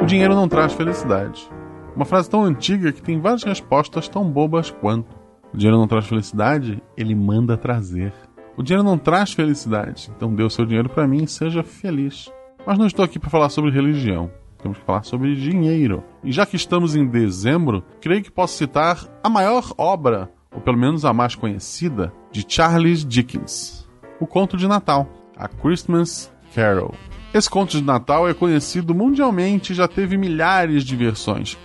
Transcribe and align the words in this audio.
O 0.00 0.06
dinheiro 0.06 0.34
não 0.34 0.48
traz 0.48 0.72
felicidade. 0.72 1.46
Uma 1.94 2.06
frase 2.06 2.30
tão 2.30 2.42
antiga 2.42 2.90
que 2.90 3.02
tem 3.02 3.20
várias 3.20 3.44
respostas 3.44 4.08
tão 4.08 4.24
bobas 4.24 4.70
quanto. 4.70 5.14
O 5.52 5.56
dinheiro 5.56 5.78
não 5.78 5.86
traz 5.86 6.06
felicidade, 6.06 6.82
ele 6.96 7.14
manda 7.14 7.56
trazer. 7.56 8.12
O 8.56 8.62
dinheiro 8.62 8.82
não 8.82 8.96
traz 8.96 9.32
felicidade, 9.32 10.10
então 10.16 10.34
dê 10.34 10.42
o 10.42 10.48
seu 10.48 10.64
dinheiro 10.64 10.88
para 10.88 11.06
mim 11.06 11.24
e 11.24 11.28
seja 11.28 11.62
feliz. 11.62 12.32
Mas 12.66 12.78
não 12.78 12.86
estou 12.86 13.04
aqui 13.04 13.18
para 13.18 13.28
falar 13.28 13.50
sobre 13.50 13.70
religião. 13.70 14.30
Temos 14.62 14.78
que 14.78 14.84
falar 14.84 15.02
sobre 15.02 15.34
dinheiro. 15.36 16.02
E 16.24 16.32
já 16.32 16.46
que 16.46 16.56
estamos 16.56 16.96
em 16.96 17.06
dezembro, 17.06 17.84
creio 18.00 18.22
que 18.22 18.30
posso 18.30 18.56
citar 18.56 19.06
a 19.22 19.28
maior 19.28 19.70
obra, 19.76 20.30
ou 20.54 20.62
pelo 20.62 20.78
menos 20.78 21.04
a 21.04 21.12
mais 21.12 21.34
conhecida, 21.34 22.12
de 22.32 22.44
Charles 22.48 23.04
Dickens: 23.04 23.86
O 24.18 24.26
Conto 24.26 24.56
de 24.56 24.66
Natal, 24.66 25.06
A 25.36 25.46
Christmas 25.46 26.32
Carol. 26.54 26.94
Esse 27.32 27.48
conto 27.48 27.76
de 27.76 27.82
Natal 27.82 28.28
é 28.28 28.34
conhecido 28.34 28.92
mundialmente 28.92 29.72
e 29.72 29.76
já 29.76 29.86
teve 29.86 30.18
milhares 30.18 30.82
de 30.82 30.96
versões, 30.96 31.56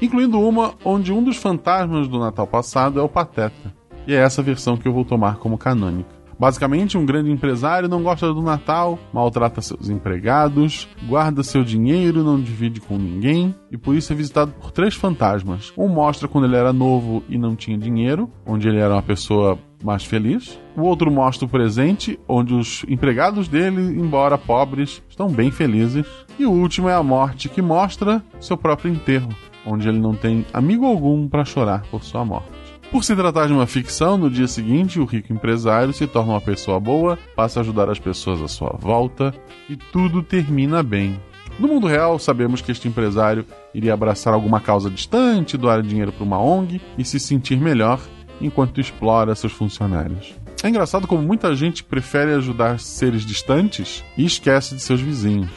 incluindo 0.00 0.38
uma 0.38 0.74
onde 0.84 1.14
um 1.14 1.24
dos 1.24 1.38
fantasmas 1.38 2.06
do 2.06 2.18
Natal 2.18 2.46
passado 2.46 3.00
é 3.00 3.02
o 3.02 3.08
Pateta. 3.08 3.74
E 4.06 4.12
é 4.12 4.18
essa 4.18 4.42
versão 4.42 4.76
que 4.76 4.86
eu 4.86 4.92
vou 4.92 5.02
tomar 5.02 5.36
como 5.36 5.56
canônica. 5.56 6.10
Basicamente, 6.38 6.98
um 6.98 7.06
grande 7.06 7.30
empresário 7.30 7.88
não 7.88 8.02
gosta 8.02 8.34
do 8.34 8.42
Natal, 8.42 8.98
maltrata 9.14 9.62
seus 9.62 9.88
empregados, 9.88 10.88
guarda 11.06 11.42
seu 11.42 11.64
dinheiro, 11.64 12.22
não 12.22 12.38
divide 12.38 12.80
com 12.80 12.98
ninguém 12.98 13.54
e 13.70 13.78
por 13.78 13.94
isso 13.94 14.12
é 14.12 14.16
visitado 14.16 14.52
por 14.52 14.72
três 14.72 14.94
fantasmas. 14.94 15.72
Um 15.74 15.88
mostra 15.88 16.28
quando 16.28 16.44
ele 16.44 16.56
era 16.56 16.72
novo 16.72 17.22
e 17.30 17.38
não 17.38 17.56
tinha 17.56 17.78
dinheiro, 17.78 18.30
onde 18.44 18.68
ele 18.68 18.78
era 18.78 18.94
uma 18.94 19.02
pessoa 19.02 19.58
mais 19.84 20.04
feliz. 20.04 20.58
O 20.76 20.82
outro 20.82 21.10
mostra 21.10 21.44
o 21.44 21.48
presente, 21.48 22.18
onde 22.26 22.54
os 22.54 22.84
empregados 22.88 23.46
dele, 23.46 23.80
embora 23.80 24.38
pobres, 24.38 25.02
estão 25.08 25.28
bem 25.28 25.50
felizes. 25.50 26.06
E 26.38 26.46
o 26.46 26.50
último 26.50 26.88
é 26.88 26.94
a 26.94 27.02
morte, 27.02 27.48
que 27.48 27.60
mostra 27.62 28.22
seu 28.40 28.56
próprio 28.56 28.90
enterro, 28.90 29.28
onde 29.66 29.88
ele 29.88 29.98
não 29.98 30.14
tem 30.14 30.44
amigo 30.52 30.86
algum 30.86 31.28
para 31.28 31.44
chorar 31.44 31.82
por 31.90 32.02
sua 32.02 32.24
morte. 32.24 32.48
Por 32.90 33.02
se 33.02 33.16
tratar 33.16 33.46
de 33.46 33.52
uma 33.52 33.66
ficção, 33.66 34.16
no 34.16 34.30
dia 34.30 34.46
seguinte 34.46 35.00
o 35.00 35.04
rico 35.04 35.32
empresário 35.32 35.92
se 35.92 36.06
torna 36.06 36.32
uma 36.32 36.40
pessoa 36.40 36.78
boa, 36.78 37.18
passa 37.34 37.58
a 37.58 37.62
ajudar 37.62 37.90
as 37.90 37.98
pessoas 37.98 38.40
à 38.40 38.46
sua 38.46 38.76
volta 38.78 39.34
e 39.68 39.76
tudo 39.76 40.22
termina 40.22 40.82
bem. 40.82 41.18
No 41.58 41.68
mundo 41.68 41.86
real, 41.86 42.18
sabemos 42.18 42.60
que 42.60 42.72
este 42.72 42.88
empresário 42.88 43.46
iria 43.72 43.94
abraçar 43.94 44.34
alguma 44.34 44.60
causa 44.60 44.90
distante, 44.90 45.56
doar 45.56 45.82
dinheiro 45.82 46.12
para 46.12 46.24
uma 46.24 46.40
ONG 46.40 46.80
e 46.98 47.04
se 47.04 47.20
sentir 47.20 47.56
melhor 47.56 48.00
enquanto 48.40 48.80
explora 48.80 49.34
seus 49.34 49.52
funcionários. 49.52 50.34
É 50.62 50.68
engraçado 50.68 51.06
como 51.06 51.22
muita 51.22 51.54
gente 51.54 51.84
prefere 51.84 52.32
ajudar 52.32 52.78
seres 52.80 53.24
distantes 53.24 54.02
e 54.16 54.24
esquece 54.24 54.74
de 54.74 54.80
seus 54.80 55.00
vizinhos. 55.00 55.50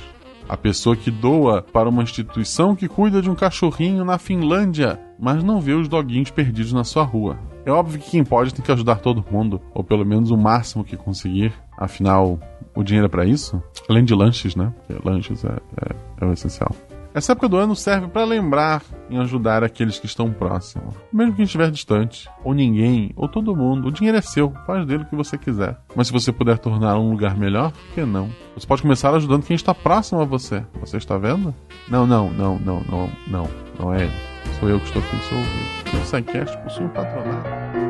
A 0.50 0.56
pessoa 0.56 0.95
que 0.95 1.11
doa 1.11 1.61
para 1.61 1.89
uma 1.89 2.03
instituição 2.03 2.75
que 2.75 2.88
cuida 2.88 3.22
de 3.22 3.30
um 3.30 3.36
cachorrinho 3.36 4.05
na 4.05 4.17
Finlândia, 4.17 5.00
mas 5.20 5.44
não 5.44 5.59
vê 5.59 5.73
os 5.73 5.89
doguinhos 5.89 6.31
perdidos 6.31 6.72
na 6.72 6.86
sua 6.86 7.03
rua. 7.03 7.38
É 7.66 7.72
óbvio 7.72 8.00
que 8.00 8.11
quem 8.11 8.23
pode 8.23 8.53
tem 8.53 8.64
que 8.64 8.72
ajudar 8.72 8.98
todo 8.98 9.25
mundo, 9.30 9.61
ou 9.73 9.83
pelo 9.83 10.05
menos 10.05 10.31
o 10.31 10.38
máximo 10.38 10.86
que 10.86 10.95
conseguir. 10.95 11.53
Afinal, 11.78 12.39
o 12.73 12.81
dinheiro 12.81 13.08
é 13.08 13.09
para 13.09 13.25
isso? 13.25 13.61
Além 13.89 14.05
de 14.05 14.16
lanches, 14.16 14.55
né? 14.55 14.73
Porque 14.88 15.08
lanches 15.08 15.44
é, 15.44 15.58
é, 15.81 15.95
é 16.22 16.25
o 16.25 16.31
essencial. 16.31 16.73
Essa 17.18 17.32
época 17.32 17.50
do 17.50 17.58
ano 17.58 17.76
serve 17.76 18.08
para 18.10 18.23
lembrar 18.23 18.84
em 19.10 19.18
ajudar 19.18 19.64
aqueles 19.64 19.98
que 19.98 20.06
estão 20.06 20.32
próximos, 20.32 20.94
mesmo 21.12 21.34
que 21.34 21.42
estiver 21.42 21.72
distante, 21.72 22.30
ou 22.44 22.54
ninguém, 22.54 23.12
ou 23.16 23.28
todo 23.28 23.56
mundo. 23.56 23.88
O 23.88 23.92
dinheiro 23.92 24.20
é 24.20 24.22
seu, 24.22 24.54
faz 24.68 24.86
dele 24.86 25.02
o 25.02 25.06
que 25.08 25.16
você 25.16 25.36
quiser. 25.36 25.80
Mas 25.95 26.06
se 26.06 26.14
você 26.14 26.32
puder 26.32 26.60
tornar 26.60 26.95
um 27.00 27.10
lugar 27.10 27.36
melhor, 27.36 27.72
por 27.72 27.95
que 27.95 28.06
não? 28.06 28.30
Você 28.56 28.68
pode 28.68 28.84
começar 28.84 29.16
ajudando 29.16 29.48
quem 29.48 29.56
está 29.56 29.73
próximo 29.73 30.22
a 30.22 30.26
você. 30.26 30.64
Você 30.80 30.98
está 30.98 31.18
vendo? 31.18 31.56
Não, 31.90 32.06
não, 32.06 32.30
não, 32.30 32.60
não, 32.60 32.82
não, 32.82 33.10
não, 33.28 33.50
não 33.80 33.94
é 33.95 34.04
ele. 34.04 34.14
Sou 34.60 34.70
eu 34.70 34.80
que 34.80 34.86
estou 34.86 35.02
aqui, 35.02 35.17
sou 35.23 35.39
o 35.39 36.04
Psycast 36.04 36.55
possui 36.60 36.86
um 36.86 36.89
patronato. 36.89 37.86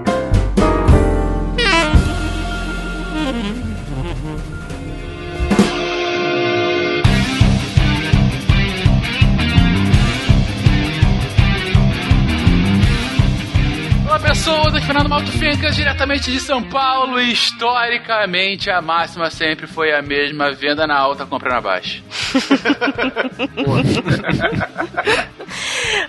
Olá 14.17 14.29
pessoas, 14.29 14.73
aqui 14.73 14.87
Fernando 14.87 15.09
Malto 15.09 15.31
Fincas, 15.31 15.75
diretamente 15.75 16.31
de 16.31 16.39
São 16.39 16.63
Paulo. 16.63 17.19
Historicamente, 17.19 18.67
a 18.67 18.81
máxima 18.81 19.29
sempre 19.29 19.67
foi 19.67 19.93
a 19.93 20.01
mesma: 20.01 20.51
venda 20.53 20.87
na 20.87 20.97
alta, 20.97 21.23
compra 21.23 21.53
na 21.53 21.61
baixa. 21.61 22.01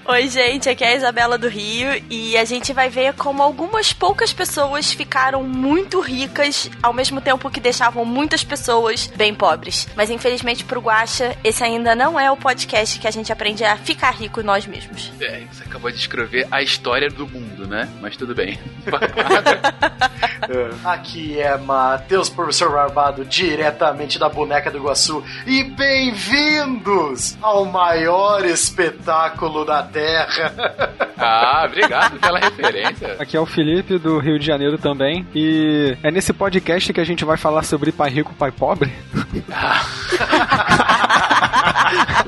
Oi, 0.07 0.29
gente, 0.29 0.69
aqui 0.69 0.83
é 0.83 0.89
a 0.89 0.97
Isabela 0.97 1.37
do 1.37 1.49
Rio 1.49 2.03
e 2.09 2.37
a 2.37 2.45
gente 2.45 2.73
vai 2.73 2.89
ver 2.89 3.13
como 3.13 3.43
algumas 3.43 3.93
poucas 3.93 4.33
pessoas 4.33 4.91
ficaram 4.91 5.43
muito 5.43 6.01
ricas 6.01 6.71
ao 6.83 6.95
mesmo 6.95 7.21
tempo 7.21 7.51
que 7.51 7.61
deixavam 7.61 8.05
muitas 8.05 8.43
pessoas 8.43 9.07
bem 9.15 9.35
pobres. 9.35 9.87
Mas 9.95 10.09
infelizmente 10.09 10.65
pro 10.65 10.81
Guaxa, 10.81 11.37
esse 11.45 11.63
ainda 11.63 11.95
não 11.95 12.19
é 12.19 12.31
o 12.31 12.37
podcast 12.37 12.99
que 12.99 13.07
a 13.07 13.11
gente 13.11 13.31
aprende 13.31 13.65
a 13.65 13.77
ficar 13.77 14.13
rico 14.13 14.43
nós 14.43 14.67
mesmos. 14.67 15.13
É, 15.21 15.43
você 15.53 15.65
acabou 15.65 15.91
de 15.91 15.99
escrever 15.99 16.49
a 16.51 16.63
história 16.63 17.11
do 17.11 17.29
mundo, 17.29 17.67
né? 17.67 17.89
Mas 18.01 18.17
tudo 18.17 18.35
bem. 18.35 18.59
Aqui 20.85 21.41
é 21.41 21.57
Matheus, 21.59 22.29
professor 22.29 22.71
Barbado, 22.71 23.25
diretamente 23.25 24.19
da 24.19 24.29
Boneca 24.29 24.71
do 24.71 24.79
Iguaçu. 24.79 25.23
E 25.47 25.65
bem-vindos 25.65 27.37
ao 27.43 27.65
maior 27.65 28.45
espetáculo 28.45 29.65
da 29.65 29.83
Terra. 29.83 30.53
Ah, 31.21 31.65
obrigado 31.67 32.17
pela 32.21 32.39
referência. 32.39 33.17
Aqui 33.19 33.37
é 33.37 33.41
o 33.41 33.45
Felipe 33.45 33.99
do 33.99 34.21
Rio 34.21 34.39
de 34.39 34.47
Janeiro 34.47 34.79
também. 34.79 35.27
E 35.35 35.97
é 36.01 36.13
nesse 36.13 36.33
podcast 36.33 36.93
que 36.93 37.01
a 37.01 37.05
gente 37.05 37.25
vai 37.25 37.37
falar 37.37 37.65
sobre 37.65 37.91
pai 37.91 38.09
rico, 38.09 38.33
pai 38.35 38.53
pobre. 38.53 38.93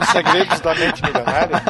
Os 0.00 0.08
segredos 0.08 0.60
da 0.60 0.74
mente 0.74 1.02
milionária. 1.02 1.62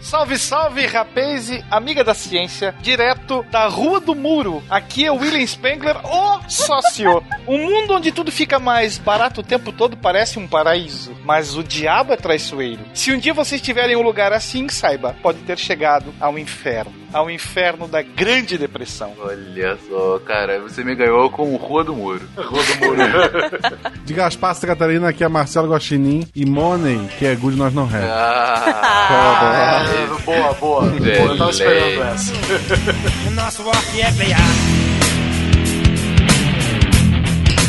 Salve, 0.00 0.38
salve, 0.38 0.86
rapaz 0.86 1.50
e 1.50 1.62
amiga 1.70 2.04
da 2.04 2.14
ciência, 2.14 2.74
direto 2.80 3.44
da 3.50 3.66
Rua 3.66 4.00
do 4.00 4.14
Muro. 4.14 4.62
Aqui 4.70 5.04
é 5.04 5.12
o 5.12 5.16
William 5.16 5.44
Spengler, 5.44 5.96
o 6.04 6.40
sócio. 6.48 7.22
Um 7.46 7.58
mundo 7.58 7.94
onde 7.94 8.12
tudo 8.12 8.30
fica 8.30 8.58
mais 8.58 8.96
barato 8.96 9.40
o 9.40 9.44
tempo 9.44 9.72
todo 9.72 9.96
parece 9.96 10.38
um 10.38 10.46
paraíso, 10.46 11.14
mas 11.24 11.56
o 11.56 11.64
diabo 11.64 12.12
é 12.12 12.16
traiçoeiro. 12.16 12.80
Se 12.94 13.12
um 13.12 13.18
dia 13.18 13.34
vocês 13.34 13.60
tiverem 13.60 13.96
um 13.96 14.02
lugar 14.02 14.32
assim, 14.32 14.68
saiba, 14.68 15.16
pode 15.20 15.40
ter 15.40 15.58
chegado 15.58 16.14
ao 16.20 16.38
inferno. 16.38 16.94
Ao 17.12 17.30
inferno 17.30 17.88
da 17.88 18.02
Grande 18.02 18.56
Depressão. 18.56 19.14
Olha 19.18 19.78
só, 19.88 20.18
cara, 20.20 20.60
você 20.60 20.84
me 20.84 20.94
ganhou 20.94 21.30
com 21.30 21.56
Rua 21.56 21.82
do 21.82 21.94
Muro. 21.94 22.28
Rua 22.36 22.62
do 22.62 22.86
Muro. 22.86 22.98
De 24.04 24.14
Gaspar 24.14 24.54
Santa 24.54 24.68
Catarina, 24.68 25.08
aqui 25.08 25.24
é 25.24 25.28
Marcelo 25.28 25.68
Guaxinim. 25.78 26.26
E 26.34 26.44
Money, 26.44 27.08
que 27.18 27.24
é 27.24 27.34
Good 27.36 27.56
Nós 27.56 27.72
Não 27.72 27.84
Have. 27.84 28.04
Ah, 28.04 29.08
Ah, 29.10 29.84
boa, 30.24 30.52
boa. 30.54 30.82
boa. 30.90 31.06
Eu 31.06 31.38
tava 31.38 31.50
esperando 31.50 32.02
essa. 32.02 32.32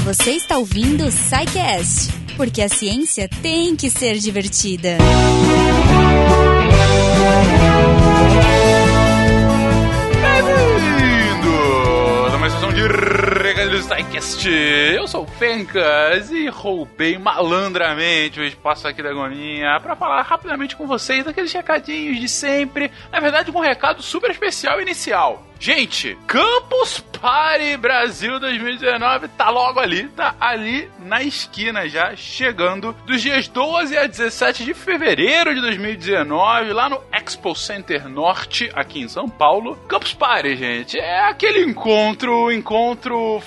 Você 0.06 0.32
está 0.32 0.58
ouvindo 0.58 1.06
o 1.06 1.12
SciCast, 1.12 2.10
porque 2.36 2.64
a 2.64 2.70
ciência 2.70 3.30
tem 3.44 3.76
que 3.76 3.92
ser 3.92 4.18
divertida. 4.18 4.98
Bem-vindo 4.98 6.39
de 12.80 12.88
Regalos 13.44 13.84
Sidecast. 13.84 14.50
Eu 14.50 15.06
sou 15.06 15.24
o 15.24 15.28
Fencas 15.28 16.32
e 16.32 16.48
roubei 16.48 17.18
malandramente 17.18 18.40
o 18.40 18.44
espaço 18.44 18.88
aqui 18.88 19.04
da 19.04 19.12
Goninha 19.12 19.80
para 19.82 19.98
falar 19.98 20.22
rapidamente 20.22 20.78
com 20.78 20.88
vocês 20.88 21.26
daqueles 21.26 21.52
recadinhos 21.52 22.18
de 22.18 22.30
sempre. 22.30 22.90
Na 23.12 23.20
verdade, 23.20 23.52
um 23.52 23.60
recado 23.60 24.02
super 24.02 24.32
especial 24.32 24.82
inicial. 24.82 25.44
Gente, 25.62 26.18
Campus 26.26 27.02
Party 27.22 27.76
Brasil 27.76 28.40
2019 28.40 29.28
tá 29.28 29.50
logo 29.50 29.78
ali, 29.78 30.08
tá 30.08 30.34
ali 30.40 30.90
na 31.00 31.22
esquina 31.22 31.86
já, 31.90 32.16
chegando 32.16 32.96
dos 33.06 33.22
dias 33.22 33.50
12 33.50 33.98
a 33.98 34.08
17 34.08 34.64
de 34.64 34.74
fevereiro 34.74 35.54
de 35.54 35.60
2019, 35.60 36.72
lá 36.72 36.88
no 36.88 37.02
Expo 37.12 37.54
Center 37.56 38.08
Norte, 38.08 38.72
aqui 38.74 39.02
em 39.02 39.10
São 39.10 39.28
Paulo. 39.28 39.76
Campus 39.90 40.14
Party, 40.14 40.56
gente, 40.56 40.98
é 40.98 41.26
aquele 41.26 41.66
encontro, 41.66 42.50
encontro 42.50 42.69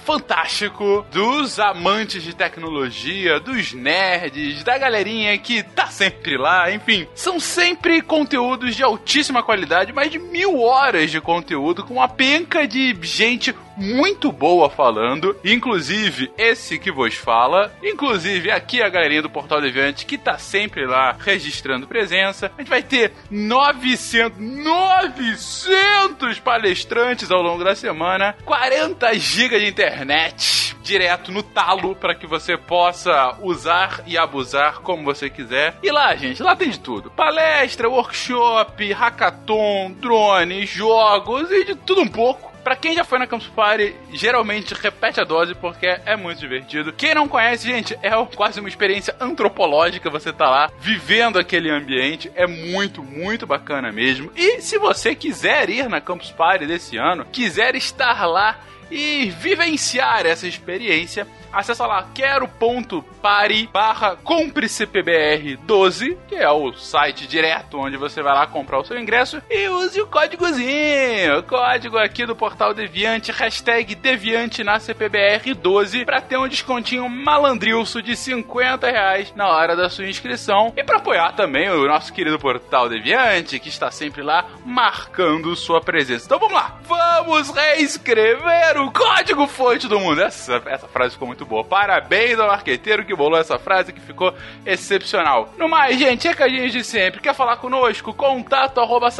fantástico 0.04 1.06
dos 1.12 1.60
amantes 1.60 2.24
de 2.24 2.34
tecnologia, 2.34 3.38
dos 3.38 3.72
nerds, 3.72 4.64
da 4.64 4.76
galerinha 4.76 5.38
que 5.38 5.62
tá 5.62 5.86
sempre 5.86 6.36
lá, 6.36 6.72
enfim. 6.72 7.06
São 7.14 7.38
sempre 7.38 8.02
conteúdos 8.02 8.74
de 8.74 8.82
altíssima 8.82 9.40
qualidade, 9.40 9.92
mais 9.92 10.10
de 10.10 10.18
mil 10.18 10.60
horas 10.60 11.08
de 11.08 11.20
conteúdo 11.20 11.84
com 11.84 11.94
uma 11.94 12.08
penca 12.08 12.66
de 12.66 12.98
gente 13.00 13.54
muito 13.76 14.30
boa 14.30 14.68
falando, 14.68 15.36
inclusive 15.44 16.30
esse 16.36 16.78
que 16.78 16.90
vos 16.90 17.14
fala, 17.14 17.72
inclusive 17.82 18.50
aqui 18.50 18.82
a 18.82 18.88
galerinha 18.88 19.22
do 19.22 19.30
Portal 19.30 19.60
Deviante 19.60 20.06
que 20.06 20.18
tá 20.18 20.38
sempre 20.38 20.86
lá 20.86 21.16
registrando 21.18 21.86
presença. 21.86 22.50
A 22.56 22.60
gente 22.60 22.70
vai 22.70 22.82
ter 22.82 23.12
900, 23.30 24.38
900 24.38 26.38
palestrantes 26.40 27.30
ao 27.30 27.42
longo 27.42 27.64
da 27.64 27.74
semana, 27.74 28.34
40 28.44 29.14
GB 29.14 29.60
de 29.60 29.66
internet 29.66 30.72
direto 30.82 31.30
no 31.30 31.42
talo 31.42 31.94
para 31.94 32.14
que 32.14 32.26
você 32.26 32.56
possa 32.56 33.36
usar 33.40 34.02
e 34.06 34.18
abusar 34.18 34.80
como 34.80 35.04
você 35.04 35.30
quiser. 35.30 35.76
E 35.82 35.90
lá, 35.90 36.14
gente, 36.16 36.42
lá 36.42 36.56
tem 36.56 36.68
de 36.68 36.80
tudo: 36.80 37.10
palestra, 37.10 37.88
workshop, 37.88 38.92
hackathon, 38.92 39.92
drones, 39.92 40.68
jogos 40.68 41.50
e 41.50 41.64
de 41.64 41.74
tudo 41.76 42.02
um 42.02 42.08
pouco. 42.08 42.51
Pra 42.62 42.76
quem 42.76 42.94
já 42.94 43.04
foi 43.04 43.18
na 43.18 43.26
Campus 43.26 43.48
Party, 43.48 43.94
geralmente 44.12 44.74
repete 44.74 45.20
a 45.20 45.24
dose 45.24 45.54
porque 45.54 45.86
é 45.86 46.16
muito 46.16 46.38
divertido. 46.38 46.92
Quem 46.92 47.14
não 47.14 47.28
conhece, 47.28 47.66
gente, 47.66 47.98
é 48.02 48.10
quase 48.36 48.60
uma 48.60 48.68
experiência 48.68 49.14
antropológica 49.20 50.10
você 50.10 50.32
tá 50.32 50.48
lá 50.48 50.70
vivendo 50.78 51.38
aquele 51.38 51.70
ambiente. 51.70 52.30
É 52.34 52.46
muito, 52.46 53.02
muito 53.02 53.46
bacana 53.46 53.90
mesmo. 53.90 54.30
E 54.36 54.60
se 54.60 54.78
você 54.78 55.14
quiser 55.14 55.68
ir 55.70 55.88
na 55.88 56.00
Campus 56.00 56.30
Party 56.30 56.66
desse 56.66 56.96
ano, 56.96 57.26
quiser 57.32 57.74
estar 57.74 58.26
lá 58.26 58.58
e 58.92 59.30
vivenciar 59.30 60.26
essa 60.26 60.46
experiência, 60.46 61.26
acessa 61.50 61.86
lá 61.86 62.06
quero.pare 62.14 63.68
barra 63.72 64.16
cúmplicepbr 64.16 65.56
12, 65.62 66.18
que 66.28 66.34
é 66.34 66.50
o 66.50 66.72
site 66.74 67.26
direto 67.26 67.78
onde 67.78 67.96
você 67.96 68.22
vai 68.22 68.34
lá 68.34 68.46
comprar 68.46 68.78
o 68.78 68.84
seu 68.84 68.98
ingresso 68.98 69.42
e 69.50 69.68
use 69.68 70.00
o 70.00 70.06
códigozinho, 70.06 71.38
o 71.38 71.42
código 71.42 71.96
aqui 71.96 72.26
do 72.26 72.36
Portal 72.36 72.74
Deviante, 72.74 73.32
hashtag 73.32 73.94
Deviante 73.94 74.62
na 74.62 74.78
CPBR 74.78 75.54
12, 75.54 76.04
pra 76.04 76.20
ter 76.20 76.36
um 76.36 76.48
descontinho 76.48 77.08
malandrilso 77.08 78.02
de 78.02 78.14
50 78.14 78.90
reais 78.90 79.32
na 79.34 79.48
hora 79.48 79.74
da 79.74 79.88
sua 79.88 80.06
inscrição 80.06 80.72
e 80.76 80.84
para 80.84 80.98
apoiar 80.98 81.32
também 81.32 81.70
o 81.70 81.86
nosso 81.86 82.12
querido 82.12 82.38
Portal 82.38 82.88
Deviante, 82.88 83.58
que 83.58 83.68
está 83.68 83.90
sempre 83.90 84.22
lá 84.22 84.46
marcando 84.64 85.56
sua 85.56 85.80
presença. 85.80 86.26
Então 86.26 86.38
vamos 86.38 86.54
lá, 86.54 86.78
vamos 86.86 87.50
reescrever 87.50 88.80
o 88.80 88.81
código 88.90 89.46
fonte 89.46 89.86
do 89.86 90.00
mundo. 90.00 90.22
Essa, 90.22 90.62
essa 90.66 90.88
frase 90.88 91.12
ficou 91.12 91.28
muito 91.28 91.44
boa. 91.44 91.62
Parabéns 91.62 92.38
ao 92.38 92.48
marqueteiro 92.48 93.04
que 93.04 93.14
bolou 93.14 93.38
essa 93.38 93.58
frase 93.58 93.92
que 93.92 94.00
ficou 94.00 94.34
excepcional. 94.64 95.52
No 95.56 95.68
mais, 95.68 95.98
gente, 95.98 96.26
recadinhos 96.26 96.72
de 96.72 96.82
sempre. 96.82 97.20
Quer 97.20 97.34
falar 97.34 97.56
conosco? 97.56 98.14
Contato 98.14 98.80
arroba 98.80 99.10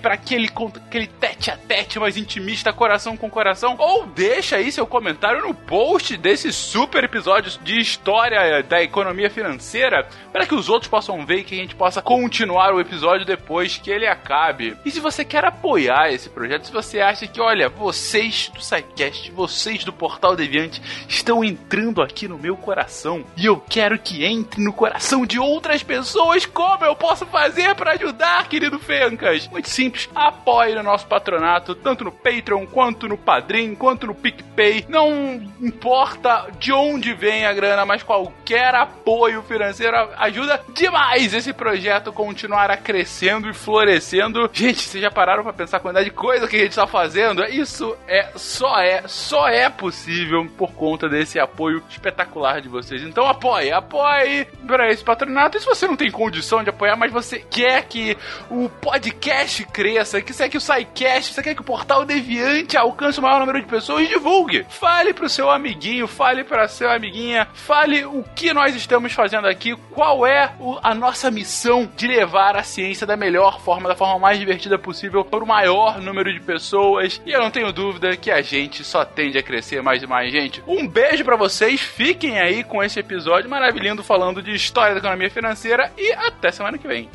para 0.00 0.14
aquele, 0.14 0.50
aquele 0.86 1.06
tete 1.06 1.50
a 1.50 1.56
tete 1.56 1.98
mais 1.98 2.16
intimista, 2.16 2.72
coração 2.72 3.16
com 3.16 3.30
coração. 3.30 3.76
Ou 3.78 4.06
deixa 4.06 4.56
aí 4.56 4.72
seu 4.72 4.86
comentário 4.86 5.42
no 5.46 5.54
post 5.54 6.16
desse 6.16 6.52
super 6.52 7.04
episódio 7.04 7.58
de 7.62 7.78
história 7.78 8.62
da 8.62 8.82
economia 8.82 9.30
financeira 9.30 10.06
para 10.32 10.46
que 10.46 10.54
os 10.54 10.68
outros 10.68 10.90
possam 10.90 11.24
ver 11.24 11.38
e 11.38 11.44
que 11.44 11.54
a 11.54 11.58
gente 11.58 11.74
possa 11.74 12.02
continuar 12.02 12.74
o 12.74 12.80
episódio 12.80 13.26
depois 13.26 13.76
que 13.76 13.90
ele 13.90 14.06
acabe. 14.06 14.76
E 14.84 14.90
se 14.90 15.00
você 15.00 15.24
quer 15.24 15.44
apoiar 15.44 16.12
esse 16.12 16.28
projeto, 16.28 16.66
se 16.66 16.72
você 16.72 17.00
acha 17.00 17.26
que, 17.26 17.40
olha, 17.40 17.70
vocês 17.92 18.50
do 18.54 18.62
SciCast, 18.62 19.30
vocês 19.32 19.84
do 19.84 19.92
Portal 19.92 20.34
Deviante 20.34 20.80
estão 21.06 21.44
entrando 21.44 22.00
aqui 22.00 22.26
no 22.26 22.38
meu 22.38 22.56
coração 22.56 23.22
e 23.36 23.44
eu 23.44 23.62
quero 23.68 23.98
que 23.98 24.24
entre 24.24 24.64
no 24.64 24.72
coração 24.72 25.26
de 25.26 25.38
outras 25.38 25.82
pessoas, 25.82 26.46
como 26.46 26.86
eu 26.86 26.96
posso 26.96 27.26
fazer 27.26 27.74
para 27.74 27.92
ajudar, 27.92 28.48
querido 28.48 28.78
Fencas? 28.78 29.46
Muito 29.48 29.68
simples, 29.68 30.08
apoie 30.14 30.74
no 30.74 30.82
nosso 30.82 31.06
patronato, 31.06 31.74
tanto 31.74 32.04
no 32.04 32.10
Patreon, 32.10 32.66
quanto 32.66 33.06
no 33.06 33.18
Padrim, 33.18 33.74
quanto 33.74 34.06
no 34.06 34.14
PicPay. 34.14 34.86
Não 34.88 35.42
importa 35.60 36.48
de 36.58 36.72
onde 36.72 37.12
vem 37.12 37.44
a 37.44 37.52
grana, 37.52 37.84
mas 37.84 38.02
qualquer 38.02 38.74
apoio 38.74 39.42
financeiro 39.42 39.96
ajuda 40.16 40.64
demais 40.74 41.34
esse 41.34 41.52
projeto 41.52 42.10
continuar 42.10 42.70
a 42.70 42.76
crescendo 42.78 43.50
e 43.50 43.52
florescendo. 43.54 44.48
Gente, 44.50 44.80
vocês 44.80 45.02
já 45.02 45.10
pararam 45.10 45.42
para 45.42 45.52
pensar 45.52 45.76
a 45.76 45.80
quantidade 45.80 46.08
de 46.08 46.16
coisa 46.16 46.48
que 46.48 46.56
a 46.56 46.60
gente 46.60 46.74
tá 46.74 46.86
fazendo? 46.86 47.44
Isso 47.44 47.81
é 48.06 48.30
só 48.36 48.78
é, 48.78 49.02
só 49.06 49.48
é 49.48 49.68
possível 49.68 50.46
por 50.56 50.72
conta 50.72 51.08
desse 51.08 51.38
apoio 51.38 51.82
espetacular 51.88 52.60
de 52.60 52.68
vocês. 52.68 53.02
Então 53.02 53.26
apoie, 53.26 53.72
apoie 53.72 54.46
para 54.66 54.90
esse 54.90 55.02
patronato. 55.02 55.56
E 55.56 55.60
se 55.60 55.66
você 55.66 55.86
não 55.86 55.96
tem 55.96 56.10
condição 56.10 56.62
de 56.62 56.70
apoiar, 56.70 56.96
mas 56.96 57.12
você 57.12 57.38
quer 57.38 57.84
que 57.84 58.16
o 58.50 58.68
podcast 58.68 59.64
cresça, 59.66 60.20
que 60.20 60.32
você 60.32 60.44
quer 60.44 60.48
que 60.48 60.56
o 60.56 60.60
SciCast, 60.60 61.34
você 61.34 61.42
quer 61.42 61.54
que 61.54 61.60
o 61.60 61.64
Portal 61.64 62.04
Deviante 62.04 62.76
alcance 62.76 63.18
o 63.18 63.22
maior 63.22 63.40
número 63.40 63.60
de 63.60 63.66
pessoas, 63.66 64.08
divulgue. 64.08 64.66
Fale 64.68 65.14
pro 65.14 65.28
seu 65.28 65.50
amiguinho, 65.50 66.06
fale 66.06 66.44
pra 66.44 66.68
sua 66.68 66.94
amiguinha, 66.94 67.48
fale 67.54 68.04
o 68.04 68.24
que 68.34 68.52
nós 68.52 68.74
estamos 68.74 69.12
fazendo 69.12 69.46
aqui, 69.46 69.74
qual 69.90 70.26
é 70.26 70.52
o, 70.58 70.78
a 70.82 70.94
nossa 70.94 71.30
missão 71.30 71.90
de 71.96 72.06
levar 72.06 72.56
a 72.56 72.62
ciência 72.62 73.06
da 73.06 73.16
melhor 73.16 73.60
forma, 73.60 73.88
da 73.88 73.94
forma 73.94 74.18
mais 74.18 74.38
divertida 74.38 74.78
possível 74.78 75.24
para 75.24 75.42
o 75.42 75.46
maior 75.46 76.00
número 76.00 76.32
de 76.32 76.40
pessoas. 76.40 77.20
E 77.24 77.32
eu 77.32 77.40
não 77.40 77.50
tenho 77.50 77.71
dúvida 77.72 78.16
que 78.16 78.30
a 78.30 78.42
gente 78.42 78.84
só 78.84 79.04
tende 79.04 79.38
a 79.38 79.42
crescer 79.42 79.82
mais 79.82 80.02
e 80.02 80.06
mais, 80.06 80.30
gente. 80.30 80.62
Um 80.66 80.86
beijo 80.86 81.24
para 81.24 81.36
vocês, 81.36 81.80
fiquem 81.80 82.38
aí 82.38 82.62
com 82.62 82.82
esse 82.82 83.00
episódio 83.00 83.50
maravilhoso 83.50 84.02
falando 84.02 84.42
de 84.42 84.54
história 84.54 84.94
da 84.94 85.00
economia 85.00 85.30
financeira 85.30 85.90
e 85.96 86.12
até 86.12 86.52
semana 86.52 86.78
que 86.78 86.86
vem. 86.86 87.08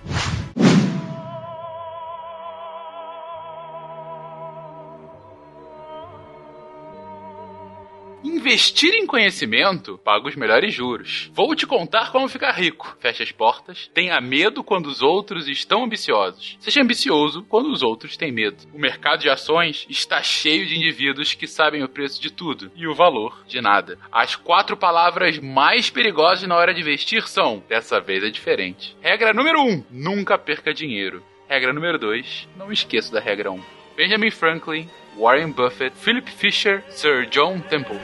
Investir 8.48 8.94
em 8.96 9.06
conhecimento 9.06 9.98
paga 10.06 10.26
os 10.26 10.36
melhores 10.38 10.74
juros. 10.74 11.30
Vou 11.34 11.54
te 11.54 11.68
contar 11.68 12.14
como 12.14 12.30
ficar 12.30 12.54
rico. 12.54 12.96
Feche 12.98 13.22
as 13.22 13.30
portas. 13.30 13.92
Tenha 13.94 14.22
medo 14.22 14.64
quando 14.64 14.88
os 14.88 15.02
outros 15.02 15.50
estão 15.50 15.84
ambiciosos. 15.84 16.56
Seja 16.62 16.82
ambicioso 16.82 17.44
quando 17.50 17.70
os 17.70 17.84
outros 17.84 18.16
têm 18.16 18.32
medo. 18.32 18.64
O 18.74 18.80
mercado 18.80 19.20
de 19.20 19.30
ações 19.30 19.86
está 19.90 20.24
cheio 20.24 20.66
de 20.66 20.78
indivíduos 20.78 21.34
que 21.34 21.46
sabem 21.46 21.84
o 21.84 21.90
preço 21.90 22.22
de 22.22 22.32
tudo 22.32 22.72
e 22.74 22.88
o 22.88 22.96
valor 22.96 23.44
de 23.46 23.60
nada. 23.60 24.00
As 24.10 24.38
quatro 24.38 24.78
palavras 24.78 25.38
mais 25.40 25.90
perigosas 25.90 26.48
na 26.48 26.56
hora 26.56 26.74
de 26.74 26.80
investir 26.80 27.28
são: 27.28 27.62
dessa 27.68 28.00
vez 28.00 28.24
é 28.24 28.30
diferente. 28.30 28.96
Regra 29.02 29.34
número 29.34 29.60
1: 29.62 29.70
um, 29.70 29.84
nunca 29.92 30.38
perca 30.38 30.74
dinheiro. 30.74 31.22
Regra 31.50 31.74
número 31.74 32.00
2: 32.00 32.48
não 32.56 32.72
esqueça 32.72 33.12
da 33.12 33.20
regra 33.20 33.52
1. 33.52 33.56
Um. 33.56 33.62
Benjamin 33.98 34.32
Franklin, 34.32 34.88
Warren 35.18 35.52
Buffett, 35.52 35.94
Philip 35.96 36.30
Fisher, 36.30 36.84
Sir 36.90 37.26
John 37.26 37.62
Temple. 37.70 38.00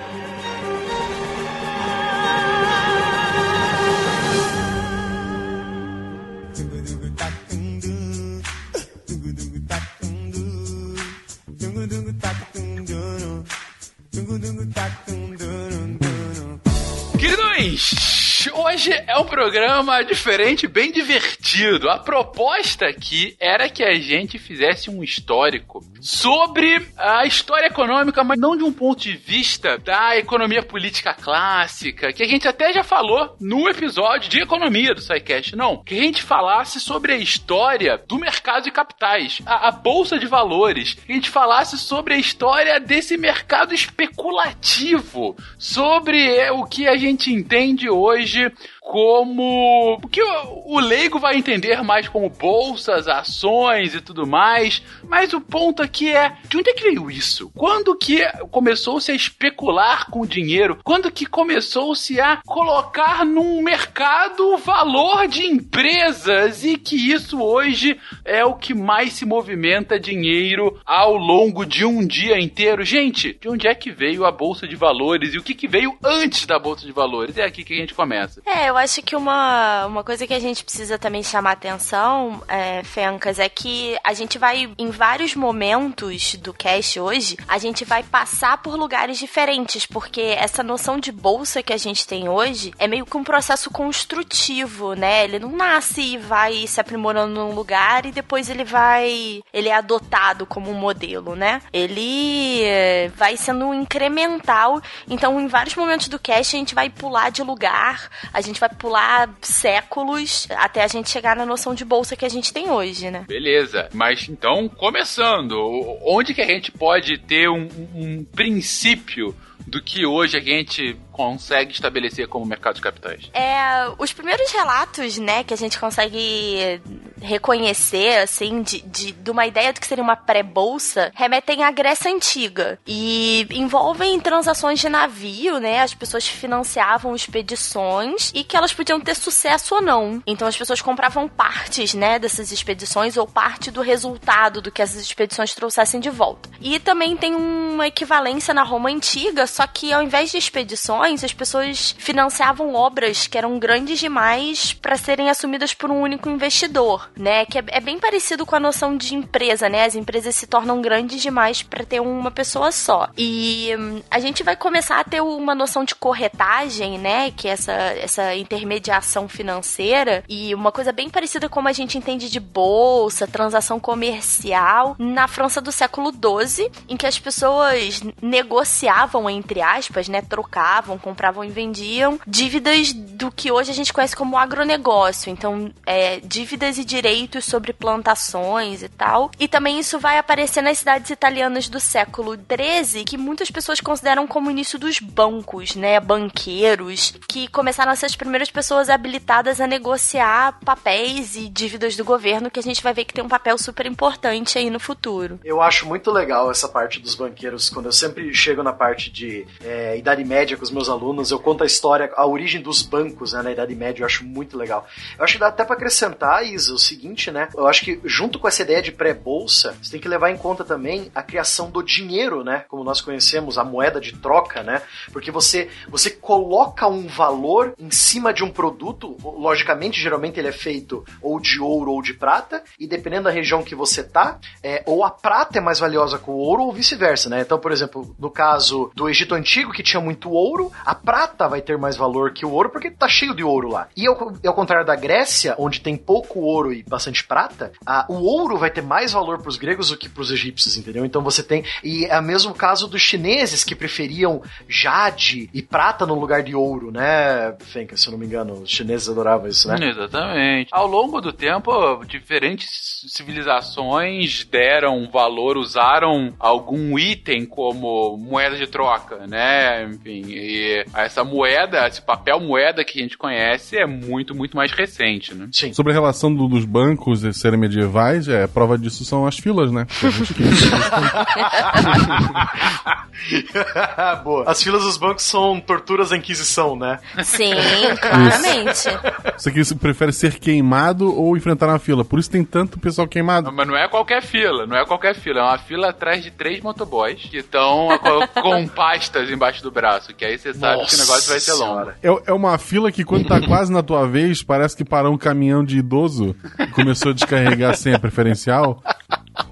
Queridões, 17.20 18.33
hoje 18.52 18.92
é 18.92 19.18
um 19.18 19.26
programa 19.26 20.04
diferente, 20.04 20.68
bem 20.68 20.92
divertido. 20.92 21.90
A 21.90 22.00
proposta 22.00 22.88
aqui 22.88 23.36
era 23.40 23.70
que 23.70 23.84
a 23.84 23.94
gente 23.94 24.40
fizesse 24.40 24.90
um 24.90 25.04
histórico 25.04 25.84
sobre 26.02 26.88
a 26.98 27.26
história 27.26 27.68
econômica, 27.68 28.24
mas 28.24 28.40
não 28.40 28.58
de 28.58 28.64
um 28.64 28.74
ponto 28.74 29.02
de 29.02 29.16
vista 29.16 29.78
da 29.78 30.18
economia 30.18 30.64
política 30.64 31.14
clássica, 31.14 32.12
que 32.12 32.24
a 32.24 32.28
gente 32.28 32.48
até 32.48 32.74
já 32.74 32.84
falou 32.84 33.36
no 33.40 33.70
episódio 33.70 34.30
de 34.30 34.42
economia 34.42 34.94
do 34.94 35.02
SciCast. 35.02 35.56
Não, 35.56 35.84
que 35.84 35.98
a 35.98 36.02
gente 36.02 36.24
falasse 36.24 36.80
sobre 36.80 37.14
a 37.14 37.18
história 37.18 38.02
do 38.08 38.18
mercado 38.18 38.64
de 38.64 38.72
capitais, 38.72 39.42
a, 39.46 39.68
a 39.68 39.72
bolsa 39.72 40.18
de 40.18 40.26
valores, 40.26 40.96
que 40.96 41.12
a 41.12 41.16
gente 41.16 41.30
falasse 41.30 41.78
sobre 41.78 42.16
a 42.16 42.18
história 42.18 42.80
desse 42.80 43.16
mercado 43.16 43.74
especulativo, 43.74 45.36
sobre 45.58 46.36
é, 46.36 46.52
o 46.52 46.66
que 46.66 46.88
a 46.88 46.98
gente 46.98 47.32
entende 47.32 47.90
hoje 47.90 48.33
hoje 48.34 48.52
como. 48.84 50.00
que 50.12 50.22
o, 50.22 50.76
o 50.76 50.80
leigo 50.80 51.20
vai 51.20 51.38
entender 51.38 51.82
mais 51.82 52.08
como 52.08 52.30
bolsas, 52.30 53.08
ações 53.08 53.96
e 53.96 54.02
tudo 54.02 54.28
mais. 54.28 54.84
Mas 55.04 55.34
o 55.34 55.40
ponto 55.40 55.82
aqui 55.82 56.10
é: 56.10 56.36
de 56.48 56.58
onde 56.58 56.70
é 56.70 56.74
que 56.74 56.84
veio 56.84 57.10
isso? 57.10 57.50
Quando 57.56 57.98
que 57.98 58.22
começou-se 58.52 59.12
a 59.12 59.16
especular 59.16 60.10
com 60.10 60.26
dinheiro? 60.26 60.80
Quando 60.84 61.12
que 61.12 61.26
começou-se 61.26 62.20
a 62.20 62.42
colocar 62.46 63.26
num 63.26 63.62
mercado 63.62 64.54
o 64.54 64.58
valor 64.58 65.28
de 65.28 65.46
empresas? 65.46 66.64
E 66.64 66.78
que 66.78 66.96
isso 66.96 67.42
hoje 67.42 67.98
é 68.26 68.44
o 68.44 68.56
que 68.56 68.74
mais 68.74 69.14
se 69.14 69.26
movimenta 69.26 70.00
dinheiro 70.00 70.80
ao 70.86 71.16
longo 71.16 71.66
de 71.66 71.86
um 71.86 72.06
dia 72.06 72.40
inteiro. 72.40 72.84
Gente, 72.84 73.38
de 73.40 73.48
onde 73.48 73.68
é 73.68 73.74
que 73.74 73.92
veio 73.92 74.26
a 74.26 74.32
bolsa 74.32 74.68
de 74.68 74.76
valores 74.76 75.34
e 75.34 75.38
o 75.38 75.44
que, 75.44 75.54
que 75.54 75.68
veio 75.68 75.98
antes 76.04 76.46
da 76.46 76.60
bolsa 76.60 76.86
de 76.86 76.92
valores? 76.92 77.38
É 77.38 77.46
aqui 77.46 77.64
que 77.64 77.74
a 77.74 77.78
gente 77.78 77.94
começa. 77.94 78.42
É, 78.46 78.73
eu 78.74 78.78
acho 78.78 79.04
que 79.04 79.16
uma, 79.16 79.86
uma 79.86 80.04
coisa 80.04 80.26
que 80.26 80.34
a 80.34 80.40
gente 80.40 80.64
precisa 80.64 80.98
também 80.98 81.22
chamar 81.22 81.52
atenção, 81.52 82.42
é, 82.48 82.84
Fencas, 82.84 83.38
é 83.38 83.48
que 83.48 83.96
a 84.04 84.14
gente 84.14 84.40
vai, 84.40 84.68
em 84.80 84.90
vários 84.90 85.36
momentos 85.36 86.34
do 86.36 86.52
cast 86.52 87.00
hoje, 87.00 87.38
a 87.48 87.60
gente 87.60 87.86
vai 87.86 88.02
passar 88.02 88.58
por 88.58 88.76
lugares 88.76 89.20
diferentes, 89.20 89.86
porque 89.86 90.22
essa 90.22 90.64
noção 90.64 91.00
de 91.00 91.12
bolsa 91.12 91.62
que 91.62 91.72
a 91.72 91.78
gente 91.78 92.08
tem 92.08 92.28
hoje 92.28 92.74
é 92.80 92.88
meio 92.88 93.06
que 93.06 93.16
um 93.16 93.24
processo 93.24 93.70
construtivo, 93.70 94.96
né? 94.96 95.26
Ele 95.26 95.38
não 95.38 95.52
nasce 95.52 96.02
e 96.02 96.18
vai 96.18 96.66
se 96.66 96.82
aprimorando 96.82 97.34
num 97.34 97.54
lugar 97.54 98.08
e 98.08 98.12
depois 98.12 98.50
ele 98.50 98.64
vai. 98.64 99.44
Ele 99.54 99.70
é 99.70 99.76
adotado 99.76 100.48
como 100.48 100.72
um 100.72 100.74
modelo, 100.74 101.36
né? 101.36 101.62
Ele 101.72 102.64
eh, 102.64 103.12
vai 103.16 103.38
sendo 103.38 103.72
incremental. 103.72 104.82
Então, 105.08 105.40
em 105.40 105.48
vários 105.48 105.76
momentos 105.76 106.08
do 106.08 106.18
cast, 106.18 106.56
a 106.56 106.60
gente 106.60 106.74
vai 106.74 106.90
pular 106.90 107.30
de 107.30 107.44
lugar, 107.44 108.10
a 108.34 108.42
gente 108.42 108.60
vai 108.64 108.70
pular 108.70 109.30
séculos 109.42 110.48
até 110.52 110.84
a 110.84 110.88
gente 110.88 111.10
chegar 111.10 111.36
na 111.36 111.46
noção 111.46 111.76
de 111.76 111.84
bolsa 111.84 112.16
que 112.16 112.26
a 112.26 112.30
gente 112.30 112.54
tem 112.54 112.70
hoje, 112.70 113.12
né? 113.12 113.26
Beleza, 113.28 113.90
mas 113.94 114.28
então, 114.30 114.70
começando, 114.70 115.54
onde 116.02 116.34
que 116.34 116.42
a 116.42 116.48
gente 116.48 116.72
pode 116.72 117.18
ter 117.18 117.50
um, 117.50 117.68
um 117.94 118.24
princípio 118.24 119.36
do 119.68 119.82
que 119.82 120.06
hoje 120.06 120.38
a 120.38 120.42
gente 120.42 120.96
consegue 121.14 121.72
estabelecer 121.72 122.28
como 122.28 122.46
mercado 122.46 122.76
de 122.76 122.82
capitais? 122.82 123.30
É, 123.34 123.88
os 124.00 124.12
primeiros 124.12 124.52
relatos, 124.52 125.18
né, 125.20 125.44
que 125.44 125.54
a 125.54 125.58
gente 125.58 125.80
consegue 125.80 126.82
reconhecer, 127.22 128.18
assim, 128.18 128.62
de, 128.62 128.82
de, 128.82 129.12
de 129.14 129.32
uma 129.32 129.46
ideia 129.46 129.72
do 129.72 129.80
que 129.80 129.88
seria 129.88 130.04
uma 130.04 130.16
pré-bolsa, 130.16 131.12
remetem 131.16 131.64
à 131.64 131.72
Grécia 131.72 132.12
Antiga. 132.12 132.80
E 132.86 133.48
envolvem 133.52 134.20
transações 134.20 134.80
de 134.80 134.90
navio, 134.90 135.60
né? 135.60 135.82
As 135.82 135.94
pessoas 135.94 136.28
financiavam 136.28 137.16
expedições 137.16 138.32
e 138.34 138.44
que 138.44 138.58
elas 138.58 138.74
podiam 138.74 139.00
ter 139.00 139.16
sucesso 139.16 139.76
ou 139.76 139.82
não. 139.82 140.22
Então 140.26 140.48
as 140.48 140.58
pessoas 140.58 140.82
compravam 140.82 141.30
partes, 141.30 141.94
né, 141.94 142.18
dessas 142.18 142.52
expedições 142.52 143.16
ou 143.18 143.28
parte 143.28 143.70
do 143.70 143.82
resultado 143.82 144.62
do 144.62 144.72
que 144.72 144.82
essas 144.82 145.02
expedições 145.02 145.54
trouxessem 145.54 146.00
de 146.00 146.10
volta. 146.10 146.50
E 146.60 146.80
também 146.80 147.16
tem 147.16 147.36
uma 147.36 147.88
equivalência 147.88 148.54
na 148.54 148.64
Roma 148.64 148.90
Antiga, 148.90 149.46
só 149.46 149.68
que 149.68 149.94
ao 149.94 150.02
invés 150.02 150.32
de 150.32 150.38
expedições, 150.38 151.03
as 151.04 151.34
pessoas 151.34 151.96
financiavam 151.98 152.74
obras 152.74 153.28
que 153.28 153.38
eram 153.38 153.60
grandes 153.60 154.00
demais 154.00 154.74
para 154.74 154.98
serem 154.98 155.30
assumidas 155.30 155.74
por 155.74 155.90
um 155.92 156.02
único 156.02 156.30
investidor 156.30 156.94
né? 157.18 157.46
Que 157.46 157.60
é, 157.60 157.64
é, 157.68 157.80
bem 157.80 158.00
parecido 158.00 158.46
com 158.46 158.56
a 158.56 158.60
noção 158.60 158.96
de 158.98 159.16
empresa, 159.16 159.70
né? 159.70 159.86
As 159.86 159.96
empresas 159.96 160.36
se 160.36 160.48
tornam 160.48 160.82
grandes 160.82 161.22
demais 161.22 161.62
para 161.62 161.86
ter 161.86 162.00
uma 162.00 162.32
pessoa 162.32 162.72
só. 162.72 163.10
E 163.18 163.74
hum, 163.78 164.02
a 164.10 164.20
gente 164.20 164.44
vai 164.44 164.56
começar 164.56 165.00
a 165.00 165.04
ter 165.04 165.22
uma 165.22 165.56
noção 165.56 165.84
de 165.84 165.96
corretagem, 165.96 166.98
né? 166.98 167.32
Que 167.32 167.48
é 167.48 167.52
essa, 167.52 167.72
essa 167.72 168.36
intermediação 168.36 169.28
financeira 169.28 170.24
e 170.28 170.54
uma 170.56 170.72
coisa 170.72 170.92
bem 170.92 171.10
parecida 171.10 171.50
como 171.50 171.68
a 171.68 171.74
gente 171.74 171.98
entende 171.98 172.30
de 172.30 172.40
bolsa, 172.40 173.28
transação 173.28 173.80
comercial 173.80 174.96
na 175.00 175.28
França 175.28 175.62
do 175.62 175.72
século 175.72 176.12
XII, 176.12 176.72
em 176.90 176.98
que 176.98 177.08
as 177.08 177.20
pessoas 177.20 178.02
negociavam 178.22 179.30
entre 179.30 179.62
aspas, 179.62 180.08
né? 180.08 180.22
Trocavam, 180.22 180.93
compravam 180.98 181.44
e 181.44 181.50
vendiam 181.50 182.20
dívidas 182.26 182.94
do 182.94 183.32
que 183.32 183.52
hoje 183.52 183.72
a 183.72 183.74
gente 183.74 183.94
conhece 183.94 184.16
como 184.16 184.38
agronegócio. 184.38 185.30
Então, 185.30 185.72
é, 185.86 186.20
dívidas 186.20 186.78
e 186.78 186.86
direitos 186.86 187.04
direitos 187.04 187.46
sobre 187.46 187.74
plantações 187.74 188.82
e 188.82 188.90
tal. 188.90 189.30
E 189.40 189.48
também 189.48 189.80
isso 189.80 190.00
vai 190.00 190.18
aparecer 190.18 190.62
nas 190.62 190.78
cidades 190.78 191.10
italianas 191.10 191.68
do 191.68 191.80
século 191.80 192.36
XIII, 192.36 193.04
que 193.04 193.18
muitas 193.18 193.52
pessoas 193.52 193.80
consideram 193.80 194.26
como 194.26 194.48
o 194.48 194.52
início 194.52 194.80
dos 194.80 195.00
bancos, 195.00 195.76
né? 195.76 196.00
Banqueiros, 196.00 197.14
que 197.28 197.48
começaram 197.50 197.92
a 197.92 197.96
ser 197.96 198.06
as 198.06 198.16
primeiras 198.16 198.50
pessoas 198.50 198.90
habilitadas 198.90 199.60
a 199.60 199.68
negociar 199.68 200.60
papéis 200.64 201.36
e 201.36 201.50
dívidas 201.50 201.96
do 201.96 202.04
governo, 202.04 202.50
que 202.50 202.60
a 202.60 202.64
gente 202.64 202.82
vai 202.82 202.94
ver 202.94 203.06
que 203.06 203.14
tem 203.14 203.24
um 203.24 203.30
papel 203.30 203.58
super 203.58 203.86
importante 203.86 204.58
aí 204.58 204.70
no 204.70 204.80
futuro. 204.80 205.40
Eu 205.44 205.62
acho 205.62 205.86
muito 205.86 206.12
legal 206.12 206.50
essa 206.50 206.68
parte 206.68 207.00
dos 207.00 207.16
banqueiros, 207.16 207.70
quando 207.70 207.88
eu 207.88 207.92
sempre 207.92 208.34
chego 208.34 208.64
na 208.64 208.74
parte 208.74 209.12
de 209.12 209.46
é, 209.64 209.98
Idade 209.98 210.24
Média 210.24 210.58
com 210.58 210.64
os 210.64 210.72
meus 210.72 210.83
alunos, 210.90 211.32
eu 211.32 211.40
conto 211.40 211.64
a 211.64 211.68
história, 211.68 212.12
a 212.16 212.26
origem 212.26 212.62
dos 212.62 212.82
bancos 212.82 213.34
né, 213.34 213.42
na 213.42 213.52
Idade 213.52 213.76
Média, 213.76 214.02
eu 214.02 214.06
acho 214.06 214.24
muito 214.24 214.58
legal. 214.58 214.88
Eu 215.18 215.24
acho 215.24 215.34
que 215.34 215.40
dá 215.40 215.48
até 215.48 215.64
para 215.64 215.76
acrescentar, 215.76 216.46
Isa, 216.46 216.74
o 216.74 216.80
seguinte, 216.80 217.32
né? 217.32 217.50
Eu 217.56 217.68
acho 217.68 217.84
que 217.84 218.00
junto 218.04 218.40
com 218.40 218.48
essa 218.48 218.62
ideia 218.62 218.82
de 218.82 218.92
pré-bolsa, 218.92 219.76
você 219.82 219.92
tem 219.92 220.00
que 220.00 220.08
levar 220.08 220.32
em 220.32 220.38
conta 220.38 220.64
também 220.64 221.12
a 221.14 221.22
criação 221.22 221.70
do 221.70 221.82
dinheiro, 221.82 222.44
né? 222.44 222.66
Como 222.68 222.84
nós 222.84 223.02
conhecemos, 223.02 223.58
a 223.58 223.64
moeda 223.64 224.00
de 224.00 224.14
troca, 224.14 224.64
né? 224.64 224.82
Porque 225.12 225.32
você, 225.32 225.70
você 225.88 226.10
coloca 226.10 226.88
um 226.88 227.08
valor 227.08 227.74
em 227.78 227.92
cima 227.92 228.34
de 228.34 228.44
um 228.44 228.50
produto, 228.50 229.18
logicamente, 229.24 230.02
geralmente 230.02 230.40
ele 230.40 230.48
é 230.48 230.52
feito 230.52 231.04
ou 231.22 231.40
de 231.40 231.60
ouro 231.60 231.92
ou 231.92 232.02
de 232.02 232.14
prata, 232.14 232.64
e 232.80 232.88
dependendo 232.88 233.24
da 233.24 233.32
região 233.32 233.64
que 233.64 233.76
você 233.76 234.04
tá, 234.04 234.40
é, 234.62 234.84
ou 234.86 235.04
a 235.04 235.10
prata 235.10 235.58
é 235.58 235.62
mais 235.62 235.80
valiosa 235.80 236.18
que 236.18 236.30
o 236.30 236.34
ouro 236.34 236.64
ou 236.64 236.74
vice-versa, 236.74 237.30
né? 237.30 237.42
Então, 237.42 237.60
por 237.60 237.72
exemplo, 237.72 238.16
no 238.20 238.30
caso 238.30 238.92
do 238.96 239.08
Egito 239.08 239.36
Antigo, 239.36 239.72
que 239.72 239.84
tinha 239.84 240.02
muito 240.02 240.30
ouro, 240.30 240.72
a 240.86 240.96
prata 240.96 241.48
vai 241.48 241.62
ter 241.62 241.78
mais 241.78 241.96
valor 241.96 242.32
que 242.32 242.46
o 242.46 242.52
ouro 242.52 242.70
porque 242.70 242.92
tá 242.92 243.08
cheio 243.08 243.36
de 243.36 243.44
ouro 243.44 243.70
lá. 243.70 243.88
E 243.96 244.08
ao, 244.08 244.34
ao 244.46 244.54
contrário 244.54 244.86
da 244.86 244.96
Grécia, 244.96 245.56
onde 245.58 245.82
tem 245.82 245.96
pouco 245.96 246.40
ouro 246.40 246.74
e 246.74 246.84
bastante 246.84 247.24
prata, 247.24 247.72
a, 247.86 248.06
o 248.10 248.24
ouro 248.24 248.58
vai 248.58 248.70
ter 248.70 248.82
mais 248.82 249.12
valor 249.12 249.40
para 249.40 249.50
os 249.50 249.58
gregos 249.58 249.90
do 249.90 249.98
que 249.98 250.10
para 250.10 250.22
os 250.22 250.32
egípcios, 250.32 250.78
entendeu? 250.78 251.06
Então 251.06 251.22
você 251.22 251.44
tem. 251.44 251.64
E 251.84 252.06
é 252.06 252.20
o 252.20 252.24
mesmo 252.24 252.54
caso 252.54 252.88
dos 252.88 253.02
chineses 253.02 253.64
que 253.64 253.76
preferiam 253.76 254.42
jade 254.68 255.50
e 255.54 255.62
prata 255.62 256.06
no 256.06 256.20
lugar 256.20 256.44
de 256.44 256.56
ouro, 256.56 256.92
né, 256.92 257.56
Fenka? 257.60 257.96
Se 257.98 258.08
eu 258.08 258.12
não 258.12 258.20
me 258.20 258.26
engano, 258.26 258.54
os 258.54 258.70
chineses 258.70 259.10
adoravam 259.10 259.48
isso, 259.48 259.68
né? 259.68 259.76
Exatamente. 259.90 260.70
Ao 260.72 260.88
longo 260.88 261.22
do 261.22 261.32
tempo, 261.32 262.04
diferentes 262.06 263.06
civilizações 263.08 264.46
deram 264.46 265.10
valor, 265.10 265.58
usaram 265.58 266.34
algum 266.40 266.98
item 266.98 267.46
como 267.46 268.18
moeda 268.18 268.56
de 268.56 268.68
troca, 268.68 269.28
né? 269.28 269.84
Enfim, 269.84 270.24
e 270.28 270.63
essa 270.94 271.24
moeda, 271.24 271.88
esse 271.88 272.02
papel 272.02 272.40
moeda 272.40 272.84
que 272.84 273.00
a 273.00 273.02
gente 273.02 273.18
conhece 273.18 273.78
é 273.78 273.86
muito, 273.86 274.36
muito 274.36 274.56
mais 274.56 274.72
recente, 274.72 275.34
né? 275.34 275.48
Sim. 275.52 275.74
Sobre 275.74 275.92
a 275.92 275.96
relação 275.96 276.34
do, 276.34 276.48
dos 276.48 276.66
bancos 276.66 277.22
serem 277.38 277.60
medievais, 277.60 278.28
é, 278.28 278.48
prova 278.48 278.78
disso 278.78 279.06
são 279.06 279.26
as 279.26 279.38
filas, 279.38 279.72
né? 279.72 279.86
Boa. 284.24 284.50
As 284.50 284.62
filas 284.62 284.84
dos 284.84 284.98
bancos 284.98 285.24
são 285.24 285.60
torturas 285.60 286.10
da 286.10 286.18
Inquisição, 286.18 286.76
né? 286.76 287.00
Sim, 287.24 287.54
claramente. 288.02 288.90
Você 289.38 289.50
aqui 289.50 289.76
prefere 289.76 290.12
ser 290.12 290.40
queimado 290.40 291.16
ou 291.16 291.38
enfrentar 291.38 291.68
uma 291.68 291.80
fila. 291.80 292.04
Por 292.04 292.20
isso 292.20 292.30
tem 292.30 292.44
tanto 292.44 292.80
pessoal 292.80 293.08
queimado. 293.08 293.52
Mas 293.52 293.68
não 293.68 293.76
é 293.76 293.88
qualquer 293.88 294.22
fila, 294.22 294.66
não 294.66 294.78
é 294.78 294.86
qualquer 294.86 295.16
fila. 295.16 295.40
É 295.40 295.44
uma 295.44 295.58
fila 295.58 295.90
atrás 295.90 296.24
de 296.24 296.32
três 296.32 296.62
motoboys 296.62 297.22
que 297.22 297.38
estão 297.38 297.88
com 298.42 298.68
pastas 298.68 299.30
embaixo 299.30 299.64
do 299.64 299.72
braço. 299.72 300.14
Que 300.14 300.26
aí 300.26 300.38
você 300.38 300.53
sabe 300.58 300.78
Nossa 300.78 300.90
que 300.90 300.96
o 300.96 301.06
negócio 301.06 301.30
vai 301.30 301.40
ser 301.40 301.54
longo. 301.54 301.90
É, 302.02 302.32
é 302.32 302.34
uma 302.34 302.58
fila 302.58 302.92
que 302.92 303.04
quando 303.04 303.28
tá 303.28 303.40
quase 303.46 303.72
na 303.72 303.84
tua 303.84 304.08
vez, 304.08 304.44
parece 304.44 304.76
que 304.76 304.86
parou 304.86 305.14
um 305.14 305.18
caminhão 305.18 305.64
de 305.64 305.78
idoso 305.78 306.36
e 306.60 306.68
começou 306.68 307.12
a 307.12 307.14
descarregar 307.14 307.72
a 307.72 307.76
senha 307.76 308.00
preferencial. 308.00 308.82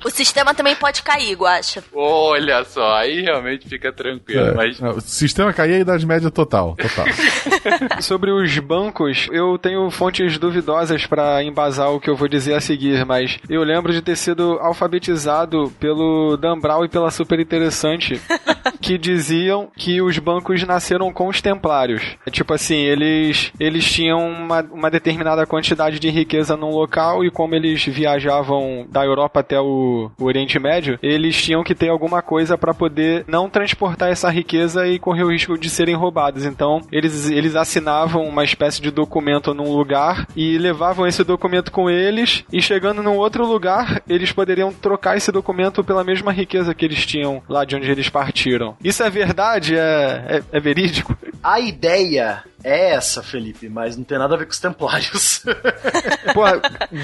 O 0.03 0.09
sistema 0.09 0.53
também 0.53 0.75
pode 0.75 1.01
cair, 1.01 1.35
Guacha. 1.35 1.83
Olha 1.93 2.63
só, 2.63 2.95
aí 2.95 3.21
realmente 3.21 3.67
fica 3.67 3.91
tranquilo. 3.91 4.49
É, 4.49 4.53
mas... 4.53 4.79
O 4.79 5.01
sistema 5.01 5.53
cair 5.53 5.73
é 5.73 5.79
idade 5.79 6.05
média 6.05 6.29
total. 6.29 6.75
total. 6.75 7.05
Sobre 8.01 8.31
os 8.31 8.57
bancos, 8.59 9.27
eu 9.31 9.57
tenho 9.57 9.89
fontes 9.89 10.37
duvidosas 10.37 11.05
para 11.05 11.43
embasar 11.43 11.91
o 11.91 11.99
que 11.99 12.09
eu 12.09 12.15
vou 12.15 12.27
dizer 12.27 12.53
a 12.53 12.61
seguir, 12.61 13.05
mas 13.05 13.39
eu 13.49 13.63
lembro 13.63 13.91
de 13.91 14.01
ter 14.01 14.15
sido 14.15 14.59
alfabetizado 14.59 15.71
pelo 15.79 16.37
Dan 16.37 16.59
Brown 16.59 16.85
e 16.85 16.89
pela 16.89 17.09
Super 17.09 17.39
Interessante, 17.39 18.21
que 18.81 18.97
diziam 18.97 19.69
que 19.75 20.01
os 20.01 20.17
bancos 20.19 20.63
nasceram 20.63 21.11
com 21.11 21.27
os 21.27 21.41
templários. 21.41 22.17
É 22.25 22.29
tipo 22.29 22.53
assim, 22.53 22.77
eles, 22.77 23.51
eles 23.59 23.89
tinham 23.91 24.19
uma, 24.19 24.61
uma 24.61 24.91
determinada 24.91 25.45
quantidade 25.45 25.99
de 25.99 26.09
riqueza 26.09 26.55
num 26.55 26.69
local 26.69 27.23
e 27.23 27.31
como 27.31 27.55
eles 27.55 27.83
viajavam 27.85 28.85
da 28.89 29.03
Europa 29.03 29.39
até 29.39 29.59
o 29.59 29.70
o, 29.71 30.25
Oriente 30.25 30.59
Médio, 30.59 30.99
eles 31.01 31.41
tinham 31.41 31.63
que 31.63 31.75
ter 31.75 31.89
alguma 31.89 32.21
coisa 32.21 32.57
para 32.57 32.73
poder 32.73 33.25
não 33.27 33.49
transportar 33.49 34.09
essa 34.09 34.29
riqueza 34.29 34.87
e 34.87 34.99
correr 34.99 35.23
o 35.23 35.31
risco 35.31 35.57
de 35.57 35.69
serem 35.69 35.95
roubados. 35.95 36.45
Então, 36.45 36.81
eles, 36.91 37.29
eles 37.29 37.55
assinavam 37.55 38.27
uma 38.27 38.43
espécie 38.43 38.81
de 38.81 38.91
documento 38.91 39.53
num 39.53 39.75
lugar 39.75 40.27
e 40.35 40.57
levavam 40.57 41.07
esse 41.07 41.23
documento 41.23 41.71
com 41.71 41.89
eles 41.89 42.43
e 42.51 42.61
chegando 42.61 43.03
num 43.03 43.17
outro 43.17 43.45
lugar, 43.45 44.01
eles 44.07 44.31
poderiam 44.31 44.71
trocar 44.71 45.17
esse 45.17 45.31
documento 45.31 45.83
pela 45.83 46.03
mesma 46.03 46.31
riqueza 46.31 46.73
que 46.73 46.85
eles 46.85 47.05
tinham 47.05 47.41
lá 47.47 47.65
de 47.65 47.75
onde 47.75 47.89
eles 47.89 48.09
partiram. 48.09 48.75
Isso 48.83 49.03
é 49.03 49.09
verdade? 49.09 49.75
É, 49.75 50.41
é, 50.51 50.57
é 50.57 50.59
verídico? 50.59 51.17
A 51.43 51.59
ideia 51.59 52.43
é 52.63 52.91
essa, 52.91 53.23
Felipe, 53.23 53.69
mas 53.69 53.97
não 53.97 54.03
tem 54.03 54.17
nada 54.17 54.35
a 54.35 54.37
ver 54.37 54.45
com 54.45 54.51
os 54.51 54.59
templários. 54.59 55.43
Pô, 56.33 56.43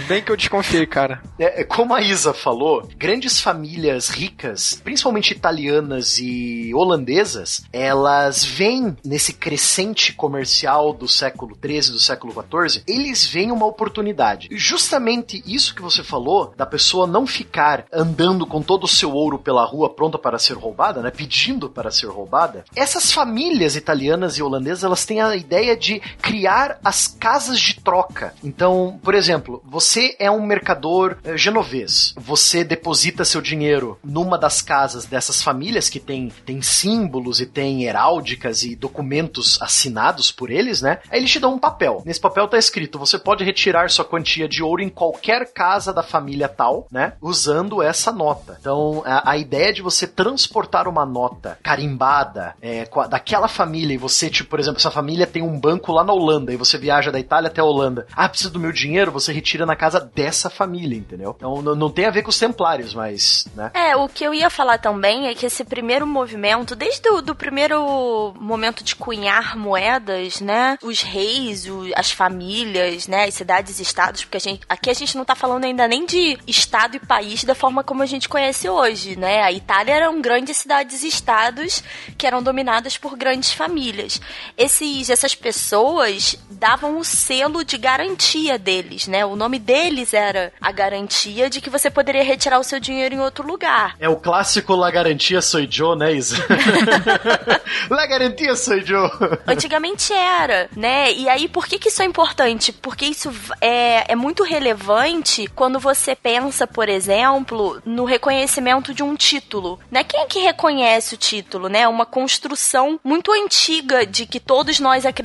bem 0.08 0.22
que 0.22 0.32
eu 0.32 0.38
desconfiei, 0.38 0.86
cara. 0.86 1.22
É, 1.40 1.64
como 1.64 1.94
a 1.94 2.02
Isa 2.02 2.34
falou, 2.34 2.88
grandes 2.98 3.40
famílias 3.42 4.10
ricas, 4.10 4.82
principalmente 4.84 5.32
italianas 5.32 6.18
e 6.20 6.72
holandesas, 6.74 7.64
elas 7.72 8.44
veem 8.44 8.96
nesse 9.04 9.34
crescente 9.34 10.14
comercial 10.14 10.94
do 10.94 11.08
século 11.08 11.56
XIII, 11.56 11.94
do 11.94 12.00
século 12.00 12.34
XIV, 12.34 12.84
eles 12.88 13.26
veem 13.26 13.52
uma 13.52 13.66
oportunidade. 13.66 14.50
Justamente 14.52 15.44
isso 15.46 15.76
que 15.76 15.82
você 15.82 16.04
falou, 16.04 16.54
da 16.56 16.66
pessoa 16.66 17.08
não 17.08 17.26
ficar 17.26 17.86
andando 17.92 18.46
com 18.46 18.62
todo 18.62 18.84
o 18.84 18.88
seu 18.88 19.12
ouro 19.12 19.40
pela 19.40 19.66
rua 19.66 19.90
pronta 19.90 20.18
para 20.18 20.40
ser 20.40 20.54
roubada, 20.54 21.02
né, 21.02 21.12
pedindo 21.12 21.70
para 21.70 21.92
ser 21.92 22.08
roubada, 22.08 22.66
essas 22.76 23.12
famílias 23.12 23.76
italianas 23.76 24.38
e 24.38 24.44
holandesas, 24.44 24.84
elas 24.84 25.06
têm 25.06 25.22
a 25.22 25.36
ideia 25.48 25.78
de 25.78 26.02
criar 26.22 26.78
as 26.84 27.08
casas 27.08 27.60
de 27.60 27.80
troca. 27.80 28.34
Então, 28.44 29.00
por 29.02 29.16
exemplo, 29.16 29.64
você 29.66 30.16
é 30.20 30.30
um 30.30 30.46
mercador 30.46 31.18
eh, 31.24 31.38
genovês. 31.38 32.14
Você 32.18 32.66
deposita 32.66 33.24
seu 33.24 33.42
dinheiro 33.42 33.98
numa 34.04 34.38
das 34.38 34.62
casas 34.62 35.06
dessas 35.06 35.42
famílias 35.42 35.90
que 35.90 36.00
tem, 36.00 36.30
tem 36.46 36.62
símbolos 36.62 37.40
e 37.40 37.46
tem 37.46 37.86
heráldicas 37.86 38.64
e 38.64 38.76
documentos 38.76 39.58
assinados 39.62 40.32
por 40.32 40.52
eles, 40.52 40.82
né? 40.82 41.00
Aí 41.10 41.20
eles 41.20 41.32
te 41.32 41.40
dão 41.40 41.54
um 41.54 41.60
papel. 41.60 42.04
Nesse 42.06 42.20
papel 42.20 42.48
tá 42.48 42.58
escrito: 42.58 43.00
você 43.00 43.18
pode 43.18 43.46
retirar 43.46 43.90
sua 43.90 44.04
quantia 44.04 44.50
de 44.50 44.62
ouro 44.62 44.82
em 44.82 44.90
qualquer 44.90 45.54
casa 45.54 45.94
da 45.94 46.04
família 46.04 46.50
tal, 46.50 46.88
né? 46.92 47.14
Usando 47.22 47.82
essa 47.82 48.12
nota. 48.12 48.58
Então, 48.60 49.02
a, 49.06 49.32
a 49.32 49.38
ideia 49.38 49.72
de 49.72 49.82
você 49.82 50.06
transportar 50.06 50.88
uma 50.88 51.06
nota 51.06 51.58
carimbada 51.64 52.56
é, 52.62 52.88
daquela 53.10 53.48
família 53.48 53.94
e 53.94 53.98
você, 53.98 54.30
tipo, 54.30 54.50
por 54.50 54.60
exemplo, 54.60 54.80
essa 54.80 54.92
família 54.92 55.26
tem 55.26 55.37
um 55.42 55.60
banco 55.60 55.92
lá 55.92 56.04
na 56.04 56.14
Holanda 56.14 56.54
e 56.54 56.58
você 56.58 56.78
viaja 56.78 57.12
da 57.12 57.20
Itália 57.20 57.48
até 57.48 57.62
a 57.62 57.66
Holanda. 57.66 58.08
Ah, 58.16 58.30
precisa 58.30 58.50
do 58.50 58.60
meu 58.60 58.72
dinheiro, 58.72 59.12
você 59.12 59.32
retira 59.32 59.66
na 59.66 59.76
casa 59.76 60.00
dessa 60.00 60.50
família, 60.50 60.98
entendeu? 60.98 61.34
Então 61.36 61.62
não, 61.62 61.76
não 61.76 61.90
tem 61.90 62.06
a 62.06 62.12
ver 62.12 62.24
com 62.24 62.30
os 62.30 62.40
templários, 62.40 62.94
mas, 62.94 63.48
né? 63.56 63.72
É, 63.74 63.96
o 63.96 64.08
que 64.08 64.24
eu 64.24 64.34
ia 64.34 64.50
falar 64.50 64.78
também 64.78 65.28
é 65.28 65.34
que 65.34 65.46
esse 65.46 65.64
primeiro 65.64 66.06
movimento, 66.06 66.76
desde 66.76 67.10
o 67.10 67.22
do 67.22 67.36
primeiro 67.36 68.34
momento 68.40 68.84
de 68.84 68.96
cunhar 68.96 69.58
moedas, 69.58 70.42
né? 70.42 70.78
Os 70.82 71.02
reis, 71.02 71.68
o, 71.68 71.90
as 71.96 72.12
famílias, 72.12 73.08
né? 73.08 73.26
As 73.26 73.34
cidades 73.34 73.80
e 73.80 73.84
estados, 73.84 74.24
porque 74.24 74.38
a 74.38 74.42
gente, 74.42 74.62
aqui 74.68 74.90
a 74.90 74.94
gente 74.94 75.18
não 75.18 75.26
tá 75.26 75.36
falando 75.36 75.66
ainda 75.66 75.88
nem 75.88 76.06
de 76.06 76.38
estado 76.48 76.96
e 76.96 77.00
país 77.00 77.44
da 77.44 77.56
forma 77.56 77.84
como 77.84 78.04
a 78.04 78.06
gente 78.06 78.30
conhece 78.30 78.70
hoje, 78.70 79.18
né? 79.18 79.42
A 79.44 79.52
Itália 79.52 79.94
eram 79.94 80.22
grandes 80.22 80.58
cidades 80.58 81.04
e 81.04 81.08
estados 81.08 81.84
que 82.18 82.26
eram 82.28 82.42
dominadas 82.42 82.98
por 82.98 83.16
grandes 83.18 83.52
famílias. 83.52 84.22
Esses, 84.58 85.10
essas 85.10 85.27
pessoas 85.36 86.38
davam 86.50 86.98
o 86.98 87.04
selo 87.04 87.64
de 87.64 87.78
garantia 87.78 88.58
deles, 88.58 89.08
né? 89.08 89.26
O 89.26 89.36
nome 89.36 89.60
deles 89.60 90.14
era 90.14 90.52
a 90.60 90.72
garantia 90.72 91.50
de 91.50 91.62
que 91.62 91.70
você 91.70 91.90
poderia 91.90 92.24
retirar 92.24 92.60
o 92.60 92.64
seu 92.64 92.80
dinheiro 92.80 93.16
em 93.16 93.20
outro 93.20 93.46
lugar. 93.46 93.96
É 94.00 94.10
o 94.10 94.16
clássico 94.16 94.76
La 94.76 94.90
Garantia 94.90 95.42
Soy 95.42 95.68
Joe, 95.70 95.98
né, 95.98 96.14
Isa? 96.14 96.38
La 97.90 98.06
Garantia 98.08 98.56
Soy 98.56 98.84
Joe. 98.84 99.10
Antigamente 99.46 100.14
era, 100.14 100.70
né? 100.76 101.14
E 101.14 101.30
aí, 101.30 101.48
por 101.48 101.68
que, 101.68 101.78
que 101.78 101.90
isso 101.90 102.02
é 102.02 102.06
importante? 102.06 102.72
Porque 102.72 103.06
isso 103.06 103.32
é, 103.62 104.12
é 104.12 104.16
muito 104.16 104.44
relevante 104.44 105.48
quando 105.56 105.80
você 105.80 106.16
pensa, 106.16 106.66
por 106.66 106.90
exemplo, 106.90 107.82
no 107.86 108.06
reconhecimento 108.06 108.94
de 108.94 109.04
um 109.04 109.16
título, 109.16 109.80
né? 109.92 110.04
Quem 110.04 110.22
é 110.22 110.26
que 110.26 110.40
reconhece 110.40 111.16
o 111.16 111.18
título, 111.18 111.70
né? 111.70 111.88
Uma 111.88 112.06
construção 112.06 113.00
muito 113.04 113.32
antiga 113.32 114.06
de 114.06 114.26
que 114.26 114.40
todos 114.40 114.80
nós 114.80 115.06
acreditamos 115.06 115.17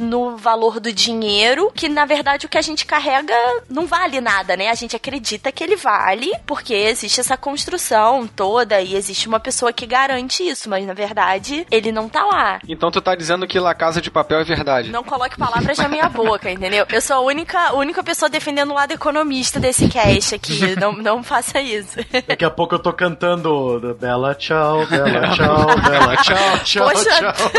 no 0.00 0.36
valor 0.36 0.80
do 0.80 0.92
dinheiro, 0.92 1.70
que 1.74 1.88
na 1.88 2.04
verdade 2.04 2.46
o 2.46 2.48
que 2.48 2.58
a 2.58 2.62
gente 2.62 2.84
carrega 2.86 3.34
não 3.68 3.86
vale 3.86 4.20
nada, 4.20 4.56
né? 4.56 4.68
A 4.68 4.74
gente 4.74 4.96
acredita 4.96 5.52
que 5.52 5.62
ele 5.62 5.76
vale, 5.76 6.32
porque 6.46 6.74
existe 6.74 7.20
essa 7.20 7.36
construção 7.36 8.26
toda 8.26 8.80
e 8.80 8.94
existe 8.94 9.28
uma 9.28 9.40
pessoa 9.40 9.72
que 9.72 9.86
garante 9.86 10.42
isso, 10.42 10.68
mas 10.68 10.86
na 10.86 10.94
verdade 10.94 11.66
ele 11.70 11.92
não 11.92 12.08
tá 12.08 12.24
lá. 12.24 12.60
Então 12.68 12.90
tu 12.90 13.00
tá 13.00 13.14
dizendo 13.14 13.46
que 13.46 13.58
La 13.58 13.74
Casa 13.74 14.00
de 14.00 14.10
Papel 14.10 14.40
é 14.40 14.44
verdade. 14.44 14.90
Não 14.90 15.04
coloque 15.04 15.36
palavras 15.36 15.78
na 15.78 15.88
minha 15.88 16.08
boca, 16.08 16.50
entendeu? 16.50 16.86
Eu 16.90 17.00
sou 17.00 17.16
a 17.16 17.20
única, 17.20 17.72
única 17.74 18.02
pessoa 18.02 18.28
defendendo 18.28 18.70
o 18.70 18.74
lado 18.74 18.92
economista 18.92 19.58
desse 19.60 19.88
cast 19.88 20.34
aqui. 20.34 20.74
não, 20.78 20.92
não 20.92 21.22
faça 21.22 21.60
isso. 21.60 21.98
Daqui 22.26 22.44
a 22.44 22.50
pouco 22.50 22.74
eu 22.74 22.78
tô 22.78 22.92
cantando 22.92 23.96
Bela 24.00 24.34
tchau, 24.34 24.86
Bela 24.86 25.28
tchau, 25.34 25.66
Bela 25.88 26.16
tchau, 26.16 26.58
tchau, 26.64 26.90
Poxa. 26.90 27.10
tchau. 27.10 27.50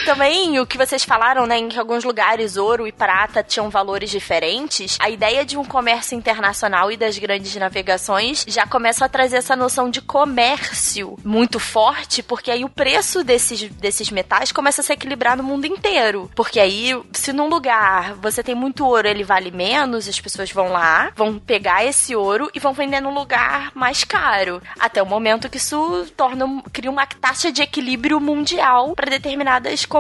Também 0.09 0.59
o 0.59 0.65
que 0.65 0.79
vocês 0.79 1.05
falaram, 1.05 1.45
né, 1.45 1.59
em 1.59 1.69
que 1.69 1.79
alguns 1.79 2.03
lugares 2.03 2.57
ouro 2.57 2.87
e 2.87 2.93
prata 2.93 3.43
tinham 3.43 3.69
valores 3.69 4.09
diferentes, 4.09 4.97
a 4.99 5.11
ideia 5.11 5.45
de 5.45 5.59
um 5.59 5.65
comércio 5.67 6.17
internacional 6.17 6.91
e 6.91 6.97
das 6.97 7.19
grandes 7.19 7.55
navegações 7.57 8.43
já 8.49 8.67
começa 8.67 9.05
a 9.05 9.09
trazer 9.09 9.37
essa 9.37 9.55
noção 9.55 9.91
de 9.91 10.01
comércio 10.01 11.19
muito 11.23 11.61
forte, 11.61 12.23
porque 12.23 12.51
aí 12.51 12.65
o 12.65 12.71
preço 12.71 13.23
desses, 13.23 13.69
desses 13.73 14.11
metais 14.11 14.51
começa 14.51 14.81
a 14.81 14.85
se 14.85 14.95
equilibrar 14.95 15.37
no 15.37 15.43
mundo 15.43 15.67
inteiro. 15.67 16.31
Porque 16.35 16.59
aí, 16.59 16.99
se 17.13 17.31
num 17.31 17.51
lugar 17.51 18.15
você 18.15 18.43
tem 18.43 18.55
muito 18.55 18.87
ouro, 18.87 19.07
ele 19.07 19.25
vale 19.25 19.51
menos, 19.51 20.09
as 20.09 20.19
pessoas 20.19 20.51
vão 20.51 20.73
lá, 20.73 21.13
vão 21.15 21.39
pegar 21.39 21.85
esse 21.85 22.17
ouro 22.17 22.51
e 22.55 22.59
vão 22.59 22.73
vender 22.73 23.03
num 23.03 23.13
lugar 23.13 23.73
mais 23.75 24.05
caro. 24.05 24.63
Até 24.81 25.03
o 25.03 25.07
momento 25.07 25.51
que 25.51 25.59
isso 25.59 26.07
torna, 26.17 26.47
cria 26.73 26.91
uma 26.91 27.07
taxa 27.07 27.53
de 27.53 27.61
equilíbrio 27.61 28.19
mundial 28.19 28.95
para 28.95 29.11
determinadas 29.11 29.85
commodities, 29.85 29.98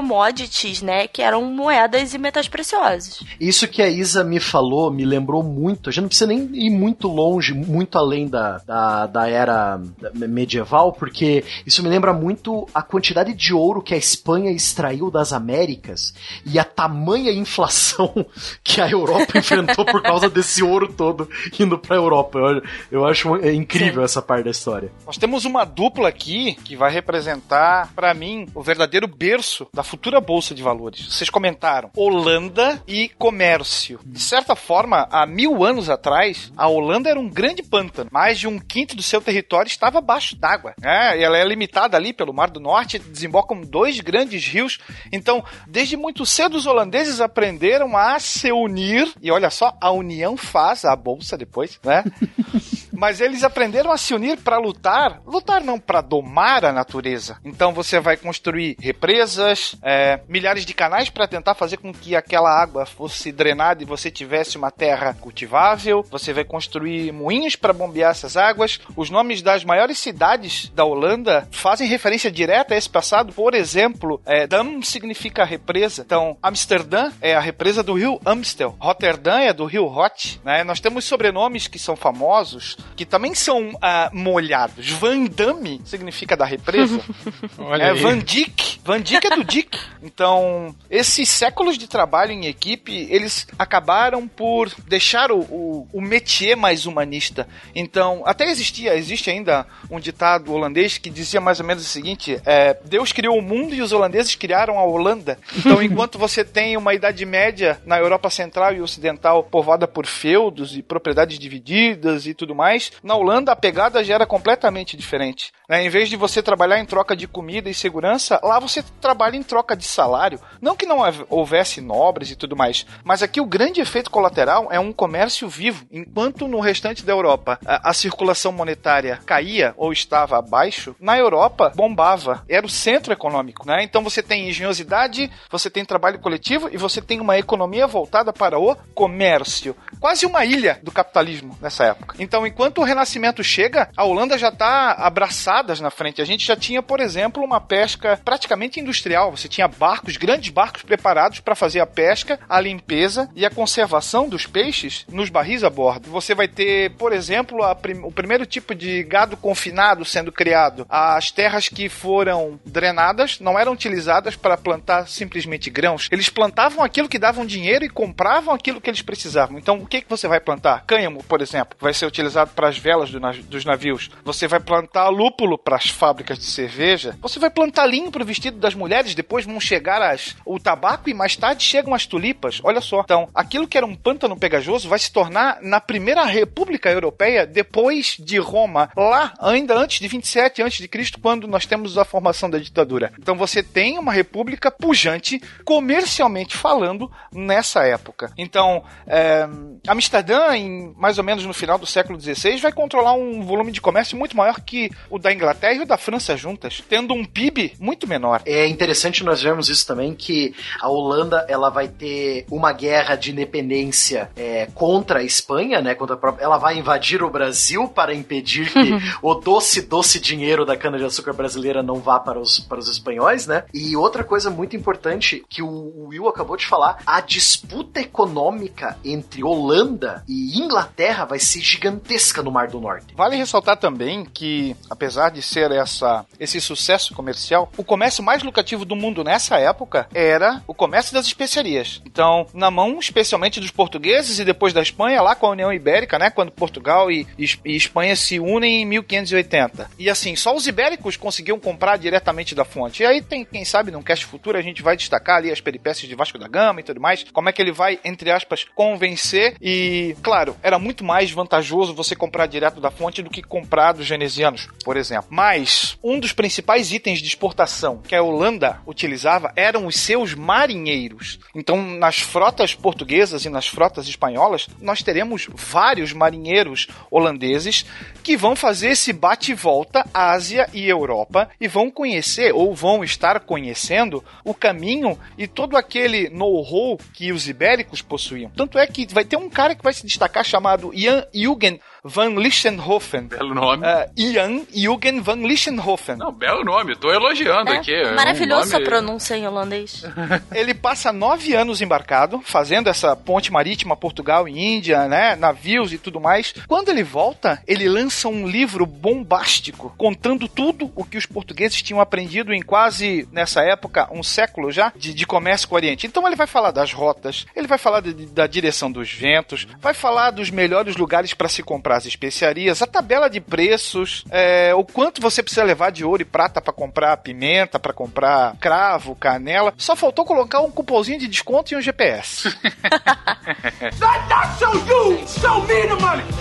né? 0.82 1.06
Que 1.06 1.22
eram 1.22 1.44
moedas 1.44 2.14
e 2.14 2.18
metais 2.18 2.48
preciosos. 2.48 3.22
Isso 3.40 3.68
que 3.68 3.82
a 3.82 3.88
Isa 3.88 4.24
me 4.24 4.40
falou 4.40 4.90
me 4.90 5.04
lembrou 5.04 5.42
muito. 5.42 5.88
A 5.88 5.92
gente 5.92 6.02
não 6.02 6.08
precisa 6.08 6.26
nem 6.26 6.48
ir 6.54 6.70
muito 6.70 7.08
longe, 7.08 7.54
muito 7.54 7.98
além 7.98 8.28
da, 8.28 8.58
da, 8.58 9.06
da 9.06 9.28
era 9.28 9.80
medieval, 10.14 10.92
porque 10.92 11.44
isso 11.66 11.82
me 11.82 11.88
lembra 11.88 12.12
muito 12.12 12.66
a 12.74 12.82
quantidade 12.82 13.32
de 13.34 13.54
ouro 13.54 13.82
que 13.82 13.94
a 13.94 13.96
Espanha 13.98 14.50
extraiu 14.50 15.11
das 15.11 15.32
Américas 15.32 16.14
e 16.44 16.58
a 16.58 16.64
tamanha 16.64 17.32
inflação 17.32 18.26
que 18.62 18.80
a 18.80 18.90
Europa 18.90 19.38
enfrentou 19.38 19.84
por 19.84 20.02
causa 20.02 20.28
desse 20.28 20.62
ouro 20.62 20.92
todo 20.92 21.28
indo 21.58 21.78
pra 21.78 21.96
Europa. 21.96 22.38
Eu, 22.38 22.62
eu 22.90 23.06
acho 23.06 23.37
é 23.37 23.52
incrível 23.52 24.00
Sim. 24.00 24.04
essa 24.04 24.22
parte 24.22 24.44
da 24.44 24.50
história. 24.50 24.90
Nós 25.06 25.16
temos 25.16 25.44
uma 25.44 25.64
dupla 25.64 26.08
aqui 26.08 26.54
que 26.64 26.76
vai 26.76 26.90
representar, 26.92 27.92
para 27.94 28.12
mim, 28.14 28.46
o 28.54 28.62
verdadeiro 28.62 29.06
berço 29.06 29.66
da 29.72 29.82
futura 29.88 30.20
bolsa 30.20 30.55
de 30.55 30.62
valores. 30.62 31.07
Vocês 31.07 31.31
comentaram 31.31 31.90
Holanda 31.96 32.83
e 32.87 33.09
comércio. 33.18 33.98
De 34.05 34.20
certa 34.20 34.55
forma, 34.55 35.09
há 35.11 35.27
mil 35.27 35.64
anos 35.64 35.88
atrás, 35.88 36.53
a 36.57 36.68
Holanda 36.68 37.09
era 37.09 37.18
um 37.18 37.29
grande 37.29 37.62
pântano. 37.62 38.11
Mais 38.12 38.38
de 38.38 38.46
um 38.46 38.59
quinto 38.59 38.94
do 38.94 39.03
seu 39.03 39.20
território 39.20 39.68
estava 39.68 39.98
abaixo 39.98 40.37
d'água. 40.37 40.74
É, 40.83 41.22
ela 41.22 41.38
é 41.38 41.44
limitada 41.44 41.96
ali 41.96 42.12
pelo 42.12 42.35
Mar 42.35 42.51
do 42.51 42.61
Norte, 42.61 42.98
desembocam 42.98 43.62
dois 43.62 43.98
grandes 44.01 44.46
rios. 44.46 44.79
Então, 45.11 45.42
desde 45.66 45.96
muito 45.96 46.27
cedo, 46.27 46.57
os 46.57 46.66
holandeses 46.66 47.20
aprenderam 47.20 47.96
a 47.96 48.18
se 48.18 48.53
unir. 48.53 49.11
E 49.22 49.31
olha 49.31 49.48
só, 49.48 49.74
a 49.81 49.90
união 49.90 50.37
faz 50.37 50.85
a 50.85 50.94
bolsa 50.94 51.37
depois, 51.37 51.81
né? 51.83 52.05
Mas 52.92 53.20
eles 53.20 53.44
aprenderam 53.44 53.92
a 53.92 53.96
se 53.96 54.12
unir 54.12 54.38
para 54.38 54.59
lutar. 54.59 55.22
Lutar 55.24 55.62
não, 55.62 55.79
para 55.79 56.01
domar 56.01 56.64
a 56.64 56.72
natureza. 56.72 57.38
Então 57.44 57.72
você 57.72 58.01
vai 58.01 58.16
construir 58.16 58.77
represas, 58.81 59.77
é, 59.83 60.21
milhares 60.29 60.64
de 60.64 60.75
canais 60.75 61.11
para 61.11 61.27
tentar 61.27 61.55
fazer 61.55 61.77
com 61.77 61.93
que 61.93 62.14
aquela 62.17 62.51
água 62.51 62.87
fosse 62.87 63.33
drenada 63.33 63.83
e 63.83 63.87
você 63.87 64.11
tivesse 64.11 64.57
uma 64.57 64.71
terra 64.71 65.14
cultivável. 65.14 66.05
Você 66.11 66.33
vai 66.33 66.45
construir 66.45 67.12
moinhos 67.12 67.57
para 67.57 67.73
bombear 67.73 68.11
essas 68.11 68.37
águas. 68.37 68.81
Os 68.97 69.11
nomes 69.11 69.43
das 69.43 69.64
maiores 69.64 69.99
cidades 69.99 70.69
da 70.71 70.85
Holanda 70.85 71.49
fazem 71.51 71.88
referência 71.88 72.31
direta 72.31 72.75
a 72.75 72.77
esse 72.77 72.88
passado. 72.88 73.33
Por 73.33 73.55
exemplo, 73.55 74.21
é, 74.25 74.47
Dam 74.47 74.83
significa 74.83 75.45
represa. 75.45 76.03
Então, 76.03 76.37
Amsterdã 76.43 77.11
é 77.21 77.35
a 77.35 77.41
represa 77.41 77.83
do 77.83 77.95
rio 77.95 78.21
Amstel. 78.25 78.77
Rotterdam 78.79 79.38
é 79.38 79.53
do 79.53 79.64
rio 79.64 79.87
Rot. 79.87 80.41
Né? 80.45 80.64
Nós 80.64 80.81
temos 80.81 81.05
sobrenomes 81.05 81.67
que 81.67 81.79
são 81.79 81.97
famosos, 81.97 82.77
que 82.97 83.05
também 83.05 83.35
são 83.35 83.71
uh, 83.71 83.79
molhados. 84.12 84.91
Van 84.91 85.25
Damme 85.25 85.81
significa 85.85 86.37
da 86.37 86.45
represa. 86.45 87.01
é, 87.81 87.95
Van 87.95 88.19
Dyck. 88.19 88.81
Van 88.85 89.01
Dyck 89.01 89.27
é 89.27 89.37
do 89.37 89.45
Dick. 89.45 89.67
Então, 90.02 90.74
esses 90.90 91.28
séculos 91.28 91.76
de 91.76 91.88
trabalho 91.88 92.33
em 92.33 92.46
equipe, 92.46 93.07
eles 93.11 93.46
acabaram 93.59 94.28
por 94.28 94.70
deixar 94.87 95.31
o, 95.31 95.40
o, 95.40 95.88
o 95.92 96.00
métier 96.00 96.57
mais 96.57 96.87
humanista. 96.87 97.48
Então, 97.74 98.22
até 98.24 98.48
existia, 98.48 98.94
existe 98.94 99.31
ainda 99.31 99.66
um 99.90 99.98
ditado 99.98 100.52
holandês 100.52 100.98
que 100.98 101.11
dizia 101.11 101.40
mais 101.40 101.61
ou 101.61 101.66
menos 101.66 101.85
o 101.85 101.88
seguinte: 101.88 102.40
é, 102.44 102.76
Deus 102.85 103.12
criou 103.12 103.37
o 103.38 103.42
mundo 103.42 103.74
e 103.74 103.83
os 103.83 103.92
holandeses 103.92 104.35
criaram 104.35 104.78
a 104.78 104.85
Holanda. 104.85 105.38
Então, 105.57 105.81
enquanto 105.83 106.18
você 106.18 106.44
tem 106.44 106.76
uma 106.76 106.94
Idade 106.94 107.24
Média 107.24 107.81
na 107.85 107.98
Europa 107.98 108.31
Central 108.31 108.74
e 108.74 108.81
Ocidental 108.81 109.42
povoada 109.42 109.87
por 109.87 110.07
feudos 110.07 110.76
e 110.76 110.83
propriedades 110.83 111.38
divididas 111.38 112.26
e 112.26 112.35
tudo 112.35 112.54
mais, 112.54 112.92
na 113.02 113.14
Holanda 113.14 113.52
a 113.52 113.57
pegada 113.57 114.02
já 114.04 114.14
era 114.14 114.26
completamente 114.26 114.96
diferente. 114.96 115.52
Né? 115.68 115.85
Em 115.85 115.88
vez 115.88 116.09
de 116.09 116.16
você 116.16 116.42
trabalhar 116.42 116.78
em 116.78 116.87
troca 116.87 117.16
de 117.16 117.26
comida 117.26 117.68
e 117.68 117.74
segurança, 117.74 118.40
lá 118.42 118.59
você 118.59 118.83
trabalha 119.00 119.37
em 119.37 119.42
troca 119.48 119.74
de 119.76 119.84
salário. 119.84 120.38
Não 120.61 120.76
que 120.76 120.87
não 120.87 120.98
houvesse 121.28 121.80
nobres 121.80 122.30
e 122.30 122.37
tudo 122.37 122.54
mais, 122.54 122.87
mas 123.02 123.22
aqui 123.22 123.40
o 123.40 123.46
grande 123.46 123.80
efeito 123.80 124.11
colateral 124.11 124.68
é 124.70 124.78
um 124.78 124.92
comércio 124.92 125.48
vivo. 125.48 125.87
Enquanto 125.90 126.46
no 126.46 126.61
restante 126.61 127.04
da 127.04 127.12
Europa 127.12 127.58
a, 127.64 127.90
a 127.90 127.92
circulação 127.94 128.52
monetária 128.52 129.20
caía 129.24 129.74
ou 129.76 129.92
estava 129.92 130.38
abaixo, 130.38 130.94
na 131.00 131.18
Europa 131.18 131.72
bombava. 131.74 132.44
Era 132.48 132.66
o 132.66 132.70
centro 132.70 133.12
econômico. 133.12 133.66
Né? 133.66 133.82
Então 133.82 134.02
você 134.02 134.22
tem 134.22 134.48
engenhosidade, 134.48 135.30
você 135.50 135.70
tem 135.70 135.84
trabalho 135.84 136.18
coletivo 136.18 136.68
e 136.70 136.76
você 136.76 137.00
tem 137.00 137.20
uma 137.20 137.38
economia 137.38 137.87
voltada 137.87 138.32
para 138.32 138.58
o 138.58 138.76
comércio. 138.94 139.74
Quase 139.98 140.26
uma 140.26 140.44
ilha 140.44 140.78
do 140.82 140.92
capitalismo 140.92 141.56
nessa 141.61 141.84
época. 141.84 142.16
Então, 142.18 142.46
enquanto 142.46 142.78
o 142.78 142.84
Renascimento 142.84 143.42
chega, 143.42 143.90
a 143.96 144.04
Holanda 144.04 144.37
já 144.37 144.48
está 144.48 144.92
abraçadas 144.92 145.80
na 145.80 145.90
frente. 145.90 146.20
A 146.20 146.24
gente 146.24 146.46
já 146.46 146.56
tinha, 146.56 146.82
por 146.82 147.00
exemplo, 147.00 147.42
uma 147.42 147.61
pesca 147.61 148.20
praticamente 148.24 148.80
industrial. 148.80 149.37
Você 149.38 149.48
tinha 149.48 149.68
barcos, 149.68 150.16
grandes 150.16 150.51
barcos 150.51 150.83
preparados 150.83 151.40
para 151.40 151.55
fazer 151.55 151.81
a 151.81 151.87
pesca, 151.87 152.40
a 152.48 152.61
limpeza 152.61 153.31
e 153.35 153.46
a 153.46 153.51
conservação 153.51 154.29
dos 154.29 154.46
peixes 154.46 155.07
nos 155.11 155.31
barris 155.31 155.62
a 155.62 155.70
bordo. 155.70 156.11
Você 156.11 156.35
vai 156.35 156.48
ter, 156.48 156.90
por 156.92 157.12
exemplo, 157.12 157.59
prim 157.77 158.01
o 158.03 158.11
primeiro 158.11 158.46
tipo 158.46 158.74
de 158.74 159.03
gado 159.05 159.37
confinado 159.37 160.05
sendo 160.05 160.33
criado. 160.33 160.87
As 160.88 161.31
terras 161.31 161.68
que 161.68 161.88
foram 161.88 162.59
drenadas 162.64 163.38
não 163.40 163.59
eram 163.59 163.72
utilizadas 163.72 164.37
para 164.37 164.57
plantar 164.57 165.09
simplesmente 165.09 165.70
grãos. 165.70 166.09
Eles 166.11 166.29
plantavam 166.29 166.85
aquilo 166.85 167.09
que 167.09 167.18
davam 167.18 167.46
dinheiro 167.46 167.85
e 167.85 167.88
compravam 167.88 168.55
aquilo 168.55 168.81
que 168.81 168.90
eles 168.90 169.03
precisavam. 169.03 169.59
Então, 169.59 169.79
o 169.79 169.87
que, 169.87 170.01
que 170.01 170.11
você 170.11 170.27
vai 170.27 170.40
plantar? 170.40 170.85
Cânhamo, 170.87 171.22
por 171.24 171.40
exemplo, 171.40 171.77
vai 171.81 171.94
ser 171.94 172.07
utilizado 172.07 172.51
para 172.55 172.68
as 172.68 172.79
velas 172.79 173.11
do 173.11 173.20
nav 173.20 173.38
dos 173.42 173.64
navios. 173.64 174.11
Você 174.24 174.48
vai 174.48 174.61
plantar 174.61 175.09
lúpulo 175.09 175.59
para 175.59 175.77
as 175.77 175.90
fábricas 175.90 176.38
de 176.38 176.44
cerveja. 176.44 177.16
Você 177.20 177.38
vai 177.38 177.51
plantar 177.51 177.87
linho 177.87 178.11
para 178.11 178.22
o 178.22 178.27
vestido 178.27 178.59
das 178.59 178.74
mulheres. 178.74 179.14
Depois 179.14 179.28
vão 179.45 179.61
chegar 179.61 180.01
as, 180.03 180.37
o 180.45 180.59
tabaco 180.59 181.09
e 181.09 181.14
mais 181.14 181.37
tarde 181.37 181.62
chegam 181.62 181.95
as 181.95 182.07
tulipas. 182.07 182.61
Olha 182.62 182.81
só. 182.81 183.01
Então, 183.01 183.29
aquilo 183.35 183.67
que 183.67 183.77
era 183.77 183.87
um 183.87 183.95
pântano 183.95 184.37
pegajoso 184.37 184.88
vai 184.88 184.99
se 184.99 185.12
tornar 185.12 185.59
na 185.62 185.81
primeira 185.81 186.25
República 186.25 186.91
Europeia 186.91 187.47
depois 187.47 188.17
de 188.19 188.38
Roma, 188.38 188.91
lá 188.97 189.35
ainda 189.41 189.75
antes 189.75 190.01
de 190.01 190.09
27 190.09 190.62
antes 190.62 190.79
de 190.79 190.88
Cristo, 190.88 191.21
quando 191.21 191.47
nós 191.47 191.67
temos 191.67 191.99
a 191.99 192.05
formação 192.05 192.49
da 192.49 192.59
ditadura. 192.59 193.12
Então 193.19 193.37
você 193.37 193.62
tem 193.62 193.99
uma 193.99 194.12
república 194.12 194.71
pujante, 194.71 195.41
comercialmente 195.64 196.57
falando, 196.57 197.11
nessa 197.33 197.85
época. 197.85 198.33
Então, 198.37 198.85
é, 199.07 199.49
Amsterdã, 199.87 200.55
em, 200.55 200.95
mais 200.97 201.19
ou 201.19 201.25
menos 201.25 201.45
no 201.45 201.53
final 201.53 201.79
do 201.79 201.87
século 201.87 202.21
XVI, 202.21 202.59
vai 202.59 202.73
controlar 202.73 203.12
um 203.12 203.43
volume 203.43 203.73
de 203.73 203.81
comércio 203.81 204.17
muito 204.17 204.37
maior 204.37 204.61
que 204.61 204.91
o 205.11 205.19
da 205.19 205.33
Inglaterra 205.33 205.75
e 205.75 205.81
o 205.81 205.87
da 205.87 205.97
França 205.97 206.37
juntas, 206.37 206.83
tendo 206.88 207.14
um 207.14 207.25
PIB 207.25 207.75
muito 207.79 208.07
menor. 208.07 208.43
É 208.45 208.67
interessante 208.67 209.17
nós 209.24 209.42
vermos 209.42 209.68
isso 209.68 209.87
também, 209.87 210.14
que 210.14 210.54
a 210.81 210.88
Holanda 210.88 211.44
ela 211.48 211.70
vai 211.70 211.88
ter 211.88 212.46
uma 212.50 212.72
guerra 212.72 213.16
de 213.16 213.33
independência 213.33 214.31
é, 214.37 214.66
contra 214.74 215.20
a 215.20 215.22
Espanha, 215.22 215.81
né? 215.81 215.94
Contra 215.94 216.16
própria, 216.16 216.44
ela 216.44 216.59
vai 216.59 216.78
invadir 216.78 217.22
o 217.22 217.31
Brasil 217.31 217.88
para 217.88 218.14
impedir 218.14 218.72
que 218.72 218.92
o 219.22 219.35
doce, 219.35 219.83
doce 219.83 220.20
dinheiro 220.20 220.64
da 220.64 220.76
cana-de-açúcar 220.76 221.33
brasileira 221.33 221.83
não 221.83 221.96
vá 221.96 222.18
para 222.20 222.38
os, 222.38 222.59
para 222.61 222.78
os 222.78 222.88
espanhóis, 222.88 223.46
né? 223.46 223.64
E 223.72 223.96
outra 223.96 224.24
coisa 224.24 224.50
muito 224.50 224.76
importante 224.76 225.44
que 225.48 225.62
o 225.62 226.09
Will 226.09 226.28
acabou 226.28 226.57
de 226.57 226.66
falar, 226.66 226.98
a 227.07 227.20
disputa 227.20 228.00
econômica 228.00 228.98
entre 229.04 229.42
Holanda 229.42 230.22
e 230.28 230.59
Inglaterra 230.59 231.24
vai 231.24 231.38
ser 231.38 231.61
gigantesca 231.61 232.42
no 232.42 232.50
Mar 232.50 232.68
do 232.68 232.81
Norte. 232.81 233.14
Vale 233.14 233.37
ressaltar 233.37 233.76
também 233.76 234.24
que, 234.24 234.76
apesar 234.90 235.31
de 235.31 235.42
ser 235.42 235.70
essa, 235.70 236.26
esse 236.38 236.61
sucesso 236.61 237.14
comercial, 237.14 237.70
o 237.76 237.85
comércio 237.85 238.22
mais 238.22 238.42
lucrativo 238.42 238.85
do 238.85 238.94
mundo 238.94 239.08
nessa 239.25 239.59
época 239.59 240.09
era 240.14 240.62
o 240.66 240.75
comércio 240.75 241.14
das 241.14 241.27
especiarias. 241.27 242.01
Então, 242.05 242.47
na 242.53 242.71
mão 242.71 242.99
especialmente 242.99 243.61
dos 243.61 243.71
portugueses 243.71 244.38
e 244.38 244.44
depois 244.44 244.73
da 244.73 244.83
Espanha, 244.83 245.23
lá 245.23 245.35
com 245.35 245.47
a 245.47 245.51
União 245.51 245.73
Ibérica, 245.73 246.18
né, 246.18 246.31
quando 246.31 246.53
Portugal 246.53 247.11
e, 247.11 247.27
e 247.38 247.77
Espanha 247.77 248.14
se 248.16 248.38
unem 248.38 248.83
em 248.83 248.87
1580. 248.87 249.90
E 249.99 250.11
assim, 250.11 250.37
só 250.37 250.55
os 250.55 250.66
ibéricos 250.66 251.16
conseguiam 251.16 251.59
comprar 251.59 251.97
diretamente 251.97 252.55
da 252.55 252.64
fonte. 252.64 253.03
E 253.03 253.07
aí 253.07 253.23
tem, 253.23 253.44
quem 253.44 253.64
sabe, 253.64 253.90
num 253.90 254.03
cast 254.03 254.25
futuro 254.25 254.59
a 254.59 254.62
gente 254.62 254.83
vai 254.83 254.97
destacar 254.97 255.37
ali 255.37 255.51
as 255.51 255.61
peripécias 255.61 256.09
de 256.09 256.14
Vasco 256.14 256.38
da 256.38 256.49
Gama 256.49 256.81
e 256.81 256.85
tudo 256.85 257.01
mais, 257.01 257.25
como 257.33 257.49
é 257.49 257.53
que 257.53 257.61
ele 257.61 257.73
vai, 257.73 257.99
entre 258.05 258.31
aspas, 258.31 258.64
convencer 258.75 259.57
e, 259.61 260.16
claro, 260.23 260.57
era 260.62 260.79
muito 260.79 261.05
mais 261.05 261.31
vantajoso 261.31 261.94
você 261.94 262.14
comprar 262.14 262.47
direto 262.47 262.81
da 262.81 262.90
fonte 262.90 263.23
do 263.23 263.31
que 263.31 263.42
comprar 263.42 263.92
dos 263.92 264.09
venezianos, 264.09 264.68
por 264.85 264.97
exemplo. 264.97 265.29
Mas 265.31 265.99
um 266.03 266.18
dos 266.18 266.33
principais 266.33 266.92
itens 266.92 267.21
de 267.21 267.27
exportação 267.27 267.99
que 267.99 268.14
a 268.14 268.23
Holanda 268.23 268.81
utilizava 268.98 269.52
eram 269.54 269.87
os 269.87 269.96
seus 269.96 270.34
marinheiros. 270.34 271.38
Então, 271.54 271.80
nas 271.80 272.18
frotas 272.18 272.74
portuguesas 272.74 273.44
e 273.44 273.48
nas 273.48 273.68
frotas 273.68 274.08
espanholas, 274.08 274.68
nós 274.80 275.02
teremos 275.02 275.48
vários 275.54 276.12
marinheiros 276.12 276.88
holandeses 277.08 277.87
que 278.29 278.37
vão 278.37 278.55
fazer 278.55 278.88
esse 278.91 279.11
bate 279.11 279.53
e 279.53 279.55
volta 279.55 280.05
Ásia 280.12 280.69
e 280.75 280.87
Europa 280.87 281.49
e 281.59 281.67
vão 281.67 281.91
conhecer 281.91 282.53
ou 282.55 282.75
vão 282.75 283.03
estar 283.03 283.41
conhecendo 283.41 284.23
o 284.45 284.53
caminho 284.53 285.19
e 285.38 285.47
todo 285.47 285.79
aquele 285.79 286.29
know-how 286.29 286.99
que 287.14 287.33
os 287.33 287.49
ibéricos 287.49 288.03
possuíam. 288.03 288.51
Tanto 288.55 288.79
é 288.79 288.87
que 288.87 289.07
vai 289.14 289.25
ter 289.25 289.38
um 289.38 289.49
cara 289.49 289.75
que 289.75 289.83
vai 289.83 289.95
se 289.95 290.05
destacar 290.05 290.45
chamado 290.45 290.93
Jan 290.95 291.25
Jürgen 291.35 291.81
van 292.05 292.35
Lichtenhofen. 292.35 293.23
Belo 293.29 293.55
nome. 293.55 293.87
Uh, 293.87 294.33
Jan 294.33 294.61
Jürgen 294.75 295.21
van 295.23 295.37
Lichtenhofen. 295.47 296.17
Não, 296.17 296.31
belo 296.33 296.62
nome. 296.64 296.97
Tô 296.97 297.11
elogiando 297.11 297.71
É, 297.73 297.79
aqui. 297.79 297.95
É 297.95 298.12
um 298.12 298.14
maravilhoso 298.14 298.71
nome- 298.71 298.71
sua 298.71 298.81
pronúncia 298.83 299.37
em 299.37 299.47
holandês. 299.47 300.05
Ele 300.55 300.75
passa 300.75 301.12
nove 301.12 301.55
anos 301.55 301.81
embarcado, 301.81 302.41
fazendo 302.45 302.88
essa 302.88 303.17
ponte 303.17 303.51
marítima 303.51 303.97
Portugal 303.97 304.47
e 304.49 304.59
Índia, 304.59 305.09
né? 305.09 305.35
Navios 305.35 305.93
e 305.95 305.99
tudo 305.99 306.21
mais. 306.21 306.55
Quando 306.67 306.88
ele 306.91 307.03
volta, 307.03 307.62
ele 307.67 307.88
lança 307.88 308.17
um 308.26 308.46
livro 308.48 308.85
bombástico, 308.87 309.94
contando 309.96 310.48
tudo 310.48 310.90
o 310.96 311.04
que 311.04 311.16
os 311.18 311.26
portugueses 311.26 311.81
tinham 311.83 312.00
aprendido 312.00 312.52
em 312.52 312.62
quase, 312.62 313.28
nessa 313.31 313.62
época, 313.62 314.09
um 314.11 314.22
século 314.22 314.72
já, 314.72 314.92
de, 314.96 315.12
de 315.14 315.26
comércio 315.26 315.68
com 315.68 315.74
o 315.74 315.78
Oriente. 315.78 316.07
Então 316.07 316.26
ele 316.26 316.35
vai 316.37 316.46
falar 316.46 316.70
das 316.70 316.92
rotas, 316.92 317.46
ele 317.54 317.66
vai 317.66 317.78
falar 317.78 318.00
de- 318.00 318.26
da 318.26 318.46
direção 318.46 318.90
dos 318.90 319.12
ventos, 319.12 319.66
vai 319.81 319.94
falar 319.94 320.31
dos 320.31 320.50
melhores 320.50 320.96
lugares 320.96 321.35
para 321.35 321.48
se 321.48 321.62
comprar 321.62 321.96
as 321.98 322.07
especiarias, 322.07 322.83
a 322.83 322.87
tabela 322.87 323.28
de 323.28 323.40
preços, 323.40 324.24
é, 324.31 324.74
o 324.74 324.85
quanto 324.85 325.20
você 325.20 325.42
precisa 325.42 325.62
levar 325.62 325.90
de 325.90 326.04
ouro 326.04 326.22
e 326.22 326.24
prata 326.24 326.61
para 326.61 326.72
comprar 326.72 327.16
pimenta, 327.18 327.78
para 327.78 327.92
comprar 327.92 328.57
cravo, 328.57 329.14
canela. 329.14 329.72
Só 329.76 329.94
faltou 329.94 330.24
colocar 330.24 330.61
um 330.61 330.70
cupomzinho 330.70 331.18
de 331.18 331.28
desconto 331.28 331.72
e 331.72 331.76
um 331.76 331.81
GPS. 331.83 332.48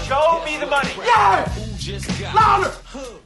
Show 0.07 0.43
me 0.43 0.57
the 0.57 0.65
money. 0.65 1.66
just 1.87 2.19
got 2.19 2.35
louder. 2.35 3.17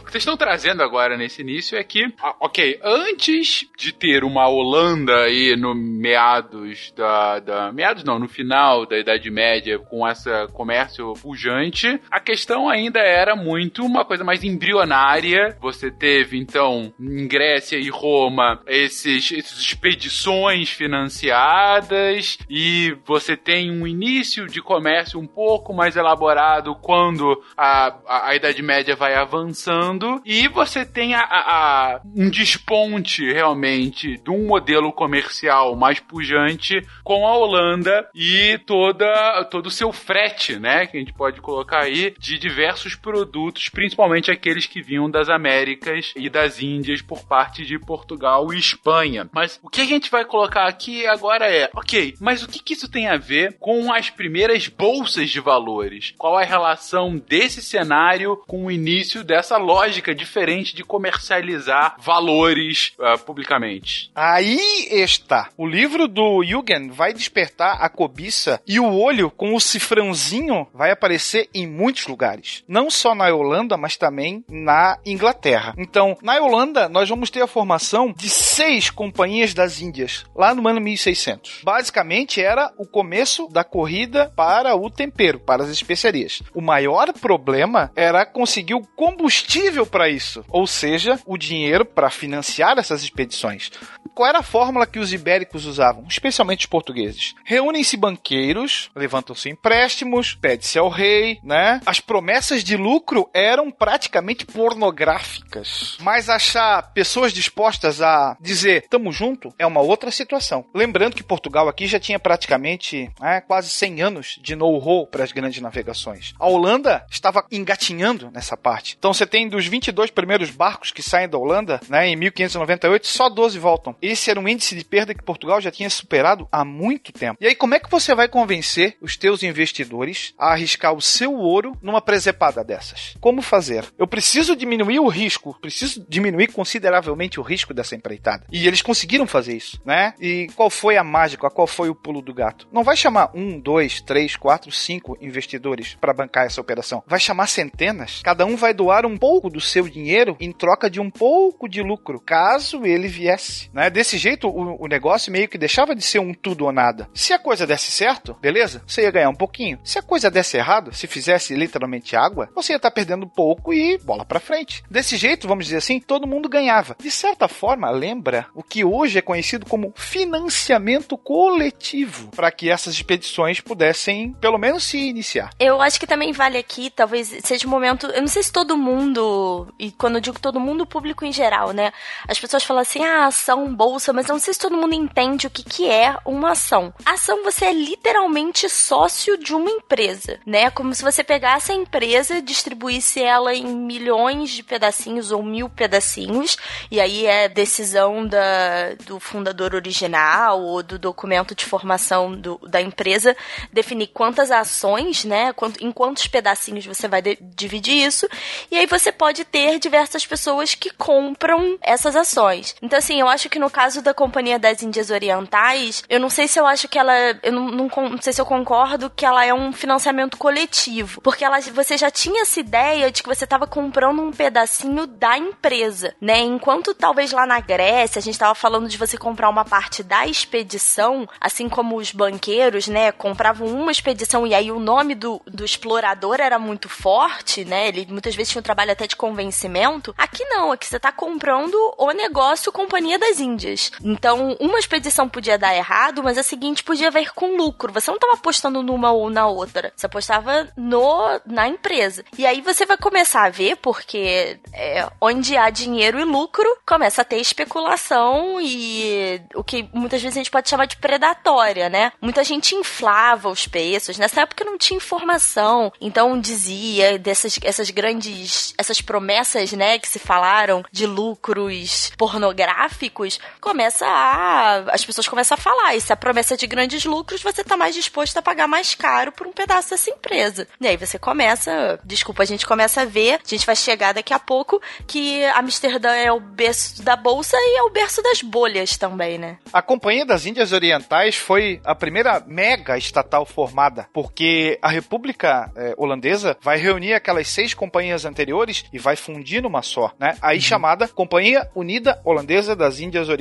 O 0.00 0.04
que 0.04 0.10
vocês 0.12 0.22
estão 0.22 0.36
trazendo 0.36 0.82
agora 0.82 1.16
nesse 1.16 1.42
início 1.42 1.76
é 1.78 1.84
que, 1.84 2.12
ah, 2.22 2.34
ok, 2.40 2.80
antes 2.82 3.66
de 3.76 3.92
ter 3.92 4.24
uma 4.24 4.48
Holanda 4.48 5.14
aí 5.24 5.54
no 5.56 5.74
meados 5.74 6.92
da, 6.96 7.38
da- 7.38 7.72
Meados 7.72 8.02
não, 8.02 8.18
no 8.18 8.26
final 8.28 8.86
da 8.86 8.98
Idade 8.98 9.30
Média, 9.30 9.78
com 9.78 10.06
essa 10.06 10.48
comércio 10.52 11.12
pujante, 11.20 12.00
a 12.10 12.18
questão 12.18 12.68
ainda 12.68 12.98
era 13.00 13.36
muito 13.36 13.84
uma 13.84 14.04
coisa 14.04 14.24
mais 14.24 14.42
embrionária. 14.42 15.56
Você 15.60 15.90
teve, 15.90 16.38
então, 16.38 16.92
em 16.98 17.28
Grécia 17.28 17.76
e 17.76 17.88
Roma, 17.90 18.60
esses, 18.66 19.30
essas 19.32 19.58
expedições 19.60 20.70
financiadas, 20.70 22.38
e 22.48 22.96
você 23.04 23.36
tem 23.36 23.70
um 23.70 23.86
início 23.86 24.46
de 24.46 24.60
comércio 24.62 25.18
um 25.20 25.26
pouco 25.26 25.72
mais 25.74 25.96
elaborado 25.96 26.74
quando 26.76 27.42
a, 27.56 27.94
a, 28.06 28.28
a 28.30 28.34
Idade 28.34 28.62
Média 28.62 28.96
vai 28.96 29.09
vai 29.10 29.14
avançando 29.14 30.20
e 30.24 30.46
você 30.48 30.84
tem 30.84 31.14
a, 31.14 31.20
a- 31.22 32.00
um 32.14 32.30
desponte 32.30 33.30
realmente 33.32 34.16
de 34.16 34.30
um 34.30 34.46
modelo 34.46 34.92
comercial 34.92 35.74
mais 35.76 35.98
pujante 35.98 36.80
com 37.02 37.26
a 37.26 37.36
Holanda 37.36 38.08
e 38.14 38.58
toda 38.66 39.44
todo 39.50 39.66
o 39.66 39.70
seu 39.70 39.92
frete, 39.92 40.58
né, 40.58 40.86
que 40.86 40.96
a 40.96 41.00
gente 41.00 41.12
pode 41.12 41.40
colocar 41.40 41.80
aí 41.84 42.14
de 42.18 42.38
diversos 42.38 42.94
produtos, 42.94 43.68
principalmente 43.68 44.30
aqueles 44.30 44.66
que 44.66 44.82
vinham 44.82 45.10
das 45.10 45.28
Américas 45.28 46.12
e 46.16 46.28
das 46.28 46.62
Índias 46.62 47.02
por 47.02 47.24
parte 47.24 47.64
de 47.64 47.78
Portugal 47.78 48.52
e 48.52 48.58
Espanha. 48.58 49.28
Mas 49.32 49.58
o 49.62 49.68
que 49.68 49.80
a 49.80 49.86
gente 49.86 50.10
vai 50.10 50.24
colocar 50.24 50.66
aqui 50.68 51.06
agora 51.06 51.46
é, 51.50 51.70
ok, 51.74 52.14
mas 52.20 52.42
o 52.42 52.48
que, 52.48 52.62
que 52.62 52.74
isso 52.74 52.90
tem 52.90 53.08
a 53.08 53.16
ver 53.16 53.56
com 53.58 53.92
as 53.92 54.10
primeiras 54.10 54.68
bolsas 54.68 55.30
de 55.30 55.40
valores? 55.40 56.14
Qual 56.16 56.36
a 56.36 56.44
relação 56.44 57.16
desse 57.18 57.62
cenário 57.62 58.36
com 58.46 58.66
o 58.66 58.70
início 58.70 58.99
dessa 59.24 59.56
lógica 59.56 60.14
diferente 60.14 60.74
de 60.74 60.84
comercializar 60.84 61.96
valores 61.98 62.92
ah, 63.00 63.16
publicamente? 63.18 64.10
Aí 64.14 64.60
está. 64.90 65.48
O 65.56 65.66
livro 65.66 66.06
do 66.06 66.42
Jürgen 66.44 66.90
vai 66.90 67.12
despertar 67.12 67.78
a 67.80 67.88
cobiça 67.88 68.60
e 68.66 68.78
o 68.78 68.94
olho 68.94 69.30
com 69.30 69.54
o 69.54 69.60
cifrãozinho 69.60 70.66
vai 70.74 70.90
aparecer 70.90 71.48
em 71.54 71.66
muitos 71.66 72.06
lugares. 72.06 72.64
Não 72.68 72.90
só 72.90 73.14
na 73.14 73.28
Holanda, 73.32 73.76
mas 73.76 73.96
também 73.96 74.44
na 74.48 74.98
Inglaterra. 75.04 75.74
Então, 75.78 76.16
na 76.22 76.38
Holanda, 76.40 76.88
nós 76.88 77.08
vamos 77.08 77.30
ter 77.30 77.42
a 77.42 77.46
formação 77.46 78.12
de 78.16 78.28
seis 78.28 78.90
companhias 78.90 79.54
das 79.54 79.80
Índias, 79.80 80.24
lá 80.34 80.54
no 80.54 80.66
ano 80.68 80.80
1600. 80.80 81.60
Basicamente, 81.62 82.40
era 82.42 82.72
o 82.78 82.86
começo 82.86 83.48
da 83.48 83.64
corrida 83.64 84.32
para 84.36 84.74
o 84.74 84.90
tempero, 84.90 85.40
para 85.40 85.62
as 85.62 85.70
especiarias. 85.70 86.42
O 86.54 86.60
maior 86.60 87.12
problema 87.12 87.90
era 87.94 88.26
conseguir 88.26 88.74
o 88.74 88.86
combustível 89.00 89.86
para 89.86 90.10
isso, 90.10 90.44
ou 90.50 90.66
seja, 90.66 91.18
o 91.24 91.38
dinheiro 91.38 91.86
para 91.86 92.10
financiar 92.10 92.78
essas 92.78 93.02
expedições. 93.02 93.70
Qual 94.14 94.28
era 94.28 94.38
a 94.38 94.42
fórmula 94.42 94.86
que 94.86 94.98
os 94.98 95.12
ibéricos 95.12 95.66
usavam, 95.66 96.04
especialmente 96.08 96.60
os 96.60 96.66
portugueses? 96.66 97.34
Reúnem-se 97.44 97.96
banqueiros, 97.96 98.90
levantam-se 98.94 99.48
empréstimos, 99.48 100.34
pede-se 100.34 100.78
ao 100.78 100.88
rei, 100.88 101.38
né? 101.42 101.80
As 101.86 102.00
promessas 102.00 102.62
de 102.62 102.76
lucro 102.76 103.28
eram 103.32 103.70
praticamente 103.70 104.44
pornográficas. 104.46 105.96
Mas 106.00 106.28
achar 106.28 106.92
pessoas 106.92 107.32
dispostas 107.32 108.00
a 108.00 108.36
dizer 108.40 108.86
tamo 108.88 109.12
junto 109.12 109.52
é 109.58 109.66
uma 109.66 109.80
outra 109.80 110.10
situação. 110.10 110.64
Lembrando 110.74 111.16
que 111.16 111.22
Portugal 111.22 111.68
aqui 111.68 111.86
já 111.86 112.00
tinha 112.00 112.18
praticamente 112.18 113.10
né, 113.20 113.40
quase 113.40 113.70
100 113.70 114.02
anos 114.02 114.38
de 114.42 114.56
know-how 114.56 115.06
para 115.06 115.24
as 115.24 115.32
grandes 115.32 115.60
navegações. 115.60 116.34
A 116.38 116.48
Holanda 116.48 117.04
estava 117.10 117.44
engatinhando 117.50 118.30
nessa 118.30 118.56
parte. 118.56 118.96
Então 118.98 119.12
você 119.12 119.26
tem 119.26 119.48
dos 119.48 119.66
22 119.66 120.10
primeiros 120.10 120.50
barcos 120.50 120.90
que 120.90 121.02
saem 121.02 121.28
da 121.28 121.38
Holanda, 121.38 121.80
né, 121.88 122.08
em 122.08 122.16
1598, 122.16 123.06
só 123.06 123.28
12 123.28 123.58
voltam. 123.58 123.94
Esse 124.02 124.30
era 124.30 124.40
um 124.40 124.48
índice 124.48 124.74
de 124.74 124.84
perda 124.84 125.14
que 125.14 125.22
Portugal 125.22 125.60
já 125.60 125.70
tinha 125.70 125.90
superado 125.90 126.48
há 126.50 126.64
muito 126.64 127.12
tempo. 127.12 127.38
E 127.40 127.46
aí 127.46 127.54
como 127.54 127.74
é 127.74 127.78
que 127.78 127.90
você 127.90 128.14
vai 128.14 128.28
convencer 128.28 128.96
os 129.00 129.16
teus 129.16 129.42
investidores 129.42 130.34
a 130.38 130.52
arriscar 130.52 130.92
o 130.94 131.00
seu 131.00 131.34
ouro 131.34 131.76
numa 131.82 132.00
presepada 132.00 132.64
dessas? 132.64 133.14
Como 133.20 133.42
fazer? 133.42 133.84
Eu 133.98 134.06
preciso 134.06 134.56
diminuir 134.56 134.98
o 135.00 135.08
risco, 135.08 135.56
preciso 135.60 136.04
diminuir 136.08 136.48
consideravelmente 136.48 137.38
o 137.38 137.42
risco 137.42 137.74
dessa 137.74 137.94
empreitada. 137.94 138.46
E 138.50 138.66
eles 138.66 138.82
conseguiram 138.82 139.26
fazer 139.26 139.56
isso, 139.56 139.80
né? 139.84 140.14
E 140.20 140.48
qual 140.54 140.70
foi 140.70 140.96
a 140.96 141.04
mágica? 141.04 141.50
Qual 141.50 141.66
foi 141.66 141.88
o 141.88 141.94
pulo 141.94 142.22
do 142.22 142.34
gato? 142.34 142.68
Não 142.72 142.84
vai 142.84 142.96
chamar 142.96 143.30
um, 143.34 143.58
dois, 143.58 144.00
três, 144.00 144.36
quatro, 144.36 144.70
cinco 144.72 145.16
investidores 145.20 145.96
para 146.00 146.14
bancar 146.14 146.46
essa 146.46 146.60
operação. 146.60 147.02
Vai 147.06 147.20
chamar 147.20 147.46
centenas. 147.46 148.20
Cada 148.22 148.46
um 148.46 148.56
vai 148.56 148.72
doar 148.72 149.04
um 149.04 149.16
pouco 149.16 149.50
do 149.50 149.60
seu 149.60 149.88
dinheiro 149.88 150.36
em 150.40 150.52
troca 150.52 150.88
de 150.88 151.00
um 151.00 151.10
pouco 151.10 151.68
de 151.68 151.82
lucro, 151.82 152.20
caso 152.20 152.84
ele 152.86 153.08
viesse. 153.08 153.70
Né? 153.72 153.89
Desse 153.90 154.16
jeito, 154.16 154.48
o, 154.48 154.84
o 154.84 154.86
negócio 154.86 155.32
meio 155.32 155.48
que 155.48 155.58
deixava 155.58 155.94
de 155.94 156.02
ser 156.02 156.18
um 156.18 156.32
tudo 156.32 156.64
ou 156.64 156.72
nada. 156.72 157.08
Se 157.14 157.32
a 157.32 157.38
coisa 157.38 157.66
desse 157.66 157.90
certo, 157.90 158.36
beleza, 158.40 158.82
você 158.86 159.02
ia 159.02 159.10
ganhar 159.10 159.28
um 159.28 159.34
pouquinho. 159.34 159.78
Se 159.84 159.98
a 159.98 160.02
coisa 160.02 160.30
desse 160.30 160.56
errado, 160.56 160.94
se 160.94 161.06
fizesse 161.06 161.54
literalmente 161.54 162.16
água, 162.16 162.48
você 162.54 162.72
ia 162.72 162.76
estar 162.76 162.90
perdendo 162.90 163.26
pouco 163.26 163.72
e 163.72 163.98
bola 163.98 164.24
pra 164.24 164.40
frente. 164.40 164.82
Desse 164.90 165.16
jeito, 165.16 165.48
vamos 165.48 165.64
dizer 165.64 165.78
assim, 165.78 166.00
todo 166.00 166.26
mundo 166.26 166.48
ganhava. 166.48 166.96
De 166.98 167.10
certa 167.10 167.48
forma, 167.48 167.90
lembra 167.90 168.46
o 168.54 168.62
que 168.62 168.84
hoje 168.84 169.18
é 169.18 169.22
conhecido 169.22 169.66
como 169.66 169.92
financiamento 169.96 171.16
coletivo, 171.16 172.28
para 172.28 172.50
que 172.50 172.70
essas 172.70 172.94
expedições 172.94 173.60
pudessem, 173.60 174.32
pelo 174.34 174.58
menos, 174.58 174.84
se 174.84 174.98
iniciar. 174.98 175.50
Eu 175.58 175.80
acho 175.80 175.98
que 175.98 176.06
também 176.06 176.32
vale 176.32 176.58
aqui, 176.58 176.90
talvez 176.90 177.28
seja 177.42 177.66
um 177.66 177.70
momento. 177.70 178.06
Eu 178.06 178.20
não 178.20 178.28
sei 178.28 178.42
se 178.42 178.52
todo 178.52 178.76
mundo, 178.76 179.72
e 179.78 179.90
quando 179.92 180.16
eu 180.16 180.20
digo 180.20 180.40
todo 180.40 180.60
mundo, 180.60 180.82
o 180.82 180.86
público 180.86 181.24
em 181.24 181.32
geral, 181.32 181.72
né? 181.72 181.92
As 182.28 182.38
pessoas 182.38 182.64
falam 182.64 182.82
assim, 182.82 183.04
ah, 183.04 183.26
ação, 183.26 183.72
bolsa, 183.80 184.12
mas 184.12 184.26
não 184.26 184.38
sei 184.38 184.52
se 184.52 184.60
todo 184.60 184.76
mundo 184.76 184.94
entende 184.94 185.46
o 185.46 185.50
que, 185.50 185.62
que 185.62 185.88
é 185.88 186.14
uma 186.26 186.50
ação. 186.50 186.92
Ação, 187.02 187.42
você 187.42 187.64
é 187.64 187.72
literalmente 187.72 188.68
sócio 188.68 189.38
de 189.38 189.54
uma 189.54 189.70
empresa, 189.70 190.38
né? 190.44 190.68
Como 190.70 190.94
se 190.94 191.02
você 191.02 191.24
pegasse 191.24 191.72
a 191.72 191.74
empresa, 191.74 192.42
distribuísse 192.42 193.22
ela 193.22 193.54
em 193.54 193.64
milhões 193.64 194.50
de 194.50 194.62
pedacinhos 194.62 195.32
ou 195.32 195.42
mil 195.42 195.70
pedacinhos, 195.70 196.58
e 196.90 197.00
aí 197.00 197.24
é 197.24 197.48
decisão 197.48 198.26
da, 198.26 198.92
do 199.06 199.18
fundador 199.18 199.74
original 199.74 200.60
ou 200.60 200.82
do 200.82 200.98
documento 200.98 201.54
de 201.54 201.64
formação 201.64 202.38
do, 202.38 202.60
da 202.68 202.82
empresa 202.82 203.34
definir 203.72 204.08
quantas 204.08 204.50
ações, 204.50 205.24
né? 205.24 205.54
Quanto, 205.54 205.82
em 205.82 205.90
quantos 205.90 206.26
pedacinhos 206.26 206.84
você 206.84 207.08
vai 207.08 207.22
de- 207.22 207.38
dividir 207.40 208.06
isso. 208.06 208.28
E 208.70 208.76
aí 208.76 208.84
você 208.84 209.10
pode 209.10 209.42
ter 209.46 209.78
diversas 209.78 210.26
pessoas 210.26 210.74
que 210.74 210.90
compram 210.90 211.78
essas 211.80 212.14
ações. 212.14 212.76
Então, 212.82 212.98
assim, 212.98 213.18
eu 213.18 213.26
acho 213.26 213.48
que 213.48 213.58
no 213.58 213.69
caso 213.70 214.02
da 214.02 214.12
Companhia 214.12 214.58
das 214.58 214.82
Índias 214.82 215.10
Orientais, 215.10 216.02
eu 216.08 216.20
não 216.20 216.30
sei 216.30 216.48
se 216.48 216.58
eu 216.58 216.66
acho 216.66 216.88
que 216.88 216.98
ela. 216.98 217.12
Eu 217.42 217.52
não, 217.52 217.70
não, 217.70 217.88
não 217.88 218.20
sei 218.20 218.32
se 218.32 218.40
eu 218.40 218.46
concordo 218.46 219.10
que 219.10 219.24
ela 219.24 219.44
é 219.44 219.52
um 219.54 219.72
financiamento 219.72 220.36
coletivo. 220.36 221.20
Porque 221.20 221.44
ela, 221.44 221.60
você 221.60 221.96
já 221.96 222.10
tinha 222.10 222.42
essa 222.42 222.60
ideia 222.60 223.10
de 223.10 223.22
que 223.22 223.28
você 223.28 223.44
estava 223.44 223.66
comprando 223.66 224.22
um 224.22 224.32
pedacinho 224.32 225.06
da 225.06 225.38
empresa, 225.38 226.14
né? 226.20 226.40
Enquanto 226.40 226.94
talvez 226.94 227.32
lá 227.32 227.46
na 227.46 227.60
Grécia 227.60 228.18
a 228.18 228.22
gente 228.22 228.34
estava 228.34 228.54
falando 228.54 228.88
de 228.88 228.98
você 228.98 229.16
comprar 229.16 229.48
uma 229.48 229.64
parte 229.64 230.02
da 230.02 230.26
expedição, 230.26 231.28
assim 231.40 231.68
como 231.68 231.96
os 231.96 232.12
banqueiros, 232.12 232.88
né? 232.88 233.12
Compravam 233.12 233.68
uma 233.68 233.92
expedição 233.92 234.46
e 234.46 234.54
aí 234.54 234.70
o 234.72 234.78
nome 234.78 235.14
do, 235.14 235.40
do 235.46 235.64
explorador 235.64 236.40
era 236.40 236.58
muito 236.58 236.88
forte, 236.88 237.64
né? 237.64 237.88
Ele 237.88 238.06
muitas 238.08 238.34
vezes 238.34 238.52
tinha 238.52 238.60
um 238.60 238.62
trabalho 238.62 238.92
até 238.92 239.06
de 239.06 239.16
convencimento. 239.16 240.14
Aqui 240.16 240.44
não, 240.44 240.72
aqui 240.72 240.86
você 240.86 240.98
tá 240.98 241.12
comprando 241.12 241.76
o 241.96 242.10
negócio 242.12 242.72
Companhia 242.72 243.18
das 243.18 243.38
Índias. 243.40 243.59
Então, 244.02 244.56
uma 244.60 244.78
expedição 244.78 245.28
podia 245.28 245.58
dar 245.58 245.74
errado, 245.74 246.22
mas 246.22 246.38
a 246.38 246.42
seguinte 246.42 246.82
podia 246.82 247.10
vir 247.10 247.32
com 247.32 247.56
lucro. 247.56 247.92
Você 247.92 248.10
não 248.10 248.16
estava 248.16 248.34
apostando 248.34 248.82
numa 248.82 249.12
ou 249.12 249.30
na 249.30 249.46
outra. 249.46 249.92
Você 249.96 250.06
apostava 250.06 250.68
no, 250.76 251.40
na 251.46 251.68
empresa. 251.68 252.24
E 252.36 252.46
aí 252.46 252.60
você 252.60 252.86
vai 252.86 252.96
começar 252.96 253.44
a 253.44 253.50
ver, 253.50 253.76
porque 253.76 254.58
é, 254.72 255.08
onde 255.20 255.56
há 255.56 255.70
dinheiro 255.70 256.18
e 256.18 256.24
lucro, 256.24 256.68
começa 256.86 257.22
a 257.22 257.24
ter 257.24 257.36
especulação 257.36 258.60
e 258.60 259.40
o 259.54 259.62
que 259.62 259.88
muitas 259.92 260.22
vezes 260.22 260.36
a 260.36 260.40
gente 260.40 260.50
pode 260.50 260.68
chamar 260.68 260.86
de 260.86 260.96
predatória, 260.96 261.88
né? 261.88 262.12
Muita 262.20 262.44
gente 262.44 262.74
inflava 262.74 263.48
os 263.48 263.66
preços. 263.66 264.18
Nessa 264.18 264.42
época 264.42 264.64
não 264.64 264.78
tinha 264.78 264.96
informação. 264.96 265.92
Então 266.00 266.38
dizia 266.40 267.18
dessas 267.18 267.58
essas 267.62 267.90
grandes, 267.90 268.74
essas 268.76 269.00
promessas, 269.00 269.72
né, 269.72 269.98
que 269.98 270.08
se 270.08 270.18
falaram 270.18 270.84
de 270.90 271.06
lucros 271.06 272.12
pornográficos, 272.16 273.38
começa 273.60 274.06
a 274.06 274.80
as 274.92 275.04
pessoas 275.04 275.28
começam 275.28 275.56
a 275.56 275.60
falar, 275.60 275.94
e 275.94 276.00
se 276.00 276.12
a 276.12 276.16
promessa 276.16 276.54
é 276.54 276.56
de 276.56 276.66
grandes 276.66 277.04
lucros, 277.04 277.42
você 277.42 277.64
tá 277.64 277.76
mais 277.76 277.94
disposto 277.94 278.36
a 278.36 278.42
pagar 278.42 278.66
mais 278.66 278.94
caro 278.94 279.32
por 279.32 279.46
um 279.46 279.52
pedaço 279.52 279.90
dessa 279.90 280.10
empresa. 280.10 280.66
E 280.80 280.86
aí 280.86 280.96
você 280.96 281.18
começa, 281.18 281.98
desculpa, 282.04 282.42
a 282.42 282.46
gente 282.46 282.66
começa 282.66 283.02
a 283.02 283.04
ver, 283.04 283.40
a 283.44 283.48
gente 283.48 283.66
vai 283.66 283.76
chegar 283.76 284.12
daqui 284.12 284.32
a 284.32 284.38
pouco 284.38 284.80
que 285.06 285.44
Amsterdã 285.46 286.12
é 286.14 286.30
o 286.32 286.40
berço 286.40 287.02
da 287.02 287.16
bolsa 287.16 287.56
e 287.56 287.78
é 287.78 287.82
o 287.82 287.90
berço 287.90 288.22
das 288.22 288.42
bolhas 288.42 288.96
também, 288.96 289.38
né? 289.38 289.58
A 289.72 289.82
Companhia 289.82 290.24
das 290.24 290.46
Índias 290.46 290.72
Orientais 290.72 291.36
foi 291.36 291.80
a 291.84 291.94
primeira 291.94 292.42
mega 292.46 292.96
estatal 292.96 293.44
formada, 293.44 294.08
porque 294.12 294.78
a 294.82 294.88
República 294.88 295.70
eh, 295.76 295.94
Holandesa 295.96 296.56
vai 296.60 296.78
reunir 296.78 297.14
aquelas 297.14 297.48
seis 297.48 297.74
companhias 297.74 298.24
anteriores 298.24 298.84
e 298.92 298.98
vai 298.98 299.16
fundir 299.16 299.62
numa 299.62 299.82
só, 299.82 300.12
né? 300.18 300.36
Aí 300.40 300.60
chamada 300.60 301.08
Companhia 301.08 301.68
Unida 301.74 302.20
Holandesa 302.24 302.76
das 302.76 303.00
Índias 303.00 303.28
Orientais. 303.28 303.39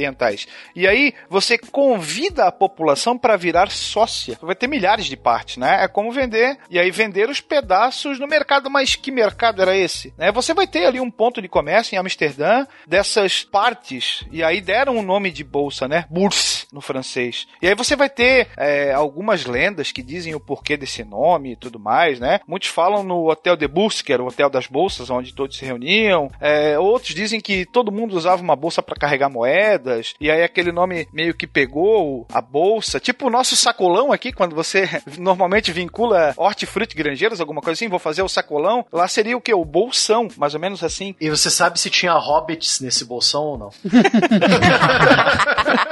E 0.76 0.88
aí 0.88 1.14
você 1.30 1.58
convida 1.58 2.46
a 2.46 2.52
população 2.52 3.18
para 3.18 3.38
virar 3.38 3.70
sócia. 3.70 4.38
Vai 4.42 4.56
ter 4.56 4.68
milhares 4.68 5.06
de 5.06 5.18
partes, 5.18 5.58
né? 5.58 5.84
É 5.84 5.88
como 5.88 6.12
vender 6.12 6.58
e 6.70 6.80
aí 6.80 6.92
vender 6.92 7.30
os 7.30 7.42
pedaços 7.42 8.20
no 8.20 8.28
mercado, 8.28 8.70
mas 8.70 8.96
que 8.96 9.12
mercado 9.12 9.62
era 9.62 9.76
esse? 9.76 10.14
Né? 10.18 10.32
Você 10.32 10.54
vai 10.54 10.68
ter 10.68 10.86
ali 10.86 11.00
um 11.00 11.12
ponto 11.12 11.42
de 11.42 11.48
comércio 11.48 11.96
em 11.96 11.98
Amsterdã 11.98 12.66
dessas 12.88 13.44
partes 13.44 14.24
e 14.32 14.44
aí 14.44 14.62
deram 14.62 14.98
o 14.98 15.02
nome 15.02 15.32
de 15.32 15.44
bolsa, 15.44 15.88
né? 15.88 16.06
Burs. 16.10 16.60
no 16.72 16.82
francês. 16.82 17.48
E 17.62 17.68
aí 17.68 17.76
você 17.76 17.96
vai 17.96 18.10
ter 18.10 18.48
é, 18.58 18.94
algumas 18.94 19.46
lendas 19.46 19.92
que 19.92 20.04
dizem 20.04 20.36
o 20.36 20.40
porquê 20.40 20.78
desse 20.78 21.04
nome 21.04 21.54
e 21.54 21.56
tudo 21.56 21.80
mais, 21.80 22.20
né? 22.20 22.40
Muitos 22.48 22.70
falam 22.70 23.04
no 23.04 23.30
Hotel 23.30 23.56
de 23.56 23.68
Bourse, 23.68 24.04
que 24.04 24.14
era 24.14 24.24
o 24.24 24.28
hotel 24.28 24.50
das 24.50 24.68
bolsas, 24.68 25.10
onde 25.10 25.34
todos 25.34 25.58
se 25.58 25.66
reuniam. 25.66 26.32
É, 26.40 26.78
outros 26.78 27.14
dizem 27.14 27.42
que 27.42 27.66
todo 27.66 27.92
mundo 27.92 28.16
usava 28.16 28.42
uma 28.42 28.56
bolsa 28.56 28.82
para 28.82 28.96
carregar 28.96 29.30
moedas, 29.90 30.14
e 30.20 30.30
aí 30.30 30.44
aquele 30.44 30.72
nome 30.72 31.08
meio 31.12 31.34
que 31.34 31.48
pegou 31.48 32.28
a 32.32 32.42
bolsa. 32.42 33.00
Tipo 33.00 33.28
o 33.28 33.30
nosso 33.30 33.56
sacolão 33.56 34.12
aqui, 34.12 34.32
quando 34.32 34.56
você 34.56 34.88
normalmente 35.18 35.72
vincula 35.72 36.34
hortifruti 36.38 36.96
granjeiros, 36.96 37.42
alguma 37.42 37.62
coisa 37.62 37.78
assim, 37.78 37.90
vou 37.90 38.00
fazer 38.00 38.22
o 38.22 38.30
sacolão. 38.30 38.86
Lá 38.92 39.08
seria 39.08 39.36
o 39.36 39.42
que? 39.42 39.54
O 39.54 39.66
bolsão, 39.66 40.28
mais 40.38 40.54
ou 40.54 40.60
menos 40.60 40.84
assim. 40.84 41.16
E 41.20 41.30
você 41.30 41.50
sabe 41.50 41.80
se 41.80 41.90
tinha 41.90 42.14
hobbits 42.14 42.80
nesse 42.80 43.04
bolsão 43.04 43.44
ou 43.44 43.58
não? 43.58 43.70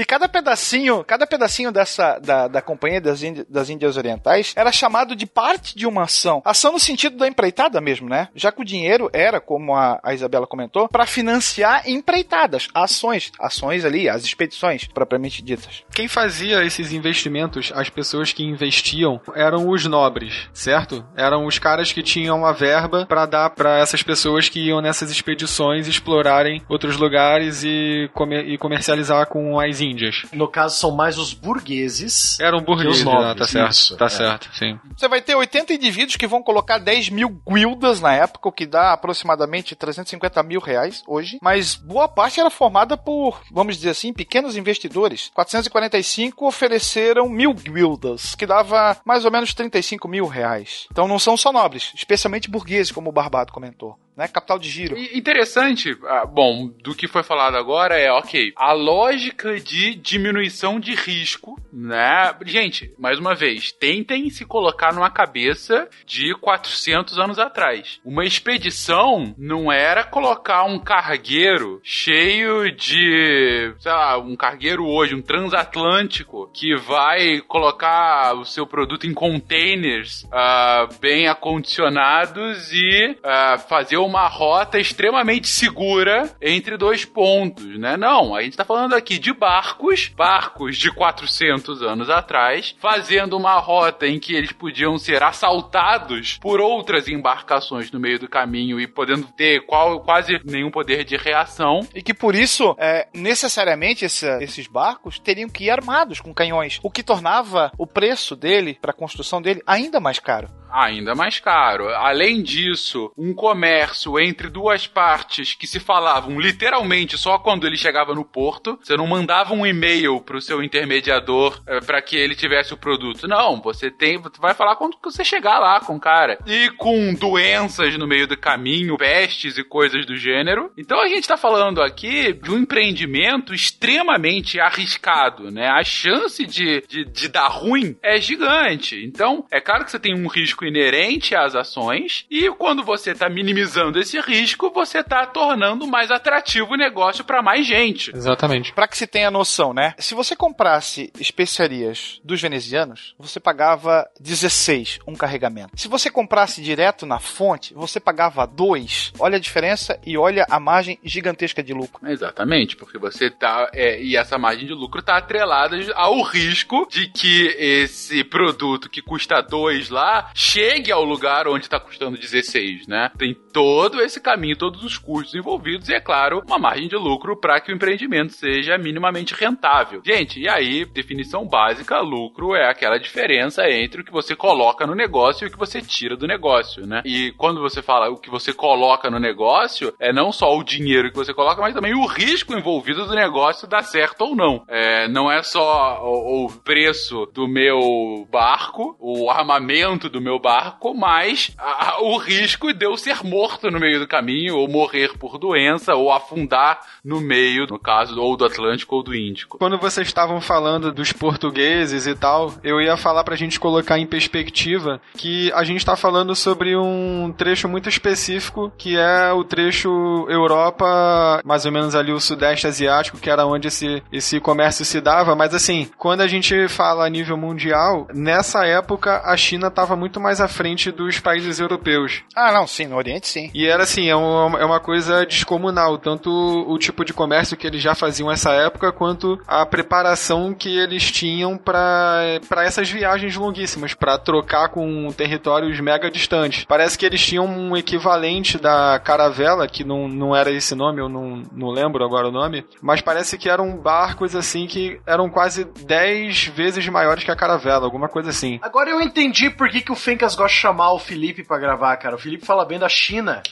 E 0.00 0.04
cada 0.06 0.26
pedacinho, 0.26 1.04
cada 1.04 1.26
pedacinho 1.26 1.70
dessa 1.70 2.18
da, 2.18 2.48
da 2.48 2.62
companhia 2.62 3.02
das, 3.02 3.22
Índias, 3.22 3.46
das 3.50 3.68
Índias 3.68 3.98
Orientais 3.98 4.54
era 4.56 4.72
chamado 4.72 5.14
de 5.14 5.26
parte 5.26 5.76
de 5.76 5.86
uma 5.86 6.04
ação. 6.04 6.40
Ação 6.42 6.72
no 6.72 6.80
sentido 6.80 7.18
da 7.18 7.28
empreitada 7.28 7.82
mesmo, 7.82 8.08
né? 8.08 8.28
Já 8.34 8.50
que 8.50 8.62
o 8.62 8.64
dinheiro 8.64 9.10
era, 9.12 9.42
como 9.42 9.76
a, 9.76 10.00
a 10.02 10.14
Isabela 10.14 10.46
comentou, 10.46 10.88
para 10.88 11.04
financiar 11.04 11.86
empreitadas, 11.86 12.68
ações, 12.74 13.30
ações 13.38 13.84
ali, 13.84 14.08
as 14.08 14.24
expedições 14.24 14.86
propriamente 14.86 15.42
ditas. 15.42 15.84
Quem 15.92 16.08
fazia 16.08 16.64
esses 16.64 16.92
investimentos, 16.92 17.70
as 17.74 17.90
pessoas 17.90 18.32
que 18.32 18.42
investiam, 18.42 19.20
eram 19.34 19.68
os 19.68 19.84
nobres, 19.84 20.48
certo? 20.54 21.04
Eram 21.14 21.44
os 21.44 21.58
caras 21.58 21.92
que 21.92 22.02
tinham 22.02 22.46
a 22.46 22.52
verba 22.52 23.04
para 23.04 23.26
dar 23.26 23.50
para 23.50 23.76
essas 23.76 24.02
pessoas 24.02 24.48
que 24.48 24.60
iam 24.60 24.80
nessas 24.80 25.10
expedições 25.10 25.86
explorarem 25.86 26.62
outros 26.70 26.96
lugares 26.96 27.62
e, 27.64 28.08
comer, 28.14 28.48
e 28.48 28.56
comercializar 28.56 29.26
com 29.26 29.60
as 29.60 29.78
Índias. 29.78 29.89
No 30.32 30.48
caso, 30.48 30.76
são 30.76 30.90
mais 30.90 31.18
os 31.18 31.32
burgueses. 31.32 32.38
Eram 32.40 32.62
burgueses, 32.62 32.98
os 32.98 33.04
nobres, 33.04 33.28
né? 33.28 33.34
tá 33.34 33.46
certo. 33.46 33.70
isso, 33.72 33.96
tá 33.96 34.06
é. 34.06 34.08
certo, 34.08 34.50
sim. 34.54 34.78
Você 34.96 35.08
vai 35.08 35.20
ter 35.20 35.34
80 35.34 35.72
indivíduos 35.72 36.16
que 36.16 36.26
vão 36.26 36.42
colocar 36.42 36.78
10 36.78 37.10
mil 37.10 37.40
guildas 37.48 38.00
na 38.00 38.14
época, 38.14 38.48
o 38.48 38.52
que 38.52 38.66
dá 38.66 38.92
aproximadamente 38.92 39.74
350 39.74 40.42
mil 40.42 40.60
reais 40.60 41.02
hoje. 41.06 41.38
Mas 41.42 41.74
boa 41.74 42.08
parte 42.08 42.40
era 42.40 42.50
formada 42.50 42.96
por, 42.96 43.40
vamos 43.50 43.76
dizer 43.76 43.90
assim, 43.90 44.12
pequenos 44.12 44.56
investidores. 44.56 45.30
445 45.34 46.46
ofereceram 46.46 47.28
mil 47.28 47.54
guildas, 47.54 48.34
que 48.34 48.46
dava 48.46 48.96
mais 49.04 49.24
ou 49.24 49.30
menos 49.30 49.54
35 49.54 50.08
mil 50.08 50.26
reais. 50.26 50.86
Então 50.90 51.08
não 51.08 51.18
são 51.18 51.36
só 51.36 51.52
nobres, 51.52 51.92
especialmente 51.94 52.50
burgueses, 52.50 52.92
como 52.92 53.10
o 53.10 53.12
Barbado 53.12 53.52
comentou. 53.52 53.98
Né? 54.20 54.28
Capital 54.28 54.58
de 54.58 54.68
giro. 54.68 54.98
Interessante, 54.98 55.96
ah, 56.04 56.26
bom, 56.26 56.70
do 56.82 56.94
que 56.94 57.08
foi 57.08 57.22
falado 57.22 57.56
agora 57.56 57.98
é, 57.98 58.12
ok, 58.12 58.52
a 58.54 58.74
lógica 58.74 59.58
de 59.58 59.94
diminuição 59.94 60.78
de 60.78 60.94
risco, 60.94 61.58
né? 61.72 62.30
Gente, 62.44 62.92
mais 62.98 63.18
uma 63.18 63.34
vez, 63.34 63.72
tentem 63.72 64.28
se 64.28 64.44
colocar 64.44 64.92
numa 64.92 65.08
cabeça 65.08 65.88
de 66.04 66.34
400 66.34 67.18
anos 67.18 67.38
atrás. 67.38 67.98
Uma 68.04 68.26
expedição 68.26 69.34
não 69.38 69.72
era 69.72 70.04
colocar 70.04 70.64
um 70.64 70.78
cargueiro 70.78 71.80
cheio 71.82 72.70
de, 72.76 73.72
sei 73.78 73.90
lá, 73.90 74.18
um 74.18 74.36
cargueiro 74.36 74.84
hoje, 74.84 75.14
um 75.14 75.22
transatlântico, 75.22 76.50
que 76.52 76.76
vai 76.76 77.40
colocar 77.48 78.34
o 78.34 78.44
seu 78.44 78.66
produto 78.66 79.06
em 79.06 79.14
containers 79.14 80.28
ah, 80.30 80.86
bem 81.00 81.26
acondicionados 81.26 82.70
e 82.70 83.16
ah, 83.24 83.56
fazer 83.56 83.96
uma 84.10 84.26
rota 84.28 84.78
extremamente 84.78 85.48
segura 85.48 86.30
entre 86.42 86.76
dois 86.76 87.04
pontos, 87.04 87.78
né? 87.78 87.96
Não, 87.96 88.34
a 88.34 88.42
gente 88.42 88.56
tá 88.56 88.64
falando 88.64 88.94
aqui 88.94 89.18
de 89.18 89.32
barcos, 89.32 90.08
barcos 90.08 90.76
de 90.76 90.90
400 90.92 91.82
anos 91.82 92.10
atrás, 92.10 92.74
fazendo 92.80 93.36
uma 93.36 93.58
rota 93.58 94.06
em 94.06 94.18
que 94.18 94.34
eles 94.34 94.52
podiam 94.52 94.98
ser 94.98 95.22
assaltados 95.22 96.38
por 96.40 96.60
outras 96.60 97.06
embarcações 97.08 97.90
no 97.90 98.00
meio 98.00 98.18
do 98.18 98.28
caminho 98.28 98.80
e 98.80 98.86
podendo 98.86 99.26
ter 99.28 99.64
qual, 99.66 100.00
quase 100.00 100.40
nenhum 100.44 100.70
poder 100.70 101.04
de 101.04 101.16
reação. 101.16 101.80
E 101.94 102.02
que 102.02 102.12
por 102.12 102.34
isso, 102.34 102.74
é, 102.78 103.06
necessariamente, 103.14 104.04
essa- 104.04 104.38
esses 104.42 104.66
barcos 104.66 105.18
teriam 105.18 105.48
que 105.48 105.64
ir 105.64 105.70
armados 105.70 106.20
com 106.20 106.34
canhões, 106.34 106.78
o 106.82 106.90
que 106.90 107.02
tornava 107.02 107.70
o 107.78 107.86
preço 107.86 108.34
dele, 108.34 108.76
para 108.80 108.90
a 108.90 108.94
construção 108.94 109.40
dele, 109.40 109.62
ainda 109.66 110.00
mais 110.00 110.18
caro. 110.18 110.48
Ainda 110.72 111.14
mais 111.14 111.40
caro. 111.40 111.88
Além 111.88 112.42
disso, 112.42 113.12
um 113.16 113.34
comércio 113.34 114.18
entre 114.18 114.48
duas 114.48 114.86
partes 114.86 115.54
que 115.54 115.66
se 115.66 115.80
falavam 115.80 116.38
literalmente 116.38 117.18
só 117.18 117.38
quando 117.38 117.66
ele 117.66 117.76
chegava 117.76 118.14
no 118.14 118.24
porto. 118.24 118.78
Você 118.82 118.96
não 118.96 119.06
mandava 119.06 119.54
um 119.54 119.66
e-mail 119.66 120.20
pro 120.20 120.40
seu 120.40 120.62
intermediador 120.62 121.60
eh, 121.66 121.80
para 121.80 122.00
que 122.02 122.16
ele 122.16 122.34
tivesse 122.34 122.72
o 122.72 122.76
produto. 122.76 123.26
Não, 123.26 123.60
você 123.60 123.90
tem, 123.90 124.18
você 124.18 124.40
vai 124.40 124.54
falar 124.54 124.76
quando 124.76 124.96
você 125.02 125.24
chegar 125.24 125.58
lá 125.58 125.80
com 125.80 125.96
o 125.96 126.00
cara. 126.00 126.38
E 126.46 126.70
com 126.70 127.14
doenças 127.14 127.96
no 127.96 128.06
meio 128.06 128.26
do 128.26 128.36
caminho, 128.36 128.96
pestes 128.96 129.58
e 129.58 129.64
coisas 129.64 130.06
do 130.06 130.16
gênero. 130.16 130.70
Então 130.76 131.00
a 131.00 131.08
gente 131.08 131.26
tá 131.26 131.36
falando 131.36 131.82
aqui 131.82 132.32
de 132.32 132.50
um 132.50 132.58
empreendimento 132.58 133.54
extremamente 133.54 134.60
arriscado, 134.60 135.50
né? 135.50 135.68
A 135.68 135.82
chance 135.82 136.46
de, 136.46 136.82
de, 136.88 137.04
de 137.04 137.28
dar 137.28 137.48
ruim 137.48 137.96
é 138.02 138.20
gigante. 138.20 139.04
Então, 139.04 139.44
é 139.50 139.60
claro 139.60 139.84
que 139.84 139.90
você 139.90 139.98
tem 139.98 140.14
um 140.14 140.26
risco 140.28 140.59
inerente 140.64 141.34
às 141.34 141.54
ações, 141.54 142.26
e 142.30 142.50
quando 142.50 142.82
você 142.82 143.14
tá 143.14 143.28
minimizando 143.28 143.98
esse 143.98 144.20
risco, 144.20 144.70
você 144.70 145.02
tá 145.02 145.26
tornando 145.26 145.86
mais 145.86 146.10
atrativo 146.10 146.74
o 146.74 146.76
negócio 146.76 147.24
para 147.24 147.42
mais 147.42 147.66
gente. 147.66 148.14
Exatamente. 148.14 148.72
Para 148.72 148.88
que 148.88 148.96
se 148.96 149.06
tenha 149.06 149.30
noção, 149.30 149.72
né? 149.72 149.94
Se 149.98 150.14
você 150.14 150.36
comprasse 150.36 151.12
especiarias 151.18 152.20
dos 152.24 152.40
venezianos, 152.40 153.14
você 153.18 153.40
pagava 153.40 154.08
16 154.20 155.00
um 155.06 155.14
carregamento. 155.14 155.72
Se 155.74 155.88
você 155.88 156.10
comprasse 156.10 156.62
direto 156.62 157.06
na 157.06 157.18
fonte, 157.18 157.74
você 157.74 158.00
pagava 158.00 158.46
2. 158.46 159.12
Olha 159.18 159.36
a 159.36 159.40
diferença 159.40 159.98
e 160.04 160.16
olha 160.16 160.46
a 160.50 160.58
margem 160.60 160.98
gigantesca 161.04 161.62
de 161.62 161.72
lucro. 161.72 162.06
Exatamente, 162.08 162.76
porque 162.76 162.98
você 162.98 163.30
tá. 163.30 163.68
é, 163.72 164.02
e 164.02 164.16
essa 164.16 164.38
margem 164.38 164.66
de 164.66 164.74
lucro 164.74 165.02
tá 165.02 165.16
atrelada 165.16 165.76
ao 165.94 166.22
risco 166.22 166.86
de 166.90 167.08
que 167.08 167.54
esse 167.58 168.24
produto 168.24 168.88
que 168.88 169.02
custa 169.02 169.40
2 169.40 169.90
lá 169.90 170.30
chegue 170.50 170.90
ao 170.90 171.04
lugar 171.04 171.46
onde 171.46 171.68
tá 171.68 171.78
custando 171.78 172.18
16, 172.18 172.88
né? 172.88 173.10
Tem 173.16 173.34
todo 173.52 174.00
esse 174.00 174.20
caminho, 174.20 174.56
todos 174.56 174.82
os 174.82 174.98
custos 174.98 175.34
envolvidos 175.34 175.88
e, 175.88 175.94
é 175.94 176.00
claro, 176.00 176.42
uma 176.44 176.58
margem 176.58 176.88
de 176.88 176.96
lucro 176.96 177.36
para 177.36 177.60
que 177.60 177.70
o 177.70 177.74
empreendimento 177.74 178.32
seja 178.32 178.76
minimamente 178.76 179.32
rentável. 179.32 180.02
Gente, 180.04 180.40
e 180.40 180.48
aí, 180.48 180.84
definição 180.84 181.46
básica: 181.46 182.00
lucro 182.00 182.56
é 182.56 182.68
aquela 182.68 182.98
diferença 182.98 183.70
entre 183.70 184.00
o 184.00 184.04
que 184.04 184.10
você 184.10 184.34
coloca 184.34 184.86
no 184.86 184.94
negócio 184.94 185.44
e 185.44 185.48
o 185.48 185.50
que 185.52 185.58
você 185.58 185.80
tira 185.80 186.16
do 186.16 186.26
negócio, 186.26 186.84
né? 186.84 187.02
E 187.04 187.32
quando 187.36 187.60
você 187.60 187.80
fala 187.80 188.10
o 188.10 188.16
que 188.16 188.30
você 188.30 188.52
coloca 188.52 189.08
no 189.08 189.20
negócio, 189.20 189.94
é 190.00 190.12
não 190.12 190.32
só 190.32 190.56
o 190.56 190.64
dinheiro 190.64 191.10
que 191.10 191.16
você 191.16 191.32
coloca, 191.32 191.60
mas 191.60 191.74
também 191.74 191.94
o 191.94 192.06
risco 192.06 192.54
envolvido 192.54 193.06
do 193.06 193.14
negócio 193.14 193.68
dar 193.68 193.82
certo 193.82 194.22
ou 194.22 194.34
não. 194.34 194.64
É, 194.66 195.06
não 195.06 195.30
é 195.30 195.44
só 195.44 196.02
o, 196.02 196.46
o 196.46 196.52
preço 196.64 197.26
do 197.32 197.46
meu 197.46 198.26
barco, 198.30 198.96
o 198.98 199.30
armamento 199.30 200.08
do 200.08 200.20
meu 200.20 200.39
barco, 200.40 200.94
mas 200.94 201.52
a- 201.58 201.98
o 202.02 202.16
risco 202.16 202.72
de 202.72 202.84
eu 202.86 202.96
ser 202.96 203.22
morto 203.24 203.70
no 203.70 203.78
meio 203.78 203.98
do 204.00 204.08
caminho, 204.08 204.56
ou 204.56 204.68
morrer 204.68 205.16
por 205.18 205.38
doença, 205.38 205.94
ou 205.94 206.10
afundar 206.12 206.80
no 207.04 207.20
meio, 207.20 207.66
no 207.66 207.78
caso, 207.78 208.20
ou 208.20 208.36
do 208.36 208.44
Atlântico 208.44 208.96
ou 208.96 209.02
do 209.02 209.14
Índico. 209.14 209.58
Quando 209.58 209.78
vocês 209.78 210.06
estavam 210.06 210.40
falando 210.40 210.92
dos 210.92 211.12
portugueses 211.12 212.06
e 212.06 212.14
tal, 212.14 212.52
eu 212.62 212.80
ia 212.80 212.96
falar 212.96 213.24
pra 213.24 213.36
gente 213.36 213.58
colocar 213.58 213.98
em 213.98 214.06
perspectiva 214.06 215.00
que 215.16 215.50
a 215.52 215.64
gente 215.64 215.84
tá 215.84 215.96
falando 215.96 216.34
sobre 216.36 216.76
um 216.76 217.32
trecho 217.36 217.68
muito 217.68 217.88
específico, 217.88 218.72
que 218.78 218.96
é 218.96 219.32
o 219.32 219.42
trecho 219.44 219.88
Europa, 220.28 221.40
mais 221.44 221.64
ou 221.66 221.72
menos 221.72 221.94
ali 221.94 222.12
o 222.12 222.20
sudeste 222.20 222.66
asiático, 222.66 223.18
que 223.18 223.30
era 223.30 223.46
onde 223.46 223.68
esse, 223.68 224.02
esse 224.12 224.38
comércio 224.40 224.84
se 224.84 225.00
dava, 225.00 225.34
mas 225.34 225.54
assim, 225.54 225.88
quando 225.98 226.20
a 226.20 226.28
gente 226.28 226.68
fala 226.68 227.06
a 227.06 227.08
nível 227.08 227.36
mundial, 227.36 228.06
nessa 228.14 228.64
época 228.66 229.22
a 229.24 229.36
China 229.36 229.70
tava 229.70 229.96
muito 229.96 230.20
mais 230.20 230.29
à 230.38 230.46
frente 230.46 230.90
dos 230.90 231.18
países 231.18 231.58
europeus. 231.58 232.22
Ah, 232.36 232.52
não, 232.52 232.66
sim, 232.66 232.86
no 232.86 232.96
Oriente 232.96 233.26
sim. 233.26 233.50
E 233.54 233.66
era 233.66 233.84
assim, 233.84 234.10
é 234.10 234.14
uma, 234.14 234.60
é 234.60 234.64
uma 234.64 234.80
coisa 234.80 235.24
descomunal, 235.24 235.96
tanto 235.96 236.30
o 236.30 236.78
tipo 236.78 237.06
de 237.06 237.14
comércio 237.14 237.56
que 237.56 237.66
eles 237.66 237.80
já 237.80 237.94
faziam 237.94 238.28
nessa 238.28 238.52
época, 238.52 238.92
quanto 238.92 239.40
a 239.46 239.64
preparação 239.64 240.52
que 240.52 240.78
eles 240.78 241.10
tinham 241.10 241.56
para 241.56 242.40
essas 242.58 242.90
viagens 242.90 243.34
longuíssimas, 243.36 243.94
para 243.94 244.18
trocar 244.18 244.68
com 244.68 245.10
territórios 245.12 245.80
mega 245.80 246.10
distantes. 246.10 246.64
Parece 246.64 246.98
que 246.98 247.06
eles 247.06 247.24
tinham 247.24 247.46
um 247.46 247.76
equivalente 247.76 248.58
da 248.58 249.00
caravela, 249.02 249.66
que 249.66 249.84
não, 249.84 250.08
não 250.08 250.36
era 250.36 250.50
esse 250.50 250.74
nome, 250.74 251.00
eu 251.00 251.08
não, 251.08 251.42
não 251.52 251.70
lembro 251.70 252.04
agora 252.04 252.28
o 252.28 252.32
nome, 252.32 252.64
mas 252.82 253.00
parece 253.00 253.38
que 253.38 253.48
eram 253.48 253.76
barcos 253.76 254.34
assim 254.34 254.66
que 254.66 255.00
eram 255.06 255.30
quase 255.30 255.64
10 255.64 256.46
vezes 256.48 256.86
maiores 256.88 257.24
que 257.24 257.30
a 257.30 257.36
caravela, 257.36 257.84
alguma 257.84 258.08
coisa 258.08 258.30
assim. 258.30 258.58
Agora 258.62 258.90
eu 258.90 259.00
entendi 259.00 259.50
por 259.50 259.68
que, 259.68 259.80
que 259.80 259.92
o 259.92 259.96
Fencas 260.20 260.34
gosta 260.34 260.54
de 260.54 260.60
chamar 260.60 260.92
o 260.92 260.98
Felipe 260.98 261.42
pra 261.42 261.58
gravar, 261.58 261.96
cara. 261.96 262.14
O 262.14 262.18
Felipe 262.18 262.44
fala 262.44 262.66
bem 262.66 262.78
da 262.78 262.90
China. 262.90 263.42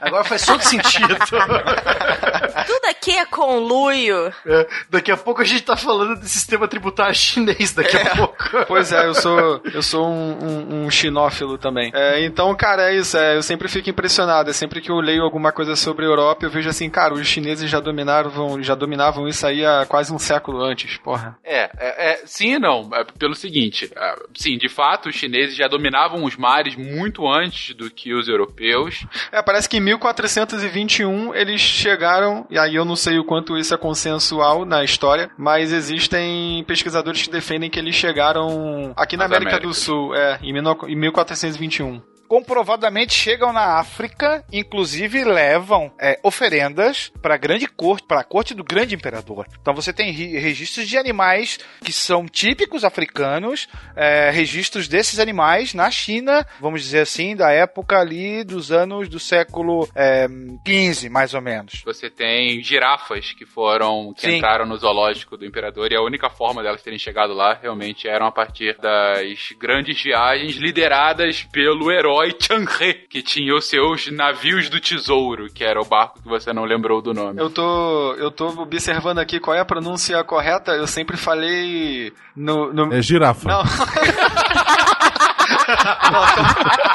Agora 0.00 0.24
faz 0.24 0.44
todo 0.44 0.60
sentido. 0.60 1.14
Tudo 2.66 2.86
aqui 2.90 3.12
é 3.12 3.24
conluio? 3.26 4.32
É, 4.44 4.66
daqui 4.90 5.12
a 5.12 5.16
pouco 5.16 5.40
a 5.40 5.44
gente 5.44 5.62
tá 5.62 5.76
falando 5.76 6.18
de 6.18 6.28
sistema 6.28 6.66
tributário 6.66 7.14
chinês 7.14 7.72
daqui 7.72 7.96
a 7.96 8.16
pouco. 8.16 8.36
Pois 8.66 8.90
é, 8.90 9.06
eu 9.06 9.14
sou, 9.14 9.60
eu 9.72 9.82
sou 9.82 10.08
um, 10.08 10.38
um, 10.42 10.84
um 10.86 10.90
chinófilo 10.90 11.56
também. 11.58 11.92
É, 11.94 12.24
então, 12.24 12.54
cara, 12.56 12.90
é 12.90 12.96
isso. 12.96 13.16
É, 13.16 13.36
eu 13.36 13.42
sempre 13.42 13.68
fico 13.68 13.88
impressionado. 13.88 14.50
É 14.50 14.52
sempre 14.52 14.80
que 14.80 14.90
eu 14.90 14.96
leio 14.96 15.22
alguma 15.22 15.52
coisa 15.52 15.76
sobre 15.76 16.04
a 16.04 16.08
Europa, 16.08 16.44
eu 16.44 16.50
vejo 16.50 16.68
assim, 16.68 16.90
cara, 16.90 17.14
os 17.14 17.26
chineses 17.26 17.70
já 17.70 17.78
dominavam, 17.78 18.60
já 18.62 18.74
dominavam 18.74 19.28
isso 19.28 19.46
aí 19.46 19.64
há 19.64 19.86
quase 19.86 20.12
um 20.12 20.18
século 20.18 20.62
antes, 20.62 20.96
porra. 20.98 21.38
É, 21.44 21.70
é, 21.78 22.12
é, 22.12 22.22
sim 22.24 22.54
e 22.54 22.58
não. 22.58 22.90
É 22.92 23.04
pelo 23.18 23.34
seguinte, 23.34 23.90
é, 23.94 24.14
sim, 24.34 24.56
de 24.56 24.68
fato, 24.68 25.08
os 25.08 25.14
chineses 25.14 25.54
já 25.54 25.68
dominavam 25.68 26.05
os 26.14 26.36
mares 26.36 26.76
muito 26.76 27.26
antes 27.28 27.74
do 27.74 27.90
que 27.90 28.14
os 28.14 28.28
europeus. 28.28 29.06
É, 29.32 29.42
parece 29.42 29.68
que 29.68 29.78
em 29.78 29.80
1421 29.80 31.34
eles 31.34 31.60
chegaram, 31.60 32.46
e 32.50 32.58
aí 32.58 32.74
eu 32.74 32.84
não 32.84 32.96
sei 32.96 33.18
o 33.18 33.24
quanto 33.24 33.56
isso 33.56 33.74
é 33.74 33.76
consensual 33.76 34.64
na 34.64 34.84
história, 34.84 35.30
mas 35.36 35.72
existem 35.72 36.64
pesquisadores 36.64 37.22
que 37.22 37.30
defendem 37.30 37.70
que 37.70 37.78
eles 37.78 37.94
chegaram 37.94 38.92
aqui 38.96 39.16
na 39.16 39.24
Nas 39.24 39.32
América, 39.32 39.58
do 39.58 39.66
Américas. 39.66 39.78
Sul, 39.78 40.14
é, 40.14 40.38
em 40.42 40.52
19 40.52 40.92
em 40.92 40.96
1421. 40.96 42.15
Comprovadamente 42.26 43.14
chegam 43.14 43.52
na 43.52 43.78
África, 43.78 44.44
inclusive 44.52 45.24
levam 45.24 45.92
é, 45.98 46.18
oferendas 46.22 47.12
para 47.22 47.36
grande 47.36 47.66
corte, 47.66 48.06
para 48.06 48.20
a 48.20 48.24
corte 48.24 48.54
do 48.54 48.64
grande 48.64 48.94
imperador. 48.94 49.46
Então 49.60 49.74
você 49.74 49.92
tem 49.92 50.10
registros 50.12 50.88
de 50.88 50.98
animais 50.98 51.58
que 51.82 51.92
são 51.92 52.26
típicos 52.26 52.84
africanos, 52.84 53.68
é, 53.94 54.30
registros 54.30 54.88
desses 54.88 55.18
animais 55.18 55.74
na 55.74 55.90
China, 55.90 56.46
vamos 56.60 56.82
dizer 56.82 57.00
assim, 57.00 57.36
da 57.36 57.50
época 57.50 57.98
ali 57.98 58.44
dos 58.44 58.72
anos 58.72 59.08
do 59.08 59.20
século 59.20 59.88
é, 59.94 60.26
15, 60.64 61.08
mais 61.08 61.34
ou 61.34 61.40
menos. 61.40 61.82
Você 61.84 62.10
tem 62.10 62.62
girafas 62.62 63.32
que 63.32 63.46
foram, 63.46 64.12
que 64.14 64.22
Sim. 64.22 64.36
entraram 64.36 64.66
no 64.66 64.76
zoológico 64.76 65.36
do 65.36 65.46
imperador 65.46 65.92
e 65.92 65.96
a 65.96 66.02
única 66.02 66.28
forma 66.28 66.62
delas 66.62 66.82
terem 66.82 66.98
chegado 66.98 67.32
lá 67.32 67.58
realmente 67.60 68.08
eram 68.08 68.26
a 68.26 68.32
partir 68.32 68.76
das 68.78 69.52
grandes 69.58 70.02
viagens 70.02 70.56
lideradas 70.56 71.44
pelo 71.52 71.90
herói 71.90 72.15
Changhe, 72.40 72.94
que 73.08 73.22
tinha 73.22 73.54
os 73.54 73.68
seus 73.68 74.10
navios 74.10 74.68
do 74.68 74.80
tesouro, 74.80 75.48
que 75.52 75.64
era 75.64 75.80
o 75.80 75.84
barco 75.84 76.20
que 76.22 76.28
você 76.28 76.52
não 76.52 76.64
lembrou 76.64 77.02
do 77.02 77.12
nome. 77.12 77.40
Eu 77.40 77.50
tô, 77.50 78.14
eu 78.14 78.30
tô 78.30 78.48
observando 78.60 79.18
aqui 79.18 79.40
qual 79.40 79.56
é 79.56 79.60
a 79.60 79.64
pronúncia 79.64 80.22
correta. 80.24 80.72
Eu 80.72 80.86
sempre 80.86 81.16
falei 81.16 82.12
no. 82.34 82.72
no... 82.72 82.92
É 82.92 83.02
girafa. 83.02 83.48
Não, 83.48 83.62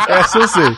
Essa 0.07 0.39
eu 0.39 0.47
sei. 0.47 0.77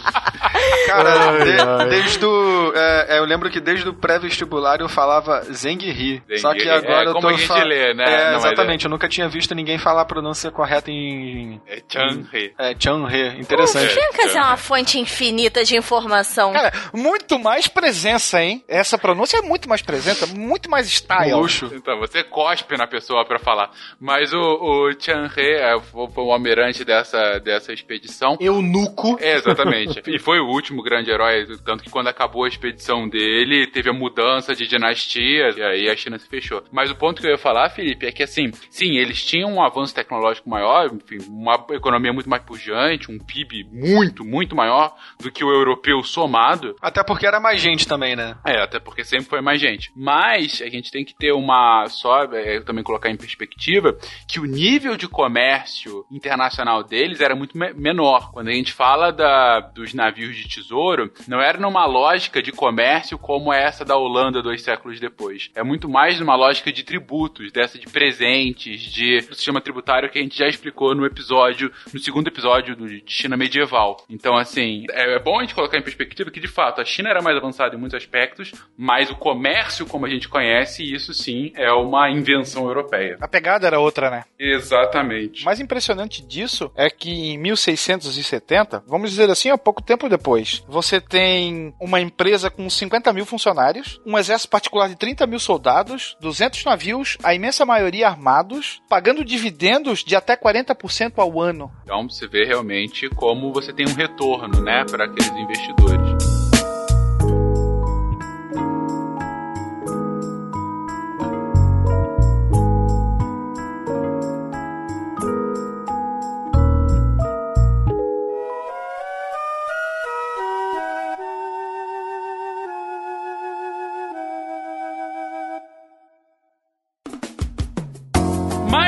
Cara, 0.87 1.09
Ai, 1.31 1.43
de- 1.45 1.61
ai. 1.61 1.89
desde 1.89 2.25
o. 2.25 2.73
é, 2.75 3.15
é, 3.15 3.19
eu 3.19 3.25
lembro 3.25 3.49
que 3.49 3.59
desde 3.59 3.87
o 3.89 3.93
pré-vestibular 3.93 4.79
eu 4.79 4.89
falava 4.89 5.41
Zenghi. 5.51 6.21
Só 6.37 6.53
que 6.53 6.59
Zenghi. 6.59 6.69
agora 6.69 7.05
É, 7.05 7.07
eu 7.09 7.13
como 7.13 7.21
tô 7.21 7.27
a 7.29 7.33
gente 7.33 7.47
fa- 7.47 7.63
lê, 7.63 7.93
né? 7.93 8.03
É, 8.05 8.31
mas 8.33 8.45
exatamente. 8.45 8.85
Eu 8.85 8.91
nunca 8.91 9.07
tinha 9.07 9.27
visto 9.27 9.53
ninguém 9.55 9.77
falar 9.77 10.01
a 10.01 10.05
pronúncia 10.05 10.51
correta 10.51 10.91
em. 10.91 11.61
É 11.67 11.81
Changhe. 11.87 12.53
É, 12.57 12.75
Changhe. 12.79 13.39
Interessante. 13.39 13.87
Fincas 13.93 14.35
é 14.35 14.39
uma 14.41 14.57
fonte 14.57 14.99
infinita 14.99 15.63
de 15.63 15.75
informação. 15.75 16.53
Cara, 16.53 16.71
muito 16.93 17.39
mais 17.39 17.67
presença, 17.67 18.41
hein? 18.41 18.63
Essa 18.67 18.97
pronúncia 18.97 19.37
é 19.37 19.41
muito 19.41 19.67
mais 19.67 19.81
presença, 19.81 20.27
muito 20.27 20.69
mais 20.69 20.87
style. 20.87 21.33
Luxo. 21.33 21.71
Então, 21.73 21.97
você 21.99 22.23
cospe 22.23 22.77
na 22.77 22.87
pessoa 22.87 23.25
pra 23.25 23.39
falar. 23.39 23.71
Mas 23.99 24.33
o, 24.33 24.39
o 24.39 24.91
Changhe 24.99 25.41
é, 25.41 25.79
foi 25.79 26.03
foi 26.13 26.23
o 26.23 26.31
almirante 26.31 26.83
dessa, 26.85 27.39
dessa 27.39 27.71
expedição. 27.73 28.37
Eunuco. 28.39 29.17
É, 29.19 29.35
exatamente. 29.35 30.01
e 30.07 30.19
foi 30.19 30.39
o 30.43 30.49
último 30.51 30.81
grande 30.83 31.09
herói, 31.11 31.45
tanto 31.65 31.83
que 31.83 31.89
quando 31.89 32.07
acabou 32.07 32.45
a 32.45 32.47
expedição 32.47 33.07
dele, 33.07 33.67
teve 33.67 33.89
a 33.89 33.93
mudança 33.93 34.53
de 34.55 34.67
dinastia, 34.67 35.49
e 35.55 35.61
aí 35.61 35.89
a 35.89 35.95
China 35.95 36.17
se 36.19 36.27
fechou. 36.27 36.63
Mas 36.71 36.89
o 36.91 36.95
ponto 36.95 37.21
que 37.21 37.27
eu 37.27 37.31
ia 37.31 37.37
falar, 37.37 37.69
Felipe, 37.69 38.05
é 38.05 38.11
que 38.11 38.23
assim, 38.23 38.51
sim, 38.69 38.97
eles 38.97 39.23
tinham 39.25 39.51
um 39.53 39.63
avanço 39.63 39.93
tecnológico 39.95 40.49
maior, 40.49 40.91
enfim, 40.93 41.17
uma 41.29 41.55
economia 41.71 42.13
muito 42.13 42.29
mais 42.29 42.43
pujante, 42.43 43.11
um 43.11 43.17
PIB 43.19 43.65
muito, 43.71 44.23
muito 44.25 44.55
maior 44.55 44.95
do 45.19 45.31
que 45.31 45.43
o 45.43 45.49
europeu 45.51 46.03
somado. 46.03 46.75
Até 46.81 47.03
porque 47.03 47.25
era 47.25 47.39
mais 47.39 47.61
gente 47.61 47.87
também, 47.87 48.15
né? 48.15 48.35
É, 48.45 48.61
até 48.61 48.79
porque 48.79 49.03
sempre 49.03 49.25
foi 49.25 49.41
mais 49.41 49.59
gente. 49.59 49.91
Mas 49.95 50.61
a 50.61 50.69
gente 50.69 50.91
tem 50.91 51.03
que 51.05 51.15
ter 51.15 51.31
uma. 51.31 51.85
Só 51.87 52.23
é, 52.23 52.59
também 52.61 52.83
colocar 52.83 53.09
em 53.09 53.15
perspectiva 53.17 53.97
que 54.27 54.39
o 54.39 54.45
nível 54.45 54.95
de 54.97 55.07
comércio 55.07 56.05
internacional 56.11 56.83
deles 56.83 57.21
era 57.21 57.35
muito 57.35 57.57
me- 57.57 57.73
menor. 57.73 58.31
Quando 58.31 58.49
a 58.49 58.53
gente 58.53 58.73
fala 58.73 59.11
da, 59.11 59.59
dos 59.59 59.93
navios 59.93 60.32
de 60.35 60.47
tesouro, 60.47 61.11
não 61.27 61.41
era 61.41 61.57
numa 61.57 61.85
lógica 61.85 62.41
de 62.41 62.51
comércio 62.51 63.17
como 63.17 63.53
essa 63.53 63.83
da 63.85 63.95
Holanda 63.95 64.41
dois 64.41 64.61
séculos 64.61 64.99
depois. 64.99 65.49
É 65.55 65.63
muito 65.63 65.89
mais 65.89 66.19
numa 66.19 66.35
lógica 66.35 66.71
de 66.71 66.83
tributos, 66.83 67.51
dessa 67.51 67.77
de 67.77 67.87
presentes, 67.87 68.81
de 68.81 69.21
do 69.21 69.35
sistema 69.35 69.61
tributário 69.61 70.09
que 70.09 70.19
a 70.19 70.21
gente 70.21 70.37
já 70.37 70.47
explicou 70.47 70.95
no 70.95 71.05
episódio, 71.05 71.71
no 71.93 71.99
segundo 71.99 72.27
episódio 72.27 72.75
do, 72.75 72.87
de 72.87 73.03
China 73.05 73.37
medieval. 73.37 74.03
Então, 74.09 74.35
assim, 74.35 74.85
é, 74.91 75.15
é 75.15 75.19
bom 75.19 75.39
a 75.39 75.41
gente 75.41 75.55
colocar 75.55 75.77
em 75.77 75.81
perspectiva 75.81 76.31
que, 76.31 76.39
de 76.39 76.47
fato, 76.47 76.81
a 76.81 76.85
China 76.85 77.09
era 77.09 77.21
mais 77.21 77.37
avançada 77.37 77.75
em 77.75 77.79
muitos 77.79 77.97
aspectos, 77.97 78.51
mas 78.77 79.09
o 79.09 79.15
comércio, 79.15 79.85
como 79.85 80.05
a 80.05 80.09
gente 80.09 80.27
conhece, 80.29 80.83
isso 80.83 81.13
sim 81.13 81.51
é 81.55 81.71
uma 81.71 82.09
invenção 82.09 82.65
europeia. 82.67 83.17
A 83.21 83.27
pegada 83.27 83.67
era 83.67 83.79
outra, 83.79 84.09
né? 84.09 84.25
Exatamente. 84.37 85.43
O 85.43 85.45
mais 85.45 85.59
impressionante 85.59 86.21
disso 86.25 86.71
é 86.75 86.89
que 86.89 87.09
em 87.09 87.37
1670, 87.37 88.83
vamos 88.87 89.11
dizer 89.11 89.29
assim, 89.29 89.49
há 89.49 89.57
pouco 89.57 89.81
tempo 89.81 90.09
depois, 90.09 90.22
você 90.67 91.01
tem 91.01 91.73
uma 91.79 91.99
empresa 91.99 92.49
com 92.49 92.69
50 92.69 93.11
mil 93.13 93.25
funcionários, 93.25 93.99
um 94.05 94.17
exército 94.17 94.49
particular 94.49 94.87
de 94.87 94.95
30 94.95 95.27
mil 95.27 95.39
soldados, 95.39 96.15
200 96.21 96.63
navios, 96.65 97.17
a 97.23 97.33
imensa 97.33 97.65
maioria 97.65 98.07
armados, 98.07 98.81
pagando 98.89 99.23
dividendos 99.23 100.03
de 100.03 100.15
até 100.15 100.35
40% 100.35 101.13
ao 101.17 101.41
ano. 101.41 101.71
Então, 101.83 102.09
você 102.09 102.27
vê 102.27 102.45
realmente 102.45 103.09
como 103.09 103.51
você 103.51 103.73
tem 103.73 103.85
um 103.87 103.93
retorno, 103.93 104.61
né, 104.61 104.85
para 104.85 105.05
aqueles 105.05 105.31
investidores. 105.31 106.32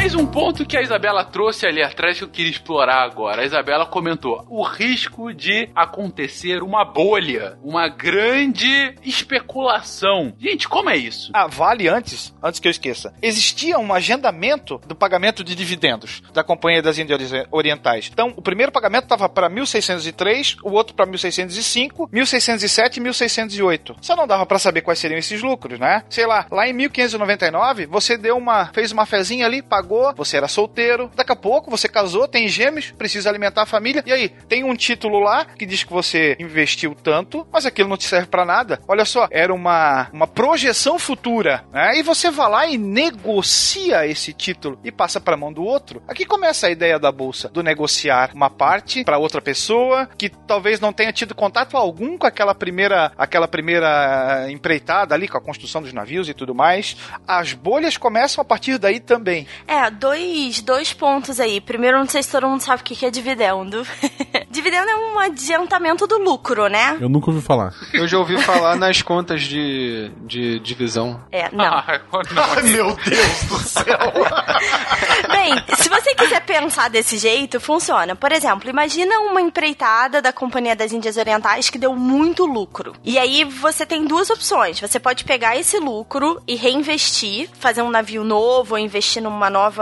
Mais 0.05 0.13
um 0.13 0.27
ponto 0.27 0.67
que 0.67 0.77
a 0.77 0.83
Isabela 0.83 1.25
trouxe 1.25 1.65
ali 1.65 1.81
atrás 1.81 2.19
que 2.19 2.23
eu 2.23 2.29
queria 2.29 2.51
explorar 2.51 3.01
agora. 3.01 3.41
A 3.41 3.45
Isabela 3.45 3.87
comentou 3.87 4.45
o 4.51 4.61
risco 4.61 5.33
de 5.33 5.67
acontecer 5.75 6.61
uma 6.61 6.85
bolha, 6.85 7.57
uma 7.63 7.87
grande 7.87 8.93
especulação. 9.03 10.31
Gente, 10.37 10.69
como 10.69 10.91
é 10.91 10.95
isso? 10.95 11.31
Ah, 11.33 11.47
vale 11.47 11.87
antes, 11.87 12.31
antes 12.43 12.59
que 12.59 12.67
eu 12.67 12.69
esqueça. 12.69 13.15
Existia 13.19 13.79
um 13.79 13.91
agendamento 13.91 14.79
do 14.85 14.93
pagamento 14.93 15.43
de 15.43 15.55
dividendos 15.55 16.21
da 16.31 16.43
Companhia 16.43 16.83
das 16.83 16.99
Índias 16.99 17.19
Orientais. 17.49 18.07
Então, 18.13 18.31
o 18.35 18.43
primeiro 18.43 18.71
pagamento 18.71 19.05
estava 19.05 19.27
para 19.27 19.49
1603, 19.49 20.57
o 20.61 20.69
outro 20.69 20.93
para 20.93 21.07
1605, 21.07 22.09
1607 22.11 22.97
e 22.97 23.01
1608. 23.01 23.95
Só 24.01 24.15
não 24.15 24.27
dava 24.27 24.45
para 24.45 24.59
saber 24.59 24.81
quais 24.81 24.99
seriam 24.99 25.17
esses 25.17 25.41
lucros, 25.41 25.79
né? 25.79 26.03
Sei 26.11 26.27
lá, 26.27 26.45
lá 26.51 26.67
em 26.67 26.73
1599, 26.73 27.87
você 27.87 28.15
deu 28.19 28.37
uma, 28.37 28.67
fez 28.67 28.91
uma 28.91 29.07
fezinha 29.07 29.47
ali, 29.47 29.63
pagou, 29.63 29.94
você 30.15 30.37
era 30.37 30.47
solteiro, 30.47 31.11
daqui 31.15 31.31
a 31.31 31.35
pouco 31.35 31.71
você 31.71 31.87
casou, 31.87 32.27
tem 32.27 32.47
gêmeos, 32.47 32.91
precisa 32.91 33.29
alimentar 33.29 33.63
a 33.63 33.65
família, 33.65 34.03
e 34.05 34.11
aí, 34.11 34.29
tem 34.29 34.63
um 34.63 34.75
título 34.75 35.19
lá 35.19 35.45
que 35.45 35.65
diz 35.65 35.83
que 35.83 35.91
você 35.91 36.35
investiu 36.39 36.95
tanto, 36.95 37.47
mas 37.51 37.65
aquilo 37.65 37.89
não 37.89 37.97
te 37.97 38.05
serve 38.05 38.27
para 38.27 38.45
nada. 38.45 38.79
Olha 38.87 39.05
só, 39.05 39.27
era 39.31 39.53
uma, 39.53 40.09
uma 40.11 40.27
projeção 40.27 40.99
futura, 40.99 41.63
né? 41.71 41.97
E 41.97 42.03
você 42.03 42.29
vai 42.29 42.49
lá 42.49 42.67
e 42.67 42.77
negocia 42.77 44.05
esse 44.07 44.33
título 44.33 44.79
e 44.83 44.91
passa 44.91 45.19
para 45.19 45.37
mão 45.37 45.51
do 45.51 45.63
outro. 45.63 46.01
Aqui 46.07 46.25
começa 46.25 46.67
a 46.67 46.71
ideia 46.71 46.99
da 46.99 47.11
bolsa, 47.11 47.49
do 47.49 47.63
negociar 47.63 48.31
uma 48.33 48.49
parte 48.49 49.03
para 49.03 49.17
outra 49.17 49.41
pessoa 49.41 50.07
que 50.17 50.29
talvez 50.29 50.79
não 50.79 50.93
tenha 50.93 51.11
tido 51.11 51.35
contato 51.35 51.77
algum 51.77 52.17
com 52.17 52.27
aquela 52.27 52.55
primeira, 52.55 53.11
aquela 53.17 53.47
primeira 53.47 54.47
empreitada 54.49 55.15
ali 55.15 55.27
com 55.27 55.37
a 55.37 55.41
construção 55.41 55.81
dos 55.81 55.93
navios 55.93 56.29
e 56.29 56.33
tudo 56.33 56.53
mais. 56.53 56.95
As 57.27 57.53
bolhas 57.53 57.97
começam 57.97 58.41
a 58.41 58.45
partir 58.45 58.77
daí 58.77 58.99
também. 58.99 59.47
É, 59.67 59.84
dois, 59.89 60.61
dois 60.61 60.93
pontos 60.93 61.39
aí. 61.39 61.59
Primeiro, 61.61 61.97
não 61.97 62.07
sei 62.07 62.23
se 62.23 62.31
todo 62.31 62.47
mundo 62.47 62.61
sabe 62.61 62.81
o 62.81 62.85
que 62.85 62.95
que 62.95 63.05
é 63.05 63.11
dividendo. 63.11 63.85
Dividendo 64.49 64.89
é 64.89 64.95
um 64.95 65.19
adiantamento 65.19 66.07
do 66.07 66.17
lucro, 66.17 66.67
né? 66.67 66.97
Eu 67.01 67.09
nunca 67.09 67.29
ouvi 67.29 67.41
falar. 67.41 67.73
Eu 67.93 68.07
já 68.07 68.17
ouvi 68.17 68.41
falar 68.41 68.77
nas 68.77 69.01
contas 69.01 69.41
de, 69.41 70.09
de 70.21 70.59
divisão. 70.59 71.21
É, 71.31 71.49
não. 71.51 71.65
Ah, 71.85 71.99
não. 72.33 72.43
Ai, 72.43 72.61
meu 72.63 72.95
Deus 72.95 73.43
do 73.43 73.57
céu. 73.59 73.85
Bem, 75.29 75.53
se 75.75 75.89
você 75.89 76.15
quiser 76.15 76.41
pensar 76.41 76.89
desse 76.89 77.17
jeito, 77.17 77.59
funciona. 77.59 78.15
Por 78.15 78.31
exemplo, 78.31 78.69
imagina 78.69 79.19
uma 79.19 79.41
empreitada 79.41 80.21
da 80.21 80.31
Companhia 80.31 80.75
das 80.75 80.93
Índias 80.93 81.17
Orientais 81.17 81.69
que 81.69 81.77
deu 81.77 81.93
muito 81.95 82.45
lucro. 82.45 82.93
E 83.03 83.17
aí 83.17 83.43
você 83.43 83.85
tem 83.85 84.05
duas 84.05 84.29
opções. 84.29 84.79
Você 84.79 84.99
pode 84.99 85.25
pegar 85.25 85.57
esse 85.57 85.77
lucro 85.79 86.41
e 86.47 86.55
reinvestir, 86.55 87.49
fazer 87.59 87.81
um 87.81 87.89
navio 87.89 88.23
novo 88.23 88.75
ou 88.75 88.79
investir 88.79 89.21
numa 89.21 89.49
nova 89.49 89.74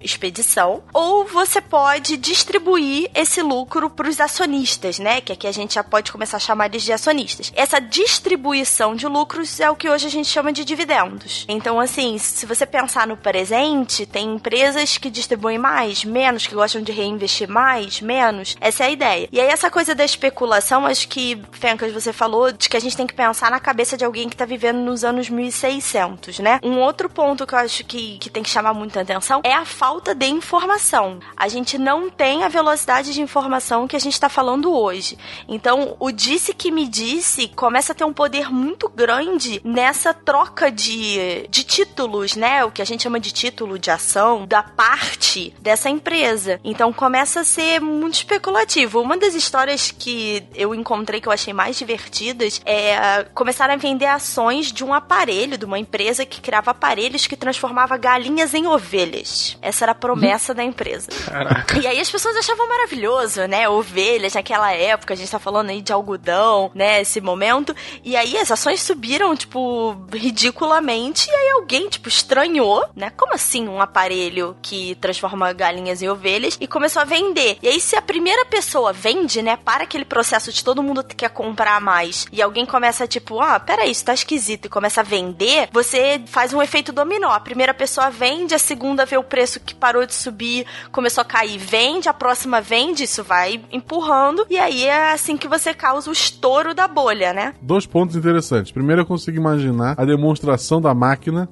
expedição. 0.00 0.82
Ou 0.92 1.24
você 1.24 1.60
pode 1.60 2.16
distribuir 2.16 3.10
esse 3.14 3.42
lucro 3.42 3.90
para 3.90 4.08
os 4.08 4.20
acionistas, 4.20 4.98
né? 4.98 5.20
Que 5.20 5.32
aqui 5.32 5.46
a 5.46 5.52
gente 5.52 5.74
já 5.74 5.84
pode 5.84 6.12
começar 6.12 6.36
a 6.36 6.40
chamar 6.40 6.66
eles 6.66 6.82
de 6.82 6.92
acionistas. 6.92 7.52
Essa 7.54 7.80
distribuição 7.80 8.94
de 8.94 9.06
lucros 9.06 9.60
é 9.60 9.70
o 9.70 9.76
que 9.76 9.88
hoje 9.88 10.06
a 10.06 10.10
gente 10.10 10.28
chama 10.28 10.52
de 10.52 10.64
dividendos. 10.64 11.44
Então, 11.48 11.80
assim, 11.80 12.18
se 12.18 12.46
você 12.46 12.66
pensar 12.66 13.06
no 13.06 13.16
presente, 13.16 14.06
tem 14.06 14.34
empresas 14.34 14.98
que 14.98 15.10
distribuem 15.10 15.58
mais, 15.58 16.04
menos, 16.04 16.46
que 16.46 16.54
gostam 16.54 16.82
de 16.82 16.92
reinvestir 16.92 17.48
mais, 17.48 18.00
menos. 18.00 18.56
Essa 18.60 18.84
é 18.84 18.86
a 18.86 18.90
ideia. 18.90 19.28
E 19.32 19.40
aí, 19.40 19.48
essa 19.48 19.70
coisa 19.70 19.94
da 19.94 20.04
especulação, 20.04 20.86
acho 20.86 21.08
que, 21.08 21.40
Fencas, 21.52 21.92
você 21.92 22.12
falou 22.12 22.52
de 22.52 22.68
que 22.68 22.76
a 22.76 22.80
gente 22.80 22.96
tem 22.96 23.06
que 23.06 23.14
pensar 23.14 23.50
na 23.50 23.60
cabeça 23.60 23.96
de 23.96 24.04
alguém 24.04 24.28
que 24.28 24.36
tá 24.36 24.44
vivendo 24.44 24.78
nos 24.78 25.04
anos 25.04 25.28
1600, 25.28 26.38
né? 26.38 26.60
Um 26.62 26.78
outro 26.78 27.08
ponto 27.08 27.46
que 27.46 27.54
eu 27.54 27.58
acho 27.58 27.84
que, 27.84 28.18
que 28.18 28.30
tem 28.30 28.42
que 28.42 28.50
chamar 28.50 28.74
muita 28.74 29.04
atenção 29.08 29.40
é 29.42 29.54
a 29.54 29.64
falta 29.64 30.14
de 30.14 30.26
informação. 30.26 31.18
A 31.36 31.48
gente 31.48 31.78
não 31.78 32.10
tem 32.10 32.44
a 32.44 32.48
velocidade 32.48 33.12
de 33.12 33.22
informação 33.22 33.88
que 33.88 33.96
a 33.96 33.98
gente 33.98 34.20
tá 34.20 34.28
falando 34.28 34.72
hoje. 34.72 35.18
Então, 35.48 35.96
o 35.98 36.12
disse 36.12 36.52
que 36.52 36.70
me 36.70 36.86
disse 36.86 37.48
começa 37.48 37.92
a 37.92 37.94
ter 37.94 38.04
um 38.04 38.12
poder 38.12 38.50
muito 38.52 38.88
grande 38.88 39.60
nessa 39.64 40.12
troca 40.12 40.70
de, 40.70 41.46
de 41.48 41.64
títulos, 41.64 42.36
né? 42.36 42.64
O 42.64 42.70
que 42.70 42.82
a 42.82 42.84
gente 42.84 43.02
chama 43.02 43.18
de 43.18 43.32
título 43.32 43.78
de 43.78 43.90
ação 43.90 44.46
da 44.46 44.62
parte 44.62 45.54
dessa 45.60 45.88
empresa. 45.88 46.60
Então 46.62 46.92
começa 46.92 47.40
a 47.40 47.44
ser 47.44 47.80
muito 47.80 48.14
especulativo. 48.14 49.00
Uma 49.00 49.16
das 49.16 49.34
histórias 49.34 49.90
que 49.90 50.44
eu 50.54 50.74
encontrei 50.74 51.20
que 51.20 51.28
eu 51.28 51.32
achei 51.32 51.52
mais 51.52 51.78
divertidas 51.78 52.60
é 52.64 53.24
começar 53.34 53.70
a 53.70 53.76
vender 53.76 54.06
ações 54.06 54.72
de 54.72 54.84
um 54.84 54.92
aparelho, 54.92 55.56
de 55.56 55.64
uma 55.64 55.78
empresa 55.78 56.26
que 56.26 56.40
criava 56.40 56.72
aparelhos 56.72 57.26
que 57.26 57.36
transformava 57.36 57.96
galinhas 57.96 58.54
em 58.54 58.66
ovelhas. 58.66 58.97
Essa 59.62 59.84
era 59.84 59.92
a 59.92 59.94
promessa 59.94 60.54
da 60.54 60.62
empresa. 60.62 61.08
E 61.80 61.86
aí 61.86 62.00
as 62.00 62.10
pessoas 62.10 62.36
achavam 62.36 62.68
maravilhoso, 62.68 63.46
né? 63.46 63.68
Ovelhas 63.68 64.34
naquela 64.34 64.72
época, 64.72 65.14
a 65.14 65.16
gente 65.16 65.30
tá 65.30 65.38
falando 65.38 65.70
aí 65.70 65.80
de 65.80 65.92
algodão, 65.92 66.70
né? 66.74 67.00
Esse 67.00 67.20
momento. 67.20 67.74
E 68.04 68.16
aí 68.16 68.36
as 68.36 68.50
ações 68.50 68.82
subiram, 68.82 69.34
tipo, 69.36 69.96
ridiculamente. 70.12 71.28
E 71.30 71.34
aí 71.34 71.50
alguém, 71.50 71.88
tipo, 71.88 72.08
estranhou, 72.08 72.84
né? 72.94 73.10
Como 73.10 73.34
assim 73.34 73.68
um 73.68 73.80
aparelho 73.80 74.56
que 74.62 74.94
transforma 74.96 75.52
galinhas 75.52 76.02
em 76.02 76.08
ovelhas? 76.08 76.56
E 76.60 76.66
começou 76.66 77.02
a 77.02 77.04
vender. 77.04 77.58
E 77.62 77.68
aí, 77.68 77.80
se 77.80 77.96
a 77.96 78.02
primeira 78.02 78.44
pessoa 78.46 78.92
vende, 78.92 79.42
né? 79.42 79.56
Para 79.56 79.84
aquele 79.84 80.04
processo 80.04 80.52
de 80.52 80.62
todo 80.64 80.82
mundo 80.82 81.04
que 81.04 81.14
quer 81.14 81.30
comprar 81.30 81.80
mais. 81.80 82.26
E 82.32 82.42
alguém 82.42 82.66
começa, 82.66 83.06
tipo, 83.06 83.40
ah, 83.40 83.58
peraí, 83.60 83.90
isso 83.90 84.04
tá 84.04 84.14
esquisito. 84.14 84.66
E 84.66 84.68
começa 84.68 85.00
a 85.00 85.04
vender, 85.04 85.68
você 85.72 86.20
faz 86.26 86.52
um 86.52 86.62
efeito 86.62 86.92
dominó. 86.92 87.30
A 87.30 87.40
primeira 87.40 87.74
pessoa 87.74 88.10
vende, 88.10 88.54
a 88.54 88.58
segunda 88.58 88.87
vê 89.04 89.16
o 89.16 89.22
preço 89.22 89.60
que 89.60 89.74
parou 89.74 90.06
de 90.06 90.14
subir, 90.14 90.66
começou 90.92 91.22
a 91.22 91.24
cair, 91.24 91.58
vende, 91.58 92.08
a 92.08 92.14
próxima 92.14 92.60
vende, 92.60 93.04
isso 93.04 93.22
vai 93.22 93.60
empurrando. 93.72 94.46
E 94.48 94.58
aí 94.58 94.84
é 94.84 95.12
assim 95.12 95.36
que 95.36 95.48
você 95.48 95.74
causa 95.74 96.10
o 96.10 96.12
estouro 96.12 96.74
da 96.74 96.86
bolha, 96.88 97.32
né? 97.32 97.54
Dois 97.60 97.86
pontos 97.86 98.16
interessantes. 98.16 98.72
Primeiro, 98.72 99.02
eu 99.02 99.06
consigo 99.06 99.36
imaginar 99.36 99.94
a 99.98 100.04
demonstração 100.04 100.80
da 100.80 100.94
máquina, 100.94 101.48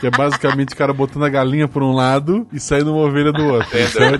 que 0.00 0.06
é 0.06 0.10
basicamente 0.10 0.74
o 0.74 0.76
cara 0.76 0.92
botando 0.92 1.24
a 1.24 1.28
galinha 1.28 1.68
por 1.68 1.82
um 1.82 1.92
lado 1.92 2.46
e 2.52 2.60
saindo 2.60 2.92
uma 2.92 3.06
ovelha 3.06 3.32
do 3.32 3.44
outro. 3.44 3.78
Isso 3.78 4.02
é 4.02 4.18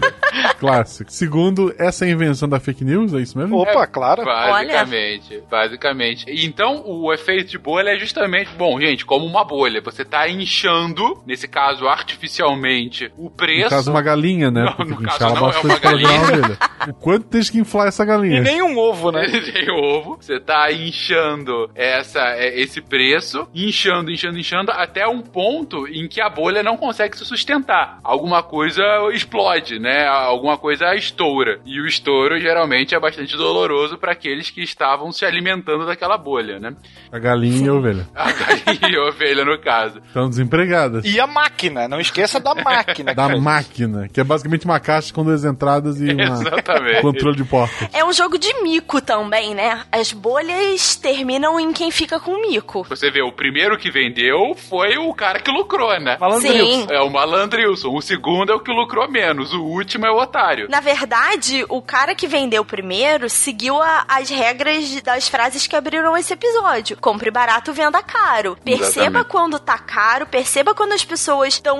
clássico. 0.59 1.11
Segundo, 1.13 1.75
essa 1.79 2.05
é 2.05 2.09
a 2.09 2.13
invenção 2.13 2.49
da 2.49 2.59
fake 2.59 2.85
news, 2.85 3.15
é 3.15 3.19
isso 3.19 3.39
mesmo? 3.39 3.57
Opa, 3.57 3.87
claro. 3.87 4.25
Basicamente, 4.25 5.43
basicamente. 5.51 6.25
Então, 6.29 6.83
o 6.85 7.13
efeito 7.13 7.51
de 7.51 7.59
bolha 7.59 7.91
é 7.91 7.99
justamente, 7.99 8.51
bom, 8.57 8.81
gente, 8.81 9.05
como 9.05 9.25
uma 9.25 9.45
bolha. 9.45 9.81
Você 9.83 10.05
tá 10.05 10.29
inchando, 10.29 11.23
nesse 11.27 11.47
caso, 11.47 11.87
artificialmente, 11.87 13.11
o 13.17 13.31
preço. 13.31 13.65
No 13.65 13.71
caso, 13.71 13.91
uma 13.91 14.03
galinha, 14.03 14.51
né? 14.51 14.65
Não, 14.65 14.73
Porque 14.75 14.93
no 14.93 15.03
caso 15.03 15.35
não, 15.35 15.51
é 15.51 15.61
uma 15.61 15.79
galinha. 15.79 16.59
O 16.89 16.95
quanto 16.95 17.27
tem 17.29 17.43
que 17.43 17.59
inflar 17.59 17.89
essa 17.89 18.05
galinha? 18.05 18.39
E 18.39 18.41
nem 18.41 18.63
um 18.63 18.79
ovo, 18.79 19.11
né? 19.11 19.27
Tem 19.57 19.71
ovo, 19.71 20.17
você 20.21 20.41
tá 20.41 20.71
inchando 20.73 21.71
essa, 21.75 22.21
é, 22.37 22.61
esse 22.61 22.81
preço, 22.81 23.49
inchando, 23.55 24.11
inchando, 24.11 24.39
inchando, 24.39 24.71
até 24.73 25.07
um 25.07 25.21
ponto 25.23 25.87
em 25.87 26.09
que 26.09 26.21
a 26.21 26.29
bolha 26.29 26.63
não 26.63 26.77
consegue 26.77 27.17
se 27.17 27.25
sustentar. 27.25 27.99
Alguma 28.03 28.43
coisa 28.43 28.83
explode, 29.13 29.79
né? 29.79 30.07
Alguma 30.47 30.59
coisa 30.59 30.94
estoura. 30.94 31.59
E 31.66 31.80
o 31.80 31.86
estouro 31.86 32.38
geralmente 32.38 32.94
é 32.94 33.01
bastante 33.01 33.36
doloroso 33.36 33.99
para 33.99 34.12
aqueles 34.12 34.49
que 34.49 34.62
estavam 34.62 35.11
se 35.11 35.24
alimentando 35.24 35.84
daquela 35.84 36.16
bolha, 36.16 36.61
né? 36.61 36.72
A 37.11 37.18
galinha 37.18 37.66
e 37.66 37.68
a 37.68 37.72
ovelha. 37.74 38.07
A 38.14 38.30
galinha 38.30 38.88
e 38.92 38.97
a 38.97 39.09
ovelha, 39.09 39.44
no 39.44 39.59
caso. 39.59 39.99
Estão 40.07 40.28
desempregadas. 40.28 41.05
E 41.05 41.18
a 41.18 41.26
máquina, 41.26 41.88
não 41.88 41.99
esqueça 41.99 42.38
da 42.38 42.55
máquina. 42.55 43.12
Da 43.16 43.28
cara. 43.28 43.40
máquina, 43.40 44.09
que 44.09 44.20
é 44.20 44.24
basicamente 44.24 44.66
uma 44.66 44.78
caixa 44.78 45.12
com 45.12 45.24
duas 45.24 45.44
entradas 45.44 46.01
e 46.01 46.12
uma 46.12 46.22
Exatamente. 46.47 47.03
controle 47.03 47.36
de 47.36 47.44
porta. 47.44 47.88
É 47.92 48.05
um 48.05 48.12
jogo 48.12 48.38
de 48.38 48.53
mico 48.62 49.01
também, 49.01 49.55
né? 49.55 49.82
As 49.90 50.12
bolhas 50.12 50.94
terminam 50.97 51.59
em 51.59 51.72
quem 51.72 51.90
fica 51.90 52.20
com 52.20 52.40
mico. 52.40 52.84
Você 52.88 53.11
vê, 53.11 53.22
o 53.22 53.32
primeiro 53.32 53.78
que 53.78 53.90
vendeu 53.90 54.55
foi 54.55 54.97
o 54.99 55.12
cara 55.14 55.40
que 55.40 55.51
lucrou, 55.51 55.99
né? 55.99 56.18
Sim. 56.40 56.86
É 56.90 57.01
o 57.01 57.11
malandrilson. 57.11 57.94
O 57.94 58.01
segundo 58.03 58.53
é 58.53 58.55
o 58.55 58.61
que 58.61 58.70
lucrou 58.70 59.11
menos. 59.11 59.53
O 59.55 59.62
último 59.62 60.07
é 60.07 60.11
o 60.11 60.18
otário. 60.18 60.36
Na 60.68 60.80
verdade, 60.80 61.64
o 61.68 61.80
cara 61.80 62.14
que 62.14 62.26
vendeu 62.26 62.64
primeiro 62.64 63.28
seguiu 63.30 63.80
a- 63.80 64.05
as 64.09 64.28
regras 64.28 65.01
das 65.03 65.28
frases 65.28 65.66
que 65.66 65.74
abriram 65.76 66.16
esse 66.16 66.32
episódio. 66.32 66.97
Compre 67.01 67.30
barato, 67.30 67.72
venda 67.72 68.03
caro. 68.03 68.57
Perceba 68.64 68.87
Exatamente. 68.89 69.24
quando 69.30 69.59
tá 69.59 69.78
caro, 69.78 70.26
perceba 70.26 70.74
quando 70.74 70.93
as 70.93 71.05
pessoas 71.05 71.55
estão 71.55 71.78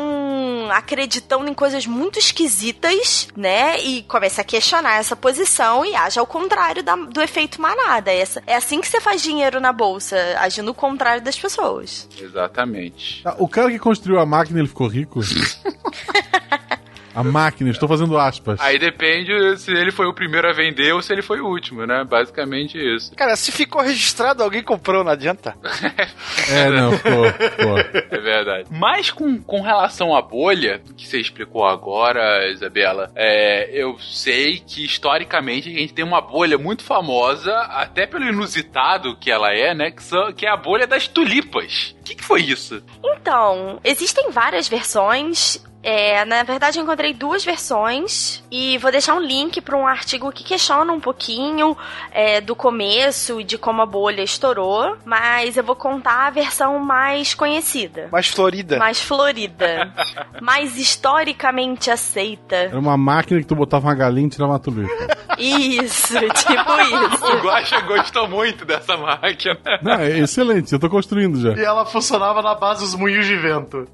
acreditando 0.73 1.49
em 1.49 1.55
coisas 1.55 1.87
muito 1.87 2.19
esquisitas, 2.19 3.29
né? 3.37 3.79
E 3.81 4.03
comece 4.05 4.41
a 4.41 4.45
questionar 4.45 4.97
essa 4.99 5.15
posição 5.17 5.85
e 5.85 5.95
age 5.95 6.19
ao 6.19 6.27
contrário 6.27 6.83
da- 6.83 6.97
do 6.97 7.21
efeito 7.23 7.61
manada. 7.61 8.11
Essa, 8.13 8.43
é 8.47 8.57
assim 8.57 8.81
que 8.81 8.89
você 8.89 9.01
faz 9.01 9.23
dinheiro 9.23 9.61
na 9.61 9.73
bolsa, 9.73 10.17
agindo 10.41 10.71
o 10.71 10.75
contrário 10.75 11.23
das 11.23 11.39
pessoas. 11.39 12.09
Exatamente. 12.19 13.23
Ah, 13.25 13.35
O 13.39 13.49
cara 13.49 13.71
que 13.71 13.79
construiu 13.79 14.19
a 14.19 14.27
máquina, 14.27 14.59
ele 14.61 14.69
ficou 14.69 14.87
rico? 14.89 15.21
A 17.17 17.25
máquina, 17.25 17.71
estou 17.71 17.89
fazendo 17.89 18.17
aspas. 18.19 18.61
Aí 18.61 18.79
depende 18.79 19.57
se 19.59 19.73
ele 19.73 19.91
foi 19.91 20.07
o 20.07 20.13
primeiro 20.15 20.49
a 20.49 20.53
vender 20.53 20.93
ou 20.93 21.01
se 21.03 21.13
ele 21.13 21.23
foi 21.23 21.41
o 21.41 21.47
último, 21.47 21.87
né? 21.87 22.05
Basicamente 22.05 22.77
isso. 22.79 23.15
Cara, 23.17 23.35
se 23.37 23.51
ficou 23.51 23.81
registrado, 23.83 24.43
alguém 24.43 24.63
comprou, 24.63 25.03
não 25.03 25.11
adianta. 25.13 25.55
É, 26.49 26.71
não, 26.71 26.93
ficou, 26.93 27.25
ficou. 27.33 27.79
É 27.79 28.19
verdade. 28.21 28.69
Mas 28.71 29.11
com, 29.11 29.41
com 29.43 29.61
relação 29.63 30.15
à 30.15 30.23
bolha, 30.23 30.81
que 30.97 31.07
você 31.07 31.19
explicou 31.19 31.67
agora, 31.67 32.49
Isabela, 32.53 33.11
é, 33.17 33.69
eu 33.73 33.99
sei 33.99 34.59
que 34.61 34.85
historicamente 34.85 35.69
a 35.69 35.73
gente 35.73 35.93
tem 35.95 36.05
uma 36.05 36.21
bolha 36.21 36.57
muito 36.57 36.85
famosa, 36.85 37.53
até 37.71 38.07
pelo 38.07 38.25
inusitado 38.29 39.17
que 39.17 39.31
ela 39.31 39.53
é, 39.53 39.75
né? 39.75 39.91
Que, 39.91 40.03
são- 40.03 40.33
que 40.33 40.47
é 40.47 40.51
a 40.51 40.57
bolha 40.57 40.87
das 40.87 41.09
tulipas. 41.09 41.97
O 42.01 42.05
que, 42.05 42.15
que 42.15 42.25
foi 42.25 42.43
isso? 42.43 42.81
Então, 43.05 43.81
existem 43.83 44.31
várias 44.31 44.69
versões. 44.69 45.65
É, 45.89 46.25
na 46.25 46.43
verdade, 46.43 46.81
eu 46.81 46.83
encontrei 46.83 47.15
duas 47.15 47.45
versões 47.45 48.43
e 48.51 48.77
vou 48.79 48.91
deixar 48.91 49.15
um 49.15 49.21
link 49.21 49.61
para 49.61 49.77
um 49.77 49.87
artigo 49.87 50.33
que 50.33 50.43
questiona 50.43 50.93
um 50.93 50.99
pouquinho 50.99 51.77
é, 52.11 52.41
do 52.41 52.57
começo 52.57 53.41
e 53.41 53.45
de 53.45 53.57
como 53.57 53.83
a 53.83 53.87
bolha 53.87 54.21
estourou, 54.21 54.97
mas 55.05 55.57
eu 55.57 55.63
vou 55.63 55.77
contar 55.77 56.27
a 56.27 56.31
versão 56.31 56.81
mais 56.81 57.35
conhecida, 57.35 58.09
Mais 58.11 58.27
florida. 58.27 58.79
mais 58.79 59.01
florida, 59.01 59.93
mais 60.43 60.77
historicamente 60.77 61.89
aceita. 61.89 62.57
Era 62.57 62.79
uma 62.81 62.97
máquina 62.97 63.39
que 63.39 63.47
tu 63.47 63.55
botava 63.55 63.87
uma 63.87 63.95
galinha 63.95 64.27
e 64.27 64.31
tirava 64.31 64.55
uma 64.55 64.59
tulipa. 64.59 64.91
Isso, 65.39 66.15
tipo 66.35 66.73
isso. 67.15 67.27
O 67.33 67.43
Guaxa 67.43 67.81
gostou 67.83 68.27
muito 68.27 68.65
dessa 68.65 68.97
máquina. 68.97 69.57
Não, 69.81 70.01
é 70.01 70.19
excelente, 70.19 70.73
eu 70.73 70.81
tô 70.81 70.91
construindo 70.91 71.41
já. 71.41 71.53
E 71.53 71.65
ela 71.65 71.87
funcionava 71.87 72.43
na 72.43 72.57
base 72.57 72.81
dos 72.81 72.97
moinhos 72.97 73.25
de 73.25 73.37
vento. 73.37 73.87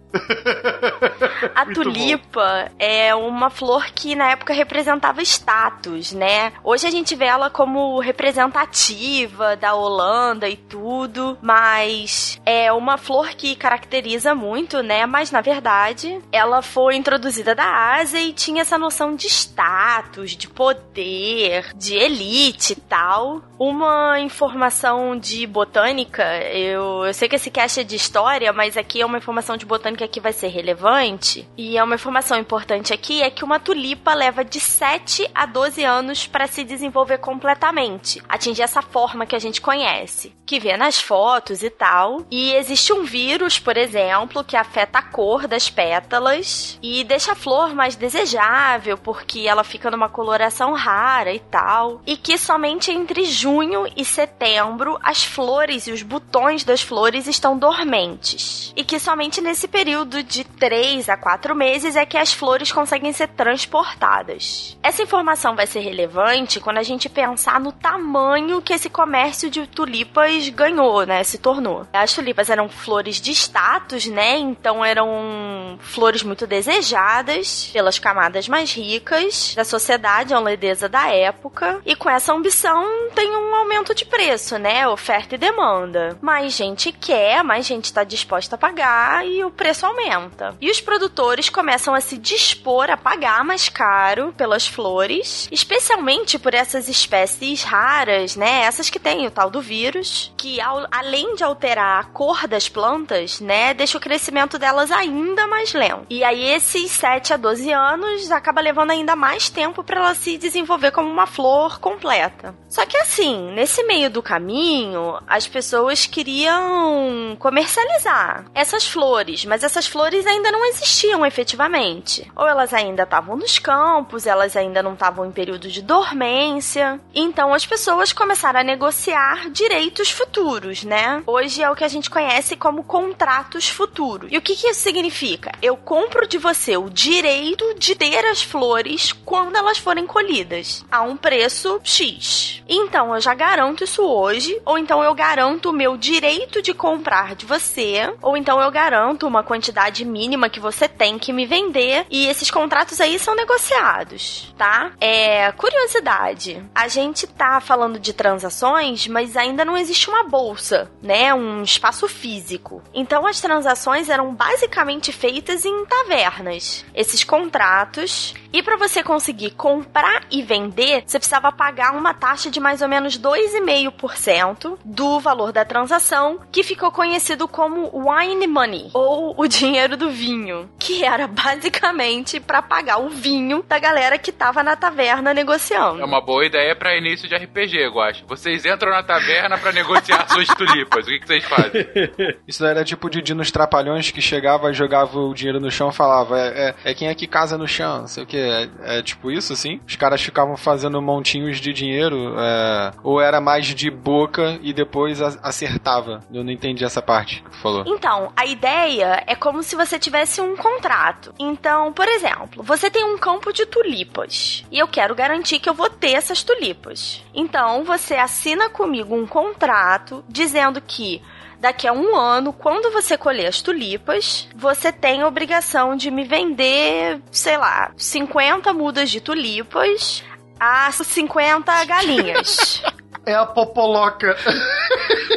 A 1.54 1.64
Muito 1.66 1.81
tulipa 1.84 2.70
é 2.78 3.14
uma 3.14 3.50
flor 3.50 3.86
que 3.86 4.14
na 4.14 4.30
época 4.30 4.42
época 4.42 4.52
representava 4.52 5.22
status, 5.22 6.12
né? 6.12 6.52
Hoje 6.62 6.86
a 6.86 6.90
gente 6.90 7.14
vê 7.14 7.26
ela 7.26 7.48
como 7.48 7.98
representativa 8.00 9.56
da 9.56 9.74
Holanda 9.74 10.48
e 10.48 10.56
tudo, 10.56 11.38
mas 11.40 12.40
é 12.44 12.72
uma 12.72 12.98
flor 12.98 13.30
que 13.30 13.54
caracteriza 13.54 14.34
muito, 14.34 14.82
né? 14.82 15.06
Mas 15.06 15.30
na 15.30 15.40
verdade, 15.40 16.20
ela 16.30 16.60
foi 16.60 16.96
introduzida 16.96 17.54
da 17.54 17.94
Ásia 17.94 18.20
e 18.20 18.32
tinha 18.32 18.62
essa 18.62 18.76
noção 18.76 19.14
de 19.14 19.28
status, 19.28 20.32
de 20.32 20.48
poder, 20.48 21.72
de 21.74 21.94
elite 21.94 22.72
e 22.72 22.76
tal. 22.76 23.42
Uma 23.58 24.18
informação 24.18 25.16
de 25.16 25.46
botânica, 25.46 26.24
eu, 26.48 27.06
eu 27.06 27.14
sei 27.14 27.28
que 27.28 27.36
esse 27.36 27.50
cast 27.50 27.80
é 27.80 27.84
de 27.84 27.94
história, 27.94 28.52
mas 28.52 28.76
aqui 28.76 29.00
é 29.00 29.06
uma 29.06 29.18
informação 29.18 29.56
de 29.56 29.64
botânica 29.64 30.08
que 30.08 30.20
vai 30.20 30.32
ser 30.32 30.48
relevante. 30.48 31.48
E 31.64 31.78
é 31.78 31.84
uma 31.84 31.94
informação 31.94 32.36
importante 32.36 32.92
aqui 32.92 33.22
é 33.22 33.30
que 33.30 33.44
uma 33.44 33.60
tulipa 33.60 34.12
leva 34.14 34.44
de 34.44 34.58
7 34.58 35.30
a 35.32 35.46
12 35.46 35.84
anos 35.84 36.26
para 36.26 36.48
se 36.48 36.64
desenvolver 36.64 37.18
completamente, 37.18 38.20
atingir 38.28 38.62
essa 38.62 38.82
forma 38.82 39.24
que 39.24 39.36
a 39.36 39.38
gente 39.38 39.60
conhece, 39.60 40.34
que 40.44 40.58
vê 40.58 40.76
nas 40.76 41.00
fotos 41.00 41.62
e 41.62 41.70
tal. 41.70 42.26
E 42.28 42.52
existe 42.54 42.92
um 42.92 43.04
vírus, 43.04 43.60
por 43.60 43.76
exemplo, 43.76 44.42
que 44.42 44.56
afeta 44.56 44.98
a 44.98 45.02
cor 45.02 45.46
das 45.46 45.70
pétalas 45.70 46.80
e 46.82 47.04
deixa 47.04 47.30
a 47.30 47.36
flor 47.36 47.72
mais 47.76 47.94
desejável 47.94 48.98
porque 48.98 49.46
ela 49.46 49.62
fica 49.62 49.88
numa 49.88 50.08
coloração 50.08 50.72
rara 50.72 51.32
e 51.32 51.38
tal. 51.38 52.02
E 52.04 52.16
que 52.16 52.36
somente 52.36 52.90
entre 52.90 53.24
junho 53.24 53.86
e 53.96 54.04
setembro 54.04 54.98
as 55.00 55.22
flores 55.22 55.86
e 55.86 55.92
os 55.92 56.02
botões 56.02 56.64
das 56.64 56.82
flores 56.82 57.28
estão 57.28 57.56
dormentes. 57.56 58.72
E 58.74 58.82
que 58.82 58.98
somente 58.98 59.40
nesse 59.40 59.68
período 59.68 60.24
de 60.24 60.42
3 60.42 61.08
a 61.08 61.16
4 61.16 61.51
meses 61.54 61.96
é 61.96 62.04
que 62.04 62.16
as 62.16 62.32
flores 62.32 62.72
conseguem 62.72 63.12
ser 63.12 63.28
transportadas. 63.28 64.76
Essa 64.82 65.02
informação 65.02 65.54
vai 65.54 65.66
ser 65.66 65.80
relevante 65.80 66.60
quando 66.60 66.78
a 66.78 66.82
gente 66.82 67.08
pensar 67.08 67.60
no 67.60 67.72
tamanho 67.72 68.62
que 68.62 68.72
esse 68.72 68.88
comércio 68.88 69.50
de 69.50 69.66
tulipas 69.66 70.48
ganhou, 70.50 71.04
né? 71.04 71.22
Se 71.24 71.38
tornou. 71.38 71.86
As 71.92 72.12
tulipas 72.12 72.50
eram 72.50 72.68
flores 72.68 73.20
de 73.20 73.32
status, 73.32 74.06
né? 74.06 74.38
Então 74.38 74.84
eram 74.84 75.78
flores 75.80 76.22
muito 76.22 76.46
desejadas 76.46 77.70
pelas 77.72 77.98
camadas 77.98 78.48
mais 78.48 78.72
ricas 78.72 79.54
da 79.54 79.64
sociedade 79.64 80.34
holandesa 80.34 80.88
da 80.88 81.08
época. 81.08 81.80
E 81.84 81.94
com 81.94 82.08
essa 82.08 82.32
ambição 82.32 83.10
tem 83.14 83.30
um 83.30 83.54
aumento 83.54 83.94
de 83.94 84.04
preço, 84.04 84.58
né? 84.58 84.86
Oferta 84.88 85.34
e 85.34 85.38
demanda. 85.38 86.18
Mais 86.20 86.52
gente 86.52 86.92
quer, 86.92 87.42
mais 87.42 87.66
gente 87.66 87.86
está 87.86 88.04
disposta 88.04 88.56
a 88.56 88.58
pagar 88.58 89.26
e 89.26 89.44
o 89.44 89.50
preço 89.50 89.86
aumenta. 89.86 90.56
E 90.60 90.70
os 90.70 90.80
produtores 90.80 91.41
começam 91.48 91.94
a 91.94 92.00
se 92.00 92.18
dispor 92.18 92.90
a 92.90 92.96
pagar 92.96 93.44
mais 93.44 93.68
caro 93.68 94.32
pelas 94.36 94.66
flores, 94.66 95.48
especialmente 95.50 96.38
por 96.38 96.54
essas 96.54 96.88
espécies 96.88 97.62
raras, 97.62 98.36
né? 98.36 98.62
Essas 98.62 98.90
que 98.90 98.98
têm 98.98 99.26
o 99.26 99.30
tal 99.30 99.50
do 99.50 99.60
vírus, 99.60 100.32
que 100.36 100.60
ao, 100.60 100.86
além 100.90 101.34
de 101.34 101.44
alterar 101.44 102.00
a 102.00 102.04
cor 102.04 102.46
das 102.46 102.68
plantas, 102.68 103.40
né, 103.40 103.74
deixa 103.74 103.98
o 103.98 104.00
crescimento 104.00 104.58
delas 104.58 104.90
ainda 104.90 105.46
mais 105.46 105.72
lento. 105.72 106.06
E 106.08 106.24
aí 106.24 106.44
esses 106.50 106.90
7 106.90 107.34
a 107.34 107.36
12 107.36 107.72
anos 107.72 108.30
acaba 108.30 108.60
levando 108.60 108.90
ainda 108.90 109.16
mais 109.16 109.48
tempo 109.48 109.82
para 109.82 110.00
ela 110.00 110.14
se 110.14 110.36
desenvolver 110.38 110.90
como 110.90 111.08
uma 111.08 111.26
flor 111.26 111.78
completa. 111.78 112.54
Só 112.68 112.86
que 112.86 112.96
assim, 112.96 113.52
nesse 113.52 113.82
meio 113.84 114.10
do 114.10 114.22
caminho, 114.22 115.18
as 115.26 115.46
pessoas 115.46 116.06
queriam 116.06 117.36
comercializar 117.38 118.44
essas 118.54 118.86
flores, 118.86 119.44
mas 119.44 119.62
essas 119.62 119.86
flores 119.86 120.26
ainda 120.26 120.50
não 120.50 120.64
existiam 120.66 121.24
efetivamente. 121.32 122.30
Ou 122.36 122.46
elas 122.46 122.74
ainda 122.74 123.04
estavam 123.04 123.36
nos 123.36 123.58
campos, 123.58 124.26
elas 124.26 124.54
ainda 124.54 124.82
não 124.82 124.92
estavam 124.92 125.24
em 125.24 125.32
período 125.32 125.68
de 125.68 125.80
dormência. 125.80 127.00
Então 127.14 127.54
as 127.54 127.64
pessoas 127.64 128.12
começaram 128.12 128.60
a 128.60 128.64
negociar 128.64 129.50
direitos 129.50 130.10
futuros, 130.10 130.84
né? 130.84 131.22
Hoje 131.26 131.62
é 131.62 131.70
o 131.70 131.74
que 131.74 131.84
a 131.84 131.88
gente 131.88 132.10
conhece 132.10 132.54
como 132.56 132.84
contratos 132.84 133.68
futuros. 133.68 134.30
E 134.30 134.36
o 134.36 134.42
que, 134.42 134.54
que 134.54 134.68
isso 134.68 134.80
significa? 134.80 135.52
Eu 135.62 135.76
compro 135.76 136.28
de 136.28 136.36
você 136.36 136.76
o 136.76 136.90
direito 136.90 137.74
de 137.78 137.94
ter 137.94 138.24
as 138.26 138.42
flores 138.42 139.12
quando 139.24 139.56
elas 139.56 139.78
forem 139.78 140.06
colhidas 140.06 140.84
a 140.90 141.02
um 141.02 141.16
preço 141.16 141.80
X. 141.82 142.62
Então 142.68 143.14
eu 143.14 143.20
já 143.20 143.34
garanto 143.34 143.84
isso 143.84 144.02
hoje, 144.02 144.60
ou 144.64 144.76
então 144.76 145.02
eu 145.02 145.14
garanto 145.14 145.70
o 145.70 145.72
meu 145.72 145.96
direito 145.96 146.60
de 146.60 146.74
comprar 146.74 147.34
de 147.34 147.46
você, 147.46 148.12
ou 148.20 148.36
então 148.36 148.60
eu 148.60 148.70
garanto 148.70 149.26
uma 149.26 149.42
quantidade 149.42 150.04
mínima 150.04 150.50
que 150.50 150.60
você 150.60 150.88
tem 150.88 151.18
que 151.22 151.32
me 151.32 151.46
vender 151.46 152.04
e 152.10 152.26
esses 152.26 152.50
contratos 152.50 153.00
aí 153.00 153.16
são 153.16 153.36
negociados, 153.36 154.52
tá? 154.58 154.90
É 155.00 155.52
curiosidade. 155.52 156.60
A 156.74 156.88
gente 156.88 157.28
tá 157.28 157.60
falando 157.60 158.00
de 158.00 158.12
transações, 158.12 159.06
mas 159.06 159.36
ainda 159.36 159.64
não 159.64 159.76
existe 159.76 160.10
uma 160.10 160.24
bolsa, 160.24 160.90
né? 161.00 161.32
Um 161.32 161.62
espaço 161.62 162.08
físico. 162.08 162.82
Então 162.92 163.24
as 163.24 163.40
transações 163.40 164.08
eram 164.08 164.34
basicamente 164.34 165.12
feitas 165.12 165.64
em 165.64 165.86
tavernas. 165.86 166.84
Esses 166.92 167.22
contratos 167.22 168.34
e 168.52 168.62
para 168.62 168.76
você 168.76 169.02
conseguir 169.02 169.52
comprar 169.52 170.24
e 170.30 170.42
vender, 170.42 171.04
você 171.06 171.18
precisava 171.18 171.50
pagar 171.50 171.96
uma 171.96 172.12
taxa 172.12 172.50
de 172.50 172.60
mais 172.60 172.82
ou 172.82 172.88
menos 172.88 173.18
2,5% 173.18 174.78
do 174.84 175.18
valor 175.20 175.52
da 175.52 175.64
transação, 175.64 176.40
que 176.52 176.62
ficou 176.62 176.90
conhecido 176.90 177.48
como 177.48 177.90
wine 177.94 178.46
money, 178.46 178.90
ou 178.92 179.34
o 179.38 179.48
dinheiro 179.48 179.96
do 179.96 180.10
vinho, 180.10 180.68
que 180.78 181.02
era 181.14 181.26
basicamente 181.28 182.40
para 182.40 182.62
pagar 182.62 182.98
o 182.98 183.08
vinho 183.08 183.62
da 183.68 183.78
galera 183.78 184.18
que 184.18 184.32
tava 184.32 184.62
na 184.62 184.76
taverna 184.76 185.34
negociando. 185.34 186.00
É 186.00 186.04
uma 186.04 186.20
boa 186.20 186.44
ideia 186.44 186.74
para 186.74 186.96
início 186.96 187.28
de 187.28 187.34
RPG, 187.34 187.76
eu 187.76 188.00
acho. 188.00 188.26
Vocês 188.26 188.64
entram 188.64 188.90
na 188.92 189.02
taverna 189.02 189.58
para 189.58 189.72
negociar 189.72 190.28
suas 190.28 190.48
tulipas. 190.56 191.06
O 191.06 191.08
que, 191.08 191.20
que 191.20 191.26
vocês 191.26 191.44
fazem? 191.44 191.86
Isso 192.46 192.64
era 192.64 192.84
tipo 192.84 193.10
de 193.10 193.22
Dinos 193.22 193.50
Trapalhões 193.50 194.10
que 194.10 194.20
chegava 194.20 194.70
e 194.70 194.74
jogava 194.74 195.18
o 195.18 195.34
dinheiro 195.34 195.60
no 195.60 195.70
chão 195.70 195.90
e 195.90 195.94
falava: 195.94 196.38
é, 196.38 196.74
é, 196.84 196.90
é 196.90 196.94
quem 196.94 197.08
é 197.08 197.14
que 197.14 197.26
casa 197.26 197.58
no 197.58 197.68
chão, 197.68 198.00
não 198.00 198.08
sei 198.08 198.24
o 198.24 198.26
que. 198.26 198.36
É, 198.36 198.68
é, 198.98 199.02
tipo 199.02 199.30
isso, 199.30 199.52
assim? 199.52 199.80
Os 199.86 199.96
caras 199.96 200.22
ficavam 200.22 200.56
fazendo 200.56 201.00
montinhos 201.00 201.58
de 201.58 201.72
dinheiro, 201.72 202.34
é, 202.38 202.90
ou 203.02 203.20
era 203.20 203.40
mais 203.40 203.66
de 203.66 203.90
boca 203.90 204.58
e 204.62 204.72
depois 204.72 205.20
acertava? 205.20 206.22
Eu 206.32 206.44
não 206.44 206.52
entendi 206.52 206.84
essa 206.84 207.02
parte 207.02 207.42
que 207.42 207.50
tu 207.50 207.56
falou. 207.58 207.84
Então, 207.86 208.32
a 208.36 208.46
ideia 208.46 209.22
é 209.26 209.34
como 209.34 209.62
se 209.62 209.76
você 209.76 209.98
tivesse 209.98 210.40
um 210.40 210.56
contrato. 210.56 211.01
Então, 211.38 211.92
por 211.92 212.08
exemplo, 212.08 212.62
você 212.62 212.90
tem 212.90 213.04
um 213.04 213.18
campo 213.18 213.52
de 213.52 213.66
tulipas 213.66 214.64
e 214.70 214.78
eu 214.78 214.88
quero 214.88 215.14
garantir 215.14 215.58
que 215.58 215.68
eu 215.68 215.74
vou 215.74 215.90
ter 215.90 216.12
essas 216.12 216.42
tulipas. 216.42 217.22
Então, 217.34 217.84
você 217.84 218.14
assina 218.14 218.68
comigo 218.68 219.14
um 219.14 219.26
contrato 219.26 220.24
dizendo 220.28 220.80
que 220.80 221.22
daqui 221.58 221.86
a 221.86 221.92
um 221.92 222.16
ano, 222.16 222.52
quando 222.52 222.90
você 222.90 223.16
colher 223.16 223.46
as 223.46 223.62
tulipas, 223.62 224.48
você 224.54 224.90
tem 224.90 225.22
a 225.22 225.28
obrigação 225.28 225.96
de 225.96 226.10
me 226.10 226.24
vender, 226.24 227.22
sei 227.30 227.56
lá, 227.56 227.92
50 227.96 228.72
mudas 228.72 229.10
de 229.10 229.20
tulipas 229.20 230.24
a 230.58 230.90
50 230.90 231.84
galinhas. 231.84 232.82
É 233.24 233.34
a 233.34 233.46
popoloca. 233.46 234.36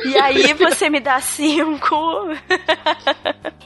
E 0.04 0.18
aí 0.18 0.54
você 0.54 0.90
me 0.90 1.00
dá 1.00 1.20
cinco. 1.20 1.96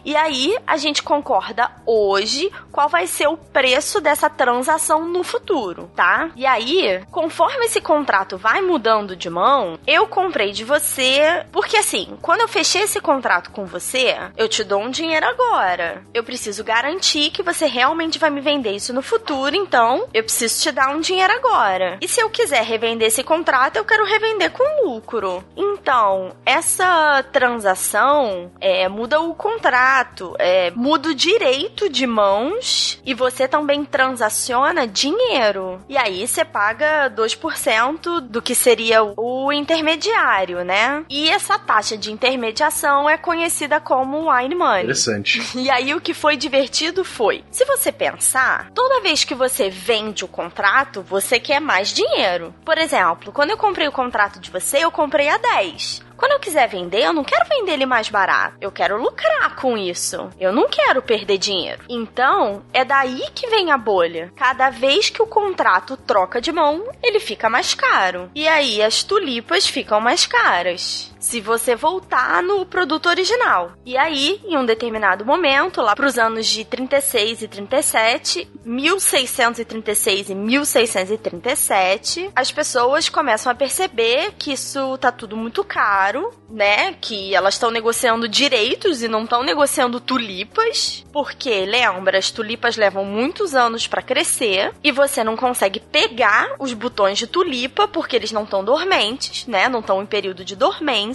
e 0.05 0.15
aí 0.15 0.57
a 0.65 0.78
gente 0.78 1.03
concorda 1.03 1.70
hoje 1.86 2.51
qual 2.72 2.88
vai 2.88 3.07
ser 3.07 3.28
o 3.28 3.38
preço 3.38 3.99
dessa 3.99 4.30
transação 4.30 5.05
no 5.05 5.24
futuro, 5.24 5.91
tá? 5.95 6.30
E 6.36 6.45
aí, 6.45 7.03
conforme 7.11 7.65
esse 7.65 7.82
contrato 7.82 8.38
vai 8.38 8.61
mudando 8.61 9.15
de 9.15 9.30
mão, 9.30 9.78
eu 9.86 10.07
comprei 10.07 10.51
de 10.51 10.63
você, 10.63 11.45
porque 11.51 11.78
assim, 11.78 12.17
quando 12.22 12.41
eu 12.41 12.47
fechei 12.47 12.84
esse 12.84 13.01
contrato 13.01 13.51
com 13.51 13.65
você, 13.65 14.15
eu 14.38 14.47
te 14.47 14.63
dou 14.63 14.82
um 14.82 14.89
dinheiro 14.89 15.26
agora. 15.26 16.03
Eu 16.13 16.24
preciso 16.24 16.63
garantir 16.63 17.32
que 17.32 17.43
você 17.43 17.65
realmente 17.65 18.20
vai 18.20 18.30
me 18.30 18.41
vender 18.41 18.72
isso 18.72 18.93
no 18.93 19.01
futuro, 19.01 19.55
então 19.55 20.07
eu 20.13 20.24
preciso 20.24 20.61
te 20.61 20.72
dar 20.72 20.89
um 20.89 21.01
dinheiro 21.01 21.34
agora. 21.34 21.97
E 22.01 22.07
se 22.07 22.22
eu 22.22 22.30
quiser 22.30 22.63
revender 22.63 23.07
esse 23.07 23.24
contrato, 23.24 23.78
eu 23.78 23.86
quero 23.86 24.05
revender 24.10 24.51
com 24.51 24.86
lucro. 24.86 25.43
Então, 25.55 26.34
essa 26.45 27.24
transação 27.32 28.51
é, 28.60 28.88
muda 28.88 29.22
o 29.22 29.34
contrato, 29.34 30.36
é, 30.39 30.72
muda 30.72 31.10
o 31.10 31.16
direito 31.16 31.89
de 31.89 32.07
mãos 32.07 32.99
e 33.05 33.14
você 33.14 33.47
também 33.47 33.86
transaciona 33.86 34.88
dinheiro. 34.88 35.80
E 35.88 35.97
aí 35.97 36.28
você 36.28 36.43
paga 36.43 37.10
2% 37.10 38.20
do 38.22 38.41
que 38.41 38.55
seria 38.55 39.03
o 39.03 39.51
intermediário, 39.51 40.64
né? 40.64 41.05
E 41.10 41.30
essa 41.30 41.57
taxa 41.60 41.97
de 41.97 42.12
intermediação 42.12 43.10
é 43.10 43.18
conhecida 43.18 43.80
como 43.80 44.32
wine 44.32 44.55
money. 44.55 44.84
Interessante. 44.84 45.39
E 45.60 45.70
aí 45.70 45.93
o 45.93 45.99
que 45.99 46.14
foi 46.14 46.38
divertido 46.38 47.03
foi, 47.03 47.43
se 47.51 47.66
você 47.66 47.91
pensar, 47.91 48.72
toda 48.74 49.01
vez 49.01 49.24
que 49.24 49.36
você 49.36 49.70
vende 49.70 50.24
o 50.24 50.28
contrato, 50.28 51.01
você 51.01 51.39
quer 51.39 51.60
mais 51.60 51.89
dinheiro. 51.89 52.53
Por 52.64 52.78
exemplo, 52.78 53.32
quando 53.32 53.51
eu 53.51 53.57
comprei 53.57 53.88
o 53.88 53.91
contrato 54.00 54.39
de 54.39 54.50
você, 54.50 54.78
eu 54.78 54.91
comprei 54.91 55.28
a 55.28 55.38
10. 55.38 56.06
Quando 56.16 56.32
eu 56.34 56.39
quiser 56.39 56.70
vender, 56.70 57.04
eu 57.04 57.12
não 57.14 57.24
quero 57.24 57.47
vender 57.50 57.74
ele 57.74 57.86
mais 57.86 58.10
barato. 58.10 58.58
Eu 58.62 58.72
quero 58.72 59.02
lucrar 59.02 59.56
com 59.56 59.78
isso. 59.78 60.30
Eu 60.39 60.54
não 60.54 60.70
quero 60.70 61.02
perder 61.02 61.38
dinheiro. 61.38 61.84
Então, 61.89 62.64
é 62.74 62.86
daí 62.86 63.24
que 63.34 63.47
vem 63.47 63.72
a 63.72 63.78
bolha. 63.78 64.32
Cada 64.36 64.70
vez 64.70 65.10
que 65.10 65.22
o 65.22 65.28
contrato 65.28 65.97
troca 65.97 66.41
de 66.41 66.52
mão, 66.52 66.88
ele 67.04 67.20
fica 67.20 67.50
mais 67.50 67.74
caro. 67.74 68.30
E 68.34 68.47
aí 68.47 68.82
as 68.82 69.04
tulipas 69.04 69.68
ficam 69.68 70.00
mais 70.00 70.26
caras 70.26 71.10
se 71.20 71.41
você 71.41 71.76
voltar 71.76 72.41
no 72.41 72.65
produto 72.65 73.09
original. 73.09 73.74
E 73.86 73.97
aí, 73.97 74.41
em 74.45 74.57
um 74.57 74.65
determinado 74.65 75.26
momento, 75.26 75.82
lá 75.82 75.95
para 75.95 76.07
os 76.07 76.17
anos 76.17 76.47
de 76.47 76.63
36 76.63 77.41
e 77.41 77.47
37, 77.47 78.49
1636 78.63 80.30
e 80.30 80.36
1637, 80.36 82.32
as 82.36 82.51
pessoas 82.51 83.09
começam 83.09 83.51
a 83.51 83.55
perceber 83.55 84.34
que 84.38 84.53
isso 84.53 84.97
tá 84.97 85.11
tudo 85.11 85.36
muito 85.36 85.63
caro, 85.63 86.32
né? 86.49 86.93
Que 86.93 87.36
elas 87.36 87.55
estão 87.55 87.72
negociando 87.72 88.28
direitos 88.28 89.03
e 89.03 89.07
não 89.07 89.24
estão 89.24 89.43
negociando 89.43 89.99
tulipas, 89.99 91.05
porque 91.11 91.65
lembra, 91.65 92.17
as 92.17 92.32
tulipas 92.32 92.78
levam 92.78 93.03
muitos 93.05 93.53
anos 93.53 93.88
para 93.88 94.01
crescer 94.01 94.74
e 94.84 94.91
você 94.91 95.24
não 95.24 95.36
consegue 95.36 95.80
pegar 95.80 96.55
os 96.59 96.74
botões 96.74 97.17
de 97.17 97.28
tulipa 97.28 97.88
porque 97.88 98.15
eles 98.15 98.32
não 98.32 98.43
estão 98.43 98.63
dormentes, 98.63 99.45
né? 99.47 99.67
Não 99.67 99.80
estão 99.80 100.01
em 100.01 100.05
período 100.05 100.45
de 100.45 100.55
dormência. 100.55 101.09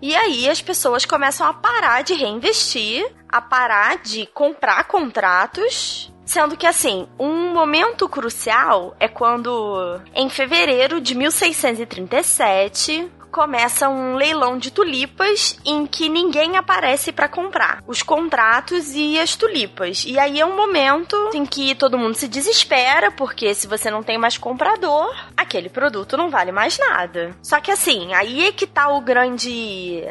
E 0.00 0.14
aí 0.14 0.48
as 0.48 0.60
pessoas 0.62 1.04
começam 1.04 1.46
a 1.46 1.52
parar 1.52 2.02
de 2.02 2.14
reinvestir, 2.14 3.06
a 3.28 3.40
parar 3.40 3.98
de 3.98 4.26
comprar 4.26 4.84
contratos. 4.84 6.12
Sendo 6.24 6.56
que, 6.56 6.66
assim, 6.66 7.06
um 7.20 7.52
momento 7.54 8.08
crucial 8.08 8.96
é 8.98 9.06
quando, 9.06 10.00
em 10.12 10.28
fevereiro 10.28 11.00
de 11.00 11.14
1637, 11.14 13.08
começa 13.36 13.86
um 13.86 14.16
leilão 14.16 14.56
de 14.56 14.70
tulipas 14.70 15.58
em 15.62 15.84
que 15.84 16.08
ninguém 16.08 16.56
aparece 16.56 17.12
para 17.12 17.28
comprar 17.28 17.84
os 17.86 18.02
contratos 18.02 18.94
e 18.94 19.20
as 19.20 19.36
tulipas. 19.36 20.06
E 20.06 20.18
aí 20.18 20.40
é 20.40 20.46
um 20.46 20.56
momento 20.56 21.14
em 21.34 21.44
que 21.44 21.74
todo 21.74 21.98
mundo 21.98 22.14
se 22.14 22.28
desespera, 22.28 23.10
porque 23.10 23.52
se 23.52 23.66
você 23.66 23.90
não 23.90 24.02
tem 24.02 24.16
mais 24.16 24.38
comprador, 24.38 25.14
aquele 25.36 25.68
produto 25.68 26.16
não 26.16 26.30
vale 26.30 26.50
mais 26.50 26.78
nada. 26.78 27.36
Só 27.42 27.60
que 27.60 27.70
assim, 27.70 28.14
aí 28.14 28.46
é 28.46 28.52
que 28.52 28.66
tá 28.66 28.88
o 28.88 29.02
grande 29.02 30.02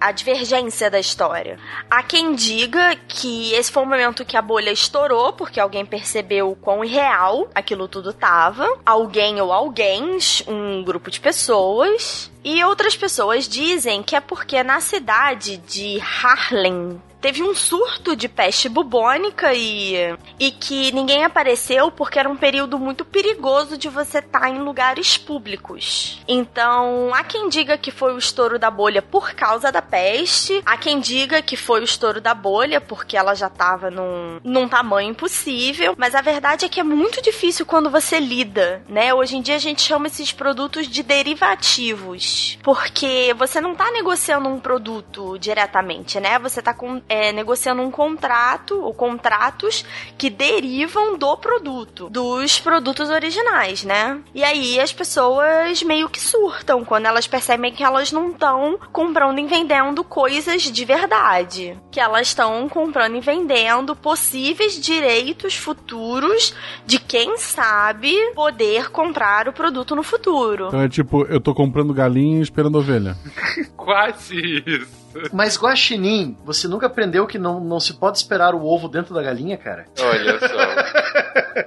a, 0.00 0.10
divergência 0.10 0.90
da 0.90 0.98
história. 0.98 1.60
Há 1.88 2.02
quem 2.02 2.34
diga 2.34 2.96
que 3.06 3.52
esse 3.54 3.70
foi 3.70 3.84
o 3.84 3.86
momento 3.86 4.24
que 4.24 4.36
a 4.36 4.42
bolha 4.42 4.72
estourou, 4.72 5.32
porque 5.34 5.60
alguém 5.60 5.86
percebeu 5.86 6.50
o 6.50 6.56
quão 6.56 6.84
irreal 6.84 7.48
aquilo 7.54 7.86
tudo 7.86 8.12
tava. 8.12 8.66
Alguém 8.84 9.40
ou 9.40 9.52
alguém, 9.52 10.18
um 10.48 10.82
grupo 10.82 11.12
de 11.12 11.20
pessoas, 11.20 12.31
e 12.44 12.62
outras 12.64 12.96
pessoas 12.96 13.48
dizem 13.48 14.02
que 14.02 14.16
é 14.16 14.20
porque 14.20 14.62
na 14.62 14.80
cidade 14.80 15.56
de 15.58 16.00
Harlem, 16.00 17.00
teve 17.22 17.40
um 17.40 17.54
surto 17.54 18.16
de 18.16 18.28
peste 18.28 18.68
bubônica 18.68 19.54
e, 19.54 19.94
e 20.40 20.50
que 20.50 20.90
ninguém 20.90 21.24
apareceu 21.24 21.88
porque 21.92 22.18
era 22.18 22.28
um 22.28 22.36
período 22.36 22.80
muito 22.80 23.04
perigoso 23.04 23.78
de 23.78 23.88
você 23.88 24.18
estar 24.18 24.40
tá 24.40 24.50
em 24.50 24.58
lugares 24.58 25.16
públicos. 25.16 26.20
Então, 26.26 27.12
há 27.14 27.22
quem 27.22 27.48
diga 27.48 27.78
que 27.78 27.92
foi 27.92 28.12
o 28.12 28.18
estouro 28.18 28.58
da 28.58 28.70
bolha 28.70 29.00
por 29.00 29.34
causa 29.34 29.70
da 29.70 29.80
peste, 29.80 30.60
há 30.66 30.76
quem 30.76 30.98
diga 30.98 31.40
que 31.40 31.56
foi 31.56 31.80
o 31.80 31.84
estouro 31.84 32.20
da 32.20 32.34
bolha 32.34 32.80
porque 32.80 33.16
ela 33.16 33.34
já 33.34 33.46
estava 33.46 33.88
num, 33.88 34.40
num 34.42 34.68
tamanho 34.68 35.10
impossível, 35.10 35.94
mas 35.96 36.16
a 36.16 36.20
verdade 36.20 36.64
é 36.64 36.68
que 36.68 36.80
é 36.80 36.84
muito 36.84 37.22
difícil 37.22 37.64
quando 37.64 37.88
você 37.88 38.18
lida, 38.18 38.82
né? 38.88 39.14
Hoje 39.14 39.36
em 39.36 39.42
dia 39.42 39.54
a 39.54 39.60
gente 39.60 39.80
chama 39.80 40.08
esses 40.08 40.32
produtos 40.32 40.88
de 40.88 41.04
derivativos, 41.04 42.58
porque 42.64 43.32
você 43.38 43.60
não 43.60 43.72
está 43.72 43.92
negociando 43.92 44.48
um 44.48 44.58
produto 44.58 45.38
diretamente, 45.38 46.18
né? 46.18 46.36
Você 46.40 46.58
está 46.58 46.74
com 46.74 47.00
é, 47.12 47.30
negociando 47.30 47.82
um 47.82 47.90
contrato 47.90 48.80
ou 48.80 48.94
contratos 48.94 49.84
que 50.16 50.30
derivam 50.30 51.18
do 51.18 51.36
produto, 51.36 52.08
dos 52.08 52.58
produtos 52.58 53.10
originais, 53.10 53.84
né? 53.84 54.18
E 54.34 54.42
aí 54.42 54.80
as 54.80 54.94
pessoas 54.94 55.82
meio 55.82 56.08
que 56.08 56.18
surtam 56.18 56.82
quando 56.86 57.04
elas 57.04 57.26
percebem 57.26 57.70
que 57.70 57.84
elas 57.84 58.10
não 58.12 58.30
estão 58.30 58.78
comprando 58.90 59.38
e 59.38 59.46
vendendo 59.46 60.02
coisas 60.02 60.62
de 60.62 60.84
verdade, 60.86 61.78
que 61.90 62.00
elas 62.00 62.28
estão 62.28 62.66
comprando 62.66 63.14
e 63.14 63.20
vendendo 63.20 63.94
possíveis 63.94 64.80
direitos 64.80 65.54
futuros 65.54 66.54
de 66.86 66.98
quem 66.98 67.36
sabe 67.36 68.14
poder 68.34 68.90
comprar 68.90 69.48
o 69.48 69.52
produto 69.52 69.94
no 69.94 70.02
futuro. 70.02 70.68
Então 70.68 70.80
é 70.80 70.88
tipo, 70.88 71.26
eu 71.26 71.40
tô 71.40 71.54
comprando 71.54 71.92
galinha 71.92 72.38
e 72.38 72.42
esperando 72.42 72.78
ovelha. 72.78 73.18
Quase 73.76 74.40
isso. 74.66 75.01
Mas 75.32 75.56
Guaxinim, 75.56 76.36
você 76.44 76.66
nunca 76.68 76.86
aprendeu 76.86 77.26
que 77.26 77.38
não, 77.38 77.60
não 77.60 77.80
se 77.80 77.94
pode 77.94 78.18
esperar 78.18 78.54
o 78.54 78.64
ovo 78.64 78.88
dentro 78.88 79.14
da 79.14 79.22
galinha, 79.22 79.56
cara? 79.56 79.86
Olha 80.00 80.38
só. 80.38 80.46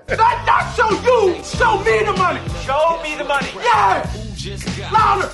That's 0.07 0.45
not 0.45 0.75
show 0.75 0.91
you! 1.03 1.43
Show 1.43 1.79
me 1.79 2.03
the 2.03 2.11
money! 2.19 2.41
Show 2.65 3.01
me 3.01 3.15
the 3.15 3.23
money! 3.23 3.49
Yeah! 3.63 4.03
Louder! 4.91 5.29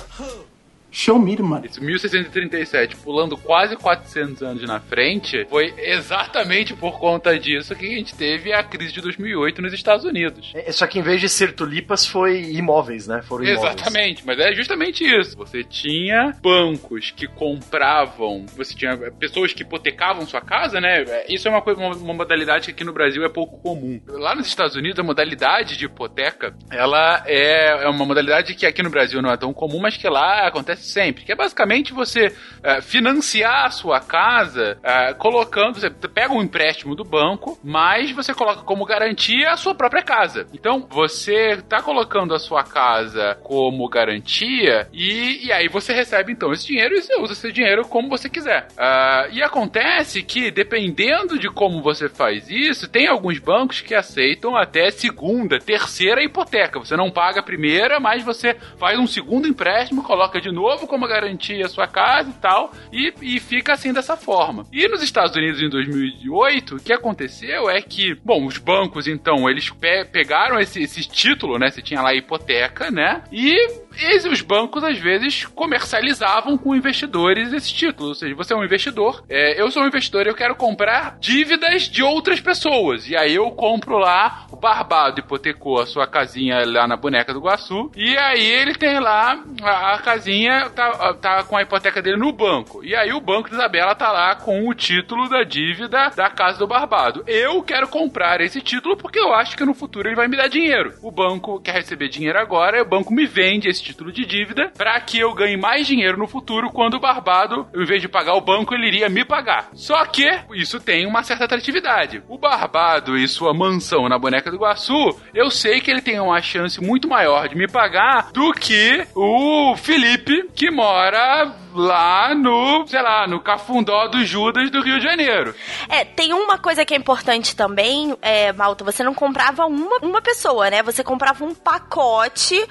Show 0.92 1.18
me 1.18 1.34
the 1.34 1.42
money. 1.42 1.68
Isso, 1.68 1.82
1637, 1.82 2.96
pulando 2.96 3.36
quase 3.38 3.74
400 3.76 4.42
anos 4.42 4.62
na 4.62 4.78
frente, 4.78 5.46
foi 5.48 5.72
exatamente 5.78 6.74
por 6.74 7.00
conta 7.00 7.38
disso 7.38 7.74
que 7.74 7.86
a 7.86 7.96
gente 7.96 8.14
teve 8.14 8.52
a 8.52 8.62
crise 8.62 8.92
de 8.92 9.00
2008 9.00 9.62
nos 9.62 9.72
Estados 9.72 10.04
Unidos. 10.04 10.52
É, 10.54 10.70
só 10.70 10.86
que 10.86 10.98
em 10.98 11.02
vez 11.02 11.20
de 11.20 11.30
ser 11.30 11.54
tulipas, 11.54 12.06
foi 12.06 12.42
imóveis, 12.42 13.06
né? 13.06 13.22
Foram 13.22 13.44
imóveis. 13.44 13.74
Exatamente, 13.74 14.22
mas 14.26 14.38
é 14.38 14.52
justamente 14.52 15.02
isso. 15.02 15.34
Você 15.38 15.64
tinha 15.64 16.36
bancos 16.42 17.10
que 17.10 17.26
compravam, 17.26 18.44
você 18.54 18.74
tinha 18.74 18.96
pessoas 19.12 19.54
que 19.54 19.62
hipotecavam 19.62 20.26
sua 20.26 20.42
casa, 20.42 20.78
né? 20.78 21.04
Isso 21.26 21.48
é 21.48 21.50
uma, 21.50 21.62
coisa, 21.62 21.80
uma, 21.80 21.96
uma 21.96 22.14
modalidade 22.14 22.66
que 22.66 22.70
aqui 22.72 22.84
no 22.84 22.92
Brasil 22.92 23.24
é 23.24 23.30
pouco 23.30 23.58
comum. 23.62 23.98
Lá 24.06 24.34
nos 24.34 24.46
Estados 24.46 24.76
Unidos, 24.76 24.98
a 24.98 25.02
modalidade 25.02 25.76
de 25.78 25.86
hipoteca, 25.86 26.54
ela 26.70 27.22
é, 27.26 27.84
é 27.84 27.88
uma 27.88 28.04
modalidade 28.04 28.54
que 28.54 28.66
aqui 28.66 28.82
no 28.82 28.90
Brasil 28.90 29.22
não 29.22 29.32
é 29.32 29.36
tão 29.38 29.54
comum, 29.54 29.80
mas 29.80 29.96
que 29.96 30.08
lá 30.08 30.46
acontece 30.46 30.81
sempre, 30.82 31.24
que 31.24 31.32
é 31.32 31.36
basicamente 31.36 31.92
você 31.92 32.28
uh, 32.28 32.82
financiar 32.82 33.66
a 33.66 33.70
sua 33.70 34.00
casa 34.00 34.78
uh, 34.78 35.14
colocando, 35.16 35.78
você 35.78 35.90
pega 35.90 36.32
um 36.32 36.42
empréstimo 36.42 36.94
do 36.94 37.04
banco, 37.04 37.58
mas 37.62 38.10
você 38.12 38.34
coloca 38.34 38.62
como 38.62 38.84
garantia 38.84 39.50
a 39.50 39.56
sua 39.56 39.74
própria 39.74 40.02
casa. 40.02 40.46
Então, 40.52 40.86
você 40.88 41.52
está 41.52 41.82
colocando 41.82 42.34
a 42.34 42.38
sua 42.38 42.64
casa 42.64 43.36
como 43.42 43.88
garantia 43.88 44.88
e, 44.92 45.46
e 45.46 45.52
aí 45.52 45.68
você 45.68 45.92
recebe 45.92 46.32
então 46.32 46.52
esse 46.52 46.66
dinheiro 46.66 46.94
e 46.94 47.02
você 47.02 47.20
usa 47.20 47.32
esse 47.32 47.52
dinheiro 47.52 47.86
como 47.86 48.08
você 48.08 48.28
quiser. 48.28 48.68
Uh, 48.72 49.32
e 49.32 49.42
acontece 49.42 50.22
que, 50.22 50.50
dependendo 50.50 51.38
de 51.38 51.48
como 51.48 51.82
você 51.82 52.08
faz 52.08 52.48
isso, 52.50 52.88
tem 52.88 53.06
alguns 53.06 53.38
bancos 53.38 53.80
que 53.80 53.94
aceitam 53.94 54.56
até 54.56 54.90
segunda, 54.90 55.58
terceira 55.58 56.22
hipoteca. 56.22 56.78
Você 56.78 56.96
não 56.96 57.10
paga 57.10 57.40
a 57.40 57.42
primeira, 57.42 58.00
mas 58.00 58.24
você 58.24 58.54
faz 58.78 58.98
um 58.98 59.06
segundo 59.06 59.48
empréstimo, 59.48 60.02
coloca 60.02 60.40
de 60.40 60.50
novo 60.50 60.71
novo 60.72 60.86
como 60.86 61.06
garantia 61.06 61.66
a 61.66 61.68
sua 61.68 61.86
casa 61.86 62.30
e 62.30 62.40
tal, 62.40 62.72
e, 62.92 63.12
e 63.20 63.40
fica 63.40 63.74
assim 63.74 63.92
dessa 63.92 64.16
forma. 64.16 64.66
E 64.72 64.88
nos 64.88 65.02
Estados 65.02 65.36
Unidos 65.36 65.60
em 65.60 65.68
2008, 65.68 66.76
o 66.76 66.80
que 66.80 66.92
aconteceu 66.92 67.68
é 67.68 67.80
que, 67.82 68.14
bom, 68.24 68.46
os 68.46 68.58
bancos 68.58 69.06
então, 69.06 69.48
eles 69.48 69.68
pe 69.70 70.04
pegaram 70.06 70.58
esse, 70.58 70.82
esse 70.82 71.08
título, 71.08 71.58
né? 71.58 71.70
Você 71.70 71.82
tinha 71.82 72.00
lá 72.00 72.10
a 72.10 72.14
hipoteca, 72.14 72.90
né? 72.90 73.22
E 73.30 73.81
e 73.98 74.28
os 74.28 74.40
bancos 74.40 74.84
às 74.84 74.98
vezes 74.98 75.44
comercializavam 75.46 76.56
com 76.56 76.74
investidores 76.74 77.52
esse 77.52 77.72
título. 77.72 78.10
Ou 78.10 78.14
seja, 78.14 78.34
você 78.34 78.52
é 78.52 78.56
um 78.56 78.64
investidor, 78.64 79.24
é, 79.28 79.60
eu 79.60 79.70
sou 79.70 79.82
um 79.82 79.86
investidor 79.86 80.26
eu 80.26 80.34
quero 80.34 80.54
comprar 80.54 81.16
dívidas 81.20 81.82
de 81.82 82.02
outras 82.02 82.40
pessoas. 82.40 83.08
E 83.08 83.16
aí 83.16 83.34
eu 83.34 83.50
compro 83.50 83.98
lá, 83.98 84.46
o 84.50 84.56
Barbado 84.56 85.20
hipotecou 85.20 85.80
a 85.80 85.86
sua 85.86 86.06
casinha 86.06 86.64
lá 86.66 86.86
na 86.86 86.96
boneca 86.96 87.32
do 87.32 87.40
Guaçu. 87.40 87.90
E 87.96 88.16
aí 88.16 88.44
ele 88.44 88.74
tem 88.74 88.98
lá 89.00 89.42
a, 89.62 89.94
a 89.94 89.98
casinha, 89.98 90.70
tá, 90.70 91.14
tá 91.14 91.44
com 91.44 91.56
a 91.56 91.62
hipoteca 91.62 92.02
dele 92.02 92.16
no 92.16 92.32
banco. 92.32 92.84
E 92.84 92.94
aí 92.94 93.12
o 93.12 93.20
banco 93.20 93.48
de 93.48 93.54
Isabela 93.54 93.94
tá 93.94 94.10
lá 94.10 94.34
com 94.34 94.68
o 94.68 94.74
título 94.74 95.28
da 95.28 95.42
dívida 95.42 96.10
da 96.14 96.30
casa 96.30 96.58
do 96.58 96.66
Barbado. 96.66 97.24
Eu 97.26 97.62
quero 97.62 97.88
comprar 97.88 98.40
esse 98.40 98.60
título 98.60 98.96
porque 98.96 99.18
eu 99.18 99.32
acho 99.34 99.56
que 99.56 99.64
no 99.64 99.74
futuro 99.74 100.08
ele 100.08 100.16
vai 100.16 100.28
me 100.28 100.36
dar 100.36 100.48
dinheiro. 100.48 100.94
O 101.02 101.10
banco 101.10 101.60
quer 101.60 101.74
receber 101.74 102.08
dinheiro 102.08 102.38
agora, 102.38 102.82
o 102.82 102.88
banco 102.88 103.12
me 103.12 103.26
vende 103.26 103.68
esse 103.68 103.81
título 103.82 104.12
de 104.12 104.24
dívida 104.24 104.70
para 104.76 105.00
que 105.00 105.18
eu 105.18 105.34
ganhe 105.34 105.56
mais 105.56 105.86
dinheiro 105.86 106.16
no 106.16 106.26
futuro 106.26 106.70
quando 106.70 106.94
o 106.94 107.00
Barbado, 107.00 107.66
em 107.74 107.84
vez 107.84 108.00
de 108.00 108.08
pagar 108.08 108.34
o 108.34 108.40
banco, 108.40 108.74
ele 108.74 108.86
iria 108.86 109.08
me 109.08 109.24
pagar. 109.24 109.68
Só 109.74 110.04
que 110.06 110.26
isso 110.54 110.80
tem 110.80 111.06
uma 111.06 111.22
certa 111.22 111.44
atratividade. 111.44 112.22
O 112.28 112.38
Barbado 112.38 113.16
e 113.16 113.26
sua 113.28 113.52
mansão 113.52 114.08
na 114.08 114.18
Boneca 114.18 114.50
do 114.50 114.56
Iguaçu, 114.56 115.18
eu 115.34 115.50
sei 115.50 115.80
que 115.80 115.90
ele 115.90 116.02
tem 116.02 116.20
uma 116.20 116.40
chance 116.40 116.80
muito 116.80 117.08
maior 117.08 117.48
de 117.48 117.56
me 117.56 117.68
pagar 117.68 118.30
do 118.32 118.52
que 118.52 119.06
o 119.14 119.76
Felipe, 119.76 120.48
que 120.54 120.70
mora 120.70 121.52
lá 121.74 122.34
no, 122.34 122.86
sei 122.86 123.02
lá, 123.02 123.26
no 123.26 123.40
Cafundó 123.40 124.06
do 124.08 124.24
Judas 124.24 124.70
do 124.70 124.82
Rio 124.82 124.98
de 124.98 125.04
Janeiro. 125.04 125.54
É, 125.88 126.04
tem 126.04 126.32
uma 126.32 126.58
coisa 126.58 126.84
que 126.84 126.94
é 126.94 126.96
importante 126.96 127.56
também, 127.56 128.16
é, 128.20 128.52
Malta, 128.52 128.84
você 128.84 129.02
não 129.02 129.14
comprava 129.14 129.66
uma, 129.66 129.98
uma 130.02 130.20
pessoa, 130.20 130.70
né? 130.70 130.82
Você 130.82 131.02
comprava 131.02 131.44
um 131.44 131.54
pacote 131.54 132.62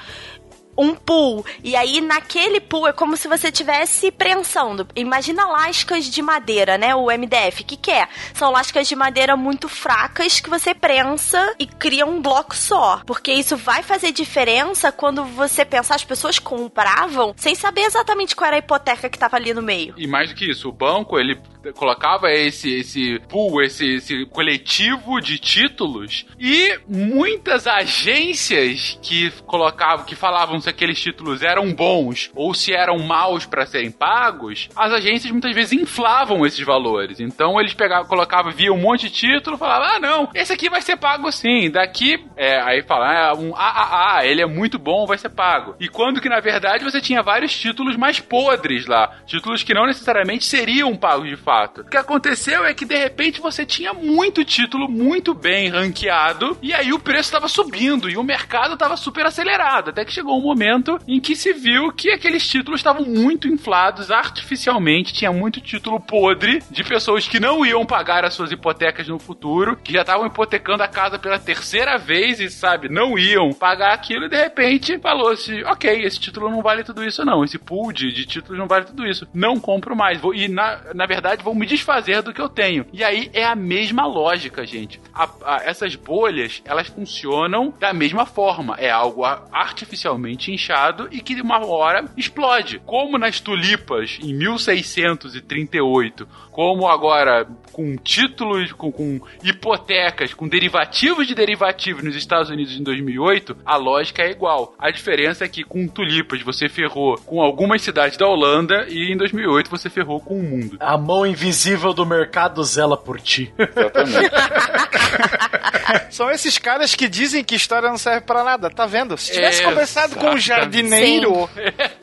um 0.78 0.96
pool. 0.96 1.46
E 1.64 1.76
aí, 1.76 2.02
naquele 2.02 2.60
pool, 2.60 2.88
é 2.88 2.94
como 2.94 3.18
se 3.18 3.28
você 3.28 3.52
tivesse 3.52 4.12
prensando. 4.12 4.88
Imagina 4.96 5.46
lascas 5.46 6.06
de 6.06 6.22
madeira, 6.22 6.78
né? 6.78 6.96
O 6.96 7.06
MDF. 7.06 7.62
O 7.62 7.66
que, 7.66 7.78
que 7.78 7.92
é? 7.92 8.08
São 8.34 8.52
lascas 8.52 8.88
de 8.88 8.96
madeira 8.96 9.36
muito 9.36 9.68
fracas 9.68 10.40
que 10.40 10.50
você 10.50 10.74
prensa 10.74 11.56
e 11.60 11.66
cria 11.66 12.06
um 12.06 12.22
bloco 12.22 12.56
só. 12.56 13.02
Porque 13.06 13.32
isso 13.32 13.58
vai 13.58 13.84
fazer 13.84 14.12
diferença 14.12 14.92
quando 14.92 15.24
você 15.24 15.66
pensar, 15.66 15.96
as 15.96 16.04
pessoas 16.04 16.40
compravam 16.40 17.34
sem 17.38 17.56
saber 17.56 17.82
exatamente 17.82 18.36
qual 18.36 18.48
era 18.48 18.58
a 18.58 18.60
hipoteca 18.60 19.10
que 19.10 19.20
tava 19.20 19.38
ali 19.38 19.54
no 19.54 19.62
meio. 19.62 19.94
E 19.98 20.08
mais 20.08 20.30
do 20.30 20.36
que 20.36 20.50
isso, 20.50 20.70
o 20.70 20.72
banco, 20.72 21.20
ele 21.20 21.40
colocava 21.76 22.32
esse, 22.32 22.74
esse 22.80 23.20
pool, 23.30 23.62
esse, 23.62 23.96
esse 23.96 24.26
coletivo 24.26 25.20
de 25.22 25.38
títulos 25.38 26.26
e 26.40 26.80
muitas 26.88 27.68
agências 27.68 28.98
que 29.02 29.32
colocavam, 29.46 30.06
que 30.06 30.16
falavam 30.16 30.60
se 30.60 30.70
aqueles 30.70 31.00
títulos 31.00 31.44
eram 31.44 31.72
bons 31.74 32.32
ou 32.36 32.54
se 32.54 32.74
eram 32.74 32.98
maus 33.00 33.46
para 33.46 33.66
serem 33.66 33.92
pagos, 33.92 34.70
as 34.76 34.92
agências 34.92 35.32
muitas 35.32 35.54
vezes 35.54 35.74
inflavam 35.74 36.46
esses 36.46 36.66
valores. 36.66 37.20
Então 37.20 37.60
eles 37.60 37.74
pegavam, 37.74 38.08
colocavam, 38.08 38.52
via 38.52 38.74
um 38.74 38.78
monte 38.78 39.10
de 39.10 39.12
título, 39.12 39.58
falavam, 39.58 39.96
ah 39.96 40.00
não, 40.00 40.30
esse 40.34 40.52
aqui 40.52 40.70
vai 40.70 40.82
ser 40.82 40.98
pago 40.98 41.32
sim, 41.32 41.70
daqui, 41.70 42.24
é, 42.36 42.60
aí 42.62 42.82
fala, 42.82 43.30
ah, 43.30 43.34
um 43.36 43.56
AAA, 43.56 44.26
ele 44.26 44.42
é 44.42 44.46
muito 44.46 44.80
bom, 44.80 45.06
vai 45.06 45.18
ser 45.18 45.30
pago. 45.30 45.76
E 45.80 45.88
quando 45.88 46.22
que 46.22 46.30
na 46.30 46.40
verdade 46.40 46.84
você 46.84 47.00
tinha 47.02 47.22
vários 47.22 47.58
títulos 47.58 47.96
mais 47.96 48.20
podres 48.20 48.88
lá, 48.88 49.16
títulos 49.26 49.64
que 49.64 49.74
não 49.74 49.86
necessariamente 49.86 50.46
seriam 50.46 50.96
pagos 50.96 51.30
de 51.30 51.36
fato 51.36 51.51
fato. 51.52 51.82
O 51.82 51.86
que 51.86 51.98
aconteceu 51.98 52.66
é 52.66 52.74
que 52.74 52.86
de 52.86 52.96
repente 52.96 53.42
você 53.42 53.66
tinha 53.66 53.94
muito 53.94 54.46
título 54.46 54.90
muito 54.90 55.34
bem 55.34 55.68
ranqueado 55.68 56.58
e 56.62 56.74
aí 56.74 56.94
o 56.94 57.00
preço 57.00 57.24
estava 57.24 57.50
subindo 57.50 58.10
e 58.10 58.16
o 58.16 58.24
mercado 58.24 58.76
estava 58.76 58.96
super 58.96 59.26
acelerado. 59.26 59.90
Até 59.90 60.06
que 60.06 60.14
chegou 60.14 60.38
um 60.38 60.42
momento 60.42 60.98
em 61.06 61.20
que 61.20 61.36
se 61.36 61.52
viu 61.52 61.92
que 61.92 62.10
aqueles 62.10 62.48
títulos 62.48 62.80
estavam 62.80 63.04
muito 63.04 63.50
inflados 63.50 64.10
artificialmente, 64.10 65.14
tinha 65.14 65.32
muito 65.34 65.60
título 65.60 66.00
podre 66.00 66.64
de 66.72 66.86
pessoas 66.86 67.28
que 67.28 67.40
não 67.40 67.66
iam 67.66 67.86
pagar 67.86 68.24
as 68.24 68.34
suas 68.34 68.52
hipotecas 68.52 69.10
no 69.10 69.20
futuro, 69.20 69.76
que 69.76 69.92
já 69.92 70.02
estavam 70.02 70.28
hipotecando 70.28 70.84
a 70.84 70.88
casa 70.88 71.20
pela 71.20 71.38
terceira 71.38 71.98
vez 71.98 72.40
e, 72.40 72.50
sabe, 72.50 72.88
não 72.88 73.20
iam 73.20 73.52
pagar 73.52 73.94
aquilo 73.94 74.26
e 74.26 74.30
de 74.30 74.38
repente 74.38 74.98
falou-se: 75.00 75.64
ok, 75.66 76.02
esse 76.06 76.18
título 76.18 76.50
não 76.50 76.62
vale 76.62 76.84
tudo 76.86 77.04
isso, 77.04 77.26
não. 77.26 77.44
Esse 77.44 77.60
pool 77.60 77.92
de, 77.92 78.10
de 78.14 78.26
títulos 78.26 78.58
não 78.58 78.68
vale 78.68 78.86
tudo 78.86 79.06
isso. 79.06 79.28
Não 79.34 79.60
compro 79.60 79.96
mais. 79.98 80.18
Vou, 80.18 80.34
e 80.34 80.48
na, 80.48 80.80
na 80.94 81.06
verdade, 81.06 81.41
vou 81.42 81.56
me 81.56 81.66
desfazer 81.66 82.22
do 82.22 82.34
que 82.34 82.42
eu 82.42 82.50
tenho. 82.50 82.86
E 82.94 83.04
aí 83.04 83.30
é 83.34 83.44
a 83.46 83.56
mesma 83.56 84.06
lógica, 84.06 84.66
gente. 84.66 85.02
A, 85.14 85.30
a, 85.44 85.64
essas 85.64 85.96
bolhas, 85.96 86.62
elas 86.66 86.88
funcionam 86.88 87.74
da 87.80 87.94
mesma 87.94 88.26
forma. 88.26 88.76
É 88.78 88.90
algo 88.90 89.24
artificialmente 89.26 90.52
inchado 90.52 91.08
e 91.12 91.22
que 91.22 91.36
de 91.36 91.42
uma 91.42 91.66
hora 91.66 92.06
explode. 92.16 92.80
Como 92.86 93.18
nas 93.18 93.40
tulipas 93.40 94.20
em 94.22 94.34
1638, 94.34 96.28
como 96.52 96.88
agora 96.88 97.48
com 97.72 97.96
títulos, 97.96 98.72
com, 98.74 98.92
com 98.92 99.22
hipotecas, 99.44 100.34
com 100.34 100.48
derivativos 100.48 101.26
de 101.26 101.34
derivativos 101.34 102.04
nos 102.04 102.16
Estados 102.16 102.50
Unidos 102.50 102.74
em 102.76 102.84
2008, 102.84 103.58
a 103.66 103.78
lógica 103.78 104.22
é 104.24 104.32
igual. 104.32 104.76
A 104.78 104.92
diferença 104.92 105.46
é 105.46 105.48
que 105.48 105.64
com 105.64 105.88
tulipas 105.88 106.42
você 106.42 106.68
ferrou 106.68 107.18
com 107.20 107.42
algumas 107.42 107.82
cidades 107.82 108.18
da 108.18 108.28
Holanda 108.28 108.86
e 108.90 109.12
em 109.12 109.18
2008 109.18 109.70
você 109.70 109.90
ferrou 109.90 110.20
com 110.20 110.40
o 110.40 110.44
mundo. 110.44 110.78
A 110.80 110.98
mão 110.98 111.26
invisível 111.26 111.94
do 111.94 112.06
mercado 112.06 112.64
zela 112.64 112.98
por 112.98 113.20
ti. 113.20 113.54
Exatamente. 113.58 114.32
São 116.12 116.30
esses 116.30 116.58
caras 116.58 116.94
que 116.96 117.08
dizem 117.08 117.44
que 117.44 117.56
história 117.56 117.90
não 117.90 117.98
serve 117.98 118.22
pra 118.22 118.44
nada, 118.44 118.70
tá 118.70 118.86
vendo? 118.86 119.18
Se 119.18 119.32
tivesse 119.32 119.62
Exatamente. 119.62 119.74
conversado 119.74 120.16
com 120.16 120.30
um 120.32 120.38
jardineiro, 120.38 121.50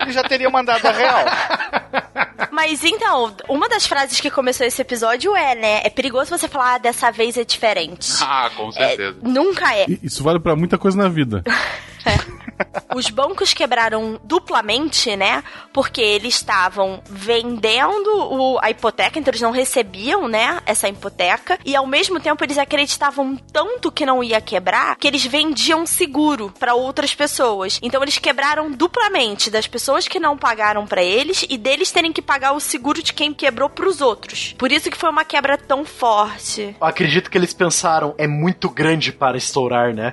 ele 0.00 0.12
já 0.12 0.22
teria 0.22 0.48
mandado 0.50 0.86
a 0.86 0.92
real. 0.92 1.24
Mas 2.50 2.84
então, 2.84 3.34
uma 3.48 3.68
das 3.68 3.86
frases 3.86 4.20
que 4.20 4.30
começou 4.30 4.66
esse 4.66 4.80
episódio 4.82 5.34
é, 5.36 5.54
né? 5.54 5.80
É 5.84 5.90
perigoso 5.90 6.30
você 6.36 6.48
falar, 6.48 6.74
ah, 6.74 6.78
dessa 6.78 7.10
vez 7.10 7.36
é 7.36 7.44
diferente. 7.44 8.12
Ah, 8.30 8.50
com 8.56 8.70
certeza. 8.70 9.16
Nunca 9.22 9.74
é. 9.74 9.86
Isso 10.02 10.22
vale 10.22 10.38
pra 10.38 10.54
muita 10.54 10.76
coisa 10.78 10.96
na 10.96 11.08
vida. 11.08 11.42
Os 12.94 13.08
bancos 13.10 13.52
quebraram 13.54 14.18
duplamente, 14.24 15.14
né? 15.14 15.44
Porque 15.72 16.00
eles 16.00 16.34
estavam 16.34 17.00
vendendo 17.08 18.08
o- 18.10 18.58
a 18.60 18.70
hipoteca, 18.70 19.18
então 19.18 19.30
eles 19.30 19.40
não 19.40 19.50
recebiam, 19.52 20.26
né? 20.26 20.60
Essa 20.66 20.88
hipoteca. 20.88 21.58
E 21.64 21.76
ao 21.76 21.86
mesmo 21.86 22.18
tempo 22.18 22.42
eles 22.44 22.58
acreditavam 22.58 23.36
tanto 23.52 23.92
que 23.92 24.04
não 24.06 24.24
ia 24.24 24.40
quebrar 24.40 24.96
que 24.96 25.06
eles 25.06 25.24
vendiam 25.24 25.86
seguro 25.86 26.52
para 26.58 26.74
outras 26.74 27.14
pessoas. 27.14 27.78
Então 27.82 28.02
eles 28.02 28.18
quebraram 28.18 28.70
duplamente 28.72 29.50
das 29.50 29.66
pessoas 29.68 30.08
que 30.08 30.18
não 30.18 30.36
pagaram 30.36 30.84
para 30.86 31.02
eles 31.02 31.46
e 31.48 31.56
deles 31.56 31.92
terem 31.92 32.12
que 32.12 32.22
pagar 32.28 32.52
o 32.52 32.60
seguro 32.60 33.02
de 33.02 33.14
quem 33.14 33.32
quebrou 33.32 33.70
pros 33.70 34.02
outros. 34.02 34.54
Por 34.58 34.70
isso 34.70 34.90
que 34.90 34.98
foi 34.98 35.08
uma 35.08 35.24
quebra 35.24 35.56
tão 35.56 35.82
forte. 35.82 36.76
Eu 36.78 36.86
acredito 36.86 37.30
que 37.30 37.38
eles 37.38 37.54
pensaram, 37.54 38.14
é 38.18 38.26
muito 38.26 38.68
grande 38.68 39.10
para 39.10 39.38
estourar, 39.38 39.94
né? 39.94 40.12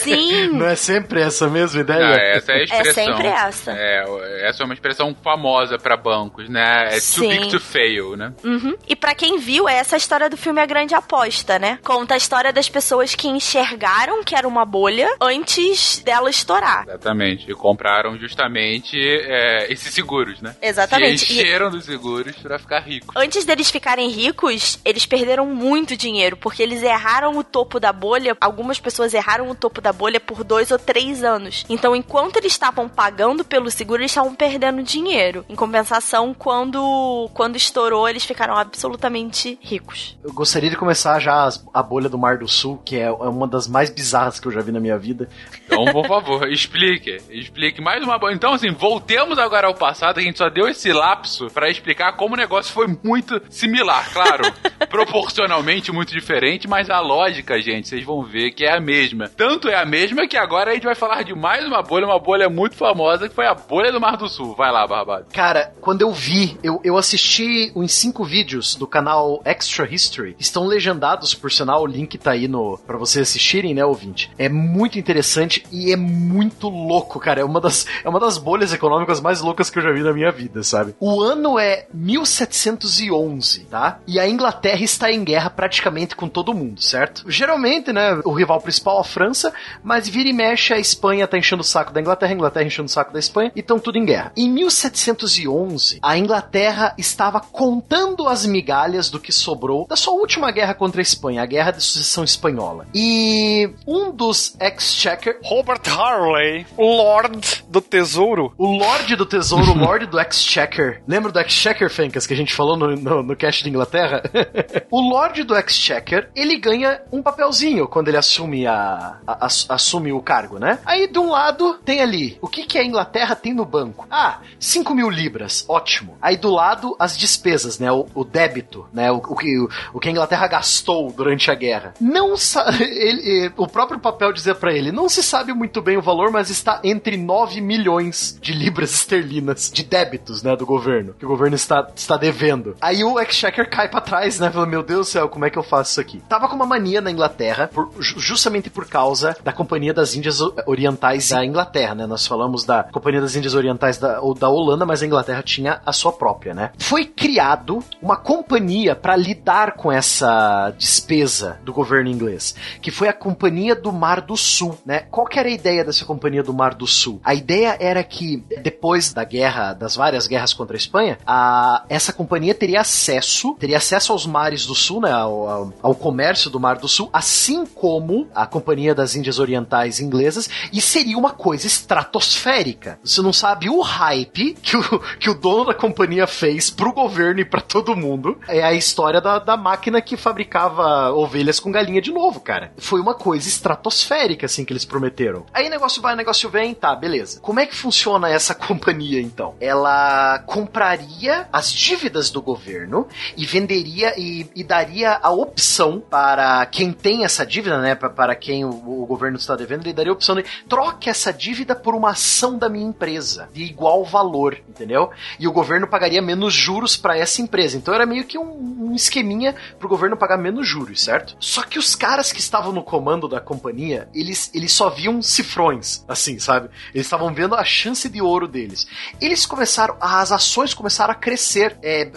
Sim. 0.00 0.46
Não 0.54 0.64
é 0.64 0.76
sempre 0.76 1.20
essa 1.20 1.48
mesma 1.48 1.80
ideia? 1.80 1.98
Não, 2.06 2.14
essa 2.14 2.52
é 2.52 2.54
a 2.54 2.62
expressão. 2.62 3.04
sempre 3.04 3.26
essa. 3.26 3.72
É, 3.72 4.48
essa 4.48 4.62
é 4.62 4.64
uma 4.64 4.74
expressão 4.74 5.12
famosa 5.24 5.76
pra 5.76 5.96
bancos, 5.96 6.48
né? 6.48 6.86
É 6.86 6.90
too 6.90 7.00
Sim. 7.00 7.30
big 7.30 7.48
to 7.50 7.58
fail, 7.58 8.16
né? 8.16 8.32
Uhum. 8.44 8.76
E 8.86 8.94
pra 8.94 9.12
quem 9.12 9.36
viu, 9.38 9.68
essa 9.68 9.94
é 9.94 9.96
a 9.96 9.98
história 9.98 10.30
do 10.30 10.36
filme 10.36 10.60
A 10.60 10.66
Grande 10.66 10.94
Aposta, 10.94 11.58
né? 11.58 11.80
Conta 11.82 12.14
a 12.14 12.16
história 12.16 12.52
das 12.52 12.68
pessoas 12.68 13.16
que 13.16 13.26
enxergaram 13.26 14.22
que 14.22 14.36
era 14.36 14.46
uma 14.46 14.64
bolha 14.64 15.08
antes 15.20 15.98
dela 16.04 16.30
estourar. 16.30 16.84
Exatamente. 16.86 17.50
E 17.50 17.54
compraram 17.54 18.16
justamente 18.16 18.96
é, 19.00 19.72
esses 19.72 19.92
seguros, 19.92 20.40
né? 20.40 20.54
Exatamente. 20.62 21.32
E- 21.32 21.55
encheram 21.56 21.70
dos 21.70 21.84
seguros 21.84 22.36
pra 22.36 22.58
ficar 22.58 22.80
rico. 22.80 23.14
Antes 23.16 23.44
deles 23.44 23.70
ficarem 23.70 24.08
ricos, 24.10 24.78
eles 24.84 25.06
perderam 25.06 25.46
muito 25.46 25.96
dinheiro, 25.96 26.36
porque 26.36 26.62
eles 26.62 26.82
erraram 26.82 27.36
o 27.38 27.42
topo 27.44 27.80
da 27.80 27.92
bolha. 27.92 28.36
Algumas 28.40 28.78
pessoas 28.78 29.14
erraram 29.14 29.48
o 29.50 29.54
topo 29.54 29.80
da 29.80 29.92
bolha 29.92 30.20
por 30.20 30.44
dois 30.44 30.70
ou 30.70 30.78
três 30.78 31.24
anos. 31.24 31.64
Então, 31.68 31.96
enquanto 31.96 32.36
eles 32.36 32.52
estavam 32.52 32.88
pagando 32.88 33.44
pelo 33.44 33.70
seguro, 33.70 34.02
eles 34.02 34.10
estavam 34.10 34.34
perdendo 34.34 34.82
dinheiro. 34.82 35.44
Em 35.48 35.54
compensação, 35.56 36.34
quando, 36.34 37.30
quando 37.32 37.56
estourou, 37.56 38.08
eles 38.08 38.24
ficaram 38.24 38.54
absolutamente 38.56 39.58
ricos. 39.62 40.16
Eu 40.22 40.32
gostaria 40.32 40.68
de 40.70 40.76
começar 40.76 41.18
já 41.20 41.44
as- 41.44 41.64
a 41.72 41.82
bolha 41.82 42.08
do 42.08 42.18
Mar 42.18 42.38
do 42.38 42.48
Sul, 42.48 42.80
que 42.84 42.96
é 42.96 43.06
é 43.06 43.10
uma 43.10 43.46
das 43.46 43.66
mais 43.68 43.88
bizarras 43.88 44.38
que 44.40 44.46
eu 44.48 44.52
já 44.52 44.60
vi 44.60 44.72
na 44.72 44.80
minha 44.80 44.98
vida. 44.98 45.28
Então, 45.64 45.84
por 45.86 46.04
favor, 46.08 46.48
explique. 46.50 47.18
Explique 47.30 47.80
mais 47.80 48.02
uma 48.02 48.18
boa. 48.18 48.32
Então, 48.32 48.52
assim, 48.52 48.70
voltemos 48.72 49.38
agora 49.38 49.68
ao 49.68 49.74
passado, 49.74 50.18
a 50.18 50.22
gente 50.22 50.36
só 50.38 50.48
deu 50.50 50.68
esse 50.68 50.92
lapso 50.92 51.45
pra 51.50 51.70
explicar 51.70 52.12
como 52.12 52.34
o 52.34 52.38
negócio 52.38 52.72
foi 52.72 52.86
muito 53.02 53.40
similar, 53.48 54.12
claro. 54.12 54.44
proporcionalmente 54.88 55.92
muito 55.92 56.12
diferente, 56.12 56.68
mas 56.68 56.90
a 56.90 57.00
lógica, 57.00 57.60
gente, 57.60 57.88
vocês 57.88 58.04
vão 58.04 58.22
ver 58.22 58.52
que 58.52 58.64
é 58.64 58.76
a 58.76 58.80
mesma. 58.80 59.28
Tanto 59.28 59.68
é 59.68 59.74
a 59.74 59.84
mesma 59.84 60.26
que 60.26 60.36
agora 60.36 60.70
a 60.70 60.74
gente 60.74 60.84
vai 60.84 60.94
falar 60.94 61.22
de 61.22 61.34
mais 61.34 61.66
uma 61.66 61.82
bolha, 61.82 62.06
uma 62.06 62.18
bolha 62.18 62.48
muito 62.48 62.76
famosa, 62.76 63.28
que 63.28 63.34
foi 63.34 63.46
a 63.46 63.54
bolha 63.54 63.92
do 63.92 64.00
Mar 64.00 64.16
do 64.16 64.28
Sul. 64.28 64.54
Vai 64.54 64.72
lá, 64.72 64.86
Barbado. 64.86 65.26
Cara, 65.32 65.74
quando 65.80 66.02
eu 66.02 66.12
vi, 66.12 66.58
eu, 66.62 66.80
eu 66.82 66.96
assisti 66.96 67.72
uns 67.74 67.92
cinco 67.92 68.24
vídeos 68.24 68.74
do 68.74 68.86
canal 68.86 69.40
Extra 69.44 69.86
History. 69.92 70.36
Estão 70.38 70.66
legendados, 70.66 71.34
por 71.34 71.50
sinal, 71.52 71.82
o 71.82 71.86
link 71.86 72.16
tá 72.18 72.32
aí 72.32 72.48
no 72.48 72.78
para 72.86 72.96
vocês 72.96 73.28
assistirem, 73.28 73.74
né, 73.74 73.84
ouvinte? 73.84 74.30
É 74.38 74.48
muito 74.48 74.98
interessante 74.98 75.64
e 75.70 75.92
é 75.92 75.96
muito 75.96 76.68
louco, 76.68 77.18
cara. 77.20 77.40
É 77.40 77.44
uma 77.44 77.60
das, 77.60 77.86
é 78.04 78.08
uma 78.08 78.20
das 78.20 78.38
bolhas 78.38 78.72
econômicas 78.72 79.20
mais 79.20 79.40
loucas 79.40 79.70
que 79.70 79.78
eu 79.78 79.82
já 79.82 79.92
vi 79.92 80.02
na 80.02 80.12
minha 80.12 80.30
vida, 80.30 80.62
sabe? 80.62 80.94
O 81.00 81.20
ano 81.20 81.35
é 81.58 81.86
1711, 81.92 83.66
tá? 83.70 83.98
E 84.06 84.18
a 84.18 84.28
Inglaterra 84.28 84.82
está 84.82 85.10
em 85.10 85.24
guerra 85.24 85.50
praticamente 85.50 86.14
com 86.16 86.28
todo 86.28 86.54
mundo, 86.54 86.80
certo? 86.82 87.24
Geralmente, 87.30 87.92
né, 87.92 88.20
o 88.24 88.32
rival 88.32 88.60
principal 88.60 88.98
é 88.98 89.00
a 89.00 89.04
França, 89.04 89.52
mas 89.82 90.08
vira 90.08 90.28
e 90.28 90.32
mexe 90.32 90.72
a 90.72 90.78
Espanha 90.78 91.26
tá 91.26 91.38
enchendo 91.38 91.62
o 91.62 91.64
saco 91.64 91.92
da 91.92 92.00
Inglaterra, 92.00 92.32
a 92.32 92.34
Inglaterra 92.34 92.66
enchendo 92.66 92.86
o 92.86 92.92
saco 92.92 93.12
da 93.12 93.18
Espanha, 93.18 93.52
e 93.54 93.60
estão 93.60 93.78
tudo 93.78 93.98
em 93.98 94.04
guerra. 94.04 94.32
Em 94.36 94.50
1711, 94.50 95.98
a 96.02 96.18
Inglaterra 96.18 96.94
estava 96.98 97.40
contando 97.40 98.28
as 98.28 98.46
migalhas 98.46 99.10
do 99.10 99.20
que 99.20 99.32
sobrou 99.32 99.86
da 99.88 99.96
sua 99.96 100.14
última 100.14 100.50
guerra 100.50 100.74
contra 100.74 101.00
a 101.00 101.02
Espanha, 101.02 101.42
a 101.42 101.46
Guerra 101.46 101.72
de 101.72 101.82
Sucessão 101.82 102.24
Espanhola. 102.24 102.86
E 102.94 103.70
um 103.86 104.10
dos 104.10 104.56
Exchequer, 104.60 105.38
Robert 105.42 105.82
Harley, 105.86 106.66
Lord 106.78 107.64
do 107.68 107.80
Tesouro. 107.80 108.52
o 108.56 108.76
Lorde 108.76 109.16
do 109.16 109.26
Tesouro, 109.26 109.72
o 109.72 109.78
Lorde 109.78 110.06
do 110.06 110.20
Exchequer. 110.20 111.02
Lembra 111.06 111.25
do 111.32 111.40
Exchequer, 111.40 111.88
Fencas, 111.90 112.26
que 112.26 112.34
a 112.34 112.36
gente 112.36 112.54
falou 112.54 112.76
no, 112.76 112.94
no, 112.96 113.22
no 113.22 113.36
cast 113.36 113.62
de 113.62 113.68
Inglaterra? 113.70 114.22
o 114.90 115.00
Lorde 115.00 115.42
do 115.44 115.56
Exchequer, 115.56 116.30
ele 116.34 116.58
ganha 116.58 117.00
um 117.12 117.22
papelzinho 117.22 117.86
quando 117.88 118.08
ele 118.08 118.16
assume 118.16 118.66
a, 118.66 119.18
a- 119.26 119.46
a- 119.46 119.74
assume 119.74 120.12
o 120.12 120.20
cargo, 120.20 120.58
né? 120.58 120.78
Aí 120.84 121.06
de 121.06 121.18
um 121.18 121.30
lado 121.30 121.74
tem 121.84 122.00
ali, 122.00 122.38
o 122.40 122.48
que 122.48 122.64
que 122.64 122.78
a 122.78 122.84
Inglaterra 122.84 123.34
tem 123.34 123.52
no 123.54 123.64
banco? 123.64 124.06
Ah, 124.10 124.40
5 124.58 124.94
mil 124.94 125.08
libras, 125.10 125.64
ótimo. 125.68 126.16
Aí 126.20 126.36
do 126.36 126.50
lado 126.50 126.94
as 126.98 127.16
despesas, 127.16 127.78
né? 127.78 127.90
O, 127.90 128.06
o 128.14 128.24
débito, 128.24 128.86
né? 128.92 129.10
O, 129.10 129.16
o 129.16 129.36
que, 129.36 129.58
o, 129.92 130.00
que 130.00 130.08
a 130.08 130.12
Inglaterra 130.12 130.46
gastou 130.48 131.10
durante 131.12 131.50
a 131.50 131.54
guerra. 131.54 131.94
Não 132.00 132.34
ele, 132.80 133.52
o 133.56 133.66
próprio 133.66 133.98
papel 134.00 134.32
dizia 134.32 134.54
pra 134.54 134.72
ele, 134.72 134.92
não 134.92 135.08
se 135.08 135.22
sabe 135.22 135.52
muito 135.52 135.80
bem 135.80 135.96
o 135.96 136.02
valor, 136.02 136.30
mas 136.30 136.50
está 136.50 136.80
entre 136.84 137.16
9 137.16 137.60
milhões 137.60 138.38
de 138.40 138.52
libras 138.52 138.92
esterlinas 138.94 139.70
de 139.72 139.82
débitos, 139.84 140.42
né, 140.42 140.54
do 140.56 140.66
governo, 140.66 141.14
que 141.18 141.24
o 141.24 141.28
governo 141.28 141.56
está, 141.56 141.86
está 141.94 142.16
devendo. 142.16 142.76
Aí 142.80 143.02
o 143.04 143.18
Exchequer 143.20 143.68
cai 143.68 143.88
pra 143.88 144.00
trás, 144.00 144.38
né, 144.40 144.50
falando, 144.50 144.70
meu 144.70 144.82
Deus 144.82 145.06
do 145.08 145.10
céu, 145.10 145.28
como 145.28 145.44
é 145.44 145.50
que 145.50 145.58
eu 145.58 145.62
faço 145.62 145.92
isso 145.92 146.00
aqui? 146.00 146.22
Tava 146.28 146.48
com 146.48 146.56
uma 146.56 146.66
mania 146.66 147.00
na 147.00 147.10
Inglaterra, 147.10 147.70
por- 147.72 147.90
ju- 147.98 148.18
justamente 148.18 148.68
por 148.70 148.86
causa 148.88 149.36
da 149.42 149.52
Companhia 149.52 149.92
das 149.94 150.14
Índias 150.14 150.40
Orientais 150.66 151.30
da 151.30 151.44
Inglaterra, 151.44 151.94
né, 151.94 152.06
nós 152.06 152.26
falamos 152.26 152.64
da 152.64 152.82
Companhia 152.84 153.20
das 153.20 153.34
Índias 153.36 153.54
Orientais 153.54 153.98
da, 153.98 154.20
ou 154.20 154.34
da 154.34 154.48
Holanda, 154.48 154.84
mas 154.84 155.02
a 155.02 155.06
Inglaterra 155.06 155.42
tinha 155.42 155.80
a 155.84 155.92
sua 155.92 156.12
própria, 156.12 156.52
né. 156.54 156.70
Foi 156.78 157.04
criado 157.04 157.78
uma 158.02 158.16
companhia 158.16 158.94
para 158.94 159.16
lidar 159.16 159.72
com 159.72 159.90
essa 159.90 160.70
despesa 160.76 161.58
do 161.64 161.72
governo 161.72 162.08
inglês, 162.10 162.54
que 162.80 162.90
foi 162.90 163.08
a 163.08 163.12
Companhia 163.12 163.74
do 163.74 163.92
Mar 163.92 164.20
do 164.20 164.36
Sul, 164.36 164.78
né? 164.84 165.00
Qual 165.10 165.26
que 165.26 165.38
era 165.38 165.48
a 165.48 165.52
ideia 165.52 165.84
dessa 165.84 166.04
Companhia 166.04 166.42
do 166.42 166.52
Mar 166.52 166.74
do 166.74 166.86
Sul? 166.86 167.20
A 167.24 167.34
ideia 167.34 167.76
era 167.80 168.02
que 168.02 168.44
depois 168.62 169.12
da 169.12 169.24
guerra, 169.24 169.72
das 169.72 169.96
várias 169.96 170.26
guerras 170.26 170.52
contra 170.54 170.76
a 170.76 170.78
Espanha, 170.78 170.95
a, 171.26 171.84
essa 171.88 172.12
companhia 172.12 172.54
teria 172.54 172.80
acesso, 172.80 173.54
teria 173.58 173.76
acesso 173.78 174.12
aos 174.12 174.26
mares 174.26 174.66
do 174.66 174.74
Sul, 174.74 175.00
né? 175.00 175.12
Ao, 175.12 175.48
ao- 175.48 175.72
ao 175.82 175.94
comércio 175.94 176.50
do 176.50 176.58
Mar 176.60 176.76
do 176.78 176.88
Sul, 176.88 177.08
assim 177.12 177.64
como 177.66 178.28
a 178.34 178.46
Companhia 178.46 178.94
das 178.94 179.14
Índias 179.14 179.38
Orientais 179.38 180.00
inglesas, 180.00 180.48
e 180.72 180.80
seria 180.80 181.16
uma 181.18 181.30
coisa 181.30 181.66
estratosférica. 181.66 182.98
Você 183.04 183.20
não 183.22 183.32
sabe 183.32 183.68
o 183.68 183.80
hype 183.80 184.54
que 184.62 184.76
o, 184.76 184.98
que 185.18 185.30
o 185.30 185.34
dono 185.34 185.66
da 185.66 185.74
companhia 185.74 186.26
fez 186.26 186.70
pro 186.70 186.92
governo 186.92 187.40
e 187.40 187.44
pra 187.44 187.60
todo 187.60 187.96
mundo. 187.96 188.38
É 188.48 188.62
a 188.62 188.72
história 188.72 189.20
da, 189.20 189.38
da 189.38 189.56
máquina 189.56 190.00
que 190.00 190.16
fabricava 190.16 191.12
ovelhas 191.12 191.60
com 191.60 191.70
galinha 191.70 192.00
de 192.00 192.12
novo, 192.12 192.40
cara. 192.40 192.72
Foi 192.76 193.00
uma 193.00 193.14
coisa 193.14 193.48
estratosférica, 193.48 194.46
assim, 194.46 194.64
que 194.64 194.72
eles 194.72 194.84
prometeram. 194.84 195.44
Aí 195.52 195.68
negócio 195.68 196.00
vai, 196.02 196.16
negócio 196.16 196.48
vem, 196.50 196.74
tá, 196.74 196.94
beleza. 196.94 197.40
Como 197.40 197.60
é 197.60 197.66
que 197.66 197.74
funciona 197.74 198.28
essa 198.28 198.54
companhia, 198.56 199.20
então? 199.20 199.54
Ela 199.60 200.38
compraria 200.86 201.48
as 201.52 201.72
dívidas 201.72 202.30
do 202.30 202.40
governo 202.40 203.08
e 203.36 203.44
venderia 203.44 204.14
e, 204.16 204.48
e 204.54 204.62
daria 204.62 205.18
a 205.20 205.30
opção 205.32 206.00
para 206.00 206.64
quem 206.66 206.92
tem 206.92 207.24
essa 207.24 207.44
dívida, 207.44 207.80
né? 207.80 207.94
pa- 207.96 208.08
Para 208.08 208.36
quem 208.36 208.64
o, 208.64 208.68
o 208.70 209.04
governo 209.06 209.36
está 209.36 209.56
devendo, 209.56 209.82
ele 209.84 209.92
daria 209.92 210.12
a 210.12 210.14
opção 210.14 210.36
de 210.36 210.44
troque 210.68 211.10
essa 211.10 211.32
dívida 211.32 211.74
por 211.74 211.94
uma 211.94 212.10
ação 212.10 212.56
da 212.56 212.68
minha 212.68 212.86
empresa 212.86 213.48
de 213.52 213.64
igual 213.64 214.04
valor, 214.04 214.58
entendeu? 214.68 215.10
E 215.40 215.48
o 215.48 215.52
governo 215.52 215.88
pagaria 215.88 216.22
menos 216.22 216.54
juros 216.54 216.96
para 216.96 217.18
essa 217.18 217.42
empresa. 217.42 217.76
Então 217.76 217.92
era 217.92 218.06
meio 218.06 218.24
que 218.24 218.38
um, 218.38 218.86
um 218.90 218.94
esqueminha 218.94 219.54
pro 219.80 219.88
governo 219.88 220.16
pagar 220.16 220.38
menos 220.38 220.68
juros, 220.68 221.02
certo? 221.02 221.36
Só 221.40 221.62
que 221.64 221.78
os 221.80 221.96
caras 221.96 222.32
que 222.32 222.38
estavam 222.40 222.72
no 222.72 222.82
comando 222.82 223.26
da 223.28 223.40
companhia, 223.40 224.08
eles, 224.14 224.50
eles 224.54 224.70
só 224.72 224.88
viam 224.88 225.20
cifrões, 225.20 226.04
assim, 226.06 226.38
sabe? 226.38 226.68
Eles 226.94 227.06
estavam 227.06 227.34
vendo 227.34 227.54
a 227.56 227.64
chance 227.64 228.08
de 228.08 228.22
ouro 228.22 228.46
deles. 228.46 228.86
Eles 229.20 229.44
começaram, 229.44 229.96
as 230.00 230.30
ações 230.30 230.72
começaram 230.76 231.12
a 231.12 231.14
crescer 231.14 231.76
é, 231.82 232.10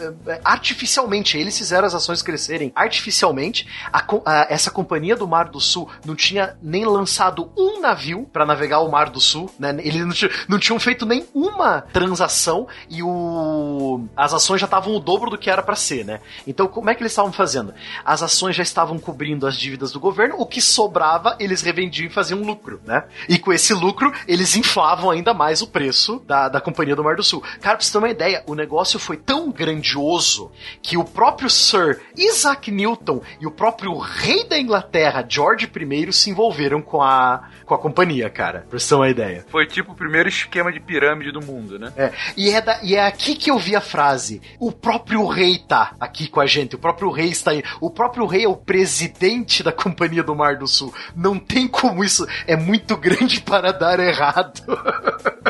artificialmente. 0.44 1.38
Eles 1.38 1.58
fizeram 1.58 1.88
as 1.88 1.96
ações 1.96 2.22
crescerem 2.22 2.72
artificialmente. 2.76 3.68
A 3.92 4.00
a- 4.26 4.48
essa 4.50 4.70
companhia 4.72 5.16
do 5.16 5.28
Mar 5.28 5.50
do 5.50 5.60
Sul 5.60 5.90
não 6.06 6.16
tinha 6.16 6.58
nem 6.62 6.84
lançado 6.86 7.52
um 7.58 7.80
navio 7.80 8.28
para 8.34 8.46
navegar 8.46 8.80
o 8.80 8.90
Mar 8.92 9.10
do 9.10 9.20
Sul, 9.22 9.50
né? 9.60 9.76
Eles 9.80 10.02
não, 10.06 10.30
não 10.50 10.60
tinham 10.60 10.80
feito 10.80 11.06
nenhuma 11.06 11.82
transação 11.94 12.68
e 12.90 13.02
o 13.04 14.08
as 14.16 14.34
ações 14.34 14.60
já 14.60 14.66
estavam 14.66 14.96
o 14.96 15.00
dobro 15.00 15.30
do 15.30 15.38
que 15.38 15.50
era 15.50 15.62
para 15.62 15.76
ser, 15.76 16.04
né? 16.06 16.20
Então 16.48 16.68
como 16.68 16.90
é 16.90 16.96
que 16.96 17.02
eles 17.02 17.12
estavam 17.12 17.32
fazendo? 17.32 17.74
As 18.04 18.22
ações 18.24 18.56
já 18.56 18.64
estavam 18.64 18.98
cobrindo 19.00 19.46
as 19.48 19.56
dívidas 19.56 19.92
do 19.92 20.00
governo, 20.00 20.36
o 20.40 20.46
que 20.46 20.62
sobrava 20.62 21.36
eles 21.40 21.62
revendiam 21.62 22.08
e 22.08 22.10
faziam 22.10 22.42
lucro, 22.42 22.82
né? 22.86 23.04
E 23.28 23.38
com 23.38 23.54
esse 23.54 23.74
lucro 23.74 24.12
eles 24.28 24.56
inflavam 24.56 25.10
ainda 25.12 25.34
mais 25.34 25.62
o 25.62 25.68
preço 25.68 26.20
da, 26.26 26.50
da 26.50 26.60
companhia 26.62 26.96
do 26.96 27.04
Mar 27.04 27.16
do 27.16 27.24
Sul. 27.24 27.42
Cara, 27.62 27.78
pra 27.78 27.86
você 27.86 27.92
ter 27.92 27.98
uma 27.98 28.10
ideia, 28.10 28.44
o 28.50 28.56
negócio 28.56 28.98
foi 29.00 29.18
tão 29.18 29.52
grandioso 29.52 30.52
que 30.82 30.98
o 30.98 31.04
próprio 31.04 31.50
Sir 31.50 32.02
Isaac 32.18 32.72
Newton 32.72 33.22
e 33.40 33.46
o 33.48 33.52
próprio 33.52 33.98
rei 33.98 34.44
da 34.48 34.58
Inglaterra, 34.58 35.26
George 35.28 35.70
I, 35.74 36.14
se 36.14 36.30
envolveram 36.30 36.82
com 36.82 37.02
a, 37.02 37.50
com 37.66 37.74
a 37.74 37.78
companhia, 37.78 38.30
cara. 38.30 38.66
Pra 38.70 38.80
você 38.80 38.90
ter 38.90 38.96
uma 38.96 39.10
ideia. 39.10 39.46
Foi 39.50 39.66
tipo 39.66 39.92
o 39.92 39.96
primeiro 39.96 40.28
esquema 40.30 40.72
de 40.72 40.80
pirâmide 40.80 41.32
do 41.32 41.42
mundo, 41.42 41.78
né? 41.80 41.92
É, 41.96 42.12
e, 42.36 42.50
é 42.50 42.62
da- 42.62 42.80
e 42.84 42.96
é 42.96 43.06
aqui 43.06 43.36
que 43.36 43.52
eu 43.52 43.58
vi 43.58 43.76
a 43.76 43.82
frase. 43.82 44.42
O 44.60 44.72
próprio 44.72 45.26
rei 45.28 45.58
tá 45.60 45.94
aqui 46.00 46.28
com 46.28 46.40
a 46.40 46.46
gente. 46.46 46.76
O 46.76 46.80
próprio 46.80 47.10
rei 47.12 47.28
está 47.30 47.52
aí. 47.52 47.64
O 47.80 47.90
próprio 47.90 48.26
rei 48.26 48.46
é 48.46 48.50
o 48.50 48.56
presidente 48.56 49.62
da 49.64 49.72
Companhia 49.72 50.24
do 50.24 50.36
Mar 50.36 50.56
do 50.58 50.68
Sul. 50.68 50.94
Não 51.16 51.38
tem 51.38 51.68
como 51.68 52.04
isso. 52.04 52.28
É 52.48 52.56
muito 52.56 52.96
grande 52.98 53.42
para 53.42 53.72
dar 53.72 54.00
errado. 54.00 54.62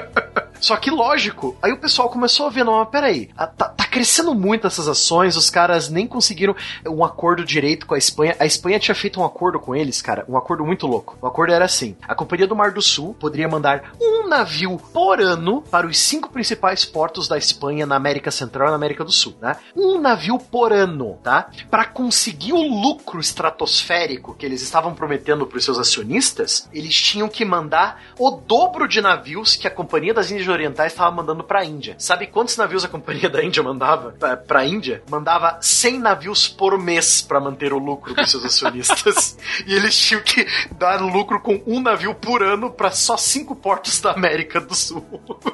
Só 0.60 0.76
que 0.78 0.91
lógico, 0.91 1.57
aí 1.62 1.72
o 1.72 1.78
pessoal 1.78 2.10
começou 2.10 2.47
a 2.47 2.49
ver, 2.49 2.64
não, 2.64 2.80
mas 2.80 2.89
peraí, 2.89 3.28
tá, 3.36 3.47
tá 3.47 3.86
crescendo 3.89 4.34
muito 4.36 4.68
essas 4.68 4.88
ações, 4.88 5.36
os 5.36 5.49
caras 5.49 5.89
nem 5.89 6.07
conseguiram 6.07 6.55
um 6.88 7.03
acordo 7.03 7.43
direito 7.43 7.86
com 7.86 7.95
a 7.95 7.97
Espanha. 7.97 8.36
A 8.39 8.45
Espanha 8.45 8.80
tinha 8.80 8.95
feito 8.95 9.20
um 9.20 9.26
acordo 9.26 9.60
com 9.60 9.76
eles, 9.76 10.01
cara, 10.01 10.26
um 10.28 10.38
acordo 10.38 10.66
muito 10.66 10.86
louco. 10.86 11.18
O 11.22 11.28
acordo 11.28 11.53
era 11.53 11.66
assim: 11.66 11.95
a 12.07 12.16
Companhia 12.16 12.47
do 12.47 12.55
Mar 12.55 12.72
do 12.72 12.82
Sul 12.82 13.16
poderia 13.20 13.47
mandar 13.47 13.93
um 13.99 14.28
navio 14.28 14.78
por 14.93 15.22
ano 15.22 15.62
para 15.62 15.88
os 15.88 15.97
cinco 15.97 16.30
principais 16.30 16.86
portos 16.86 17.28
da 17.28 17.38
Espanha 17.38 17.86
na 17.86 17.95
América 17.95 18.32
Central 18.32 18.68
e 18.68 18.72
na 18.72 18.76
América 18.76 19.03
do 19.03 19.12
Sul, 19.12 19.36
né? 19.41 19.55
Um 19.76 19.99
navio 19.99 20.38
por 20.38 20.72
ano, 20.72 21.18
tá? 21.24 21.49
Para 21.70 21.86
conseguir 21.86 22.53
o 22.53 22.62
lucro 22.62 23.20
estratosférico 23.20 24.36
que 24.36 24.45
eles 24.45 24.62
estavam 24.62 24.93
prometendo 24.93 25.45
para 25.45 25.57
os 25.57 25.66
seus 25.66 25.78
acionistas, 25.78 26.70
eles 26.74 26.95
tinham 26.95 27.28
que 27.28 27.43
mandar 27.43 28.01
o 28.18 28.32
dobro 28.32 28.88
de 28.88 29.01
navios 29.01 29.55
que 29.55 29.68
a 29.68 29.72
Companhia 29.72 30.14
das 30.14 30.30
Índias 30.30 30.48
Orientais 30.51 30.91
estava 30.91 31.11
mandando 31.11 31.43
para 31.43 31.59
a 31.59 31.65
Índia. 31.65 31.95
Sabe 31.97 32.27
quantos 32.27 32.57
navios 32.57 32.83
a 32.83 32.87
Companhia 32.87 33.29
da 33.29 33.43
Índia 33.43 33.61
mandava 33.63 34.13
para 34.47 34.59
a 34.59 34.65
Índia? 34.65 35.03
Mandava 35.09 35.57
100 35.61 35.99
navios 35.99 36.47
por 36.47 36.77
mês 36.77 37.21
para 37.21 37.39
manter 37.39 37.73
o 37.73 37.77
lucro 37.77 38.13
dos 38.13 38.29
seus 38.31 38.45
acionistas. 38.45 39.37
e 39.67 39.73
eles 39.73 39.97
tinham 39.97 40.21
que 40.21 40.45
dar 40.71 41.01
lucro 41.01 41.39
com 41.39 41.61
um 41.65 41.79
navio 41.81 42.13
por 42.15 42.43
ano 42.43 42.69
para 42.71 42.91
só 42.91 43.17
cinco 43.17 43.55
portos 43.55 43.99
da 44.01 44.11
América 44.11 44.59
do 44.59 44.75
Sul. 44.75 45.03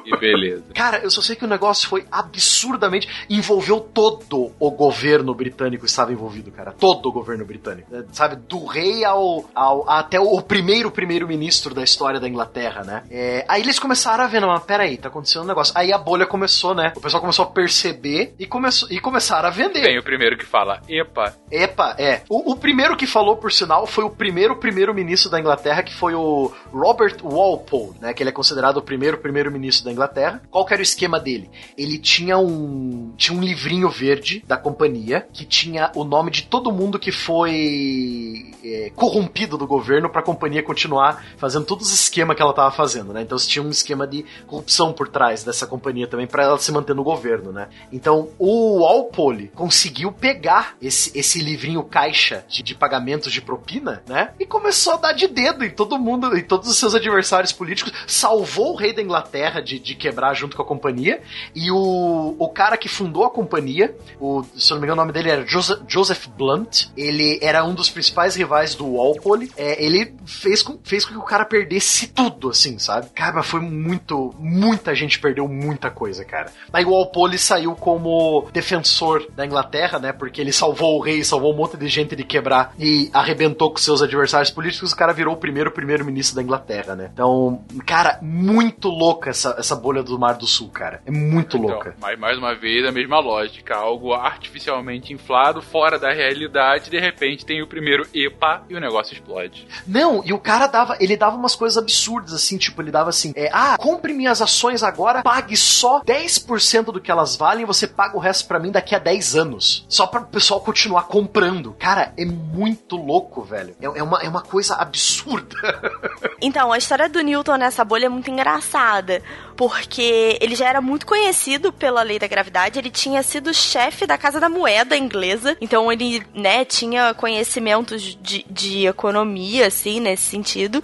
Que 0.04 0.16
beleza. 0.16 0.64
Cara, 0.74 0.98
eu 0.98 1.10
só 1.10 1.20
sei 1.22 1.36
que 1.36 1.44
o 1.44 1.48
negócio 1.48 1.88
foi 1.88 2.06
absurdamente. 2.10 3.08
envolveu 3.28 3.80
todo 3.80 4.52
o 4.58 4.70
governo 4.70 5.34
britânico 5.34 5.84
estava 5.86 6.12
envolvido, 6.12 6.50
cara. 6.50 6.72
Todo 6.72 7.08
o 7.08 7.12
governo 7.12 7.44
britânico. 7.44 7.94
É, 7.94 8.04
Sabe, 8.12 8.36
do 8.36 8.64
rei 8.66 9.04
ao, 9.04 9.44
ao- 9.54 9.88
até 9.90 10.18
o 10.20 10.40
primeiro 10.42 10.90
primeiro-ministro 10.90 11.74
da 11.74 11.82
história 11.82 12.20
da 12.20 12.28
Inglaterra, 12.28 12.82
né? 12.84 13.02
É, 13.10 13.44
aí 13.48 13.60
eles 13.62 13.78
começaram 13.78 14.24
a 14.24 14.26
ver, 14.26 14.40
não, 14.40 14.48
mas 14.48 14.62
peraí, 14.64 14.85
tá 14.94 15.08
acontecendo 15.08 15.44
um 15.44 15.46
negócio. 15.46 15.72
Aí 15.76 15.92
a 15.92 15.98
bolha 15.98 16.26
começou, 16.26 16.74
né? 16.74 16.92
O 16.94 17.00
pessoal 17.00 17.20
começou 17.20 17.44
a 17.44 17.48
perceber 17.48 18.34
e, 18.38 18.46
começou, 18.46 18.90
e 18.90 19.00
começaram 19.00 19.48
a 19.48 19.50
vender. 19.50 19.82
Tem 19.82 19.98
o 19.98 20.02
primeiro 20.02 20.36
que 20.36 20.44
fala, 20.44 20.82
epa, 20.88 21.34
Epa, 21.50 21.94
é. 21.98 22.22
O, 22.28 22.52
o 22.52 22.56
primeiro 22.56 22.96
que 22.96 23.06
falou, 23.06 23.36
por 23.36 23.52
sinal, 23.52 23.86
foi 23.86 24.04
o 24.04 24.10
primeiro 24.10 24.56
primeiro-ministro 24.56 25.30
da 25.30 25.40
Inglaterra, 25.40 25.82
que 25.82 25.94
foi 25.94 26.14
o 26.14 26.52
Robert 26.72 27.16
Walpole, 27.22 27.96
né? 28.00 28.12
Que 28.12 28.22
ele 28.22 28.30
é 28.30 28.32
considerado 28.32 28.76
o 28.76 28.82
primeiro 28.82 29.18
primeiro-ministro 29.18 29.84
da 29.84 29.92
Inglaterra. 29.92 30.42
Qual 30.50 30.66
que 30.66 30.74
era 30.74 30.80
o 30.80 30.82
esquema 30.82 31.18
dele? 31.18 31.50
Ele 31.78 31.98
tinha 31.98 32.36
um 32.36 33.14
tinha 33.16 33.36
um 33.36 33.42
livrinho 33.42 33.88
verde 33.88 34.44
da 34.46 34.56
companhia 34.56 35.26
que 35.32 35.44
tinha 35.44 35.90
o 35.94 36.04
nome 36.04 36.30
de 36.30 36.42
todo 36.42 36.72
mundo 36.72 36.98
que 36.98 37.12
foi 37.12 38.52
é, 38.62 38.92
corrompido 38.94 39.56
do 39.56 39.66
governo 39.66 40.10
para 40.10 40.20
a 40.20 40.24
companhia 40.24 40.62
continuar 40.62 41.24
fazendo 41.38 41.64
todos 41.64 41.86
os 41.86 41.94
esquemas 41.94 42.36
que 42.36 42.42
ela 42.42 42.52
tava 42.52 42.70
fazendo, 42.70 43.12
né? 43.12 43.22
Então 43.22 43.38
tinha 43.38 43.62
um 43.62 43.70
esquema 43.70 44.06
de 44.06 44.24
corrupção 44.46 44.75
por 44.92 45.08
trás 45.08 45.44
dessa 45.44 45.66
companhia 45.66 46.06
também 46.06 46.26
para 46.26 46.44
ela 46.44 46.58
se 46.58 46.72
manter 46.72 46.94
no 46.94 47.04
governo, 47.04 47.52
né? 47.52 47.68
Então 47.92 48.28
o 48.38 48.80
Walpole 48.80 49.48
conseguiu 49.54 50.12
pegar 50.12 50.76
esse, 50.80 51.16
esse 51.18 51.40
livrinho 51.40 51.82
caixa 51.82 52.44
de, 52.48 52.62
de 52.62 52.74
pagamentos 52.74 53.32
de 53.32 53.40
propina, 53.40 54.02
né? 54.06 54.32
E 54.38 54.46
começou 54.46 54.94
a 54.94 54.96
dar 54.96 55.12
de 55.12 55.26
dedo 55.26 55.64
em 55.64 55.70
todo 55.70 55.98
mundo, 55.98 56.36
em 56.36 56.42
todos 56.42 56.68
os 56.68 56.76
seus 56.78 56.94
adversários 56.94 57.52
políticos, 57.52 57.92
salvou 58.06 58.72
o 58.72 58.76
rei 58.76 58.92
da 58.92 59.02
Inglaterra 59.02 59.60
de, 59.60 59.78
de 59.78 59.94
quebrar 59.94 60.34
junto 60.34 60.56
com 60.56 60.62
a 60.62 60.66
companhia. 60.66 61.22
E 61.54 61.70
o, 61.70 62.36
o 62.38 62.48
cara 62.48 62.76
que 62.76 62.88
fundou 62.88 63.24
a 63.24 63.30
companhia, 63.30 63.96
o, 64.20 64.44
se 64.56 64.72
eu 64.72 64.76
não 64.76 64.80
me 64.80 64.86
engano, 64.86 65.02
o 65.02 65.04
nome 65.04 65.12
dele 65.12 65.30
era 65.30 65.46
Joseph, 65.46 65.80
Joseph 65.86 66.26
Blunt. 66.28 66.88
Ele 66.96 67.38
era 67.42 67.64
um 67.64 67.74
dos 67.74 67.90
principais 67.90 68.34
rivais 68.34 68.74
do 68.74 68.94
Walpole. 68.94 69.50
É, 69.56 69.82
ele 69.84 70.14
fez 70.24 70.62
com, 70.62 70.78
fez 70.82 71.04
com 71.04 71.12
que 71.12 71.18
o 71.18 71.22
cara 71.22 71.44
perdesse 71.44 72.08
tudo, 72.08 72.50
assim, 72.50 72.78
sabe? 72.78 73.08
Cara, 73.10 73.42
foi 73.42 73.60
muito. 73.60 74.34
Muita 74.66 74.94
gente 74.94 75.18
perdeu 75.20 75.46
muita 75.46 75.90
coisa, 75.90 76.24
cara. 76.24 76.50
O 76.86 76.90
Walpole 76.90 77.38
saiu 77.38 77.74
como 77.76 78.48
defensor 78.52 79.26
da 79.34 79.46
Inglaterra, 79.46 79.98
né? 79.98 80.12
Porque 80.12 80.40
ele 80.40 80.52
salvou 80.52 80.98
o 80.98 81.00
rei, 81.00 81.22
salvou 81.22 81.52
um 81.52 81.56
monte 81.56 81.76
de 81.76 81.86
gente 81.88 82.16
de 82.16 82.24
quebrar 82.24 82.72
e 82.78 83.08
arrebentou 83.12 83.70
com 83.70 83.76
seus 83.78 84.02
adversários 84.02 84.50
políticos. 84.50 84.92
O 84.92 84.96
cara 84.96 85.12
virou 85.12 85.34
o 85.34 85.36
primeiro 85.36 85.70
primeiro-ministro 85.70 86.36
da 86.36 86.42
Inglaterra, 86.42 86.94
né? 86.96 87.10
Então, 87.12 87.64
cara, 87.86 88.18
muito 88.22 88.88
louca 88.88 89.30
essa, 89.30 89.54
essa 89.58 89.76
bolha 89.76 90.02
do 90.02 90.18
Mar 90.18 90.34
do 90.34 90.46
Sul, 90.46 90.68
cara. 90.68 91.00
É 91.06 91.10
muito 91.10 91.56
Então, 91.56 91.70
louca. 91.70 91.94
mas 92.00 92.18
mais 92.18 92.38
uma 92.38 92.54
vez 92.54 92.84
a 92.84 92.90
mesma 92.92 93.20
lógica, 93.20 93.76
algo 93.76 94.12
artificialmente 94.12 95.12
inflado, 95.12 95.62
fora 95.62 95.98
da 95.98 96.12
realidade, 96.12 96.90
de 96.90 96.98
repente 96.98 97.44
tem 97.46 97.62
o 97.62 97.66
primeiro 97.66 98.06
EPA 98.12 98.62
e 98.68 98.74
o 98.74 98.80
negócio 98.80 99.12
explode. 99.14 99.66
Não, 99.86 100.22
e 100.24 100.32
o 100.32 100.38
cara 100.38 100.66
dava, 100.66 100.96
ele 101.00 101.16
dava 101.16 101.36
umas 101.36 101.54
coisas 101.54 101.76
absurdas, 101.78 102.32
assim, 102.32 102.56
tipo, 102.58 102.82
ele 102.82 102.90
dava 102.90 103.10
assim, 103.10 103.32
é, 103.36 103.48
ah, 103.52 103.76
compre 103.78 104.12
minhas 104.12 104.42
ações 104.42 104.55
agora, 104.82 105.22
pague 105.22 105.56
só 105.56 106.00
10% 106.00 106.86
do 106.86 107.00
que 107.00 107.10
elas 107.10 107.36
valem, 107.36 107.64
você 107.64 107.86
paga 107.86 108.16
o 108.16 108.20
resto 108.20 108.46
pra 108.46 108.58
mim 108.58 108.70
daqui 108.70 108.94
a 108.94 108.98
10 108.98 109.36
anos. 109.36 109.86
Só 109.88 110.06
para 110.06 110.20
o 110.20 110.26
pessoal 110.26 110.60
continuar 110.60 111.04
comprando. 111.04 111.74
Cara, 111.78 112.12
é 112.16 112.24
muito 112.24 112.96
louco, 112.96 113.42
velho. 113.42 113.76
É, 113.80 113.86
é 113.86 114.02
uma, 114.02 114.22
é 114.22 114.28
uma 114.28 114.42
coisa 114.42 114.74
absurda. 114.76 115.56
Então, 116.38 116.70
a 116.70 116.76
história 116.76 117.08
do 117.08 117.20
Newton 117.22 117.56
nessa 117.56 117.82
bolha 117.82 118.06
é 118.06 118.08
muito 118.10 118.30
engraçada, 118.30 119.22
porque 119.56 120.38
ele 120.38 120.54
já 120.54 120.68
era 120.68 120.82
muito 120.82 121.06
conhecido 121.06 121.72
pela 121.72 122.02
lei 122.02 122.18
da 122.18 122.26
gravidade, 122.26 122.78
ele 122.78 122.90
tinha 122.90 123.22
sido 123.22 123.54
chefe 123.54 124.06
da 124.06 124.18
Casa 124.18 124.38
da 124.38 124.48
Moeda 124.48 124.96
inglesa, 124.96 125.56
então 125.60 125.90
ele, 125.90 126.22
né, 126.34 126.64
tinha 126.64 127.14
conhecimentos 127.14 128.16
de, 128.20 128.44
de 128.50 128.86
economia, 128.86 129.66
assim, 129.66 129.98
nesse 129.98 130.24
sentido, 130.24 130.82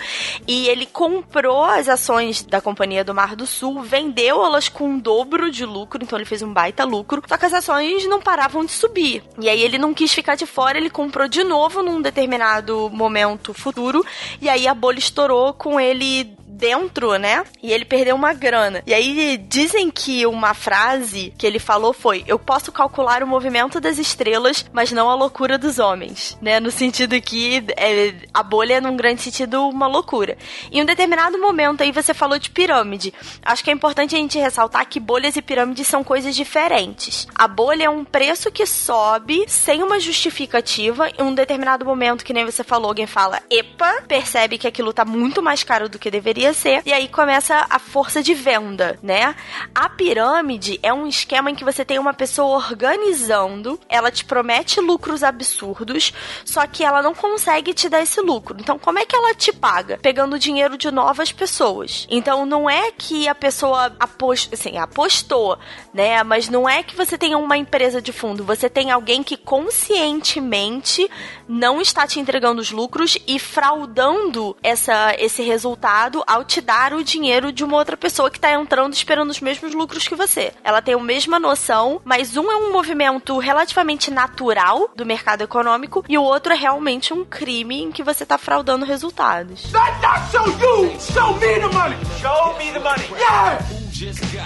e 0.49 0.69
ele 0.69 0.87
comprou 0.87 1.65
as 1.65 1.87
ações 1.87 2.43
da 2.43 2.61
Companhia 2.61 3.05
do 3.05 3.15
Mar 3.15 3.37
do 3.37 3.47
Sul, 3.47 3.62
vendeu 3.83 4.45
elas 4.45 4.69
com 4.69 4.89
um 4.89 4.99
dobro 4.99 5.51
de 5.51 5.65
lucro, 5.65 6.03
então 6.03 6.19
ele 6.19 6.25
fez 6.25 6.43
um 6.43 6.53
baita 6.53 6.85
lucro, 6.85 7.23
só 7.27 7.37
que 7.37 7.47
as 7.47 7.55
ações 7.55 8.07
não 8.07 8.21
paravam 8.21 8.65
de 8.65 8.73
subir. 8.73 9.23
E 9.39 9.49
aí 9.49 9.63
ele 9.63 9.79
não 9.79 9.95
quis 9.95 10.13
ficar 10.13 10.35
de 10.35 10.47
fora, 10.47 10.79
ele 10.79 10.91
comprou 10.91 11.29
de 11.29 11.45
novo 11.45 11.83
num 11.83 12.03
determinado 12.03 12.91
momento 12.93 13.55
futuro, 13.55 14.05
e 14.41 14.49
aí 14.49 14.67
a 14.67 14.75
bolha 14.75 14.99
estourou 14.99 15.53
com 15.53 15.79
ele 15.79 16.37
dentro, 16.63 17.17
né? 17.17 17.43
E 17.61 17.73
ele 17.73 17.85
perdeu 17.85 18.15
uma 18.15 18.33
grana. 18.33 18.85
E 18.87 18.95
aí 18.95 19.37
dizem 19.37 19.91
que 19.91 20.25
uma 20.25 20.55
frase 20.55 21.35
que 21.37 21.45
ele 21.45 21.59
falou 21.59 21.93
foi: 21.93 22.23
Eu 22.25 22.39
posso 22.39 22.71
calcular 22.71 23.21
o 23.21 23.27
movimento 23.27 23.81
das 23.81 23.99
estrelas, 23.99 24.65
mas 24.73 24.93
não 24.93 25.11
a 25.11 25.15
loucura 25.17 25.59
dos 25.59 25.81
homens, 25.81 26.39
né? 26.41 26.61
No 26.61 26.71
sentido 26.71 27.21
que 27.21 27.65
é, 27.77 28.15
a 28.33 28.45
bolha 28.45 28.75
é, 28.75 28.81
num 28.81 28.97
grande 28.97 29.23
sentido, 29.23 29.69
uma 29.69 29.89
loucura. 29.89 30.39
Em 30.71 30.81
um 30.81 30.85
determinado 30.85 31.37
momento 31.37 31.83
aí 31.83 31.91
você 31.91 32.15
falou 32.15 32.39
de 32.39 32.49
pirâmide. 32.49 33.13
Acho 33.45 33.65
que 33.65 33.71
é 33.71 33.73
importante 33.73 34.15
a 34.15 34.19
gente 34.19 34.39
ressaltar 34.39 34.87
que 34.87 35.01
bolhas 35.01 35.35
e 35.35 35.43
pirâmides 35.43 35.89
são 35.89 36.05
coisas 36.05 36.37
diferentes. 36.37 37.27
A 37.35 37.49
bolha 37.49 37.87
é 37.87 37.91
um 37.91 38.05
preço 38.05 38.53
que 38.53 38.67
sobe 38.67 39.47
sem 39.49 39.83
uma 39.83 39.99
justificativa. 39.99 41.09
Em 41.19 41.23
um 41.25 41.35
determinado 41.35 41.85
momento, 41.85 42.25
que 42.25 42.33
nem 42.33 42.45
você 42.45 42.63
falou, 42.63 42.91
alguém 42.91 43.09
fala: 43.09 43.43
Epa, 43.51 44.03
percebe 44.07 44.59
que 44.59 44.69
aquilo 44.69 44.93
tá 44.93 45.05
muito 45.05 45.43
mais 45.43 45.65
caro 45.65 45.89
do 45.89 45.99
que 45.99 46.09
deveria 46.09 46.52
ser, 46.55 46.83
e 46.85 46.93
aí 46.93 47.09
começa 47.09 47.67
a 47.69 47.79
força 47.79 48.23
de 48.23 48.35
venda, 48.35 48.99
né? 49.03 49.35
A 49.75 49.89
pirâmide 49.89 50.79
é 50.83 50.93
um 50.93 51.07
esquema 51.07 51.51
em 51.51 51.55
que 51.55 51.65
você 51.65 51.85
tem 51.85 51.99
uma 51.99 52.15
pessoa 52.15 52.57
organizando, 52.57 53.79
ela 53.89 54.11
te 54.11 54.25
promete 54.25 54.81
lucros 54.81 55.23
absurdos, 55.23 56.13
só 56.45 56.67
que 56.67 56.85
ela 56.85 57.03
não 57.03 57.15
consegue 57.15 57.75
te 57.75 57.89
dar 57.89 58.03
esse 58.03 58.21
lucro. 58.21 58.57
Então, 58.59 58.79
como 58.79 58.99
é 58.99 59.07
que 59.07 59.15
ela 59.15 59.35
te 59.35 59.53
paga? 59.53 59.99
Pegando 60.01 60.39
dinheiro 60.39 60.77
de 60.77 60.91
novas 60.91 61.33
pessoas. 61.33 62.07
Então, 62.11 62.45
não 62.47 62.69
é 62.69 62.91
que 62.93 63.29
a 63.29 63.35
pessoa 63.35 63.95
apost... 63.99 64.53
assim, 64.53 64.79
apostou, 64.79 65.59
né? 65.93 66.23
Mas 66.23 66.49
não 66.49 66.69
é 66.69 66.83
que 66.83 66.97
você 66.97 67.17
tenha 67.17 67.39
uma 67.39 67.57
empresa 67.57 68.01
de 68.01 68.13
fundo, 68.13 68.45
você 68.45 68.69
tem 68.69 68.91
alguém 68.91 69.23
que 69.23 69.37
conscientemente 69.37 71.11
não 71.49 71.81
está 71.81 72.07
te 72.07 72.19
entregando 72.19 72.61
os 72.61 72.71
lucros 72.71 73.19
e 73.27 73.39
fraudando 73.39 74.57
essa, 74.63 75.15
esse 75.19 75.43
resultado 75.43 76.23
ao 76.27 76.42
te 76.45 76.61
dar 76.61 76.93
o 76.93 77.05
dinheiro 77.05 77.53
de 77.53 77.65
uma 77.65 77.77
outra 77.77 77.97
pessoa 77.97 78.31
que 78.31 78.39
está 78.39 78.53
entrando 78.53 78.93
esperando 78.93 79.31
os 79.31 79.41
mesmos 79.41 79.75
lucros 79.75 80.07
que 80.07 80.15
você. 80.15 80.53
Ela 80.63 80.83
tem 80.83 80.95
a 80.95 80.99
mesma 80.99 81.39
noção, 81.39 82.01
mas 82.05 82.37
um 82.37 82.51
é 82.51 82.57
um 82.57 82.73
movimento 82.73 83.39
relativamente 83.39 84.11
natural 84.11 84.91
do 84.95 85.07
mercado 85.07 85.43
econômico 85.43 86.05
e 86.09 86.17
o 86.19 86.23
outro 86.23 86.53
é 86.53 86.57
realmente 86.57 87.13
um 87.13 87.25
crime 87.25 87.83
em 87.83 87.93
que 87.93 88.03
você 88.03 88.23
está 88.23 88.39
fraudando 88.39 88.85
resultados. 88.85 89.71
That's 89.73 90.03
not 90.03 90.31
show 90.31 90.47
you! 90.47 91.01
Show 91.01 91.35
me 91.35 91.61
the 91.61 91.69
money! 91.69 91.97
Show 92.21 92.59
me 92.59 92.73
the 92.73 92.79
money! 92.79 93.09
Yeah! 93.19 93.59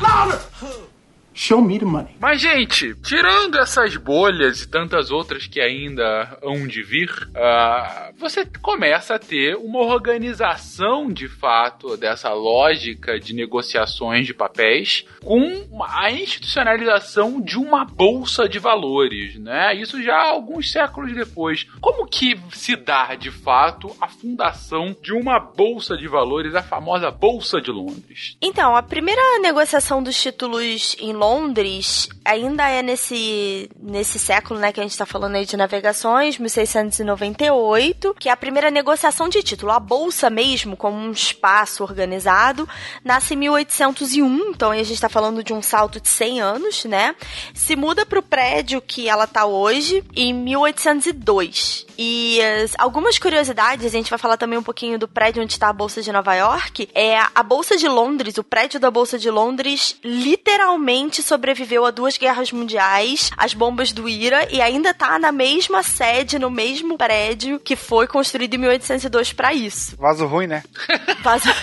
Louder! 0.01 0.86
Show 1.39 1.61
me 1.61 1.79
the 1.79 1.85
money. 1.85 2.17
Mas, 2.19 2.41
gente, 2.41 2.95
tirando 3.03 3.59
essas 3.59 3.95
bolhas 3.95 4.63
e 4.63 4.69
tantas 4.69 5.11
outras 5.11 5.47
que 5.47 5.61
ainda 5.61 6.39
hão 6.43 6.67
de 6.67 6.83
vir, 6.83 7.11
ah, 7.37 8.11
você 8.17 8.47
começa 8.63 9.17
a 9.17 9.19
ter 9.19 9.55
uma 9.55 9.81
organização 9.81 11.13
de 11.13 11.29
fato 11.29 11.95
dessa 11.99 12.33
lógica 12.33 13.21
de 13.21 13.35
negociações 13.35 14.27
de 14.27 14.33
papéis 14.33 15.05
com 15.23 15.85
a 15.85 16.11
institucionalização 16.11 17.39
de 17.39 17.59
uma 17.59 17.85
bolsa 17.85 18.49
de 18.49 18.59
valores, 18.59 19.39
né? 19.39 19.75
Isso 19.75 20.03
já 20.03 20.17
alguns 20.17 20.73
séculos 20.73 21.15
depois. 21.15 21.65
Como 21.83 22.07
que 22.07 22.41
se 22.53 22.77
dá 22.77 23.15
de 23.15 23.31
fato 23.31 23.95
a 24.01 24.09
fundação 24.09 24.97
de 25.03 25.13
uma 25.13 25.39
bolsa 25.39 25.99
de 25.99 26.09
valores, 26.09 26.55
a 26.55 26.63
famosa 26.63 27.11
Bolsa 27.11 27.61
de 27.61 27.71
Londres? 27.71 28.39
Então, 28.41 28.75
a 28.75 28.83
primeira 28.83 29.39
negociação 29.41 30.03
dos 30.03 30.19
títulos 30.19 30.97
em 30.99 31.13
Londres 31.13 31.26
ainda 32.25 32.69
é 32.69 32.83
nesse, 32.83 33.69
nesse 33.81 34.19
século, 34.19 34.59
né, 34.61 34.73
que 34.73 34.81
a 34.81 34.83
gente 34.83 34.97
tá 34.97 35.07
falando 35.07 35.35
aí 35.37 35.45
de 35.47 35.57
navegações, 35.57 36.39
1698, 36.39 38.15
que 38.19 38.29
é 38.29 38.33
a 38.33 38.37
primeira 38.37 38.71
negociação 38.71 39.29
de 39.29 39.43
título. 39.43 39.73
A 39.73 39.81
bolsa 39.81 40.29
mesmo, 40.31 40.77
como 40.77 40.97
um 40.97 41.11
espaço 41.11 41.83
organizado, 41.83 42.69
nasce 43.05 43.35
em 43.35 43.39
1801, 43.39 44.51
então 44.51 44.71
a 44.71 44.83
gente 44.83 45.01
tá 45.01 45.09
falando 45.09 45.43
de 45.43 45.53
um 45.53 45.63
salto 45.63 46.01
de 46.01 46.09
100 46.09 46.41
anos, 46.41 46.85
né? 46.85 47.15
Se 47.55 47.77
muda 47.77 48.05
pro 48.07 48.23
prédio 48.23 48.81
que 48.81 49.09
ela 49.09 49.27
tá 49.27 49.45
hoje 49.47 50.05
em 50.15 50.33
1802. 50.35 51.87
E 51.99 52.39
as- 52.63 52.75
algumas 52.79 53.19
curiosidades, 53.19 53.87
a 53.87 53.89
gente 53.89 54.11
vai 54.11 54.19
falar 54.19 54.37
também 54.37 54.59
um 54.59 54.63
pouquinho 54.63 54.99
do 54.99 55.09
prédio 55.09 55.43
onde 55.43 55.53
está 55.53 55.69
a 55.69 55.73
Bolsa 55.73 56.03
de 56.03 56.13
Nova 56.13 56.35
York. 56.35 56.89
É 56.95 57.19
a 57.35 57.43
Bolsa 57.43 57.77
de 57.77 57.89
Londres, 57.89 58.37
o 58.39 58.45
prédio 58.45 58.79
da 58.79 58.91
Bolsa 58.91 59.19
de 59.19 59.31
Londres, 59.31 59.97
literalmente 60.05 61.16
sobreviveu 61.23 61.85
a 61.85 61.91
duas 61.91 62.17
guerras 62.17 62.51
mundiais, 62.53 63.31
as 63.37 63.55
bombas 63.55 63.93
do 63.93 64.09
IRA, 64.09 64.49
e 64.53 64.61
ainda 64.61 64.93
tá 64.95 65.19
na 65.19 65.33
mesma 65.33 65.83
sede, 65.83 66.39
no 66.39 66.51
mesmo 66.51 66.97
prédio 66.97 67.59
que 67.61 67.77
foi 67.77 68.07
construído 68.07 68.55
em 68.55 68.59
1802 68.59 69.33
para 69.33 69.53
isso. 69.55 69.97
Vaso 69.97 70.27
ruim, 70.27 70.47
né? 70.47 70.63
Vaza- 71.23 71.55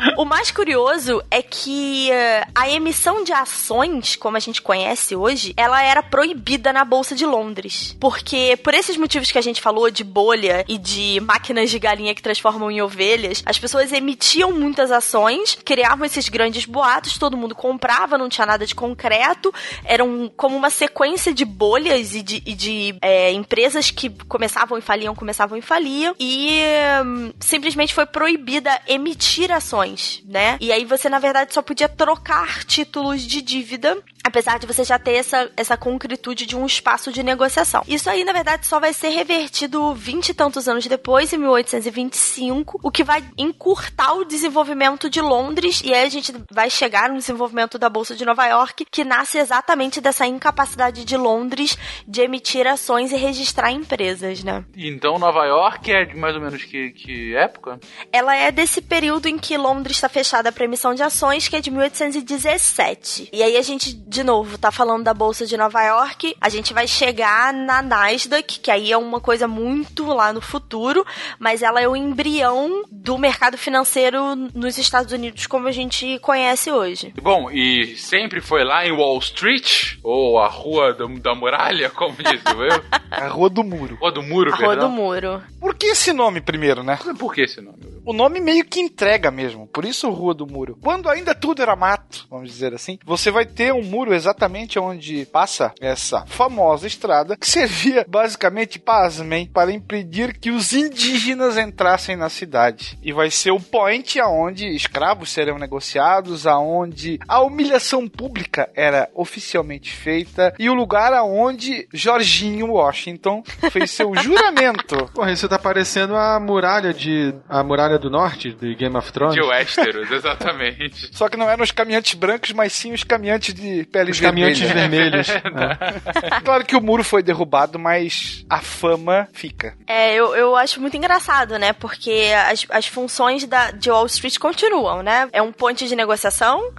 O 0.20 0.24
mais 0.26 0.50
curioso 0.50 1.22
é 1.30 1.40
que 1.40 2.12
eh, 2.12 2.46
a 2.54 2.68
emissão 2.68 3.24
de 3.24 3.32
ações, 3.32 4.16
como 4.16 4.36
a 4.36 4.40
gente 4.40 4.60
conhece 4.60 5.16
hoje, 5.16 5.54
ela 5.56 5.82
era 5.82 6.02
proibida 6.02 6.74
na 6.74 6.84
Bolsa 6.84 7.14
de 7.14 7.24
Londres. 7.24 7.96
Porque, 7.98 8.58
por 8.62 8.74
esses 8.74 8.98
motivos 8.98 9.30
que 9.30 9.38
a 9.38 9.40
gente 9.40 9.62
falou, 9.62 9.90
de 9.90 10.04
bolha 10.04 10.62
e 10.68 10.76
de 10.76 11.20
máquinas 11.20 11.70
de 11.70 11.78
galinha 11.78 12.14
que 12.14 12.20
transformam 12.20 12.70
em 12.70 12.82
ovelhas, 12.82 13.42
as 13.46 13.58
pessoas 13.58 13.94
emitiam 13.94 14.52
muitas 14.52 14.92
ações, 14.92 15.56
criavam 15.64 16.04
esses 16.04 16.28
grandes 16.28 16.66
boatos, 16.66 17.16
todo 17.16 17.34
mundo 17.34 17.54
comprava, 17.54 18.18
não 18.18 18.28
tinha 18.28 18.46
nada 18.46 18.66
de 18.66 18.74
concreto, 18.74 19.50
eram 19.86 20.30
como 20.36 20.54
uma 20.54 20.68
sequência 20.68 21.32
de 21.32 21.46
bolhas 21.46 22.14
e 22.14 22.20
de, 22.20 22.42
e 22.44 22.54
de, 22.54 22.94
eh, 23.00 23.32
empresas 23.32 23.90
que 23.90 24.10
começavam 24.28 24.76
e 24.76 24.82
faliam, 24.82 25.14
começavam 25.14 25.56
e 25.56 25.62
faliam, 25.62 26.14
e 26.20 26.60
hum, 27.06 27.32
simplesmente 27.40 27.94
foi 27.94 28.04
proibida 28.04 28.82
emitir 28.86 29.50
ações, 29.50 30.09
né? 30.26 30.56
E 30.60 30.72
aí 30.72 30.84
você, 30.84 31.08
na 31.08 31.18
verdade, 31.18 31.54
só 31.54 31.62
podia 31.62 31.88
trocar 31.88 32.64
títulos 32.64 33.22
de 33.22 33.40
dívida 33.42 33.96
apesar 34.24 34.58
de 34.58 34.66
você 34.66 34.84
já 34.84 34.98
ter 34.98 35.12
essa, 35.12 35.50
essa 35.56 35.76
concretude 35.76 36.46
de 36.46 36.56
um 36.56 36.66
espaço 36.66 37.12
de 37.12 37.22
negociação. 37.22 37.82
Isso 37.88 38.08
aí, 38.08 38.24
na 38.24 38.32
verdade, 38.32 38.66
só 38.66 38.78
vai 38.78 38.92
ser 38.92 39.08
revertido 39.08 39.94
vinte 39.94 40.30
e 40.30 40.34
tantos 40.34 40.68
anos 40.68 40.86
depois, 40.86 41.32
em 41.32 41.38
1825, 41.38 42.80
o 42.82 42.90
que 42.90 43.04
vai 43.04 43.24
encurtar 43.36 44.14
o 44.14 44.24
desenvolvimento 44.24 45.08
de 45.08 45.20
Londres, 45.20 45.82
e 45.84 45.92
aí 45.92 46.06
a 46.06 46.10
gente 46.10 46.32
vai 46.50 46.70
chegar 46.70 47.08
no 47.08 47.18
desenvolvimento 47.18 47.78
da 47.78 47.88
Bolsa 47.88 48.14
de 48.14 48.24
Nova 48.24 48.46
York, 48.46 48.86
que 48.90 49.04
nasce 49.04 49.38
exatamente 49.38 50.00
dessa 50.00 50.26
incapacidade 50.26 51.04
de 51.04 51.16
Londres 51.16 51.76
de 52.06 52.20
emitir 52.22 52.66
ações 52.66 53.12
e 53.12 53.16
registrar 53.16 53.72
empresas, 53.72 54.42
né? 54.42 54.64
Então 54.76 55.18
Nova 55.18 55.44
York 55.44 55.90
é 55.90 56.04
de 56.04 56.16
mais 56.16 56.34
ou 56.34 56.40
menos 56.40 56.64
que, 56.64 56.90
que 56.90 57.34
época? 57.34 57.78
Ela 58.12 58.36
é 58.36 58.50
desse 58.50 58.80
período 58.80 59.26
em 59.26 59.38
que 59.38 59.56
Londres 59.56 59.96
está 59.96 60.08
fechada 60.08 60.52
para 60.52 60.64
emissão 60.64 60.94
de 60.94 61.02
ações, 61.02 61.48
que 61.48 61.56
é 61.56 61.60
de 61.60 61.70
1817. 61.70 63.30
E 63.32 63.42
aí 63.42 63.56
a 63.56 63.62
gente, 63.62 63.94
de 64.10 64.24
novo, 64.24 64.58
tá 64.58 64.72
falando 64.72 65.04
da 65.04 65.14
Bolsa 65.14 65.46
de 65.46 65.56
Nova 65.56 65.80
York, 65.84 66.36
a 66.40 66.48
gente 66.48 66.74
vai 66.74 66.88
chegar 66.88 67.54
na 67.54 67.80
Nasdaq, 67.80 68.58
que 68.58 68.68
aí 68.68 68.90
é 68.90 68.98
uma 68.98 69.20
coisa 69.20 69.46
muito 69.46 70.04
lá 70.06 70.32
no 70.32 70.40
futuro, 70.40 71.06
mas 71.38 71.62
ela 71.62 71.80
é 71.80 71.86
o 71.86 71.94
embrião 71.94 72.82
do 72.90 73.16
mercado 73.16 73.56
financeiro 73.56 74.34
nos 74.52 74.78
Estados 74.78 75.12
Unidos 75.12 75.46
como 75.46 75.68
a 75.68 75.72
gente 75.72 76.18
conhece 76.18 76.72
hoje. 76.72 77.14
Bom, 77.22 77.52
e 77.52 77.96
sempre 77.96 78.40
foi 78.40 78.64
lá 78.64 78.84
em 78.84 78.90
Wall 78.90 79.18
Street, 79.20 79.94
ou 80.02 80.40
a 80.40 80.48
Rua 80.48 80.92
da, 80.92 81.06
da 81.06 81.34
Muralha, 81.36 81.88
como 81.88 82.16
disse 82.16 82.42
eu? 82.46 82.82
A 83.10 83.26
Rua 83.26 83.50
do 83.50 83.64
Muro. 83.64 83.98
Rua 84.00 84.12
do 84.12 84.22
Muro, 84.22 84.52
A 84.52 84.56
Rua 84.56 84.68
perdão. 84.68 84.88
do 84.88 84.94
Muro. 84.94 85.42
Por 85.60 85.74
que 85.74 85.86
esse 85.86 86.12
nome 86.12 86.40
primeiro, 86.40 86.82
né? 86.84 86.96
Por 87.18 87.34
que 87.34 87.42
esse 87.42 87.60
nome? 87.60 87.78
O 88.06 88.12
nome 88.12 88.40
meio 88.40 88.64
que 88.64 88.80
entrega 88.80 89.30
mesmo, 89.30 89.66
por 89.66 89.84
isso 89.84 90.08
Rua 90.10 90.32
do 90.32 90.46
Muro. 90.46 90.78
Quando 90.80 91.08
ainda 91.08 91.34
tudo 91.34 91.60
era 91.60 91.74
mato, 91.74 92.26
vamos 92.30 92.48
dizer 92.50 92.72
assim, 92.72 92.98
você 93.04 93.30
vai 93.30 93.44
ter 93.44 93.74
um 93.74 93.82
muro 93.82 93.99
exatamente 94.08 94.78
onde 94.78 95.26
passa 95.26 95.72
essa 95.80 96.24
famosa 96.26 96.86
estrada, 96.86 97.36
que 97.36 97.48
servia 97.48 98.04
basicamente, 98.08 98.78
pasmem, 98.78 99.46
para 99.46 99.72
impedir 99.72 100.38
que 100.38 100.50
os 100.50 100.72
indígenas 100.72 101.56
entrassem 101.56 102.16
na 102.16 102.28
cidade. 102.28 102.98
E 103.02 103.12
vai 103.12 103.30
ser 103.30 103.50
o 103.50 103.60
point 103.60 104.18
aonde 104.20 104.66
escravos 104.68 105.30
serão 105.30 105.58
negociados, 105.58 106.46
aonde 106.46 107.18
a 107.28 107.40
humilhação 107.40 108.08
pública 108.08 108.70
era 108.74 109.08
oficialmente 109.14 109.92
feita 109.92 110.54
e 110.58 110.68
o 110.68 110.74
lugar 110.74 111.12
aonde 111.12 111.88
Jorginho 111.92 112.72
Washington 112.72 113.42
fez 113.70 113.90
seu 113.90 114.14
juramento 114.22 115.10
Porra, 115.14 115.32
isso 115.32 115.48
tá 115.48 115.58
parecendo 115.58 116.16
a 116.16 116.38
muralha 116.38 116.92
de. 116.92 117.34
a 117.48 117.62
muralha 117.62 117.98
do 117.98 118.10
norte 118.10 118.52
de 118.52 118.74
Game 118.74 118.96
of 118.96 119.12
Thrones. 119.12 119.34
De 119.34 119.42
Westeros, 119.42 120.10
exatamente. 120.10 121.10
Só 121.16 121.28
que 121.28 121.36
não 121.36 121.48
eram 121.48 121.62
os 121.62 121.70
caminhantes 121.70 122.14
brancos, 122.14 122.52
mas 122.52 122.72
sim 122.72 122.92
os 122.92 123.04
caminhantes 123.04 123.54
de 123.54 123.84
pele 123.90 124.10
Os 124.10 124.20
caminhantes 124.20 124.60
vermelhos. 124.60 125.28
É. 125.40 126.40
Claro 126.40 126.64
que 126.64 126.76
o 126.76 126.80
muro 126.80 127.02
foi 127.02 127.22
derrubado, 127.22 127.78
mas 127.78 128.44
a 128.48 128.60
fama 128.60 129.28
fica. 129.32 129.74
É, 129.86 130.14
eu, 130.14 130.34
eu 130.34 130.56
acho 130.56 130.80
muito 130.80 130.96
engraçado, 130.96 131.58
né? 131.58 131.72
Porque 131.72 132.32
as, 132.48 132.66
as 132.70 132.86
funções 132.86 133.44
da, 133.44 133.70
de 133.70 133.90
Wall 133.90 134.06
Street 134.06 134.38
continuam, 134.38 135.02
né? 135.02 135.28
É 135.32 135.42
um 135.42 135.52
ponte 135.52 135.86
de 135.86 135.96
negociação, 135.96 136.72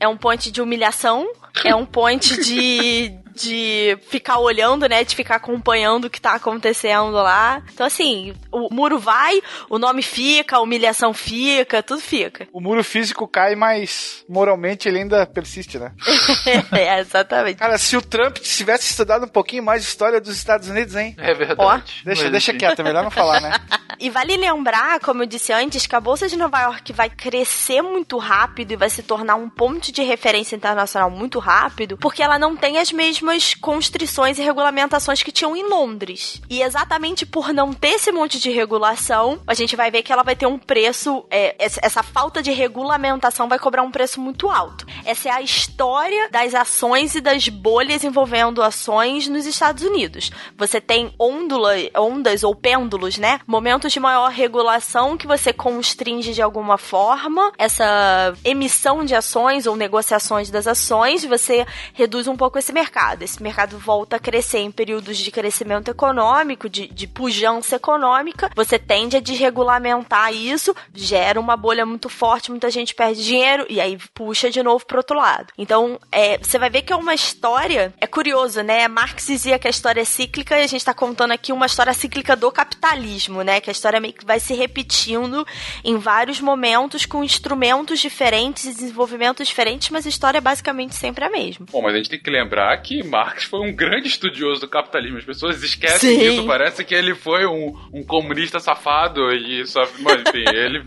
é 0.00 0.08
um 0.08 0.16
ponte 0.16 0.50
de 0.50 0.60
humilhação, 0.60 1.26
é 1.64 1.74
um 1.74 1.84
ponte 1.84 2.40
de, 2.42 3.16
de 3.36 3.98
ficar 4.08 4.38
olhando, 4.38 4.88
né? 4.88 5.04
De 5.04 5.14
ficar 5.14 5.36
acompanhando 5.36 6.06
o 6.06 6.10
que 6.10 6.20
tá 6.20 6.34
acontecendo 6.34 7.12
lá. 7.12 7.62
Então, 7.72 7.86
assim, 7.86 8.34
o 8.50 8.72
muro 8.74 8.98
vai, 8.98 9.40
o 9.68 9.78
nome 9.78 10.02
fica, 10.02 10.56
a 10.56 10.60
humilhação 10.60 11.12
fica, 11.12 11.82
tudo 11.82 12.00
fica. 12.00 12.48
O 12.52 12.60
muro 12.60 12.82
físico 12.82 13.28
cai, 13.28 13.54
mas 13.54 14.24
moralmente 14.28 14.88
ele 14.88 14.98
ainda 14.98 15.26
persiste, 15.26 15.78
né? 15.78 15.92
é, 16.72 17.00
exatamente. 17.00 17.58
Cara, 17.58 17.78
se 17.78 17.96
o 17.96 18.02
Trump 18.02 18.38
tivesse 18.38 18.90
estudado 18.90 19.26
um 19.26 19.28
pouquinho 19.28 19.62
mais 19.62 19.82
história 19.82 20.20
dos 20.20 20.36
Estados 20.36 20.68
Unidos, 20.68 20.96
hein? 20.96 21.14
É 21.18 21.34
verdade. 21.34 22.02
Deixa, 22.04 22.22
Mas, 22.22 22.32
deixa 22.32 22.50
enfim. 22.52 22.58
quieto, 22.58 22.80
é 22.80 22.82
melhor 22.82 23.04
não 23.04 23.10
falar, 23.10 23.40
né? 23.40 23.52
E 23.98 24.10
vale 24.10 24.36
lembrar, 24.36 25.00
como 25.00 25.22
eu 25.22 25.26
disse 25.26 25.54
antes, 25.54 25.86
que 25.86 25.96
a 25.96 26.00
Bolsa 26.00 26.28
de 26.28 26.36
Nova 26.36 26.60
York 26.60 26.92
vai 26.92 27.08
crescer 27.08 27.80
muito 27.80 28.18
rápido 28.18 28.72
e 28.72 28.76
vai 28.76 28.90
se 28.90 29.02
tornar 29.02 29.36
um 29.36 29.48
ponto 29.48 29.90
de 29.90 30.02
referência 30.02 30.54
internacional 30.54 31.10
muito 31.10 31.38
rápido, 31.38 31.96
porque 31.96 32.22
ela 32.22 32.38
não 32.38 32.54
tem 32.54 32.76
as 32.76 32.92
mesmas 32.92 33.25
constrições 33.60 34.38
e 34.38 34.42
regulamentações 34.42 35.22
que 35.22 35.32
tinham 35.32 35.56
em 35.56 35.68
Londres. 35.68 36.40
E 36.48 36.62
exatamente 36.62 37.26
por 37.26 37.52
não 37.52 37.72
ter 37.72 37.94
esse 37.94 38.12
monte 38.12 38.38
de 38.38 38.50
regulação, 38.50 39.40
a 39.46 39.54
gente 39.54 39.76
vai 39.76 39.90
ver 39.90 40.02
que 40.02 40.12
ela 40.12 40.22
vai 40.22 40.36
ter 40.36 40.46
um 40.46 40.58
preço, 40.58 41.24
é, 41.30 41.54
essa 41.58 42.02
falta 42.02 42.42
de 42.42 42.52
regulamentação 42.52 43.48
vai 43.48 43.58
cobrar 43.58 43.82
um 43.82 43.90
preço 43.90 44.20
muito 44.20 44.48
alto. 44.48 44.86
Essa 45.04 45.28
é 45.28 45.32
a 45.32 45.42
história 45.42 46.28
das 46.30 46.54
ações 46.54 47.14
e 47.14 47.20
das 47.20 47.48
bolhas 47.48 48.04
envolvendo 48.04 48.62
ações 48.62 49.28
nos 49.28 49.46
Estados 49.46 49.82
Unidos. 49.82 50.30
Você 50.56 50.80
tem 50.80 51.12
ondula, 51.18 51.74
ondas 51.96 52.44
ou 52.44 52.54
pêndulos, 52.54 53.18
né? 53.18 53.40
Momentos 53.46 53.92
de 53.92 54.00
maior 54.00 54.30
regulação 54.30 55.16
que 55.16 55.26
você 55.26 55.52
constringe 55.52 56.32
de 56.32 56.42
alguma 56.42 56.78
forma 56.78 57.52
essa 57.58 58.34
emissão 58.44 59.04
de 59.04 59.14
ações 59.14 59.66
ou 59.66 59.76
negociações 59.76 60.50
das 60.50 60.66
ações, 60.66 61.24
você 61.24 61.66
reduz 61.92 62.26
um 62.26 62.36
pouco 62.36 62.58
esse 62.58 62.72
mercado. 62.72 63.15
Esse 63.24 63.42
mercado 63.42 63.78
volta 63.78 64.16
a 64.16 64.18
crescer 64.18 64.58
em 64.58 64.70
períodos 64.70 65.18
de 65.18 65.30
crescimento 65.30 65.90
econômico, 65.90 66.68
de, 66.68 66.86
de 66.86 67.06
pujança 67.06 67.76
econômica. 67.76 68.50
Você 68.54 68.78
tende 68.78 69.16
a 69.16 69.20
desregulamentar 69.20 70.32
isso, 70.32 70.74
gera 70.94 71.40
uma 71.40 71.56
bolha 71.56 71.86
muito 71.86 72.08
forte, 72.08 72.50
muita 72.50 72.70
gente 72.70 72.94
perde 72.94 73.24
dinheiro 73.24 73.66
e 73.68 73.80
aí 73.80 73.98
puxa 74.14 74.50
de 74.50 74.62
novo 74.62 74.84
pro 74.84 74.98
outro 74.98 75.16
lado. 75.16 75.52
Então, 75.58 75.98
é, 76.10 76.38
você 76.38 76.58
vai 76.58 76.70
ver 76.70 76.82
que 76.82 76.92
é 76.92 76.96
uma 76.96 77.14
história. 77.14 77.92
É 78.00 78.06
curioso, 78.06 78.62
né? 78.62 78.88
Marx 78.88 79.26
dizia 79.26 79.58
que 79.58 79.66
a 79.66 79.70
história 79.70 80.00
é 80.00 80.04
cíclica 80.04 80.58
e 80.58 80.64
a 80.64 80.66
gente 80.66 80.84
tá 80.84 80.94
contando 80.94 81.32
aqui 81.32 81.52
uma 81.52 81.66
história 81.66 81.92
cíclica 81.92 82.36
do 82.36 82.50
capitalismo, 82.50 83.42
né? 83.42 83.60
Que 83.60 83.70
a 83.70 83.72
história 83.72 84.00
meio 84.00 84.14
que 84.14 84.24
vai 84.24 84.40
se 84.40 84.54
repetindo 84.54 85.46
em 85.84 85.96
vários 85.96 86.40
momentos 86.40 87.06
com 87.06 87.22
instrumentos 87.24 88.00
diferentes 88.00 88.64
e 88.64 88.74
desenvolvimentos 88.74 89.48
diferentes, 89.48 89.90
mas 89.90 90.06
a 90.06 90.08
história 90.08 90.38
é 90.38 90.40
basicamente 90.40 90.94
sempre 90.94 91.24
a 91.24 91.30
mesma. 91.30 91.66
Bom, 91.70 91.82
mas 91.82 91.94
a 91.94 91.96
gente 91.96 92.10
tem 92.10 92.20
que 92.20 92.30
lembrar 92.30 92.76
que 92.82 93.02
Marx 93.06 93.44
foi 93.44 93.60
um 93.60 93.74
grande 93.74 94.08
estudioso 94.08 94.60
do 94.62 94.68
capitalismo. 94.68 95.18
As 95.18 95.24
pessoas 95.24 95.62
esquecem 95.62 96.14
Sim. 96.14 96.18
disso. 96.18 96.46
Parece 96.46 96.84
que 96.84 96.94
ele 96.94 97.14
foi 97.14 97.46
um, 97.46 97.74
um 97.92 98.02
comunista 98.02 98.60
safado 98.60 99.32
e 99.32 99.66
só. 99.66 99.86
Mas, 100.00 100.20
enfim, 100.20 100.44
ele. 100.54 100.84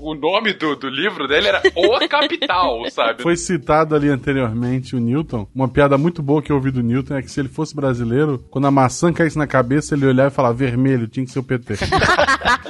O 0.00 0.14
nome 0.14 0.52
do, 0.52 0.76
do 0.76 0.88
livro 0.88 1.26
dele 1.28 1.48
era 1.48 1.62
O 1.74 2.08
Capital, 2.08 2.88
sabe? 2.90 3.22
Foi 3.22 3.36
citado 3.36 3.94
ali 3.94 4.08
anteriormente 4.08 4.96
o 4.96 5.00
Newton. 5.00 5.46
Uma 5.54 5.68
piada 5.68 5.98
muito 5.98 6.22
boa 6.22 6.42
que 6.42 6.50
eu 6.50 6.56
ouvi 6.56 6.70
do 6.70 6.82
Newton 6.82 7.16
é 7.16 7.22
que 7.22 7.30
se 7.30 7.40
ele 7.40 7.48
fosse 7.48 7.74
brasileiro, 7.74 8.44
quando 8.50 8.66
a 8.66 8.70
maçã 8.70 9.12
caísse 9.12 9.38
na 9.38 9.46
cabeça, 9.46 9.94
ele 9.94 10.06
olhar 10.06 10.28
e 10.28 10.34
falar 10.34 10.52
vermelho, 10.52 11.08
tinha 11.08 11.26
que 11.26 11.32
ser 11.32 11.38
o 11.38 11.44
PT. 11.44 11.74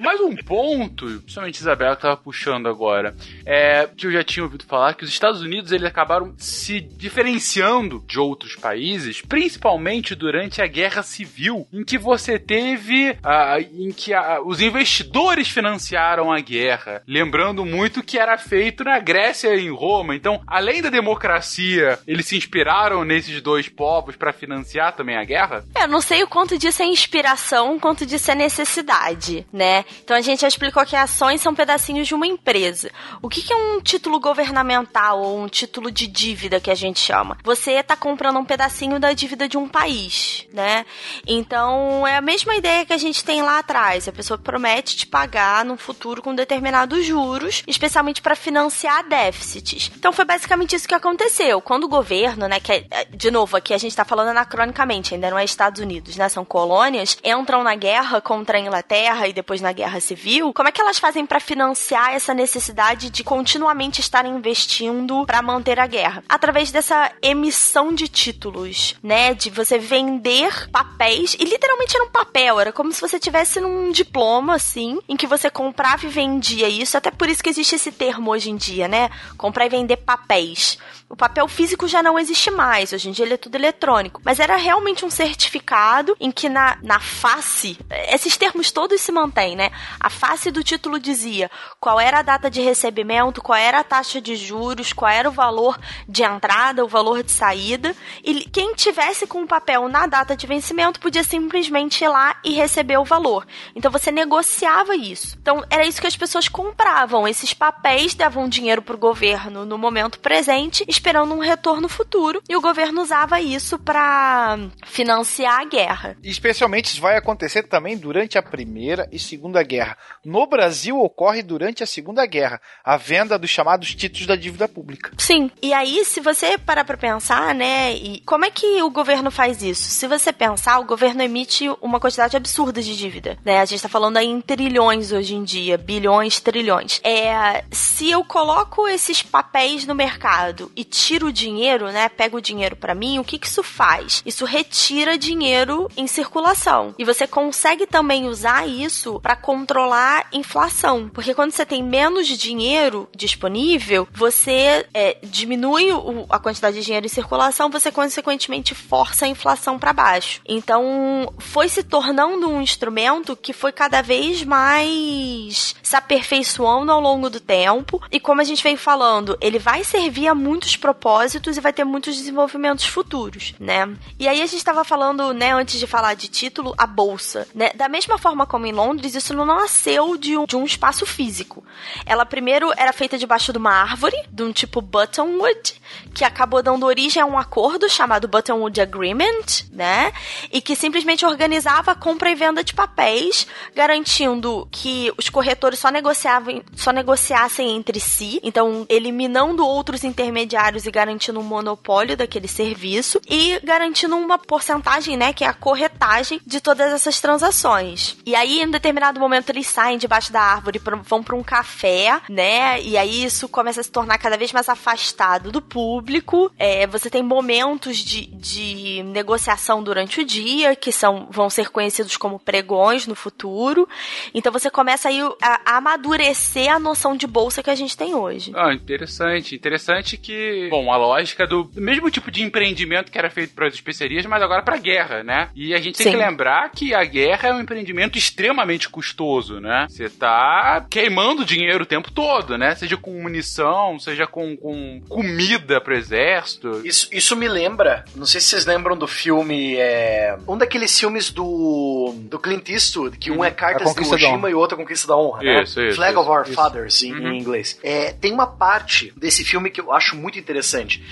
Mais 0.00 0.20
um 0.20 0.34
ponto, 0.34 1.06
principalmente 1.20 1.56
Isabela 1.56 1.96
que 1.96 2.02
tava 2.02 2.16
puxando 2.16 2.68
agora, 2.68 3.14
é 3.46 3.88
que 3.96 4.06
eu 4.06 4.12
já 4.12 4.22
tinha 4.24 4.42
ouvido 4.42 4.64
falar 4.64 4.94
que 4.94 5.04
os 5.04 5.10
Estados 5.10 5.40
Unidos 5.40 5.72
eles 5.72 5.86
acabaram 5.86 6.34
se 6.36 6.80
diferenciando 6.80 8.04
de 8.06 8.18
outros 8.18 8.56
países, 8.56 9.20
principalmente 9.20 10.14
durante 10.14 10.60
a 10.60 10.66
Guerra 10.66 11.02
Civil, 11.02 11.66
em 11.72 11.84
que 11.84 11.98
você 11.98 12.38
teve, 12.38 13.16
ah, 13.22 13.58
em 13.60 13.92
que 13.92 14.12
ah, 14.12 14.40
os 14.44 14.60
investidores 14.60 15.48
financiaram 15.48 16.32
a 16.32 16.40
guerra, 16.40 17.02
lembrando 17.06 17.64
muito 17.64 18.02
que 18.02 18.18
era 18.18 18.36
feito 18.36 18.84
na 18.84 18.98
Grécia 18.98 19.54
e 19.54 19.66
em 19.66 19.70
Roma. 19.70 20.14
Então, 20.16 20.42
além 20.46 20.82
da 20.82 20.90
democracia, 20.90 21.98
eles 22.06 22.26
se 22.26 22.36
inspiraram 22.36 23.04
nesses 23.04 23.40
dois 23.40 23.68
povos 23.68 24.16
para 24.16 24.32
financiar 24.32 24.96
também 24.96 25.16
a 25.16 25.24
guerra. 25.24 25.64
É, 25.74 25.84
eu 25.84 25.88
não 25.88 26.00
sei 26.00 26.22
o 26.22 26.28
quanto 26.28 26.58
disso 26.58 26.82
é 26.82 26.86
inspiração, 26.86 27.78
quanto 27.78 28.04
disso 28.04 28.30
é 28.30 28.34
necessidade, 28.34 29.46
né? 29.52 29.61
Então 30.02 30.16
a 30.16 30.20
gente 30.20 30.40
já 30.40 30.48
explicou 30.48 30.84
que 30.84 30.96
ações 30.96 31.40
são 31.40 31.54
pedacinhos 31.54 32.06
de 32.06 32.14
uma 32.14 32.26
empresa. 32.26 32.90
O 33.20 33.28
que, 33.28 33.42
que 33.42 33.52
é 33.52 33.56
um 33.56 33.80
título 33.80 34.20
governamental 34.20 35.20
ou 35.20 35.40
um 35.40 35.48
título 35.48 35.90
de 35.90 36.06
dívida 36.06 36.60
que 36.60 36.70
a 36.70 36.74
gente 36.74 37.00
chama? 37.00 37.36
Você 37.44 37.72
está 37.72 37.96
comprando 37.96 38.38
um 38.38 38.44
pedacinho 38.44 38.98
da 38.98 39.12
dívida 39.12 39.48
de 39.48 39.56
um 39.58 39.68
país, 39.68 40.46
né? 40.52 40.84
Então 41.26 42.06
é 42.06 42.16
a 42.16 42.20
mesma 42.20 42.54
ideia 42.56 42.86
que 42.86 42.92
a 42.92 42.98
gente 42.98 43.24
tem 43.24 43.42
lá 43.42 43.58
atrás. 43.58 44.08
A 44.08 44.12
pessoa 44.12 44.38
promete 44.38 44.96
te 44.96 45.06
pagar 45.06 45.64
no 45.64 45.76
futuro 45.76 46.22
com 46.22 46.34
determinados 46.34 47.04
juros, 47.04 47.62
especialmente 47.66 48.22
para 48.22 48.34
financiar 48.34 49.06
déficits. 49.08 49.90
Então 49.96 50.12
foi 50.12 50.24
basicamente 50.24 50.76
isso 50.76 50.88
que 50.88 50.94
aconteceu. 50.94 51.60
Quando 51.60 51.84
o 51.84 51.88
governo, 51.88 52.48
né, 52.48 52.60
que 52.60 52.72
é, 52.72 53.04
de 53.10 53.30
novo 53.30 53.56
aqui 53.56 53.74
a 53.74 53.78
gente 53.78 53.90
está 53.90 54.04
falando 54.04 54.28
anacronicamente, 54.28 55.14
ainda 55.14 55.30
não 55.30 55.38
é 55.38 55.44
Estados 55.44 55.80
Unidos, 55.80 56.16
né? 56.16 56.28
São 56.28 56.44
colônias, 56.44 57.16
entram 57.22 57.62
na 57.62 57.74
guerra 57.74 58.20
contra 58.20 58.58
a 58.58 58.60
Inglaterra 58.60 59.28
e 59.28 59.32
depois 59.32 59.51
depois 59.52 59.60
na 59.60 59.72
Guerra 59.72 60.00
Civil, 60.00 60.50
como 60.54 60.70
é 60.70 60.72
que 60.72 60.80
elas 60.80 60.98
fazem 60.98 61.26
para 61.26 61.38
financiar 61.38 62.14
essa 62.14 62.32
necessidade 62.32 63.10
de 63.10 63.22
continuamente 63.22 64.00
estarem 64.00 64.34
investindo 64.34 65.26
para 65.26 65.42
manter 65.42 65.78
a 65.78 65.86
guerra? 65.86 66.24
Através 66.26 66.72
dessa 66.72 67.12
emissão 67.20 67.92
de 67.92 68.08
títulos, 68.08 68.94
né? 69.02 69.34
De 69.34 69.50
você 69.50 69.78
vender 69.78 70.70
papéis, 70.70 71.36
e 71.38 71.44
literalmente 71.44 71.94
era 71.94 72.04
um 72.04 72.10
papel, 72.10 72.60
era 72.60 72.72
como 72.72 72.90
se 72.92 73.00
você 73.00 73.18
tivesse 73.18 73.60
num 73.60 73.92
diploma, 73.92 74.54
assim, 74.54 74.98
em 75.06 75.18
que 75.18 75.26
você 75.26 75.50
comprava 75.50 76.06
e 76.06 76.08
vendia 76.08 76.68
isso, 76.68 76.96
até 76.96 77.10
por 77.10 77.28
isso 77.28 77.42
que 77.42 77.50
existe 77.50 77.74
esse 77.74 77.92
termo 77.92 78.30
hoje 78.30 78.48
em 78.48 78.56
dia, 78.56 78.88
né? 78.88 79.10
Comprar 79.36 79.66
e 79.66 79.68
vender 79.68 79.98
papéis. 79.98 80.78
O 81.12 81.16
papel 81.16 81.46
físico 81.46 81.86
já 81.86 82.02
não 82.02 82.18
existe 82.18 82.50
mais, 82.50 82.90
hoje 82.90 83.10
em 83.10 83.12
dia 83.12 83.26
ele 83.26 83.34
é 83.34 83.36
tudo 83.36 83.54
eletrônico. 83.54 84.22
Mas 84.24 84.40
era 84.40 84.56
realmente 84.56 85.04
um 85.04 85.10
certificado 85.10 86.16
em 86.18 86.32
que 86.32 86.48
na, 86.48 86.78
na 86.82 86.98
face, 86.98 87.78
esses 88.08 88.34
termos 88.38 88.70
todos 88.70 88.98
se 88.98 89.12
mantêm, 89.12 89.54
né? 89.54 89.70
A 90.00 90.08
face 90.08 90.50
do 90.50 90.64
título 90.64 90.98
dizia 90.98 91.50
qual 91.78 92.00
era 92.00 92.20
a 92.20 92.22
data 92.22 92.50
de 92.50 92.62
recebimento, 92.62 93.42
qual 93.42 93.58
era 93.58 93.80
a 93.80 93.84
taxa 93.84 94.22
de 94.22 94.34
juros, 94.36 94.94
qual 94.94 95.10
era 95.10 95.28
o 95.28 95.32
valor 95.32 95.78
de 96.08 96.22
entrada, 96.22 96.82
o 96.82 96.88
valor 96.88 97.22
de 97.22 97.30
saída. 97.30 97.94
E 98.24 98.48
quem 98.48 98.72
tivesse 98.72 99.26
com 99.26 99.42
o 99.42 99.46
papel 99.46 99.90
na 99.90 100.06
data 100.06 100.34
de 100.34 100.46
vencimento 100.46 100.98
podia 100.98 101.22
simplesmente 101.22 102.04
ir 102.04 102.08
lá 102.08 102.36
e 102.42 102.54
receber 102.54 102.96
o 102.96 103.04
valor. 103.04 103.46
Então 103.76 103.92
você 103.92 104.10
negociava 104.10 104.96
isso. 104.96 105.36
Então 105.42 105.62
era 105.68 105.84
isso 105.84 106.00
que 106.00 106.06
as 106.06 106.16
pessoas 106.16 106.48
compravam. 106.48 107.28
Esses 107.28 107.52
papéis 107.52 108.14
davam 108.14 108.48
dinheiro 108.48 108.80
para 108.80 108.96
o 108.96 108.98
governo 108.98 109.66
no 109.66 109.76
momento 109.76 110.18
presente 110.18 110.86
esperando 111.02 111.34
um 111.34 111.40
retorno 111.40 111.88
futuro 111.88 112.40
e 112.48 112.54
o 112.54 112.60
governo 112.60 113.02
usava 113.02 113.40
isso 113.40 113.76
para 113.76 114.56
financiar 114.86 115.60
a 115.60 115.64
guerra. 115.64 116.16
Especialmente 116.22 116.86
isso 116.86 117.00
vai 117.00 117.16
acontecer 117.16 117.64
também 117.64 117.98
durante 117.98 118.38
a 118.38 118.42
Primeira 118.42 119.08
e 119.10 119.18
Segunda 119.18 119.60
Guerra. 119.64 119.98
No 120.24 120.46
Brasil 120.46 120.96
ocorre 121.00 121.42
durante 121.42 121.82
a 121.82 121.86
Segunda 121.86 122.24
Guerra 122.24 122.60
a 122.84 122.96
venda 122.96 123.36
dos 123.36 123.50
chamados 123.50 123.92
títulos 123.96 124.28
da 124.28 124.36
dívida 124.36 124.68
pública. 124.68 125.10
Sim. 125.18 125.50
E 125.60 125.72
aí, 125.72 126.04
se 126.04 126.20
você 126.20 126.56
parar 126.56 126.84
para 126.84 126.96
pensar, 126.96 127.52
né, 127.52 127.92
e 127.94 128.20
como 128.20 128.44
é 128.44 128.50
que 128.50 128.80
o 128.80 128.90
governo 128.90 129.32
faz 129.32 129.60
isso? 129.60 129.82
Se 129.82 130.06
você 130.06 130.32
pensar, 130.32 130.78
o 130.78 130.84
governo 130.84 131.20
emite 131.20 131.68
uma 131.80 131.98
quantidade 131.98 132.36
absurda 132.36 132.80
de 132.80 132.96
dívida, 132.96 133.36
né? 133.44 133.58
A 133.58 133.64
gente 133.64 133.82
tá 133.82 133.88
falando 133.88 134.18
aí 134.18 134.28
em 134.28 134.40
trilhões 134.40 135.10
hoje 135.10 135.34
em 135.34 135.42
dia, 135.42 135.76
bilhões, 135.76 136.38
trilhões. 136.38 137.00
É, 137.02 137.64
se 137.72 138.08
eu 138.08 138.24
coloco 138.24 138.86
esses 138.86 139.20
papéis 139.20 139.84
no 139.84 139.96
mercado 139.96 140.70
e 140.76 140.91
tiro 140.92 141.28
o 141.28 141.32
dinheiro, 141.32 141.90
né? 141.90 142.08
Pego 142.10 142.36
o 142.36 142.40
dinheiro 142.40 142.76
para 142.76 142.94
mim, 142.94 143.18
o 143.18 143.24
que, 143.24 143.38
que 143.38 143.46
isso 143.46 143.62
faz? 143.62 144.22
Isso 144.26 144.44
retira 144.44 145.16
dinheiro 145.16 145.88
em 145.96 146.06
circulação. 146.06 146.94
E 146.98 147.04
você 147.04 147.26
consegue 147.26 147.86
também 147.86 148.28
usar 148.28 148.68
isso 148.68 149.18
para 149.20 149.34
controlar 149.34 150.26
inflação. 150.32 151.08
Porque 151.08 151.34
quando 151.34 151.52
você 151.52 151.64
tem 151.64 151.82
menos 151.82 152.28
dinheiro 152.28 153.08
disponível, 153.16 154.06
você 154.12 154.86
é, 154.92 155.16
diminui 155.22 155.90
o, 155.92 156.26
a 156.28 156.38
quantidade 156.38 156.76
de 156.76 156.84
dinheiro 156.84 157.06
em 157.06 157.08
circulação, 157.08 157.70
você 157.70 157.90
consequentemente 157.90 158.74
força 158.74 159.24
a 159.24 159.28
inflação 159.28 159.78
para 159.78 159.94
baixo. 159.94 160.42
Então, 160.46 161.32
foi 161.38 161.68
se 161.68 161.82
tornando 161.82 162.50
um 162.50 162.60
instrumento 162.60 163.34
que 163.34 163.54
foi 163.54 163.72
cada 163.72 164.02
vez 164.02 164.44
mais 164.44 165.74
se 165.82 165.96
aperfeiçoando 165.96 166.92
ao 166.92 167.00
longo 167.00 167.30
do 167.30 167.40
tempo. 167.40 168.02
E 168.10 168.20
como 168.20 168.42
a 168.42 168.44
gente 168.44 168.62
vem 168.62 168.76
falando, 168.76 169.38
ele 169.40 169.58
vai 169.58 169.82
servir 169.84 170.28
a 170.28 170.34
muitos 170.34 170.71
propósitos 170.76 171.56
e 171.56 171.60
vai 171.60 171.72
ter 171.72 171.84
muitos 171.84 172.16
desenvolvimentos 172.16 172.84
futuros, 172.86 173.54
né? 173.58 173.94
E 174.18 174.28
aí 174.28 174.40
a 174.40 174.46
gente 174.46 174.56
estava 174.56 174.84
falando, 174.84 175.32
né, 175.32 175.52
antes 175.52 175.78
de 175.78 175.86
falar 175.86 176.14
de 176.14 176.28
título, 176.28 176.74
a 176.76 176.86
bolsa, 176.86 177.46
né? 177.54 177.70
Da 177.74 177.88
mesma 177.88 178.18
forma 178.18 178.46
como 178.46 178.66
em 178.66 178.72
Londres, 178.72 179.14
isso 179.14 179.34
não 179.34 179.44
nasceu 179.44 180.16
de 180.16 180.36
um, 180.36 180.44
de 180.44 180.56
um 180.56 180.64
espaço 180.64 181.04
físico. 181.06 181.64
Ela 182.06 182.24
primeiro 182.24 182.72
era 182.76 182.92
feita 182.92 183.18
debaixo 183.18 183.52
de 183.52 183.58
uma 183.58 183.72
árvore, 183.72 184.16
de 184.30 184.42
um 184.42 184.52
tipo 184.52 184.80
buttonwood, 184.80 185.74
que 186.14 186.24
acabou 186.24 186.62
dando 186.62 186.86
origem 186.86 187.22
a 187.22 187.26
um 187.26 187.38
acordo 187.38 187.88
chamado 187.88 188.28
Buttonwood 188.28 188.80
Agreement, 188.80 189.66
né? 189.70 190.12
E 190.50 190.60
que 190.60 190.76
simplesmente 190.76 191.24
organizava 191.24 191.92
a 191.92 191.94
compra 191.94 192.30
e 192.30 192.34
venda 192.34 192.62
de 192.62 192.74
papéis, 192.74 193.46
garantindo 193.74 194.68
que 194.70 195.12
os 195.16 195.28
corretores 195.28 195.78
só 195.78 195.90
negociavam, 195.90 196.62
só 196.74 196.92
negociassem 196.92 197.76
entre 197.76 198.00
si, 198.00 198.40
então 198.42 198.86
eliminando 198.88 199.66
outros 199.66 200.04
intermediários 200.04 200.61
e 200.86 200.90
garantindo 200.90 201.40
um 201.40 201.42
monopólio 201.42 202.16
daquele 202.16 202.48
serviço 202.48 203.20
e 203.28 203.58
garantindo 203.64 204.16
uma 204.16 204.38
porcentagem, 204.38 205.16
né, 205.16 205.32
que 205.32 205.44
é 205.44 205.48
a 205.48 205.54
corretagem 205.54 206.40
de 206.46 206.60
todas 206.60 206.92
essas 206.92 207.20
transações. 207.20 208.16
E 208.24 208.34
aí, 208.34 208.60
em 208.62 208.70
determinado 208.70 209.18
momento, 209.18 209.50
eles 209.50 209.66
saem 209.66 209.98
debaixo 209.98 210.32
da 210.32 210.40
árvore, 210.40 210.80
vão 211.04 211.22
para 211.22 211.36
um 211.36 211.42
café, 211.42 212.20
né, 212.28 212.80
e 212.80 212.96
aí 212.96 213.24
isso 213.24 213.48
começa 213.48 213.80
a 213.80 213.84
se 213.84 213.90
tornar 213.90 214.18
cada 214.18 214.36
vez 214.36 214.52
mais 214.52 214.68
afastado 214.68 215.50
do 215.50 215.60
público. 215.60 216.50
É, 216.58 216.86
você 216.86 217.10
tem 217.10 217.22
momentos 217.22 217.98
de, 217.98 218.26
de 218.26 219.02
negociação 219.04 219.82
durante 219.82 220.20
o 220.20 220.24
dia, 220.24 220.76
que 220.76 220.92
são 220.92 221.28
vão 221.30 221.50
ser 221.50 221.70
conhecidos 221.70 222.16
como 222.16 222.38
pregões 222.38 223.06
no 223.06 223.14
futuro. 223.14 223.88
Então 224.34 224.52
você 224.52 224.70
começa 224.70 225.08
aí 225.08 225.20
a, 225.40 225.60
a 225.64 225.76
amadurecer 225.78 226.72
a 226.72 226.78
noção 226.78 227.16
de 227.16 227.26
bolsa 227.26 227.62
que 227.62 227.70
a 227.70 227.74
gente 227.74 227.96
tem 227.96 228.14
hoje. 228.14 228.52
Ah, 228.54 228.72
interessante. 228.72 229.54
Interessante 229.54 230.16
que 230.16 230.32
bom, 230.68 230.92
a 230.92 230.96
lógica 230.96 231.46
do 231.46 231.70
mesmo 231.74 232.10
tipo 232.10 232.30
de 232.30 232.42
empreendimento 232.42 233.10
que 233.10 233.18
era 233.18 233.30
feito 233.30 233.54
para 233.54 233.66
as 233.66 233.74
especiarias, 233.74 234.26
mas 234.26 234.42
agora 234.42 234.62
para 234.62 234.76
guerra, 234.76 235.22
né? 235.22 235.48
E 235.54 235.74
a 235.74 235.78
gente 235.78 235.96
tem 235.96 236.06
Sim. 236.06 236.10
que 236.12 236.16
lembrar 236.16 236.70
que 236.70 236.94
a 236.94 237.04
guerra 237.04 237.48
é 237.48 237.54
um 237.54 237.60
empreendimento 237.60 238.18
extremamente 238.18 238.88
custoso, 238.88 239.60
né? 239.60 239.86
Você 239.88 240.08
tá 240.08 240.84
queimando 240.88 241.44
dinheiro 241.44 241.84
o 241.84 241.86
tempo 241.86 242.10
todo, 242.10 242.56
né? 242.56 242.74
Seja 242.74 242.96
com 242.96 243.22
munição, 243.22 243.98
seja 243.98 244.26
com, 244.26 244.56
com 244.56 245.00
comida 245.08 245.80
pro 245.80 245.94
exército. 245.94 246.82
Isso, 246.84 247.08
isso 247.12 247.36
me 247.36 247.48
lembra, 247.48 248.04
não 248.14 248.26
sei 248.26 248.40
se 248.40 248.48
vocês 248.48 248.66
lembram 248.66 248.96
do 248.96 249.06
filme, 249.06 249.76
é, 249.76 250.36
um 250.46 250.56
daqueles 250.56 250.98
filmes 250.98 251.30
do, 251.30 252.14
do 252.22 252.38
Clint 252.38 252.68
Eastwood, 252.68 253.18
que 253.18 253.30
um 253.30 253.44
é 253.44 253.50
Cartas 253.50 253.94
de 253.94 254.02
Hiroshima 254.02 254.50
e 254.50 254.54
o 254.54 254.58
outro 254.58 254.76
é 254.76 254.80
Conquista 254.80 255.08
da 255.08 255.16
Honra, 255.16 255.42
né? 255.42 255.62
isso, 255.62 255.80
né? 255.80 255.88
Isso, 255.88 255.96
Flag 255.96 256.12
isso, 256.12 256.20
of 256.20 256.30
Our 256.30 256.54
Fathers, 256.54 257.02
em, 257.02 257.12
uhum. 257.12 257.32
em 257.32 257.38
inglês. 257.38 257.78
É, 257.82 258.12
tem 258.12 258.32
uma 258.32 258.46
parte 258.46 259.12
desse 259.16 259.44
filme 259.44 259.70
que 259.70 259.80
eu 259.80 259.92
acho 259.92 260.16
muito 260.16 260.38
interessante. 260.42 261.02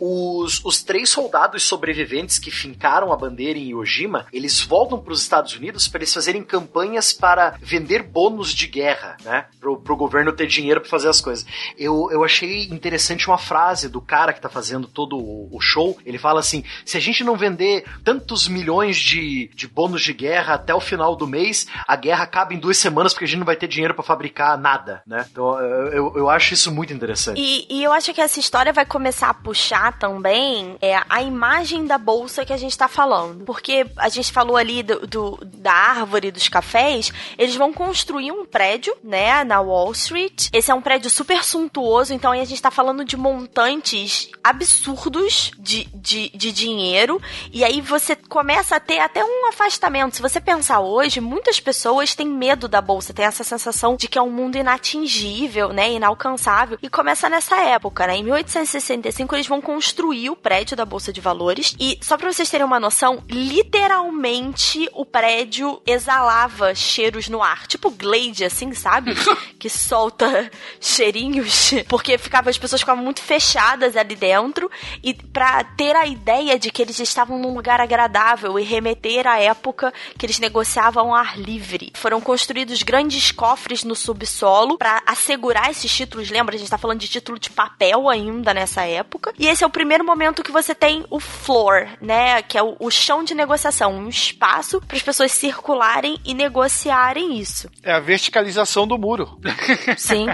Os, 0.00 0.64
os 0.64 0.82
três 0.82 1.08
soldados 1.08 1.62
sobreviventes 1.62 2.38
que 2.38 2.50
fincaram 2.50 3.12
a 3.12 3.16
bandeira 3.16 3.58
em 3.58 3.68
Iwo 3.70 3.84
eles 4.32 4.60
voltam 4.60 4.98
para 4.98 5.12
os 5.12 5.22
Estados 5.22 5.54
Unidos 5.54 5.88
para 5.88 6.00
eles 6.00 6.12
fazerem 6.12 6.42
campanhas 6.42 7.12
para 7.12 7.56
vender 7.60 8.02
bônus 8.02 8.52
de 8.52 8.66
guerra, 8.66 9.16
né? 9.24 9.46
Pro, 9.60 9.80
pro 9.80 9.96
governo 9.96 10.32
ter 10.32 10.46
dinheiro 10.46 10.80
para 10.80 10.90
fazer 10.90 11.08
as 11.08 11.20
coisas. 11.20 11.46
Eu, 11.76 12.08
eu 12.10 12.24
achei 12.24 12.64
interessante 12.64 13.28
uma 13.28 13.38
frase 13.38 13.88
do 13.88 14.00
cara 14.00 14.32
que 14.32 14.40
tá 14.40 14.48
fazendo 14.48 14.86
todo 14.86 15.16
o, 15.16 15.48
o 15.54 15.60
show. 15.60 15.98
Ele 16.04 16.18
fala 16.18 16.40
assim: 16.40 16.64
se 16.84 16.96
a 16.96 17.00
gente 17.00 17.24
não 17.24 17.36
vender 17.36 17.84
tantos 18.04 18.48
milhões 18.48 18.96
de, 18.96 19.50
de 19.54 19.66
bônus 19.68 20.02
de 20.02 20.12
guerra 20.12 20.54
até 20.54 20.74
o 20.74 20.80
final 20.80 21.14
do 21.16 21.26
mês, 21.26 21.66
a 21.86 21.96
guerra 21.96 22.24
acaba 22.24 22.54
em 22.54 22.58
duas 22.58 22.76
semanas 22.76 23.12
porque 23.12 23.24
a 23.24 23.28
gente 23.28 23.38
não 23.38 23.46
vai 23.46 23.56
ter 23.56 23.68
dinheiro 23.68 23.94
para 23.94 24.04
fabricar 24.04 24.58
nada, 24.58 25.02
né? 25.06 25.26
Então 25.30 25.58
eu, 25.60 26.12
eu 26.16 26.30
acho 26.30 26.54
isso 26.54 26.72
muito 26.72 26.92
interessante. 26.92 27.40
E, 27.40 27.66
e 27.68 27.82
eu 27.82 27.92
acho 27.92 28.12
que 28.12 28.20
essa 28.20 28.40
história 28.40 28.72
vai 28.78 28.86
começar 28.86 29.30
a 29.30 29.34
puxar 29.34 29.98
também 29.98 30.76
é 30.80 31.00
a 31.08 31.20
imagem 31.20 31.84
da 31.84 31.98
bolsa 31.98 32.44
que 32.44 32.52
a 32.52 32.56
gente 32.56 32.70
está 32.70 32.86
falando. 32.86 33.44
Porque 33.44 33.84
a 33.96 34.08
gente 34.08 34.30
falou 34.30 34.56
ali 34.56 34.84
do, 34.84 35.04
do, 35.04 35.38
da 35.42 35.72
árvore 35.72 36.30
dos 36.30 36.48
cafés, 36.48 37.12
eles 37.36 37.56
vão 37.56 37.72
construir 37.72 38.30
um 38.30 38.46
prédio, 38.46 38.94
né, 39.02 39.42
na 39.42 39.60
Wall 39.60 39.90
Street. 39.90 40.48
Esse 40.52 40.70
é 40.70 40.74
um 40.74 40.80
prédio 40.80 41.10
super 41.10 41.42
suntuoso, 41.42 42.14
então 42.14 42.30
aí 42.30 42.40
a 42.40 42.44
gente 42.44 42.54
está 42.54 42.70
falando 42.70 43.04
de 43.04 43.16
montantes 43.16 44.30
absurdos 44.44 45.50
de, 45.58 45.88
de, 45.92 46.28
de 46.28 46.52
dinheiro. 46.52 47.20
E 47.52 47.64
aí 47.64 47.80
você 47.80 48.14
começa 48.14 48.76
a 48.76 48.80
ter 48.80 49.00
até 49.00 49.24
um 49.24 49.48
afastamento. 49.48 50.14
Se 50.14 50.22
você 50.22 50.40
pensar 50.40 50.78
hoje, 50.78 51.20
muitas 51.20 51.58
pessoas 51.58 52.14
têm 52.14 52.28
medo 52.28 52.68
da 52.68 52.80
bolsa, 52.80 53.12
tem 53.12 53.24
essa 53.24 53.42
sensação 53.42 53.96
de 53.96 54.06
que 54.06 54.18
é 54.18 54.22
um 54.22 54.30
mundo 54.30 54.56
inatingível, 54.56 55.72
né, 55.72 55.90
inalcançável. 55.90 56.78
E 56.80 56.88
começa 56.88 57.28
nessa 57.28 57.56
época, 57.56 58.06
né, 58.06 58.16
em 58.16 58.22
1860 58.22 58.67
65 58.68 59.34
eles 59.34 59.46
vão 59.46 59.60
construir 59.60 60.30
o 60.30 60.36
prédio 60.36 60.76
da 60.76 60.84
Bolsa 60.84 61.12
de 61.12 61.20
Valores. 61.20 61.74
E 61.78 61.98
só 62.00 62.16
pra 62.16 62.32
vocês 62.32 62.50
terem 62.50 62.66
uma 62.66 62.80
noção, 62.80 63.22
literalmente 63.28 64.88
o 64.92 65.04
prédio 65.04 65.80
exalava 65.86 66.74
cheiros 66.74 67.28
no 67.28 67.42
ar. 67.42 67.66
Tipo 67.66 67.90
Glade, 67.90 68.44
assim, 68.44 68.72
sabe? 68.72 69.14
que 69.58 69.68
solta 69.68 70.50
cheirinhos. 70.80 71.72
Porque 71.88 72.18
ficava, 72.18 72.50
as 72.50 72.58
pessoas 72.58 72.80
ficavam 72.80 73.02
muito 73.02 73.20
fechadas 73.20 73.96
ali 73.96 74.14
dentro. 74.14 74.70
E 75.02 75.14
pra 75.14 75.64
ter 75.64 75.96
a 75.96 76.06
ideia 76.06 76.58
de 76.58 76.70
que 76.70 76.82
eles 76.82 76.98
estavam 76.98 77.38
num 77.38 77.54
lugar 77.54 77.80
agradável 77.80 78.58
e 78.58 78.62
remeter 78.62 79.26
à 79.26 79.38
época 79.40 79.92
que 80.16 80.26
eles 80.26 80.38
negociavam 80.38 81.14
ar 81.14 81.38
livre. 81.38 81.92
Foram 81.94 82.20
construídos 82.20 82.82
grandes 82.82 83.32
cofres 83.32 83.84
no 83.84 83.94
subsolo 83.94 84.78
para 84.78 85.02
assegurar 85.06 85.70
esses 85.70 85.94
títulos. 85.94 86.30
Lembra? 86.30 86.54
A 86.54 86.58
gente 86.58 86.70
tá 86.70 86.78
falando 86.78 87.00
de 87.00 87.08
título 87.08 87.38
de 87.38 87.50
papel 87.50 88.08
ainda, 88.08 88.54
né? 88.54 88.57
Nessa 88.58 88.84
época. 88.84 89.32
E 89.38 89.46
esse 89.46 89.62
é 89.64 89.66
o 89.66 89.70
primeiro 89.70 90.04
momento 90.04 90.42
que 90.42 90.52
você 90.52 90.74
tem 90.74 91.04
o 91.10 91.18
floor, 91.20 91.86
né? 92.00 92.42
Que 92.42 92.58
é 92.58 92.62
o, 92.62 92.76
o 92.78 92.90
chão 92.90 93.22
de 93.24 93.34
negociação, 93.34 93.92
um 93.94 94.08
espaço 94.08 94.80
para 94.80 94.96
as 94.96 95.02
pessoas 95.02 95.32
circularem 95.32 96.18
e 96.24 96.34
negociar 96.34 96.58
negociarem 96.58 97.38
isso. 97.38 97.70
É 97.82 97.92
a 97.92 98.00
verticalização 98.00 98.86
do 98.86 98.98
muro. 98.98 99.38
Sim. 99.96 100.26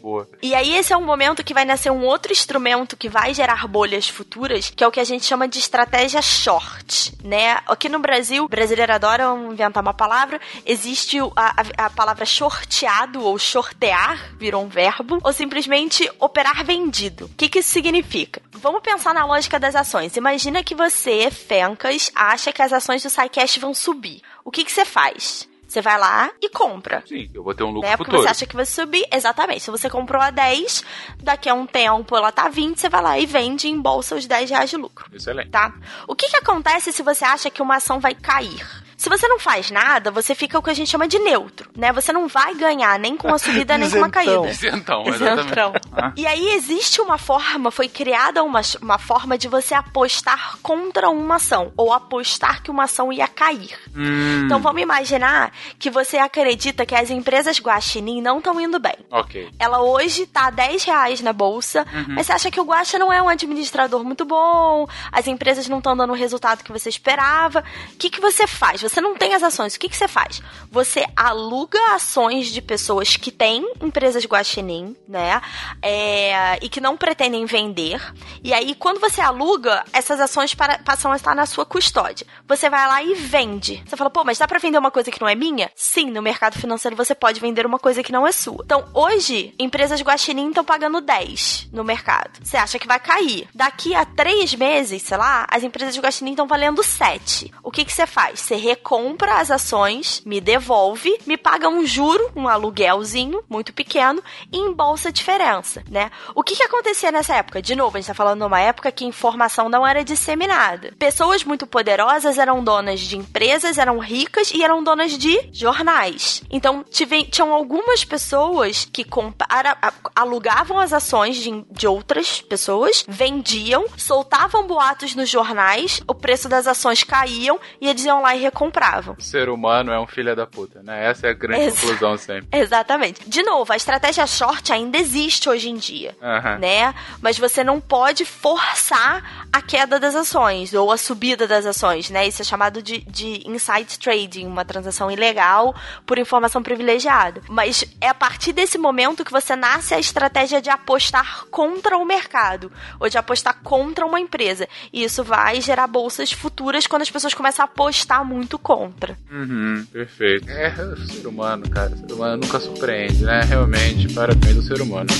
Boa. 0.00 0.28
E 0.42 0.54
aí 0.54 0.74
esse 0.76 0.92
é 0.92 0.96
um 0.96 1.04
momento 1.04 1.44
que 1.44 1.54
vai 1.54 1.64
nascer 1.64 1.90
um 1.90 2.04
outro 2.04 2.32
instrumento 2.32 2.96
que 2.96 3.08
vai 3.08 3.32
gerar 3.34 3.66
bolhas 3.68 4.08
futuras, 4.08 4.70
que 4.74 4.82
é 4.82 4.86
o 4.86 4.90
que 4.90 4.98
a 5.00 5.04
gente 5.04 5.24
chama 5.24 5.46
de 5.46 5.58
estratégia 5.58 6.20
short, 6.20 7.12
né? 7.22 7.58
Aqui 7.66 7.88
no 7.88 7.98
Brasil, 7.98 8.48
brasileiro 8.48 8.92
adora 8.92 9.24
inventar 9.50 9.82
uma 9.82 9.94
palavra, 9.94 10.40
existe 10.66 11.18
a, 11.20 11.26
a- 11.36 11.86
a 11.86 11.90
palavra 11.90 12.24
shorteado 12.24 13.22
ou 13.22 13.38
shortear, 13.38 14.34
virou 14.38 14.64
um 14.64 14.68
verbo, 14.68 15.18
ou 15.22 15.32
simplesmente 15.32 16.10
operar 16.18 16.64
vendido. 16.64 17.26
O 17.26 17.28
que, 17.36 17.48
que 17.52 17.58
isso 17.58 17.68
significa? 17.68 18.40
Vamos 18.50 18.80
pensar 18.80 19.12
na 19.12 19.26
lógica 19.26 19.60
das 19.60 19.76
ações. 19.76 20.16
Imagina 20.16 20.64
que 20.64 20.74
você, 20.74 21.30
Fencas, 21.30 22.10
acha 22.14 22.50
que 22.50 22.62
as 22.62 22.72
ações 22.72 23.02
do 23.02 23.10
SciCash 23.10 23.58
vão 23.58 23.74
subir. 23.74 24.22
O 24.42 24.50
que, 24.50 24.64
que 24.64 24.72
você 24.72 24.86
faz? 24.86 25.46
Você 25.68 25.80
vai 25.80 25.98
lá 25.98 26.30
e 26.38 26.50
compra 26.50 27.02
Sim, 27.06 27.30
eu 27.32 27.42
vou 27.42 27.54
ter 27.54 27.62
um 27.62 27.70
lucro 27.70 27.88
né? 27.88 27.96
Porque 27.96 28.10
futuro. 28.10 28.28
você 28.28 28.30
acha 28.30 28.46
que 28.46 28.56
vai 28.56 28.66
subir. 28.66 29.06
Exatamente. 29.10 29.62
Se 29.62 29.70
você 29.70 29.88
comprou 29.88 30.20
a 30.20 30.30
10, 30.30 30.84
daqui 31.22 31.48
a 31.48 31.54
um 31.54 31.66
tempo 31.66 32.16
ela 32.16 32.32
tá 32.32 32.48
20, 32.48 32.78
você 32.78 32.88
vai 32.88 33.02
lá 33.02 33.18
e 33.18 33.26
vende 33.26 33.68
em 33.68 33.80
bolsa 33.80 34.14
os 34.14 34.26
10 34.26 34.50
reais 34.50 34.70
de 34.70 34.76
lucro. 34.76 35.06
Excelente. 35.14 35.50
Tá? 35.50 35.74
O 36.08 36.14
que, 36.14 36.28
que 36.28 36.36
acontece 36.36 36.92
se 36.92 37.02
você 37.02 37.24
acha 37.24 37.50
que 37.50 37.62
uma 37.62 37.76
ação 37.76 38.00
vai 38.00 38.14
cair? 38.14 38.66
Se 39.02 39.08
você 39.08 39.26
não 39.26 39.36
faz 39.40 39.68
nada, 39.68 40.12
você 40.12 40.32
fica 40.32 40.56
o 40.56 40.62
que 40.62 40.70
a 40.70 40.74
gente 40.74 40.88
chama 40.88 41.08
de 41.08 41.18
neutro, 41.18 41.68
né? 41.76 41.90
Você 41.92 42.12
não 42.12 42.28
vai 42.28 42.54
ganhar 42.54 42.96
nem 43.00 43.16
com 43.16 43.34
a 43.34 43.36
subida 43.38 43.76
nem 43.76 43.90
com 43.90 43.96
a 43.96 43.98
Isentão. 43.98 44.10
caída. 44.12 44.48
Isentão, 44.48 45.02
Isentão. 45.08 45.72
exatamente. 45.72 45.88
Ah. 45.92 46.12
E 46.16 46.24
aí 46.24 46.54
existe 46.54 47.00
uma 47.00 47.18
forma, 47.18 47.72
foi 47.72 47.88
criada 47.88 48.44
uma, 48.44 48.60
uma 48.80 48.98
forma 48.98 49.36
de 49.36 49.48
você 49.48 49.74
apostar 49.74 50.56
contra 50.62 51.10
uma 51.10 51.34
ação, 51.34 51.72
ou 51.76 51.92
apostar 51.92 52.62
que 52.62 52.70
uma 52.70 52.84
ação 52.84 53.12
ia 53.12 53.26
cair. 53.26 53.76
Hum, 53.92 54.42
Então 54.44 54.60
vamos 54.60 54.80
imaginar 54.80 55.52
que 55.80 55.90
você 55.90 56.18
acredita 56.18 56.86
que 56.86 56.94
as 56.94 57.10
empresas 57.10 57.58
Guaxinim 57.58 58.20
não 58.22 58.38
estão 58.38 58.60
indo 58.60 58.78
bem. 58.78 58.94
ok. 59.10 59.50
Ela 59.58 59.82
hoje 59.82 60.26
tá 60.26 60.48
10 60.48 60.84
reais 60.84 61.20
na 61.20 61.32
bolsa, 61.32 61.84
mas 62.06 62.26
você 62.26 62.32
acha 62.34 62.50
que 62.52 62.60
o 62.60 62.64
Guaxa 62.64 63.00
não 63.00 63.12
é 63.12 63.20
um 63.20 63.28
administrador 63.28 64.04
muito 64.04 64.24
bom, 64.24 64.86
as 65.10 65.26
empresas 65.26 65.66
não 65.66 65.78
estão 65.78 65.96
dando 65.96 66.10
o 66.12 66.16
resultado 66.16 66.62
que 66.62 66.70
você 66.70 66.88
esperava. 66.88 67.64
O 67.94 67.96
que, 67.96 68.08
que 68.08 68.20
você 68.20 68.46
faz? 68.46 68.80
Você 68.80 68.91
não 69.00 69.16
tem 69.16 69.34
as 69.34 69.42
ações, 69.42 69.74
o 69.74 69.78
que, 69.80 69.88
que 69.88 69.96
você 69.96 70.08
faz? 70.08 70.42
Você 70.70 71.04
aluga 71.16 71.78
ações 71.94 72.48
de 72.48 72.60
pessoas 72.62 73.16
que 73.16 73.30
têm 73.30 73.72
empresas 73.80 74.24
Guaxinim, 74.24 74.96
né? 75.08 75.40
É, 75.80 76.58
e 76.64 76.68
que 76.68 76.80
não 76.80 76.96
pretendem 76.96 77.44
vender. 77.46 78.00
E 78.42 78.52
aí, 78.52 78.74
quando 78.74 79.00
você 79.00 79.20
aluga, 79.20 79.84
essas 79.92 80.20
ações 80.20 80.54
para- 80.54 80.78
passam 80.78 81.12
a 81.12 81.16
estar 81.16 81.34
na 81.34 81.46
sua 81.46 81.64
custódia. 81.66 82.26
Você 82.46 82.68
vai 82.70 82.86
lá 82.86 83.02
e 83.02 83.14
vende. 83.14 83.82
Você 83.86 83.96
fala, 83.96 84.10
pô, 84.10 84.24
mas 84.24 84.38
dá 84.38 84.46
pra 84.46 84.58
vender 84.58 84.78
uma 84.78 84.90
coisa 84.90 85.10
que 85.10 85.20
não 85.20 85.28
é 85.28 85.34
minha? 85.34 85.70
Sim, 85.74 86.10
no 86.10 86.22
mercado 86.22 86.58
financeiro 86.58 86.96
você 86.96 87.14
pode 87.14 87.40
vender 87.40 87.66
uma 87.66 87.78
coisa 87.78 88.02
que 88.02 88.12
não 88.12 88.26
é 88.26 88.32
sua. 88.32 88.62
Então, 88.64 88.84
hoje, 88.94 89.54
empresas 89.58 90.00
guaxinim 90.02 90.48
estão 90.48 90.64
pagando 90.64 91.00
10 91.00 91.68
no 91.72 91.82
mercado. 91.84 92.38
Você 92.42 92.56
acha 92.56 92.78
que 92.78 92.86
vai 92.86 93.00
cair. 93.00 93.48
Daqui 93.54 93.94
a 93.94 94.04
três 94.04 94.54
meses, 94.54 95.02
sei 95.02 95.16
lá, 95.16 95.46
as 95.50 95.62
empresas 95.62 95.96
guaxinim 95.98 96.32
estão 96.32 96.46
valendo 96.46 96.82
7. 96.82 97.52
O 97.62 97.70
que 97.70 97.84
que 97.84 97.92
você 97.92 98.06
faz? 98.06 98.40
Você 98.40 98.54
recompra 98.72 99.34
as 99.38 99.50
ações, 99.50 100.22
me 100.24 100.40
devolve, 100.40 101.18
me 101.26 101.36
paga 101.36 101.68
um 101.68 101.84
juro, 101.86 102.30
um 102.34 102.48
aluguelzinho 102.48 103.42
muito 103.48 103.72
pequeno 103.72 104.22
e 104.50 104.56
embolsa 104.58 105.10
a 105.10 105.12
diferença, 105.12 105.82
né? 105.90 106.10
O 106.34 106.42
que 106.42 106.56
que 106.56 106.62
acontecia 106.62 107.12
nessa 107.12 107.34
época? 107.34 107.60
De 107.60 107.76
novo, 107.76 107.96
a 107.96 108.00
gente 108.00 108.06
tá 108.08 108.14
falando 108.14 108.40
numa 108.40 108.60
época 108.60 108.90
que 108.90 109.04
informação 109.04 109.68
não 109.68 109.86
era 109.86 110.02
disseminada. 110.02 110.94
Pessoas 110.98 111.44
muito 111.44 111.66
poderosas 111.66 112.38
eram 112.38 112.64
donas 112.64 113.00
de 113.00 113.16
empresas, 113.16 113.76
eram 113.76 113.98
ricas 113.98 114.50
e 114.52 114.62
eram 114.62 114.82
donas 114.82 115.18
de 115.18 115.38
jornais. 115.52 116.42
Então, 116.50 116.82
tive- 116.90 117.24
tinham 117.24 117.52
algumas 117.52 118.04
pessoas 118.04 118.88
que 118.90 119.04
compara- 119.04 119.76
alugavam 120.14 120.78
as 120.78 120.92
ações 120.94 121.36
de, 121.36 121.64
de 121.70 121.86
outras 121.86 122.40
pessoas, 122.40 123.04
vendiam, 123.06 123.84
soltavam 123.98 124.66
boatos 124.66 125.14
nos 125.14 125.28
jornais, 125.28 126.00
o 126.08 126.14
preço 126.14 126.48
das 126.48 126.66
ações 126.66 127.02
caíam 127.04 127.58
e 127.80 127.88
eles 127.88 128.04
iam 128.04 128.22
lá 128.22 128.34
e 128.34 128.40
recompravam. 128.62 129.16
O 129.18 129.22
ser 129.22 129.48
humano 129.48 129.92
é 129.92 129.98
um 129.98 130.06
filho 130.06 130.34
da 130.36 130.46
puta, 130.46 130.82
né? 130.82 131.06
Essa 131.06 131.26
é 131.26 131.30
a 131.30 131.34
grande 131.34 131.72
conclusão 131.72 132.16
sempre. 132.16 132.46
Exatamente. 132.56 133.28
De 133.28 133.42
novo, 133.42 133.72
a 133.72 133.76
estratégia 133.76 134.26
short 134.26 134.72
ainda 134.72 134.98
existe 134.98 135.48
hoje 135.48 135.68
em 135.68 135.76
dia. 135.76 136.16
Aham. 136.22 136.58
Né? 136.58 136.94
Mas 137.20 137.38
você 137.38 137.64
não 137.64 137.80
pode 137.80 138.24
forçar 138.24 139.46
a 139.52 139.60
queda 139.60 139.98
das 139.98 140.14
ações 140.14 140.72
ou 140.72 140.92
a 140.92 140.96
subida 140.96 141.46
das 141.46 141.66
ações, 141.66 142.10
né? 142.10 142.26
Isso 142.26 142.42
é 142.42 142.44
chamado 142.44 142.82
de, 142.82 143.00
de 143.00 143.42
inside 143.46 143.98
trading, 143.98 144.46
uma 144.46 144.64
transação 144.64 145.10
ilegal 145.10 145.74
por 146.06 146.18
informação 146.18 146.62
privilegiada. 146.62 147.42
Mas 147.48 147.84
é 148.00 148.08
a 148.08 148.14
partir 148.14 148.52
desse 148.52 148.78
momento 148.78 149.24
que 149.24 149.32
você 149.32 149.56
nasce 149.56 149.94
a 149.94 149.98
estratégia 149.98 150.60
de 150.60 150.70
apostar 150.70 151.46
contra 151.50 151.96
o 151.96 152.04
mercado 152.04 152.70
ou 153.00 153.08
de 153.08 153.18
apostar 153.18 153.58
contra 153.62 154.06
uma 154.06 154.20
empresa. 154.20 154.68
E 154.92 155.02
isso 155.02 155.24
vai 155.24 155.60
gerar 155.60 155.86
bolsas 155.86 156.32
futuras 156.32 156.86
quando 156.86 157.02
as 157.02 157.10
pessoas 157.10 157.34
começam 157.34 157.64
a 157.64 157.66
apostar 157.66 158.24
muito 158.24 158.51
contra. 158.58 159.16
Uhum, 159.30 159.84
perfeito. 159.92 160.48
É, 160.50 160.70
ser 160.96 161.26
humano, 161.26 161.68
cara. 161.68 161.96
Ser 161.96 162.12
humano 162.12 162.42
nunca 162.42 162.60
surpreende, 162.60 163.24
né? 163.24 163.42
Realmente, 163.42 164.12
parabéns 164.12 164.56
ao 164.56 164.62
ser 164.62 164.80
humano. 164.80 165.10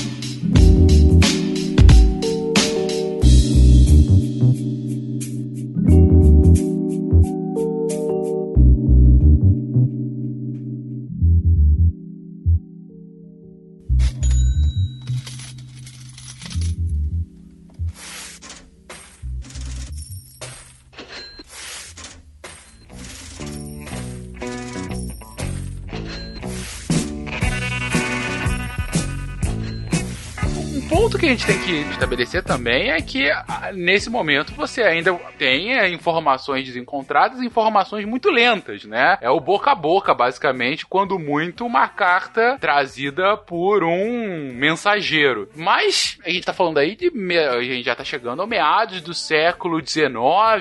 Um 30.93 31.02
ponto 31.13 31.19
que 31.19 31.27
a 31.27 31.29
gente 31.29 31.47
tem 31.47 31.59
que 31.59 31.73
estabelecer 31.91 32.43
também 32.43 32.91
é 32.91 33.01
que 33.01 33.31
ah, 33.31 33.71
nesse 33.75 34.09
momento 34.09 34.55
você 34.55 34.83
ainda 34.83 35.15
tem 35.39 35.75
eh, 35.79 35.89
informações 35.91 36.65
desencontradas 36.65 37.41
informações 37.41 38.07
muito 38.07 38.31
lentas, 38.31 38.85
né? 38.85 39.19
É 39.21 39.29
o 39.29 39.41
boca 39.41 39.73
a 39.73 39.75
boca, 39.75 40.15
basicamente, 40.15 40.87
quando 40.87 41.19
muito 41.19 41.67
uma 41.67 41.89
carta 41.89 42.57
trazida 42.59 43.37
por 43.37 43.85
um 43.85 44.53
mensageiro. 44.55 45.49
Mas 45.55 46.19
a 46.25 46.31
gente 46.31 46.45
tá 46.45 46.53
falando 46.53 46.79
aí 46.79 46.97
de. 46.97 47.11
A 47.37 47.63
gente 47.63 47.85
já 47.85 47.95
tá 47.95 48.05
chegando 48.05 48.41
ao 48.41 48.49
meados 48.49 49.01
do 49.01 49.13
século 49.13 49.85
XIX 49.85 50.13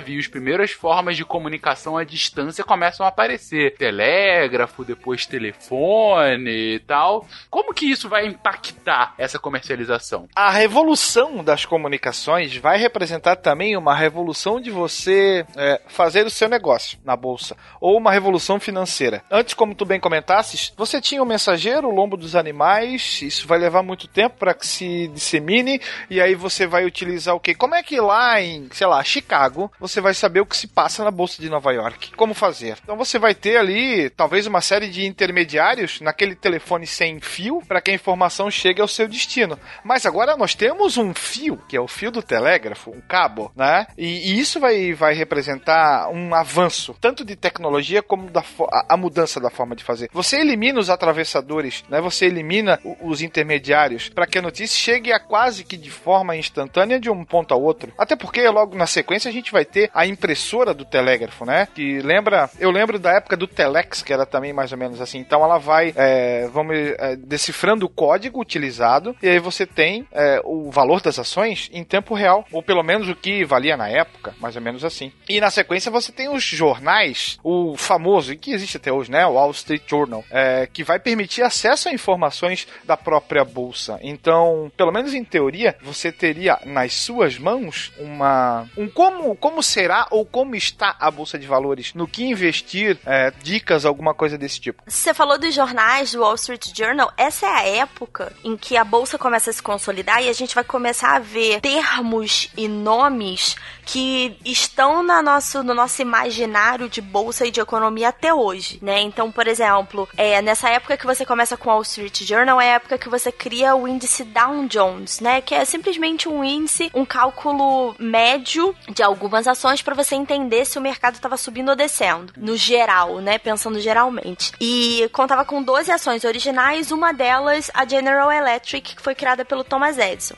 e 0.08 0.18
as 0.18 0.28
primeiras 0.28 0.72
formas 0.72 1.16
de 1.16 1.24
comunicação 1.24 1.98
à 1.98 2.04
distância 2.04 2.64
começam 2.64 3.06
a 3.06 3.10
aparecer. 3.10 3.76
Telégrafo, 3.76 4.84
depois 4.84 5.26
telefone 5.26 6.76
e 6.76 6.80
tal. 6.80 7.28
Como 7.50 7.74
que 7.74 7.86
isso 7.86 8.10
vai 8.10 8.26
impactar 8.26 9.14
essa 9.18 9.40
comercialização? 9.40 10.28
A 10.44 10.50
revolução 10.50 11.44
das 11.44 11.66
comunicações 11.66 12.58
vai 12.58 12.76
representar 12.76 13.36
também 13.36 13.78
uma 13.78 13.94
revolução 13.94 14.60
de 14.60 14.72
você 14.72 15.46
é, 15.56 15.80
fazer 15.86 16.26
o 16.26 16.32
seu 16.32 16.50
negócio 16.50 16.98
na 17.06 17.16
bolsa, 17.16 17.56
ou 17.80 17.96
uma 17.96 18.12
revolução 18.12 18.60
financeira. 18.60 19.24
Antes, 19.30 19.54
como 19.54 19.76
tu 19.76 19.86
bem 19.86 20.00
comentasses, 20.00 20.74
você 20.76 21.00
tinha 21.00 21.22
o 21.22 21.28
mensageiro, 21.28 21.88
o 21.88 21.94
lombo 21.94 22.18
dos 22.18 22.36
animais, 22.36 23.22
isso 23.22 23.48
vai 23.48 23.60
levar 23.60 23.84
muito 23.84 24.08
tempo 24.08 24.38
para 24.40 24.56
que 24.56 24.66
se 24.66 25.10
dissemine, 25.10 25.80
e 26.10 26.20
aí 26.20 26.34
você 26.34 26.66
vai 26.66 26.86
utilizar 26.86 27.36
o 27.36 27.40
quê? 27.40 27.54
Como 27.54 27.76
é 27.76 27.84
que 27.84 28.02
lá 28.02 28.42
em, 28.42 28.68
sei 28.72 28.88
lá, 28.88 29.04
Chicago, 29.04 29.72
você 29.80 30.02
vai 30.02 30.16
saber 30.16 30.42
o 30.42 30.46
que 30.48 30.58
se 30.58 30.66
passa 30.66 31.04
na 31.04 31.12
bolsa 31.12 31.40
de 31.40 31.52
Nova 31.52 31.72
York? 31.72 32.16
Como 32.16 32.34
fazer? 32.34 32.80
Então 32.82 32.98
você 32.98 33.20
vai 33.20 33.36
ter 33.36 33.58
ali, 33.58 34.10
talvez, 34.10 34.48
uma 34.48 34.62
série 34.62 34.90
de 34.90 35.06
intermediários 35.06 36.02
naquele 36.02 36.34
telefone 36.34 36.88
sem 36.88 37.20
fio 37.20 37.62
para 37.68 37.80
que 37.80 37.92
a 37.92 37.94
informação 37.94 38.50
chegue 38.50 38.82
ao 38.82 38.88
seu 38.88 39.08
destino. 39.08 39.60
Mas 39.84 40.04
agora 40.04 40.31
nós 40.38 40.56
temos 40.56 40.98
um 40.98 41.14
fio, 41.14 41.58
que 41.68 41.76
é 41.78 41.82
o 41.82 41.88
fio 41.88 42.12
do 42.12 42.22
telégrafo, 42.22 42.92
um 42.92 43.02
cabo, 43.02 43.52
né? 43.56 43.88
E, 43.98 44.32
e 44.34 44.40
isso 44.40 44.60
vai, 44.60 44.94
vai 44.94 45.14
representar 45.14 46.10
um 46.10 46.34
avanço, 46.34 46.96
tanto 47.00 47.24
de 47.26 47.36
tecnologia 47.36 48.02
como 48.02 48.30
da 48.30 48.42
a, 48.72 48.94
a 48.94 48.98
mudança 48.98 49.40
da 49.40 49.50
forma 49.50 49.76
de 49.76 49.84
fazer. 49.84 50.10
Você 50.14 50.38
elimina 50.38 50.80
os 50.80 50.90
atravessadores, 50.90 51.84
né? 51.90 52.00
Você 52.02 52.26
elimina 52.26 52.80
o- 52.84 53.10
os 53.10 53.22
intermediários 53.22 54.10
para 54.10 54.26
que 54.28 54.38
a 54.38 54.42
notícia 54.42 54.78
chegue 54.78 55.12
a 55.12 55.20
quase 55.20 55.64
que 55.64 55.78
de 55.78 55.90
forma 55.92 56.36
instantânea 56.36 57.00
de 57.00 57.10
um 57.10 57.24
ponto 57.24 57.54
ao 57.54 57.62
outro. 57.62 57.94
Até 57.98 58.16
porque 58.16 58.48
logo 58.50 58.76
na 58.76 58.88
sequência 58.88 59.30
a 59.30 59.32
gente 59.32 59.52
vai 59.52 59.66
ter 59.66 59.90
a 59.94 60.06
impressora 60.06 60.74
do 60.74 60.86
telégrafo, 60.86 61.46
né? 61.46 61.68
Que 61.74 62.00
lembra, 62.02 62.50
eu 62.60 62.72
lembro 62.72 62.98
da 63.00 63.12
época 63.14 63.38
do 63.38 63.48
telex, 63.48 64.02
que 64.02 64.14
era 64.14 64.26
também 64.26 64.54
mais 64.54 64.72
ou 64.72 64.78
menos 64.78 65.00
assim. 65.02 65.20
Então 65.20 65.44
ela 65.44 65.58
vai, 65.58 65.94
é, 65.96 66.48
vamos, 66.52 66.76
é, 66.76 67.16
decifrando 67.16 67.86
o 67.86 67.90
código 67.90 68.40
utilizado 68.42 69.16
e 69.22 69.28
aí 69.30 69.40
você 69.40 69.66
tem 69.66 70.08
é, 70.12 70.42
o 70.44 70.70
valor 70.70 71.02
das 71.02 71.18
ações 71.18 71.70
em 71.74 71.84
tempo 71.84 72.14
real, 72.14 72.46
ou 72.52 72.62
pelo 72.62 72.84
menos 72.84 73.08
o 73.08 73.16
que 73.16 73.46
valia 73.46 73.78
na 73.78 73.88
época, 73.88 74.34
mais 74.40 74.56
ou 74.56 74.62
menos 74.62 74.84
assim. 74.84 75.12
E 75.30 75.40
na 75.40 75.50
sequência 75.50 75.92
você 75.92 76.12
tem 76.12 76.30
os 76.30 76.44
jornais, 76.44 77.40
o 77.44 77.76
famoso, 77.78 78.36
que 78.36 78.52
existe 78.52 78.78
até 78.78 78.92
hoje, 78.92 79.12
né, 79.12 79.26
o 79.26 79.34
Wall 79.34 79.52
Street 79.52 79.84
Journal, 79.88 80.24
é, 80.30 80.68
que 80.72 80.84
vai 80.84 81.00
permitir 81.00 81.44
acesso 81.44 81.90
a 81.90 81.94
informações 81.94 82.68
da 82.84 82.98
própria 82.98 83.44
bolsa. 83.44 84.00
Então, 84.02 84.72
pelo 84.76 84.92
menos 84.92 85.14
em 85.14 85.24
teoria, 85.24 85.76
você 85.82 86.12
teria 86.12 86.60
nas 86.66 86.94
suas 86.94 87.38
mãos 87.38 87.92
uma 87.98 88.68
um 88.78 88.88
como 88.88 89.36
como 89.36 89.64
será 89.64 90.08
ou 90.12 90.26
como 90.26 90.56
está 90.56 90.96
a 91.00 91.10
bolsa 91.10 91.38
de 91.38 91.48
valores, 91.48 91.94
no 91.94 92.08
que 92.08 92.24
investir, 92.24 92.98
é, 93.06 93.32
dicas, 93.42 93.86
alguma 93.86 94.14
coisa 94.14 94.38
desse 94.38 94.60
tipo. 94.60 94.84
Você 94.86 95.14
falou 95.14 95.38
dos 95.38 95.54
jornais 95.54 96.12
do 96.12 96.22
Wall 96.22 96.36
Street 96.36 96.72
Journal. 96.76 97.12
Essa 97.18 97.46
é 97.46 97.50
a 97.50 97.68
época 97.82 98.34
em 98.44 98.58
que 98.58 98.76
a 98.76 98.84
bolsa 98.84 99.18
começa 99.18 99.50
a 99.50 99.54
se 99.54 99.62
consolidar 99.62 100.01
e 100.22 100.30
a 100.30 100.34
gente 100.34 100.56
vai 100.56 100.64
começar 100.64 101.16
a 101.16 101.20
ver 101.20 101.62
termos 101.62 102.50
e 102.58 102.68
nomes 102.68 103.56
que 103.92 104.38
estão 104.46 105.04
na 105.04 105.22
nosso, 105.22 105.62
no 105.64 105.74
nosso 105.74 106.02
imaginário 106.02 106.88
de 106.88 107.02
bolsa 107.02 107.46
e 107.46 107.52
de 107.52 107.60
economia 107.60 108.08
até 108.08 108.34
hoje, 108.34 108.80
né? 108.82 109.02
Então, 109.02 109.30
por 109.30 109.50
exemplo, 109.50 110.08
é, 110.16 110.42
nessa 110.42 110.70
época 110.70 110.96
que 110.96 111.06
você 111.06 111.26
começa 111.26 111.58
com 111.58 111.70
o 111.70 111.74
Wall 111.74 111.82
Street 111.82 112.24
Journal, 112.24 112.62
é 112.62 112.72
a 112.72 112.76
época 112.76 112.98
que 112.98 113.10
você 113.10 113.34
cria 113.34 113.76
o 113.76 113.86
índice 113.86 114.24
Dow 114.24 114.66
Jones, 114.68 115.20
né? 115.20 115.42
Que 115.42 115.54
é 115.54 115.66
simplesmente 115.66 116.30
um 116.30 116.42
índice, 116.42 116.90
um 116.94 117.04
cálculo 117.04 117.94
médio 118.00 118.74
de 118.88 119.04
algumas 119.04 119.46
ações 119.46 119.82
para 119.82 119.94
você 119.94 120.16
entender 120.16 120.64
se 120.64 120.78
o 120.78 120.82
mercado 120.82 121.16
estava 121.16 121.36
subindo 121.36 121.68
ou 121.68 121.76
descendo, 121.76 122.32
no 122.38 122.56
geral, 122.56 123.18
né? 123.18 123.38
Pensando 123.40 123.78
geralmente. 123.78 124.54
E 124.62 125.10
contava 125.12 125.44
com 125.44 125.62
12 125.62 125.92
ações 125.92 126.24
originais, 126.24 126.92
uma 126.92 127.12
delas 127.12 127.70
a 127.74 127.86
General 127.86 128.32
Electric, 128.32 128.96
que 128.96 129.02
foi 129.02 129.16
criada 129.16 129.44
pelo 129.44 129.66
Thomas 129.66 129.98
Edison. 129.98 130.36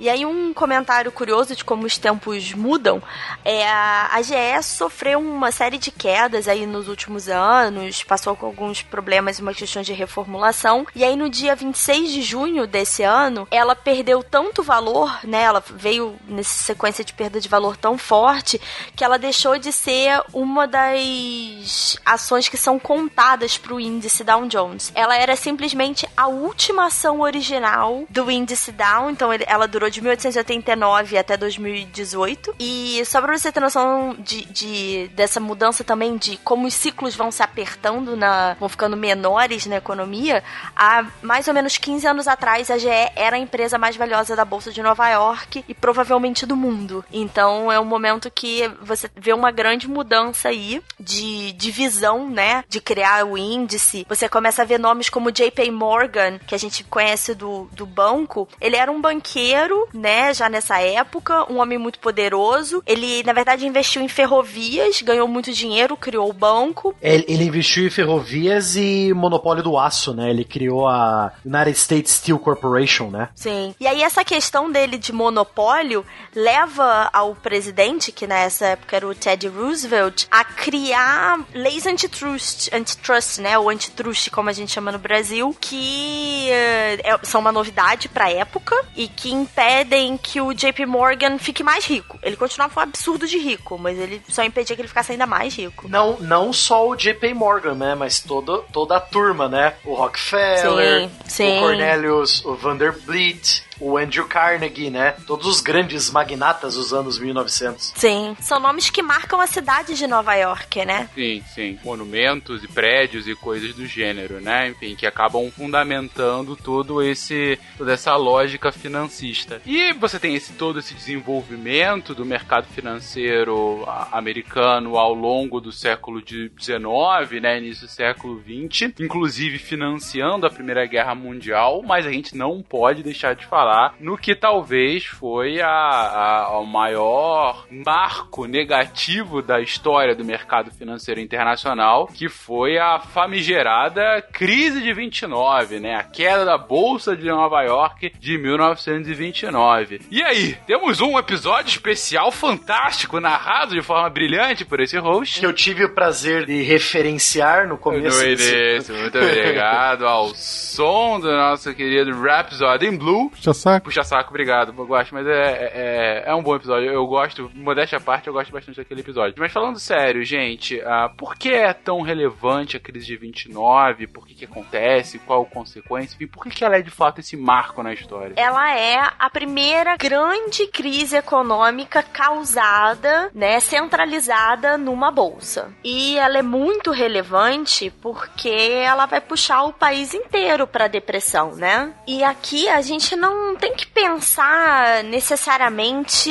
E 0.00 0.08
aí 0.08 0.24
um 0.24 0.54
comentário 0.54 1.12
curioso 1.12 1.54
de 1.54 1.62
como 1.62 1.84
os 1.84 1.98
tempos 1.98 2.54
mudam, 2.54 3.02
é 3.44 3.68
a 3.68 4.18
GE 4.22 4.62
sofreu 4.62 5.20
uma 5.20 5.52
série 5.52 5.76
de 5.76 5.90
quedas 5.90 6.48
aí 6.48 6.64
nos 6.64 6.88
últimos 6.88 7.28
anos, 7.28 8.02
passou 8.02 8.34
com 8.34 8.46
alguns 8.46 8.80
problemas 8.80 9.38
e 9.38 9.42
uma 9.42 9.52
questão 9.52 9.82
de 9.82 9.92
reformulação, 9.92 10.86
e 10.96 11.04
aí 11.04 11.14
no 11.16 11.28
dia 11.28 11.54
26 11.54 12.12
de 12.12 12.22
junho 12.22 12.66
desse 12.66 13.02
ano, 13.02 13.46
ela 13.50 13.76
perdeu 13.76 14.22
tanto 14.22 14.62
valor, 14.62 15.20
né, 15.22 15.42
ela 15.42 15.62
veio 15.68 16.16
nessa 16.26 16.64
sequência 16.64 17.04
de 17.04 17.12
perda 17.12 17.38
de 17.38 17.46
valor 17.46 17.76
tão 17.76 17.98
forte, 17.98 18.58
que 18.96 19.04
ela 19.04 19.18
deixou 19.18 19.58
de 19.58 19.70
ser 19.70 20.22
uma 20.32 20.66
das 20.66 21.98
ações 22.06 22.48
que 22.48 22.56
são 22.56 22.78
contadas 22.78 23.58
para 23.58 23.74
o 23.74 23.80
índice 23.80 24.24
Dow 24.24 24.46
Jones. 24.46 24.92
Ela 24.94 25.14
era 25.18 25.36
simplesmente 25.36 26.08
a 26.16 26.26
última 26.26 26.86
ação 26.86 27.20
original 27.20 28.06
do 28.08 28.30
índice 28.30 28.72
Dow, 28.72 29.10
então 29.10 29.28
ela 29.46 29.68
durou 29.68 29.89
de 29.90 30.00
1889 30.00 31.18
até 31.18 31.36
2018. 31.36 32.54
E 32.58 33.02
só 33.04 33.20
pra 33.20 33.36
você 33.36 33.52
ter 33.52 33.60
noção 33.60 34.16
de, 34.18 34.44
de, 34.46 35.08
dessa 35.14 35.40
mudança 35.40 35.84
também 35.84 36.16
de 36.16 36.36
como 36.38 36.66
os 36.66 36.74
ciclos 36.74 37.14
vão 37.14 37.30
se 37.30 37.42
apertando, 37.42 38.16
na, 38.16 38.54
vão 38.54 38.68
ficando 38.68 38.96
menores 38.96 39.66
na 39.66 39.76
economia, 39.76 40.42
há 40.74 41.04
mais 41.22 41.48
ou 41.48 41.54
menos 41.54 41.76
15 41.76 42.06
anos 42.06 42.28
atrás 42.28 42.70
a 42.70 42.78
GE 42.78 42.88
era 43.16 43.36
a 43.36 43.38
empresa 43.38 43.78
mais 43.78 43.96
valiosa 43.96 44.36
da 44.36 44.44
Bolsa 44.44 44.70
de 44.70 44.82
Nova 44.82 45.08
York 45.08 45.64
e 45.68 45.74
provavelmente 45.74 46.46
do 46.46 46.56
mundo. 46.56 47.04
Então 47.12 47.70
é 47.70 47.78
um 47.80 47.84
momento 47.84 48.30
que 48.30 48.68
você 48.80 49.10
vê 49.16 49.32
uma 49.32 49.50
grande 49.50 49.88
mudança 49.88 50.48
aí 50.48 50.82
de 50.98 51.52
divisão, 51.52 52.28
né? 52.28 52.64
De 52.68 52.80
criar 52.80 53.26
o 53.26 53.36
índice. 53.36 54.06
Você 54.08 54.28
começa 54.28 54.62
a 54.62 54.64
ver 54.64 54.78
nomes 54.78 55.08
como 55.08 55.32
JP 55.32 55.70
Morgan, 55.70 56.38
que 56.46 56.54
a 56.54 56.58
gente 56.58 56.84
conhece 56.84 57.34
do, 57.34 57.68
do 57.72 57.86
banco. 57.86 58.48
Ele 58.60 58.76
era 58.76 58.90
um 58.90 59.00
banqueiro 59.00 59.79
né, 59.92 60.32
já 60.34 60.48
nessa 60.48 60.80
época, 60.80 61.50
um 61.50 61.58
homem 61.58 61.78
muito 61.78 61.98
poderoso. 61.98 62.82
Ele, 62.86 63.22
na 63.22 63.32
verdade, 63.32 63.66
investiu 63.66 64.02
em 64.02 64.08
ferrovias, 64.08 65.02
ganhou 65.02 65.28
muito 65.28 65.52
dinheiro, 65.52 65.96
criou 65.96 66.28
o 66.28 66.32
banco. 66.32 66.94
Ele, 67.00 67.24
ele 67.28 67.44
investiu 67.44 67.86
em 67.86 67.90
ferrovias 67.90 68.76
e 68.76 69.12
monopólio 69.14 69.62
do 69.62 69.78
aço, 69.78 70.14
né? 70.14 70.30
Ele 70.30 70.44
criou 70.44 70.88
a 70.88 71.32
United 71.44 71.78
States 71.78 72.12
Steel 72.12 72.38
Corporation, 72.38 73.10
né? 73.10 73.28
Sim. 73.34 73.74
E 73.80 73.86
aí 73.86 74.02
essa 74.02 74.24
questão 74.24 74.70
dele 74.70 74.98
de 74.98 75.12
monopólio 75.12 76.04
leva 76.34 77.08
ao 77.12 77.34
presidente, 77.34 78.12
que 78.12 78.26
nessa 78.26 78.66
época 78.66 78.96
era 78.96 79.06
o 79.06 79.14
Teddy 79.14 79.48
Roosevelt, 79.48 80.26
a 80.30 80.44
criar 80.44 81.40
leis 81.54 81.86
antitrust, 81.86 82.70
antitrust, 82.72 83.40
né? 83.40 83.58
Ou 83.58 83.68
antitrust, 83.70 84.30
como 84.30 84.48
a 84.48 84.52
gente 84.52 84.72
chama 84.72 84.92
no 84.92 84.98
Brasil, 84.98 85.54
que 85.60 86.48
uh, 86.50 87.26
são 87.26 87.40
uma 87.40 87.52
novidade 87.52 88.08
pra 88.08 88.30
época 88.30 88.74
e 88.96 89.08
que 89.08 89.32
impedem 89.60 90.16
que 90.16 90.40
o 90.40 90.54
JP 90.54 90.86
Morgan 90.86 91.38
fique 91.38 91.62
mais 91.62 91.84
rico. 91.84 92.18
Ele 92.22 92.34
continuava 92.34 92.80
um 92.80 92.82
absurdo 92.82 93.26
de 93.26 93.38
rico, 93.38 93.76
mas 93.78 93.98
ele 93.98 94.22
só 94.28 94.42
impedia 94.42 94.74
que 94.74 94.80
ele 94.80 94.88
ficasse 94.88 95.12
ainda 95.12 95.26
mais 95.26 95.54
rico. 95.54 95.86
Não, 95.86 96.16
não 96.18 96.50
só 96.52 96.88
o 96.88 96.96
JP 96.96 97.34
Morgan, 97.34 97.74
né? 97.74 97.94
Mas 97.94 98.20
toda, 98.20 98.58
toda 98.72 98.96
a 98.96 99.00
turma, 99.00 99.48
né? 99.48 99.74
O 99.84 99.94
Rockefeller, 99.94 101.02
sim, 101.02 101.10
sim. 101.26 101.58
o 101.58 101.60
Cornelius, 101.60 102.44
o 102.44 102.54
Vanderbilt, 102.54 103.60
o 103.80 103.96
Andrew 103.96 104.26
Carnegie, 104.26 104.90
né? 104.90 105.12
Todos 105.26 105.46
os 105.46 105.60
grandes 105.60 106.10
magnatas 106.10 106.74
dos 106.74 106.92
anos 106.92 107.18
1900. 107.18 107.92
Sim, 107.96 108.36
são 108.40 108.60
nomes 108.60 108.90
que 108.90 109.02
marcam 109.02 109.40
a 109.40 109.46
cidade 109.46 109.94
de 109.94 110.06
Nova 110.06 110.34
York, 110.34 110.84
né? 110.84 111.08
Sim, 111.14 111.42
sim. 111.54 111.78
Monumentos 111.84 112.62
e 112.62 112.68
prédios 112.68 113.26
e 113.26 113.34
coisas 113.34 113.74
do 113.74 113.86
gênero, 113.86 114.40
né? 114.40 114.68
Enfim, 114.68 114.94
que 114.94 115.06
acabam 115.06 115.50
fundamentando 115.50 116.56
todo 116.56 117.02
esse 117.02 117.58
toda 117.78 117.92
essa 117.92 118.14
lógica 118.16 118.70
financista. 118.70 119.60
E 119.64 119.92
você 119.94 120.18
tem 120.18 120.34
esse 120.34 120.52
todo 120.52 120.78
esse 120.78 120.94
desenvolvimento 120.94 122.14
do 122.14 122.24
mercado 122.24 122.66
financeiro 122.66 123.84
americano 124.12 124.96
ao 124.96 125.14
longo 125.14 125.60
do 125.60 125.72
século 125.72 126.20
XIX, 126.20 127.40
né, 127.40 127.58
início 127.58 127.86
do 127.86 127.90
século 127.90 128.42
XX, 128.42 128.92
inclusive 129.00 129.58
financiando 129.58 130.46
a 130.46 130.50
Primeira 130.50 130.84
Guerra 130.86 131.14
Mundial, 131.14 131.82
mas 131.82 132.06
a 132.06 132.12
gente 132.12 132.36
não 132.36 132.62
pode 132.62 133.02
deixar 133.02 133.34
de 133.34 133.46
falar 133.46 133.69
falar 133.70 133.94
no 134.00 134.18
que 134.18 134.34
talvez 134.34 135.04
foi 135.04 135.60
a, 135.60 135.68
a, 135.68 136.58
o 136.58 136.66
maior 136.66 137.66
marco 137.70 138.46
negativo 138.46 139.40
da 139.40 139.60
história 139.60 140.14
do 140.14 140.24
mercado 140.24 140.72
financeiro 140.72 141.20
internacional, 141.20 142.08
que 142.08 142.28
foi 142.28 142.78
a 142.78 142.98
famigerada 142.98 144.22
crise 144.32 144.82
de 144.82 144.92
29, 144.92 145.78
né? 145.78 145.94
A 145.94 146.02
queda 146.02 146.44
da 146.44 146.58
bolsa 146.58 147.16
de 147.16 147.26
Nova 147.26 147.62
York 147.62 148.12
de 148.18 148.38
1929. 148.38 150.00
E 150.10 150.22
aí, 150.22 150.56
temos 150.66 151.00
um 151.00 151.16
episódio 151.16 151.68
especial 151.68 152.32
fantástico 152.32 153.20
narrado 153.20 153.74
de 153.74 153.82
forma 153.82 154.10
brilhante 154.10 154.64
por 154.64 154.80
esse 154.80 154.98
host. 154.98 155.38
Que 155.38 155.46
eu 155.46 155.52
tive 155.52 155.84
o 155.84 155.94
prazer 155.94 156.44
de 156.44 156.62
referenciar 156.62 157.68
no 157.68 157.78
começo. 157.78 158.18
No 158.18 158.26
início, 158.26 158.94
muito 158.96 159.18
obrigado 159.18 160.06
ao 160.06 160.34
som 160.34 161.20
do 161.20 161.30
nosso 161.30 161.72
querido 161.74 162.10
Rhapsody 162.20 162.86
in 162.86 162.96
Blue. 162.96 163.30
Puxa 163.30 163.59
saco. 163.60 163.84
Puxa 163.84 164.02
saco, 164.02 164.30
obrigado, 164.30 164.74
eu 164.76 164.86
gosto, 164.86 165.14
mas 165.14 165.26
é, 165.26 165.72
é, 165.74 166.24
é 166.26 166.34
um 166.34 166.42
bom 166.42 166.56
episódio. 166.56 166.90
Eu 166.90 167.06
gosto, 167.06 167.50
modéstia 167.54 167.98
à 167.98 168.00
parte, 168.00 168.26
eu 168.26 168.32
gosto 168.32 168.52
bastante 168.52 168.76
daquele 168.76 169.00
episódio. 169.00 169.34
Mas 169.38 169.52
falando 169.52 169.78
sério, 169.78 170.24
gente, 170.24 170.76
uh, 170.78 171.14
por 171.16 171.36
que 171.36 171.52
é 171.52 171.72
tão 171.72 172.00
relevante 172.00 172.76
a 172.76 172.80
crise 172.80 173.06
de 173.06 173.16
29? 173.16 174.06
Por 174.06 174.26
que 174.26 174.34
que 174.34 174.44
acontece? 174.44 175.18
Qual 175.20 175.42
a 175.42 175.46
consequência? 175.46 176.14
Enfim, 176.14 176.26
por 176.26 176.44
que 176.44 176.50
que 176.50 176.64
ela 176.64 176.76
é 176.76 176.82
de 176.82 176.90
fato 176.90 177.20
esse 177.20 177.36
marco 177.36 177.82
na 177.82 177.92
história? 177.92 178.34
Ela 178.36 178.76
é 178.76 178.96
a 179.18 179.30
primeira 179.30 179.96
grande 179.96 180.66
crise 180.68 181.16
econômica 181.16 182.02
causada, 182.02 183.30
né, 183.34 183.60
centralizada 183.60 184.78
numa 184.78 185.10
bolsa. 185.10 185.72
E 185.84 186.18
ela 186.18 186.38
é 186.38 186.42
muito 186.42 186.90
relevante 186.90 187.90
porque 188.02 188.48
ela 188.48 189.06
vai 189.06 189.20
puxar 189.20 189.62
o 189.64 189.72
país 189.72 190.14
inteiro 190.14 190.66
para 190.66 190.88
depressão, 190.88 191.54
né? 191.54 191.92
E 192.06 192.22
aqui 192.24 192.68
a 192.68 192.80
gente 192.80 193.16
não 193.16 193.39
tem 193.58 193.74
que 193.74 193.86
pensar 193.86 195.04
necessariamente 195.04 196.30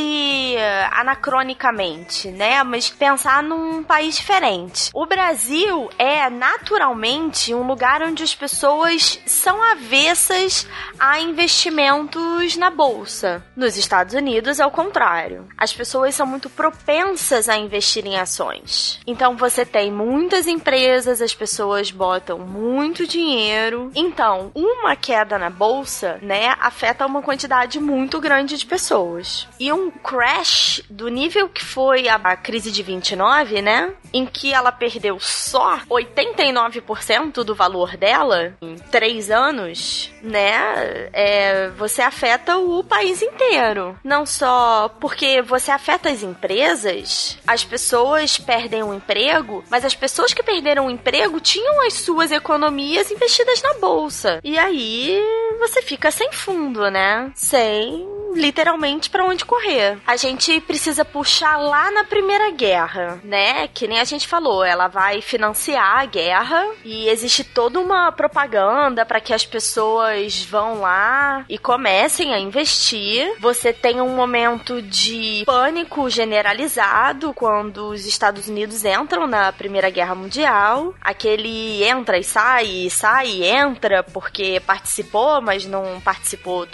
eh, 0.56 0.90
anacronicamente, 0.92 2.30
né? 2.30 2.64
Mas 2.64 2.90
pensar 2.90 3.44
num 3.44 3.84
país 3.84 4.16
diferente. 4.16 4.90
O 4.94 5.06
Brasil 5.06 5.90
é 5.98 6.30
naturalmente 6.30 7.54
um 7.54 7.66
lugar 7.66 8.02
onde 8.02 8.24
as 8.24 8.36
pessoas 8.36 9.20
são 9.26 9.62
avessas 9.62 10.68
a 11.00 11.20
investimentos 11.20 12.58
na 12.58 12.70
bolsa. 12.70 13.44
Nos 13.56 13.78
Estados 13.78 14.14
Unidos 14.14 14.60
é 14.60 14.66
o 14.66 14.72
contrário. 14.72 15.48
As 15.58 15.74
pessoas 15.74 16.16
são 16.16 16.26
muito 16.26 16.50
propensas 16.50 17.48
a 17.50 17.58
investir 17.58 18.06
em 18.06 18.18
ações. 18.18 19.00
Então 19.06 19.36
você 19.38 19.66
tem 19.66 19.92
muitas 19.92 20.48
empresas, 20.48 21.22
as 21.22 21.34
pessoas 21.34 21.92
botam 21.92 22.40
muito 22.40 23.08
dinheiro. 23.08 23.92
Então, 23.96 24.52
uma 24.56 24.96
queda 24.96 25.38
na 25.38 25.50
bolsa, 25.50 26.20
né, 26.22 26.56
afeta 26.60 26.99
afeta 27.00 27.06
uma 27.06 27.22
quantidade 27.22 27.80
muito 27.80 28.20
grande 28.20 28.58
de 28.58 28.66
pessoas. 28.66 29.48
E 29.60 29.72
um 29.72 29.90
crash 29.90 30.84
do 30.90 31.08
nível 31.08 31.48
que 31.48 31.64
foi 31.64 32.10
a, 32.10 32.20
crise 32.36 32.72
de 32.72 32.84
29, 32.84 33.62
né? 33.62 33.94
Em 34.12 34.26
que 34.26 34.54
ela 34.54 34.72
perdeu 34.72 35.20
só 35.20 35.80
89% 35.90 37.44
do 37.44 37.56
valor 37.56 37.96
dela 37.96 38.54
em 38.62 38.76
três 38.76 39.32
anos, 39.32 40.12
né? 40.22 41.10
É, 41.14 41.70
você 41.70 42.02
afeta 42.02 42.58
o 42.58 42.84
país 42.84 43.22
inteiro. 43.22 43.98
Não 44.04 44.26
só 44.26 44.90
porque 45.00 45.42
você 45.42 45.72
afeta 45.72 46.10
as 46.10 46.24
empresas, 46.24 47.38
as 47.48 47.64
pessoas 47.64 48.38
perdem 48.38 48.84
o 48.84 48.94
emprego, 48.94 49.64
mas 49.70 49.86
as 49.86 49.96
pessoas 49.96 50.34
que 50.34 50.44
perderam 50.44 50.88
o 50.88 50.92
emprego 50.92 51.40
tinham 51.40 51.86
as 51.86 51.94
suas 51.94 52.32
economias 52.32 53.12
investidas 53.12 53.62
na 53.62 53.76
bolsa. 53.76 54.40
E 54.44 54.58
aí 54.58 55.22
você 55.60 55.82
fica 55.82 56.12
sem 56.12 56.32
fundo, 56.32 56.89
né? 56.90 57.32
Sem 57.36 58.08
literalmente 58.34 59.10
para 59.10 59.26
onde 59.26 59.46
correr. 59.46 59.98
A 60.06 60.16
gente 60.16 60.60
precisa 60.62 61.04
puxar 61.04 61.58
lá 61.58 61.92
na 61.92 62.04
Primeira 62.04 62.52
Guerra, 62.52 63.20
né? 63.24 63.68
Que 63.68 63.88
nem 63.88 64.00
a 64.00 64.04
gente 64.04 64.28
falou, 64.28 64.64
ela 64.64 64.88
vai 64.88 65.22
financiar 65.22 66.00
a 66.00 66.06
guerra 66.06 66.66
e 66.84 67.10
existe 67.10 67.44
toda 67.44 67.80
uma 67.80 68.12
propaganda 68.12 69.06
para 69.06 69.20
que 69.20 69.34
as 69.34 69.46
pessoas 69.46 70.44
vão 70.44 70.82
lá 70.82 71.46
e 71.50 71.58
comecem 71.58 72.34
a 72.34 72.40
investir. 72.40 73.36
Você 73.40 73.74
tem 73.74 74.02
um 74.02 74.16
momento 74.16 74.82
de 74.82 75.44
pânico 75.46 76.10
generalizado 76.10 77.34
quando 77.34 77.90
os 77.90 78.06
Estados 78.06 78.48
Unidos 78.48 78.86
entram 78.86 79.28
na 79.28 79.52
Primeira 79.52 79.90
Guerra 79.90 80.16
Mundial. 80.16 80.94
Aquele 81.02 81.84
entra 81.84 82.18
e 82.18 82.24
sai, 82.24 82.88
sai 82.90 83.28
e 83.28 83.46
entra 83.46 84.04
porque 84.04 84.62
participou, 84.66 85.42
mas 85.42 85.66
não 85.66 86.00
participou 86.02 86.66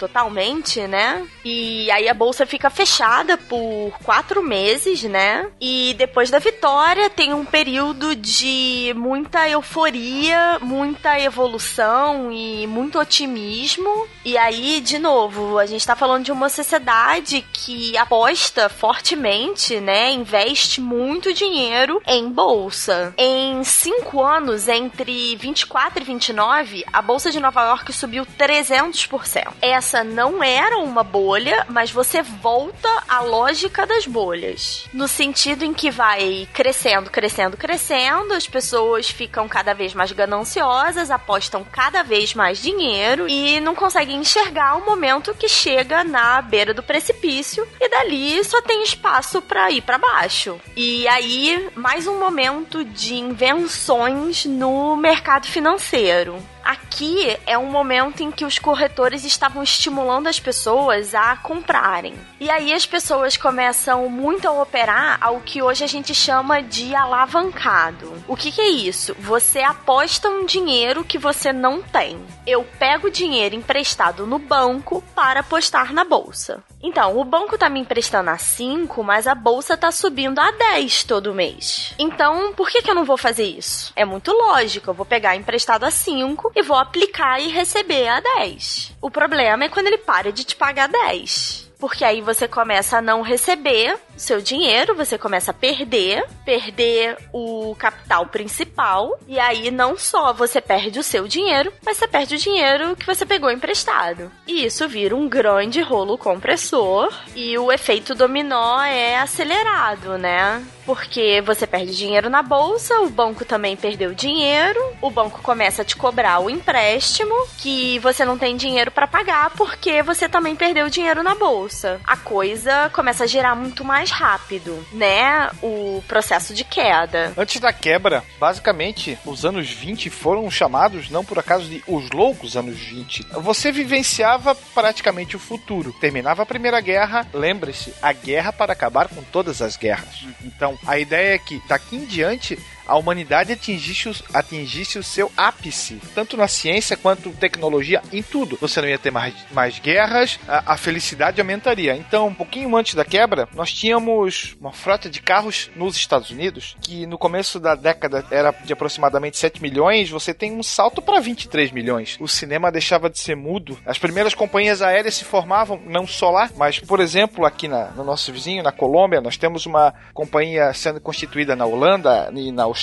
né? 0.86 1.26
E 1.44 1.90
aí 1.90 2.08
a 2.08 2.14
bolsa 2.14 2.46
fica 2.46 2.70
fechada 2.70 3.36
por 3.36 3.92
quatro 4.04 4.42
meses, 4.42 5.02
né? 5.04 5.48
E 5.60 5.94
depois 5.98 6.30
da 6.30 6.38
vitória 6.38 7.08
tem 7.08 7.32
um 7.32 7.44
período 7.44 8.14
de 8.14 8.92
muita 8.96 9.48
euforia, 9.48 10.58
muita 10.60 11.18
evolução 11.20 12.30
e 12.32 12.66
muito 12.66 12.98
otimismo. 12.98 14.06
E 14.24 14.36
aí, 14.36 14.80
de 14.80 14.98
novo, 14.98 15.58
a 15.58 15.66
gente 15.66 15.86
tá 15.86 15.94
falando 15.94 16.24
de 16.24 16.32
uma 16.32 16.48
sociedade 16.48 17.44
que 17.52 17.96
aposta 17.96 18.68
fortemente, 18.68 19.80
né? 19.80 20.10
Investe 20.10 20.80
muito 20.80 21.32
dinheiro 21.32 22.00
em 22.06 22.28
bolsa. 22.28 23.14
Em 23.16 23.62
cinco 23.64 24.22
anos, 24.22 24.68
entre 24.68 25.36
24 25.36 26.02
e 26.02 26.04
29, 26.04 26.84
a 26.92 27.02
bolsa 27.02 27.30
de 27.30 27.40
Nova 27.40 27.62
York 27.62 27.92
subiu 27.92 28.26
300%. 28.38 29.52
Essa 29.60 29.95
não 30.04 30.42
era 30.42 30.78
uma 30.78 31.02
bolha, 31.02 31.66
mas 31.68 31.90
você 31.90 32.22
volta 32.22 32.88
à 33.08 33.20
lógica 33.20 33.86
das 33.86 34.06
bolhas. 34.06 34.86
No 34.92 35.08
sentido 35.08 35.64
em 35.64 35.72
que 35.72 35.90
vai 35.90 36.48
crescendo, 36.52 37.10
crescendo, 37.10 37.56
crescendo, 37.56 38.32
as 38.32 38.46
pessoas 38.46 39.08
ficam 39.08 39.48
cada 39.48 39.74
vez 39.74 39.94
mais 39.94 40.12
gananciosas, 40.12 41.10
apostam 41.10 41.64
cada 41.64 42.02
vez 42.02 42.34
mais 42.34 42.60
dinheiro 42.62 43.28
e 43.28 43.60
não 43.60 43.74
conseguem 43.74 44.16
enxergar 44.16 44.76
o 44.76 44.86
momento 44.86 45.34
que 45.34 45.48
chega 45.48 46.04
na 46.04 46.40
beira 46.42 46.72
do 46.72 46.82
precipício 46.82 47.66
e 47.80 47.88
dali 47.88 48.42
só 48.44 48.60
tem 48.62 48.82
espaço 48.82 49.40
para 49.42 49.70
ir 49.70 49.82
para 49.82 49.98
baixo. 49.98 50.60
E 50.76 51.06
aí, 51.08 51.68
mais 51.74 52.06
um 52.06 52.18
momento 52.18 52.84
de 52.84 53.14
invenções 53.14 54.44
no 54.44 54.96
mercado 54.96 55.46
financeiro. 55.46 56.42
Aqui 56.66 57.38
é 57.46 57.56
um 57.56 57.70
momento 57.70 58.24
em 58.24 58.32
que 58.32 58.44
os 58.44 58.58
corretores 58.58 59.24
estavam 59.24 59.62
estimulando 59.62 60.26
as 60.26 60.40
pessoas 60.40 61.14
a 61.14 61.36
comprarem. 61.36 62.12
E 62.40 62.50
aí 62.50 62.72
as 62.72 62.84
pessoas 62.84 63.36
começam 63.36 64.08
muito 64.08 64.48
a 64.48 64.62
operar 64.62 65.16
ao 65.20 65.40
que 65.40 65.62
hoje 65.62 65.84
a 65.84 65.86
gente 65.86 66.12
chama 66.12 66.60
de 66.60 66.92
alavancado. 66.92 68.12
O 68.26 68.34
que, 68.34 68.50
que 68.50 68.60
é 68.60 68.68
isso? 68.68 69.14
Você 69.20 69.60
aposta 69.60 70.28
um 70.28 70.44
dinheiro 70.44 71.04
que 71.04 71.18
você 71.18 71.52
não 71.52 71.80
tem. 71.80 72.18
Eu 72.44 72.66
pego 72.80 73.12
dinheiro 73.12 73.54
emprestado 73.54 74.26
no 74.26 74.40
banco 74.40 75.04
para 75.14 75.40
apostar 75.40 75.92
na 75.92 76.02
bolsa. 76.02 76.64
Então, 76.82 77.18
o 77.18 77.24
banco 77.24 77.56
tá 77.56 77.68
me 77.68 77.80
emprestando 77.80 78.30
a 78.30 78.38
5, 78.38 79.02
mas 79.02 79.26
a 79.26 79.34
bolsa 79.34 79.76
tá 79.76 79.90
subindo 79.90 80.38
a 80.38 80.50
10 80.50 81.04
todo 81.04 81.34
mês. 81.34 81.94
Então, 81.98 82.52
por 82.54 82.68
que, 82.68 82.82
que 82.82 82.90
eu 82.90 82.94
não 82.94 83.04
vou 83.04 83.16
fazer 83.16 83.44
isso? 83.44 83.92
É 83.96 84.04
muito 84.04 84.30
lógico, 84.32 84.90
eu 84.90 84.94
vou 84.94 85.06
pegar 85.06 85.36
emprestado 85.36 85.84
a 85.84 85.90
5 85.90 86.52
e 86.56 86.62
vou 86.62 86.78
aplicar 86.78 87.38
e 87.38 87.48
receber 87.48 88.08
a 88.08 88.18
10. 88.18 88.96
O 89.02 89.10
problema 89.10 89.64
é 89.64 89.68
quando 89.68 89.88
ele 89.88 89.98
para 89.98 90.32
de 90.32 90.42
te 90.42 90.56
pagar 90.56 90.88
10. 90.88 91.70
Porque 91.78 92.02
aí 92.02 92.22
você 92.22 92.48
começa 92.48 92.96
a 92.96 93.02
não 93.02 93.20
receber 93.20 93.98
seu 94.16 94.40
dinheiro, 94.40 94.94
você 94.94 95.18
começa 95.18 95.50
a 95.50 95.54
perder, 95.54 96.24
perder 96.44 97.16
o 97.32 97.74
capital 97.78 98.26
principal, 98.26 99.18
e 99.26 99.38
aí 99.38 99.70
não 99.70 99.96
só 99.96 100.32
você 100.32 100.60
perde 100.60 100.98
o 100.98 101.02
seu 101.02 101.28
dinheiro, 101.28 101.72
mas 101.84 101.96
você 101.96 102.08
perde 102.08 102.34
o 102.34 102.38
dinheiro 102.38 102.96
que 102.96 103.06
você 103.06 103.24
pegou 103.26 103.50
emprestado. 103.50 104.30
E 104.46 104.64
isso 104.64 104.88
vira 104.88 105.14
um 105.14 105.28
grande 105.28 105.80
rolo 105.80 106.18
compressor, 106.18 107.12
e 107.34 107.56
o 107.58 107.70
efeito 107.70 108.14
dominó 108.14 108.80
é 108.82 109.18
acelerado, 109.18 110.16
né? 110.18 110.64
Porque 110.86 111.42
você 111.44 111.66
perde 111.66 111.96
dinheiro 111.96 112.30
na 112.30 112.42
bolsa, 112.42 113.00
o 113.00 113.10
banco 113.10 113.44
também 113.44 113.76
perdeu 113.76 114.14
dinheiro, 114.14 114.80
o 115.02 115.10
banco 115.10 115.42
começa 115.42 115.82
a 115.82 115.84
te 115.84 115.96
cobrar 115.96 116.38
o 116.38 116.48
empréstimo 116.48 117.34
que 117.58 117.98
você 117.98 118.24
não 118.24 118.38
tem 118.38 118.56
dinheiro 118.56 118.92
para 118.92 119.08
pagar 119.08 119.50
porque 119.50 120.00
você 120.02 120.28
também 120.28 120.54
perdeu 120.54 120.88
dinheiro 120.88 121.24
na 121.24 121.34
bolsa. 121.34 122.00
A 122.04 122.16
coisa 122.16 122.88
começa 122.90 123.24
a 123.24 123.26
girar 123.26 123.56
muito 123.56 123.84
mais 124.06 124.10
rápido, 124.10 124.86
né? 124.92 125.50
O 125.62 126.02
processo 126.06 126.54
de 126.54 126.64
queda. 126.64 127.32
Antes 127.36 127.60
da 127.60 127.72
quebra, 127.72 128.22
basicamente, 128.38 129.18
os 129.24 129.44
anos 129.44 129.68
20 129.70 130.08
foram 130.10 130.50
chamados, 130.50 131.10
não 131.10 131.24
por 131.24 131.38
acaso, 131.38 131.68
de 131.68 131.82
os 131.86 132.10
loucos 132.10 132.56
anos 132.56 132.78
20. 132.78 133.26
Você 133.40 133.72
vivenciava 133.72 134.54
praticamente 134.54 135.36
o 135.36 135.40
futuro. 135.40 135.92
Terminava 136.00 136.42
a 136.42 136.46
Primeira 136.46 136.80
Guerra, 136.80 137.26
lembre-se, 137.32 137.92
a 138.00 138.12
guerra 138.12 138.52
para 138.52 138.72
acabar 138.72 139.08
com 139.08 139.22
todas 139.22 139.60
as 139.60 139.76
guerras. 139.76 140.24
Então, 140.44 140.78
a 140.86 140.98
ideia 140.98 141.34
é 141.34 141.38
que 141.38 141.60
daqui 141.68 141.96
em 141.96 142.04
diante 142.04 142.58
a 142.86 142.96
humanidade 142.96 143.52
atingisse, 143.52 144.22
atingisse 144.32 144.98
o 144.98 145.02
seu 145.02 145.30
ápice, 145.36 146.00
tanto 146.14 146.36
na 146.36 146.48
ciência 146.48 146.96
quanto 146.96 147.30
tecnologia, 147.30 148.02
em 148.12 148.22
tudo. 148.22 148.58
Você 148.60 148.80
não 148.80 148.88
ia 148.88 148.98
ter 148.98 149.10
mais, 149.10 149.34
mais 149.52 149.78
guerras, 149.78 150.38
a, 150.46 150.74
a, 150.74 150.76
felicidade 150.76 151.40
aumentaria. 151.40 151.96
Então, 151.96 152.28
um 152.28 152.34
pouquinho 152.34 152.74
antes 152.76 152.94
da 152.94 153.04
quebra, 153.04 153.48
nós 153.54 153.72
tínhamos 153.72 154.56
uma 154.60 154.72
frota 154.72 155.08
de 155.08 155.20
carros 155.20 155.70
nos 155.74 155.96
Estados 155.96 156.30
Unidos, 156.30 156.76
que 156.80 157.06
no 157.06 157.18
começo 157.18 157.58
da 157.58 157.74
década 157.74 158.24
era 158.30 158.52
de 158.64 158.72
aproximadamente 158.72 159.36
7 159.36 159.60
milhões, 159.62 160.10
você 160.10 160.32
tem 160.32 160.52
um 160.52 160.62
salto 160.62 161.02
para 161.02 161.20
23 161.20 161.72
milhões. 161.72 162.16
O 162.20 162.28
cinema 162.28 162.70
deixava 162.70 163.10
de 163.10 163.18
ser 163.18 163.36
mudo, 163.36 163.78
as 163.84 163.98
primeiras 163.98 164.34
companhias 164.34 164.82
aéreas 164.82 165.14
se 165.14 165.24
formavam, 165.24 165.80
não 165.86 166.06
só 166.06 166.30
lá, 166.30 166.50
mas, 166.56 166.78
por 166.78 167.00
exemplo, 167.00 167.44
aqui 167.44 167.68
na, 167.68 167.90
no 167.90 168.04
nosso 168.04 168.32
vizinho, 168.32 168.62
na 168.62 168.72
Colômbia, 168.72 169.20
nós 169.20 169.36
temos 169.36 169.66
uma 169.66 169.94
companhia 170.12 170.72
sendo 170.72 171.00
constituída 171.00 171.56
na 171.56 171.66
Holanda 171.66 172.30
e 172.34 172.52
na 172.52 172.64
Austrália, 172.64 172.75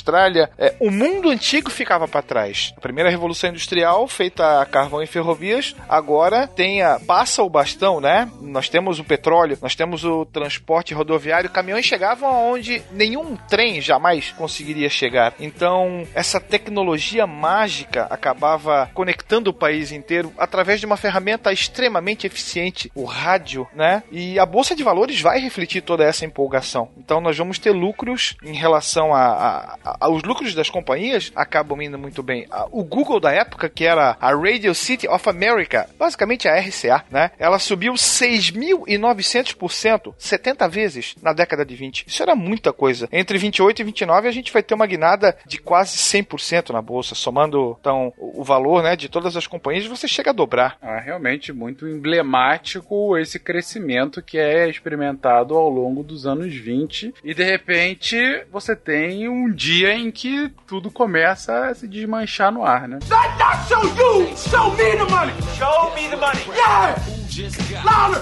é, 0.57 0.75
o 0.79 0.89
mundo 0.89 1.29
antigo 1.29 1.69
ficava 1.69 2.07
para 2.07 2.21
trás. 2.21 2.73
A 2.77 2.81
primeira 2.81 3.09
revolução 3.09 3.49
industrial, 3.49 4.07
feita 4.07 4.61
a 4.61 4.65
carvão 4.65 5.01
e 5.01 5.07
ferrovias, 5.07 5.75
agora 5.87 6.47
tem 6.47 6.81
a, 6.81 6.99
passa 6.99 7.43
o 7.43 7.49
bastão, 7.49 7.99
né? 7.99 8.29
Nós 8.41 8.69
temos 8.69 8.99
o 8.99 9.03
petróleo, 9.03 9.57
nós 9.61 9.75
temos 9.75 10.03
o 10.03 10.25
transporte 10.25 10.93
rodoviário, 10.93 11.49
caminhões 11.49 11.85
chegavam 11.85 12.29
aonde 12.29 12.81
nenhum 12.91 13.35
trem 13.35 13.81
jamais 13.81 14.31
conseguiria 14.31 14.89
chegar. 14.89 15.33
Então, 15.39 16.07
essa 16.13 16.39
tecnologia 16.39 17.27
mágica 17.27 18.07
acabava 18.09 18.89
conectando 18.93 19.49
o 19.49 19.53
país 19.53 19.91
inteiro 19.91 20.31
através 20.37 20.79
de 20.79 20.85
uma 20.85 20.97
ferramenta 20.97 21.51
extremamente 21.51 22.27
eficiente, 22.27 22.91
o 22.95 23.05
rádio, 23.05 23.67
né? 23.73 24.03
E 24.11 24.39
a 24.39 24.45
bolsa 24.45 24.75
de 24.75 24.83
valores 24.83 25.21
vai 25.21 25.39
refletir 25.39 25.81
toda 25.81 26.03
essa 26.03 26.25
empolgação. 26.25 26.89
Então, 26.97 27.21
nós 27.21 27.37
vamos 27.37 27.59
ter 27.59 27.71
lucros 27.71 28.35
em 28.43 28.55
relação 28.55 29.13
a, 29.13 29.77
a 29.82 29.82
os 30.09 30.23
lucros 30.23 30.55
das 30.55 30.69
companhias 30.69 31.31
acabam 31.35 31.81
indo 31.81 31.97
muito 31.97 32.23
bem. 32.23 32.47
O 32.71 32.83
Google 32.83 33.19
da 33.19 33.31
época, 33.31 33.67
que 33.69 33.85
era 33.85 34.17
a 34.19 34.33
Radio 34.33 34.73
City 34.73 35.07
of 35.07 35.29
America, 35.29 35.87
basicamente 35.97 36.47
a 36.47 36.59
RCA, 36.59 37.03
né? 37.09 37.31
Ela 37.37 37.59
subiu 37.59 37.93
6.900%, 37.93 40.13
70 40.17 40.69
vezes 40.69 41.15
na 41.21 41.33
década 41.33 41.65
de 41.65 41.75
20. 41.75 42.05
Isso 42.07 42.23
era 42.23 42.35
muita 42.35 42.71
coisa. 42.71 43.09
Entre 43.11 43.37
28 43.37 43.81
e 43.81 43.85
29 43.85 44.27
a 44.27 44.31
gente 44.31 44.53
vai 44.53 44.63
ter 44.63 44.73
uma 44.73 44.87
guinada 44.87 45.37
de 45.45 45.57
quase 45.57 45.97
100% 45.97 46.71
na 46.71 46.81
bolsa, 46.81 47.13
somando 47.15 47.77
então 47.79 48.13
o 48.17 48.43
valor, 48.43 48.83
né, 48.83 48.95
de 48.95 49.09
todas 49.09 49.35
as 49.35 49.47
companhias, 49.47 49.85
você 49.85 50.07
chega 50.07 50.31
a 50.31 50.33
dobrar. 50.33 50.77
Ah, 50.81 50.99
realmente 50.99 51.51
muito 51.51 51.87
emblemático 51.87 53.17
esse 53.17 53.39
crescimento 53.39 54.21
que 54.21 54.37
é 54.37 54.69
experimentado 54.69 55.55
ao 55.55 55.69
longo 55.69 56.03
dos 56.03 56.25
anos 56.25 56.55
20 56.55 57.13
e 57.23 57.33
de 57.33 57.43
repente 57.43 58.17
você 58.51 58.75
tem 58.75 59.27
um 59.27 59.51
dia 59.51 59.72
em 59.81 60.11
que 60.11 60.51
tudo 60.67 60.91
começa 60.91 61.67
a 61.67 61.73
se 61.73 61.87
desmanchar 61.87 62.51
no 62.51 62.63
ar, 62.65 62.87
né? 62.87 62.99
That 63.09 63.37
not 63.39 63.67
show 63.67 63.83
you! 63.97 64.37
Show 64.37 64.71
me 64.71 64.91
the 64.97 65.11
money! 65.11 65.33
Show 65.57 65.95
me 65.95 66.09
the 66.09 66.17
money! 66.17 66.41
Yeah! 66.55 66.95
Louder! 67.83 68.21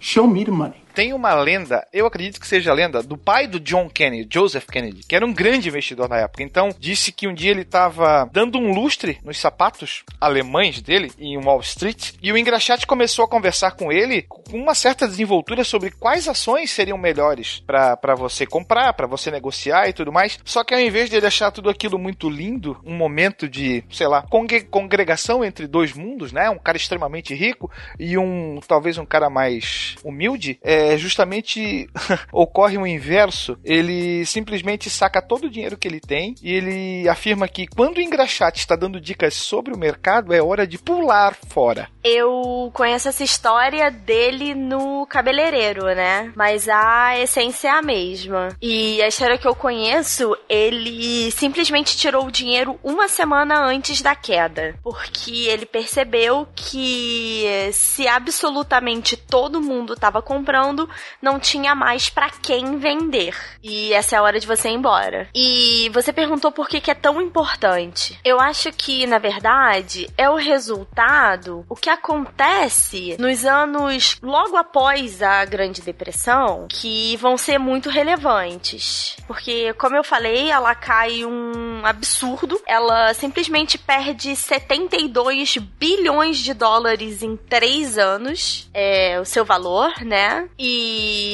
Show 0.00 0.26
me 0.26 0.44
the 0.44 0.52
money. 0.52 0.85
Tem 0.96 1.12
uma 1.12 1.34
lenda, 1.34 1.86
eu 1.92 2.06
acredito 2.06 2.40
que 2.40 2.46
seja 2.46 2.70
a 2.70 2.74
lenda, 2.74 3.02
do 3.02 3.18
pai 3.18 3.46
do 3.46 3.60
John 3.60 3.86
Kennedy, 3.86 4.26
Joseph 4.32 4.64
Kennedy, 4.64 5.02
que 5.06 5.14
era 5.14 5.26
um 5.26 5.34
grande 5.34 5.68
investidor 5.68 6.08
na 6.08 6.20
época. 6.20 6.42
Então, 6.42 6.70
disse 6.78 7.12
que 7.12 7.28
um 7.28 7.34
dia 7.34 7.50
ele 7.50 7.60
estava 7.60 8.26
dando 8.32 8.56
um 8.56 8.72
lustre 8.72 9.18
nos 9.22 9.36
sapatos 9.36 10.04
alemães 10.18 10.80
dele 10.80 11.12
em 11.18 11.36
Wall 11.36 11.60
Street 11.60 12.12
e 12.22 12.32
o 12.32 12.38
engraxate 12.38 12.86
começou 12.86 13.26
a 13.26 13.28
conversar 13.28 13.72
com 13.72 13.92
ele 13.92 14.22
com 14.22 14.40
uma 14.56 14.74
certa 14.74 15.06
desenvoltura 15.06 15.64
sobre 15.64 15.90
quais 15.90 16.28
ações 16.28 16.70
seriam 16.70 16.96
melhores 16.96 17.62
para 17.66 18.14
você 18.14 18.46
comprar, 18.46 18.94
para 18.94 19.06
você 19.06 19.30
negociar 19.30 19.90
e 19.90 19.92
tudo 19.92 20.10
mais. 20.10 20.38
Só 20.46 20.64
que 20.64 20.72
ao 20.72 20.80
invés 20.80 21.10
de 21.10 21.16
ele 21.16 21.26
achar 21.26 21.50
tudo 21.50 21.68
aquilo 21.68 21.98
muito 21.98 22.30
lindo, 22.30 22.80
um 22.86 22.94
momento 22.94 23.46
de, 23.46 23.84
sei 23.90 24.06
lá, 24.06 24.24
congregação 24.70 25.44
entre 25.44 25.66
dois 25.66 25.92
mundos, 25.92 26.32
né? 26.32 26.48
Um 26.48 26.58
cara 26.58 26.78
extremamente 26.78 27.34
rico 27.34 27.70
e 28.00 28.16
um, 28.16 28.60
talvez 28.66 28.96
um 28.96 29.04
cara 29.04 29.28
mais 29.28 29.96
humilde, 30.02 30.58
é, 30.62 30.85
justamente 30.96 31.88
ocorre 32.32 32.76
o 32.76 32.86
inverso. 32.86 33.58
Ele 33.64 34.24
simplesmente 34.26 34.90
saca 34.90 35.22
todo 35.22 35.46
o 35.46 35.50
dinheiro 35.50 35.76
que 35.76 35.88
ele 35.88 36.00
tem 36.00 36.34
e 36.42 36.52
ele 36.52 37.08
afirma 37.08 37.48
que 37.48 37.66
quando 37.66 37.98
o 37.98 38.00
engraxate 38.00 38.58
está 38.58 38.76
dando 38.76 39.00
dicas 39.00 39.34
sobre 39.34 39.72
o 39.72 39.78
mercado, 39.78 40.34
é 40.34 40.42
hora 40.42 40.66
de 40.66 40.78
pular 40.78 41.34
fora. 41.48 41.88
Eu 42.02 42.70
conheço 42.72 43.08
essa 43.08 43.24
história 43.24 43.90
dele 43.90 44.54
no 44.54 45.06
cabeleireiro, 45.06 45.86
né? 45.86 46.32
Mas 46.36 46.68
a 46.68 47.18
essência 47.18 47.68
é 47.68 47.70
a 47.70 47.82
mesma. 47.82 48.48
E 48.60 49.02
a 49.02 49.08
história 49.08 49.38
que 49.38 49.46
eu 49.46 49.54
conheço, 49.54 50.36
ele 50.48 51.30
simplesmente 51.30 51.96
tirou 51.96 52.26
o 52.26 52.30
dinheiro 52.30 52.78
uma 52.82 53.08
semana 53.08 53.64
antes 53.64 54.02
da 54.02 54.14
queda. 54.14 54.74
Porque 54.82 55.46
ele 55.48 55.66
percebeu 55.66 56.46
que 56.54 57.70
se 57.72 58.06
absolutamente 58.06 59.16
todo 59.16 59.60
mundo 59.60 59.94
estava 59.94 60.22
comprando, 60.22 60.75
não 61.22 61.38
tinha 61.38 61.74
mais 61.74 62.10
para 62.10 62.30
quem 62.30 62.78
vender. 62.78 63.34
E 63.62 63.92
essa 63.92 64.16
é 64.16 64.18
a 64.18 64.22
hora 64.22 64.40
de 64.40 64.46
você 64.46 64.68
ir 64.68 64.74
embora. 64.74 65.28
E 65.34 65.88
você 65.92 66.12
perguntou 66.12 66.50
por 66.50 66.68
que, 66.68 66.80
que 66.80 66.90
é 66.90 66.94
tão 66.94 67.20
importante. 67.20 68.18
Eu 68.24 68.40
acho 68.40 68.72
que, 68.72 69.06
na 69.06 69.18
verdade, 69.18 70.08
é 70.16 70.28
o 70.28 70.36
resultado, 70.36 71.64
o 71.68 71.76
que 71.76 71.88
acontece 71.88 73.16
nos 73.18 73.44
anos 73.44 74.16
logo 74.22 74.56
após 74.56 75.22
a 75.22 75.44
Grande 75.44 75.82
Depressão, 75.82 76.66
que 76.68 77.16
vão 77.16 77.36
ser 77.36 77.58
muito 77.58 77.88
relevantes. 77.88 79.16
Porque, 79.26 79.72
como 79.74 79.96
eu 79.96 80.04
falei, 80.04 80.50
ela 80.50 80.74
cai 80.74 81.24
um 81.24 81.84
absurdo. 81.84 82.60
Ela 82.66 83.14
simplesmente 83.14 83.78
perde 83.78 84.34
72 84.34 85.56
bilhões 85.56 86.38
de 86.38 86.54
dólares 86.54 87.22
em 87.22 87.36
três 87.36 87.98
anos. 87.98 88.68
É 88.72 89.18
o 89.20 89.24
seu 89.24 89.44
valor, 89.44 89.92
né? 90.02 90.48
E 90.58 90.65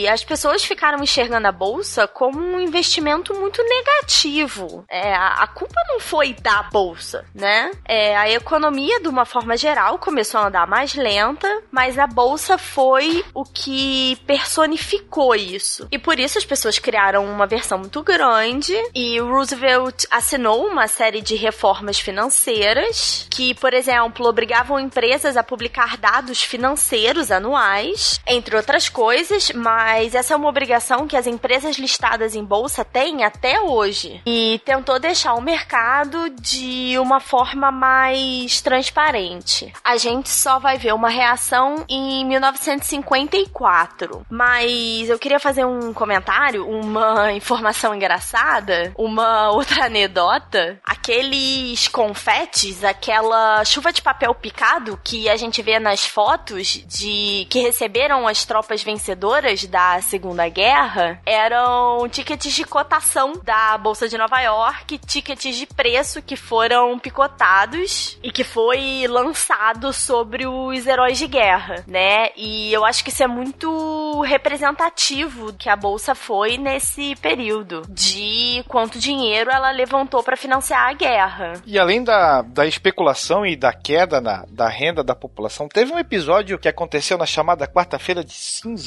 as 0.09 0.25
pessoas 0.25 0.65
ficaram 0.65 1.03
enxergando 1.03 1.47
a 1.47 1.53
bolsa 1.53 2.07
como 2.07 2.39
um 2.39 2.61
investimento 2.61 3.35
muito 3.35 3.63
negativo. 3.63 4.85
É, 4.89 5.15
a, 5.15 5.47
culpa 5.47 5.81
não 5.89 6.01
foi 6.01 6.35
da 6.35 6.63
bolsa, 6.65 7.25
né? 7.35 7.71
É, 7.85 8.17
a 8.17 8.31
economia, 8.31 9.01
de 9.01 9.09
uma 9.09 9.25
forma 9.25 9.57
geral, 9.57 9.99
começou 9.99 10.41
a 10.41 10.47
andar 10.47 10.67
mais 10.67 10.95
lenta, 10.95 11.49
mas 11.71 11.99
a 11.99 12.07
bolsa 12.07 12.59
foi 12.59 13.25
o 13.35 13.45
que 13.45 14.17
personificou 14.27 15.35
isso. 15.35 15.87
E 15.91 15.99
por 15.99 16.19
isso 16.19 16.39
as 16.39 16.45
pessoas 16.45 16.79
criaram 16.79 17.25
uma 17.25 17.47
versão 17.47 17.79
muito 17.79 18.03
grande 18.03 18.75
e 18.95 19.19
Roosevelt 19.21 20.05
assinou 20.11 20.67
uma 20.67 20.89
série 20.89 21.21
de 21.21 21.37
reformas 21.37 21.99
financeiras 21.99 23.27
que, 23.31 23.55
por 23.55 23.73
exemplo, 23.75 24.27
obrigavam 24.27 24.79
empresas 24.79 25.37
a 25.37 25.43
publicar 25.43 25.97
dados 25.97 26.43
financeiros 26.43 27.31
anuais, 27.31 28.21
entre 28.27 28.57
outras 28.57 28.89
coisas, 28.89 29.12
mas 29.55 30.15
essa 30.15 30.35
é 30.35 30.37
uma 30.37 30.49
obrigação 30.49 31.07
que 31.07 31.17
as 31.17 31.27
empresas 31.27 31.77
listadas 31.77 32.35
em 32.35 32.45
bolsa 32.45 32.85
têm 32.85 33.25
até 33.25 33.61
hoje. 33.61 34.21
E 34.27 34.61
tentou 34.65 34.99
deixar 34.99 35.35
o 35.35 35.41
mercado 35.41 36.29
de 36.31 36.99
uma 36.99 37.21
forma 37.21 37.71
mais 37.71 38.61
transparente. 38.61 39.73
A 39.85 39.97
gente 39.97 40.29
só 40.29 40.59
vai 40.59 40.79
ver 40.79 40.95
uma 40.95 41.09
reação 41.09 41.85
em 41.89 42.25
1954. 42.27 44.27
Mas 44.31 45.09
eu 45.09 45.19
queria 45.19 45.41
fazer 45.41 45.65
um 45.65 45.93
comentário, 45.93 46.69
uma 46.69 47.33
informação 47.33 47.95
engraçada, 47.95 48.93
uma 48.97 49.51
outra 49.53 49.87
anedota. 49.87 50.81
Aqueles 50.85 51.89
confetes, 51.89 52.85
aquela 52.85 53.65
chuva 53.65 53.93
de 53.93 54.03
papel 54.03 54.35
picado 54.35 54.99
que 55.03 55.29
a 55.29 55.37
gente 55.37 55.63
vê 55.63 55.79
nas 55.79 56.07
fotos 56.07 56.83
de 56.87 57.47
que 57.51 57.61
receberam 57.61 58.27
as 58.27 58.45
tropas 58.45 58.83
vencedoras 59.03 59.65
da 59.67 60.01
Segunda 60.01 60.49
Guerra, 60.49 61.21
eram 61.27 62.09
tickets 62.09 62.55
de 62.55 62.65
cotação 62.65 63.33
da 63.43 63.77
Bolsa 63.77 64.09
de 64.09 64.17
Nova 64.17 64.41
York, 64.41 64.97
tickets 64.99 65.57
de 65.57 65.67
preço 65.67 66.23
que 66.23 66.37
foram 66.37 66.97
picotados 67.01 68.17
e 68.23 68.31
que 68.31 68.45
foi 68.45 69.05
lançado 69.09 69.93
sobre 69.93 70.47
os 70.47 70.87
heróis 70.87 71.19
de 71.19 71.27
guerra, 71.27 71.85
né? 71.87 72.29
E 72.37 72.73
eu 72.73 72.85
acho 72.85 73.03
que 73.03 73.11
isso 73.11 73.25
é 73.25 73.27
muito 73.27 74.21
representativo 74.21 75.53
que 75.55 75.69
a 75.69 75.75
bolsa 75.75 76.15
foi 76.15 76.57
nesse 76.57 77.17
período 77.17 77.83
de 77.89 78.65
quanto 78.69 79.01
dinheiro 79.01 79.51
ela 79.51 79.73
levantou 79.73 80.23
para 80.23 80.37
financiar 80.37 80.89
a 80.89 80.93
guerra. 80.93 81.55
E 81.67 81.77
além 81.77 82.05
da, 82.05 82.43
da 82.43 82.67
especulação 82.67 83.45
e 83.45 83.57
da 83.57 83.73
queda 83.73 84.21
na, 84.21 84.45
da 84.49 84.69
renda 84.69 85.03
da 85.03 85.15
população, 85.15 85.69
teve 85.69 85.93
um 85.93 85.99
episódio 85.99 86.59
que 86.59 86.69
aconteceu 86.69 87.19
na 87.19 87.27
chamada 87.27 87.67
quarta-feira 87.67 88.23
de 88.23 88.33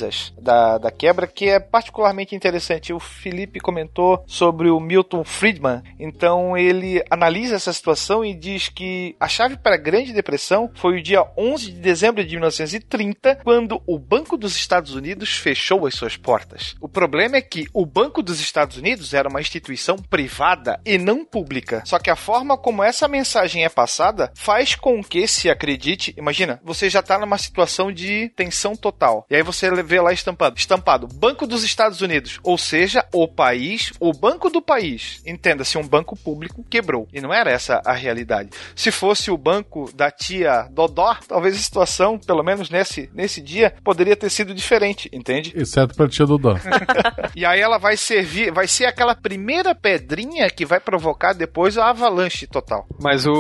cinzas 0.06 0.34
da, 0.40 0.78
da 0.78 0.92
quebra 0.92 1.28
que 1.28 1.50
é 1.50 1.60
particularmente 1.60 2.36
interessante. 2.36 2.94
O 2.94 3.00
Felipe 3.00 3.60
comentou 3.60 4.24
sobre 4.28 4.70
o 4.70 4.80
Milton 4.80 5.24
Friedman, 5.24 5.82
então 6.00 6.58
ele 6.58 7.04
analisa 7.10 7.56
essa 7.56 7.74
situação 7.74 8.24
e 8.24 8.34
diz 8.34 8.70
que 8.70 9.16
a 9.20 9.28
chave 9.28 9.58
para 9.58 9.76
a 9.76 9.80
Grande 9.80 10.14
Depressão 10.14 10.70
foi 10.76 11.00
o 11.00 11.04
dia 11.04 11.26
11 11.38 11.72
de 11.72 11.80
dezembro 11.80 12.24
de 12.24 12.36
1930, 12.36 13.40
quando 13.44 13.82
o 13.86 13.98
Banco 13.98 14.38
dos 14.38 14.56
Estados 14.56 14.94
Unidos 14.94 15.38
fechou 15.38 15.86
as 15.86 15.96
suas 15.96 16.18
portas. 16.18 16.76
O 16.80 16.88
problema 16.88 17.38
é 17.38 17.42
que 17.42 17.68
o 17.74 17.86
Banco 17.86 18.22
dos 18.22 18.40
Estados 18.40 18.78
Unidos 18.78 19.14
era 19.14 19.30
uma 19.30 19.42
instituição 19.42 19.98
privada 19.98 20.80
e 20.86 20.98
não 20.98 21.26
pública. 21.26 21.84
Só 21.86 22.00
que 22.00 22.10
a 22.10 22.16
forma 22.16 22.58
como 22.58 22.84
essa 22.84 23.08
mensagem 23.08 23.64
é 23.64 23.70
passada 23.70 24.32
faz 24.36 24.76
com 24.76 25.04
que 25.04 25.28
se 25.28 25.50
acredite, 25.50 26.14
imagina, 26.18 26.60
você 26.64 26.90
já 26.90 27.00
está 27.00 27.18
numa 27.18 27.38
situação 27.38 27.92
de 27.92 28.30
tensão 28.36 28.76
total. 28.76 29.26
E 29.30 29.36
aí 29.36 29.44
você 29.44 29.70
vê 29.84 29.95
lá 30.02 30.14
estampado, 30.14 30.58
estampado 30.58 31.08
Banco 31.08 31.48
dos 31.48 31.64
Estados 31.64 32.02
Unidos, 32.02 32.40
ou 32.44 32.58
seja, 32.58 33.06
o 33.14 33.28
país, 33.28 33.94
o 34.00 34.14
banco 34.14 34.50
do 34.50 34.62
país. 34.62 35.22
Entenda-se, 35.26 35.78
um 35.78 35.88
banco 35.88 36.16
público 36.16 36.64
quebrou. 36.70 37.08
E 37.14 37.20
não 37.20 37.34
era 37.34 37.50
essa 37.50 37.82
a 37.86 37.94
realidade. 37.94 38.50
Se 38.76 38.92
fosse 38.92 39.32
o 39.32 39.38
banco 39.38 39.90
da 39.96 40.12
tia 40.12 40.68
Dodó, 40.72 41.18
talvez 41.28 41.56
a 41.56 41.60
situação, 41.60 42.20
pelo 42.20 42.44
menos 42.44 42.70
nesse, 42.70 43.10
nesse 43.14 43.42
dia, 43.42 43.74
poderia 43.84 44.16
ter 44.16 44.30
sido 44.30 44.54
diferente, 44.54 45.10
entende? 45.12 45.54
Exceto 45.56 45.96
pra 45.96 46.08
tia 46.08 46.26
Dodó. 46.26 46.56
e 47.36 47.46
aí 47.46 47.60
ela 47.60 47.78
vai 47.78 47.98
servir, 47.98 48.52
vai 48.52 48.68
ser 48.68 48.86
aquela 48.86 49.16
primeira 49.16 49.74
pedrinha 49.74 50.50
que 50.50 50.66
vai 50.66 50.80
provocar 50.80 51.34
depois 51.34 51.78
a 51.78 51.90
avalanche 51.90 52.48
total. 52.48 52.88
Mas 53.02 53.26
o, 53.26 53.32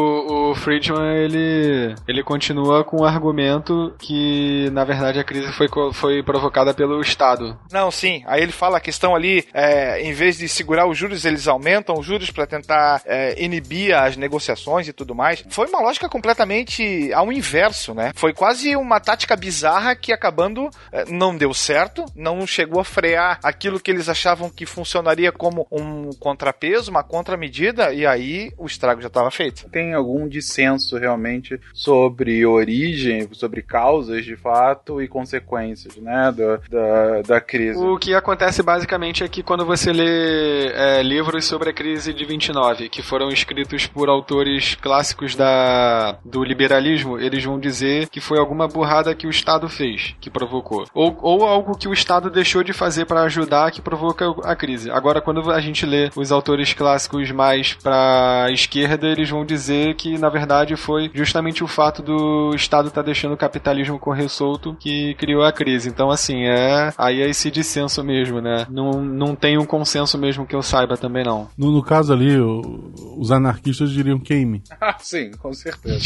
o 0.51 0.55
Friedman, 0.55 1.15
ele, 1.17 1.95
ele 2.07 2.23
continua 2.23 2.83
com 2.83 3.01
o 3.01 3.05
argumento 3.05 3.93
que, 3.99 4.69
na 4.71 4.83
verdade, 4.83 5.19
a 5.19 5.23
crise 5.23 5.51
foi, 5.53 5.67
foi 5.93 6.23
provocada 6.23 6.44
pelo 6.75 7.01
Estado. 7.01 7.57
Não, 7.71 7.91
sim. 7.91 8.23
Aí 8.25 8.41
ele 8.41 8.51
fala 8.51 8.77
a 8.77 8.81
questão 8.81 9.15
ali, 9.15 9.45
é, 9.53 10.01
em 10.01 10.13
vez 10.13 10.37
de 10.37 10.47
segurar 10.47 10.87
os 10.87 10.97
juros, 10.97 11.25
eles 11.25 11.47
aumentam 11.47 11.97
os 11.97 12.05
juros 12.05 12.31
para 12.31 12.47
tentar 12.47 13.01
é, 13.05 13.41
inibir 13.41 13.95
as 13.95 14.17
negociações 14.17 14.87
e 14.87 14.93
tudo 14.93 15.13
mais. 15.13 15.43
Foi 15.49 15.67
uma 15.67 15.81
lógica 15.81 16.09
completamente 16.09 17.11
ao 17.13 17.31
inverso, 17.31 17.93
né? 17.93 18.11
Foi 18.15 18.33
quase 18.33 18.75
uma 18.75 18.99
tática 18.99 19.35
bizarra 19.35 19.95
que 19.95 20.11
acabando 20.11 20.69
é, 20.91 21.05
não 21.05 21.35
deu 21.35 21.53
certo, 21.53 22.05
não 22.15 22.45
chegou 22.45 22.79
a 22.79 22.85
frear 22.85 23.39
aquilo 23.43 23.79
que 23.79 23.91
eles 23.91 24.09
achavam 24.09 24.49
que 24.49 24.65
funcionaria 24.65 25.31
como 25.31 25.67
um 25.71 26.11
contrapeso, 26.13 26.91
uma 26.91 27.03
contramedida, 27.03 27.93
e 27.93 28.05
aí 28.05 28.51
o 28.57 28.65
estrago 28.65 29.01
já 29.01 29.07
estava 29.07 29.31
feito. 29.31 29.69
Tem 29.69 29.93
algum 29.93 30.27
dissenso 30.27 30.97
realmente 30.97 31.59
sobre 31.73 32.45
origem, 32.45 33.27
sobre 33.31 33.61
causas 33.61 34.25
de 34.25 34.35
fato 34.35 35.01
e 35.01 35.07
consequências, 35.07 35.95
né, 35.97 36.31
da, 36.35 36.57
da, 36.69 37.21
da 37.21 37.41
crise. 37.41 37.79
O 37.79 37.97
que 37.97 38.13
acontece 38.13 38.61
basicamente 38.61 39.23
é 39.23 39.27
que 39.27 39.41
quando 39.41 39.65
você 39.65 39.91
lê 39.91 40.67
é, 40.67 41.01
livros 41.01 41.45
sobre 41.45 41.69
a 41.69 41.73
crise 41.73 42.13
de 42.13 42.25
29, 42.25 42.89
que 42.89 43.01
foram 43.01 43.29
escritos 43.29 43.87
por 43.87 44.09
autores 44.09 44.75
clássicos 44.75 45.35
da, 45.35 46.17
do 46.23 46.43
liberalismo, 46.43 47.17
eles 47.17 47.43
vão 47.43 47.59
dizer 47.59 48.09
que 48.09 48.19
foi 48.19 48.37
alguma 48.37 48.67
burrada 48.67 49.15
que 49.15 49.27
o 49.27 49.29
Estado 49.29 49.67
fez, 49.69 50.15
que 50.19 50.29
provocou. 50.29 50.85
Ou, 50.93 51.17
ou 51.21 51.45
algo 51.45 51.77
que 51.77 51.87
o 51.87 51.93
Estado 51.93 52.29
deixou 52.29 52.63
de 52.63 52.73
fazer 52.73 53.05
para 53.05 53.23
ajudar 53.23 53.71
que 53.71 53.81
provoca 53.81 54.25
a 54.43 54.55
crise. 54.55 54.91
Agora, 54.91 55.21
quando 55.21 55.51
a 55.51 55.59
gente 55.59 55.85
lê 55.85 56.09
os 56.15 56.31
autores 56.31 56.73
clássicos 56.73 57.31
mais 57.31 57.73
para 57.73 58.47
esquerda 58.51 59.07
eles 59.07 59.29
vão 59.29 59.45
dizer 59.45 59.95
que 59.95 60.17
na 60.17 60.29
verdade 60.29 60.75
foi 60.75 61.09
justamente 61.13 61.63
o 61.63 61.67
fato 61.67 62.01
do 62.01 62.53
Estado 62.55 62.87
estar 62.87 63.01
tá 63.01 63.05
deixando 63.05 63.33
o 63.33 63.37
capitalismo 63.37 63.99
correr 63.99 64.29
solto 64.29 64.75
que 64.79 65.13
criou 65.15 65.43
a 65.43 65.51
crise. 65.51 65.89
Então, 65.89 66.09
assim, 66.09 66.24
é 66.33 66.93
aí 66.97 67.21
é 67.21 67.29
esse 67.29 67.51
dissenso 67.51 68.03
mesmo, 68.03 68.41
né? 68.41 68.65
Não, 68.69 69.03
não 69.03 69.35
tem 69.35 69.57
um 69.57 69.65
consenso 69.65 70.17
mesmo 70.17 70.45
que 70.45 70.55
eu 70.55 70.61
saiba 70.61 70.97
também, 70.97 71.23
não. 71.23 71.49
No, 71.57 71.71
no 71.71 71.83
caso 71.83 72.13
ali, 72.13 72.39
o, 72.39 72.91
os 73.17 73.31
anarquistas 73.31 73.91
diriam 73.91 74.19
queime. 74.19 74.63
Ah, 74.85 74.97
sim, 74.99 75.31
com 75.31 75.51
certeza. 75.51 75.97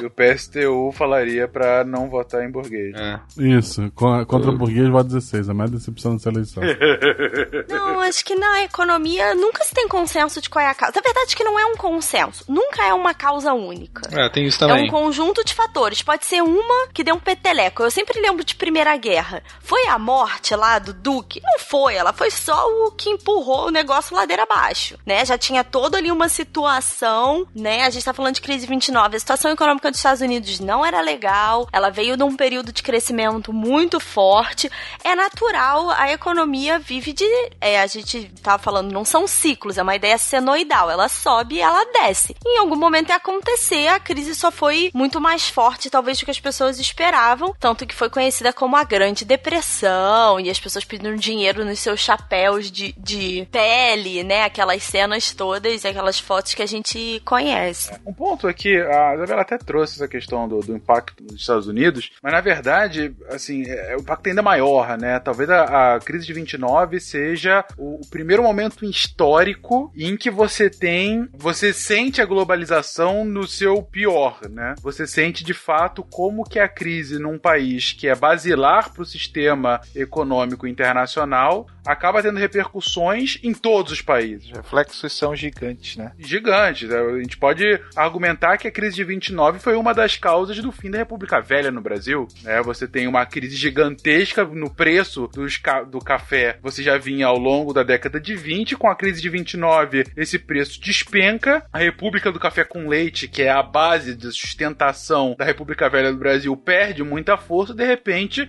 e 0.00 0.04
o 0.04 0.10
PSTU 0.10 0.92
falaria 0.92 1.48
para 1.48 1.82
não 1.82 2.08
votar 2.08 2.44
em 2.44 2.50
burguês. 2.50 2.94
É. 2.94 3.18
Isso, 3.36 3.90
contra 3.90 4.50
o 4.50 4.56
burguês, 4.56 4.88
voto 4.88 5.08
16. 5.08 5.48
A 5.48 5.54
mais 5.54 5.72
decepção 5.72 6.14
dessa 6.14 6.28
eleição. 6.28 6.62
não, 7.68 8.00
acho 8.00 8.24
que 8.24 8.36
na 8.36 8.62
economia 8.62 9.34
nunca 9.34 9.64
se 9.64 9.74
tem 9.74 9.88
consenso 9.88 10.40
de 10.40 10.48
qual 10.48 10.64
é 10.64 10.68
a 10.68 10.74
causa. 10.74 10.92
Na 10.94 11.02
verdade, 11.02 11.34
que 11.34 11.42
não 11.42 11.58
é 11.58 11.66
um 11.66 11.76
consenso. 11.76 12.44
Nunca 12.48 12.84
é 12.84 12.94
uma 12.94 13.12
causa 13.12 13.52
única. 13.52 14.02
É, 14.12 14.28
tem 14.28 14.46
isso 14.46 14.58
também. 14.58 14.84
É 14.84 14.86
um 14.86 14.90
conjunto 14.90 15.44
de 15.44 15.54
fatores. 15.54 16.02
Pode 16.02 16.24
ser 16.26 16.42
uma 16.42 16.88
que 16.92 17.02
deu 17.02 17.16
um 17.16 17.20
peteleco. 17.20 17.82
Eu 17.82 17.90
sempre 17.90 18.20
lembro 18.20 18.39
de 18.44 18.54
Primeira 18.54 18.96
Guerra. 18.96 19.42
Foi 19.60 19.86
a 19.86 19.98
morte 19.98 20.54
lá 20.54 20.78
do 20.78 20.92
Duque? 20.92 21.40
Não 21.42 21.58
foi. 21.58 21.94
Ela 21.94 22.12
foi 22.12 22.30
só 22.30 22.66
o 22.86 22.92
que 22.92 23.10
empurrou 23.10 23.66
o 23.66 23.70
negócio 23.70 24.16
ladeira 24.16 24.42
abaixo, 24.42 24.98
né? 25.06 25.24
Já 25.24 25.38
tinha 25.38 25.62
toda 25.64 25.98
ali 25.98 26.10
uma 26.10 26.28
situação, 26.28 27.46
né? 27.54 27.84
A 27.84 27.90
gente 27.90 28.04
tá 28.04 28.12
falando 28.12 28.34
de 28.34 28.40
crise 28.40 28.66
29. 28.66 29.16
A 29.16 29.20
situação 29.20 29.50
econômica 29.50 29.90
dos 29.90 29.98
Estados 29.98 30.20
Unidos 30.20 30.60
não 30.60 30.84
era 30.84 31.00
legal. 31.00 31.68
Ela 31.72 31.90
veio 31.90 32.16
de 32.16 32.22
um 32.22 32.36
período 32.36 32.72
de 32.72 32.82
crescimento 32.82 33.52
muito 33.52 34.00
forte. 34.00 34.70
É 35.04 35.14
natural, 35.14 35.90
a 35.90 36.10
economia 36.12 36.78
vive 36.78 37.12
de. 37.12 37.24
É, 37.60 37.80
a 37.80 37.86
gente 37.86 38.32
tava 38.42 38.62
falando, 38.62 38.92
não 38.92 39.04
são 39.04 39.26
ciclos, 39.26 39.78
é 39.78 39.82
uma 39.82 39.96
ideia 39.96 40.18
senoidal. 40.18 40.90
Ela 40.90 41.08
sobe 41.08 41.56
e 41.56 41.60
ela 41.60 41.84
desce. 41.92 42.36
Em 42.44 42.58
algum 42.58 42.76
momento 42.76 43.10
ia 43.10 43.16
acontecer, 43.16 43.88
a 43.88 44.00
crise 44.00 44.34
só 44.34 44.50
foi 44.50 44.90
muito 44.94 45.20
mais 45.20 45.48
forte, 45.48 45.90
talvez, 45.90 46.18
do 46.18 46.24
que 46.24 46.30
as 46.30 46.40
pessoas 46.40 46.78
esperavam. 46.78 47.54
Tanto 47.58 47.86
que 47.86 47.94
foi 47.94 48.08
conhecida 48.20 48.52
como 48.52 48.76
a 48.76 48.84
Grande 48.84 49.24
Depressão. 49.24 50.38
E 50.38 50.50
as 50.50 50.60
pessoas 50.60 50.84
pedindo 50.84 51.16
dinheiro 51.16 51.64
nos 51.64 51.78
seus 51.78 52.00
chapéus 52.00 52.70
de, 52.70 52.92
de 52.98 53.48
pele, 53.50 54.22
né? 54.22 54.44
Aquelas 54.44 54.82
cenas 54.82 55.32
todas, 55.32 55.86
aquelas 55.86 56.20
fotos 56.20 56.52
que 56.52 56.62
a 56.62 56.66
gente 56.66 57.22
conhece. 57.24 57.90
Um 58.04 58.12
ponto 58.12 58.46
é 58.46 58.52
que 58.52 58.76
a 58.76 59.14
Isabela 59.14 59.40
até 59.40 59.56
trouxe 59.56 59.94
essa 59.94 60.06
questão 60.06 60.46
do, 60.46 60.60
do 60.60 60.76
impacto 60.76 61.24
dos 61.24 61.40
Estados 61.40 61.66
Unidos, 61.66 62.10
mas 62.22 62.32
na 62.32 62.42
verdade, 62.42 63.14
assim, 63.30 63.64
é, 63.66 63.96
o 63.96 64.00
impacto 64.00 64.26
é 64.26 64.30
ainda 64.30 64.42
maior, 64.42 64.98
né? 64.98 65.18
Talvez 65.18 65.48
a, 65.48 65.94
a 65.94 66.00
crise 66.00 66.26
de 66.26 66.34
29 66.34 67.00
seja 67.00 67.64
o, 67.78 68.02
o 68.02 68.06
primeiro 68.10 68.42
momento 68.42 68.84
histórico 68.84 69.90
em 69.96 70.14
que 70.14 70.30
você 70.30 70.68
tem, 70.68 71.26
você 71.32 71.72
sente 71.72 72.20
a 72.20 72.26
globalização 72.26 73.24
no 73.24 73.46
seu 73.46 73.82
pior, 73.82 74.40
né? 74.50 74.74
Você 74.82 75.06
sente 75.06 75.42
de 75.42 75.54
fato 75.54 76.02
como 76.02 76.44
que 76.44 76.58
a 76.58 76.68
crise 76.68 77.18
num 77.18 77.38
país 77.38 77.94
que 77.94 78.09
é 78.10 78.14
basilar 78.14 78.92
para 78.92 79.02
o 79.02 79.06
sistema 79.06 79.80
econômico 79.94 80.66
internacional 80.66 81.66
acaba 81.86 82.22
tendo 82.22 82.38
repercussões 82.38 83.38
em 83.42 83.52
todos 83.52 83.92
os 83.92 84.02
países. 84.02 84.50
Os 84.50 84.56
reflexos 84.56 85.12
são 85.12 85.34
gigantes, 85.34 85.96
né? 85.96 86.12
Gigantes. 86.18 86.90
A 86.90 87.18
gente 87.18 87.36
pode 87.36 87.80
argumentar 87.96 88.58
que 88.58 88.68
a 88.68 88.70
crise 88.70 88.96
de 88.96 89.04
29 89.04 89.58
foi 89.58 89.76
uma 89.76 89.92
das 89.94 90.16
causas 90.16 90.58
do 90.58 90.72
fim 90.72 90.90
da 90.90 90.98
República 90.98 91.40
Velha 91.40 91.70
no 91.70 91.80
Brasil. 91.80 92.26
Né? 92.42 92.62
Você 92.62 92.86
tem 92.86 93.06
uma 93.06 93.24
crise 93.26 93.56
gigantesca 93.56 94.44
no 94.44 94.70
preço 94.70 95.28
dos 95.28 95.56
ca 95.56 95.82
do 95.82 95.98
café. 95.98 96.58
Você 96.62 96.82
já 96.82 96.98
vinha 96.98 97.26
ao 97.26 97.38
longo 97.38 97.72
da 97.72 97.82
década 97.82 98.20
de 98.20 98.34
20, 98.36 98.76
com 98.76 98.88
a 98.88 98.94
crise 98.94 99.20
de 99.20 99.28
29, 99.28 100.04
esse 100.16 100.38
preço 100.38 100.80
despenca. 100.80 101.64
A 101.72 101.78
República 101.78 102.30
do 102.30 102.38
Café 102.38 102.64
com 102.64 102.88
Leite, 102.88 103.28
que 103.28 103.42
é 103.42 103.50
a 103.50 103.62
base 103.62 104.14
de 104.14 104.30
sustentação 104.32 105.34
da 105.38 105.44
República 105.44 105.88
Velha 105.88 106.12
do 106.12 106.18
Brasil, 106.18 106.56
perde 106.56 107.02
muita 107.02 107.36
força. 107.36 107.74
De 107.74 107.84
repente, 107.84 107.99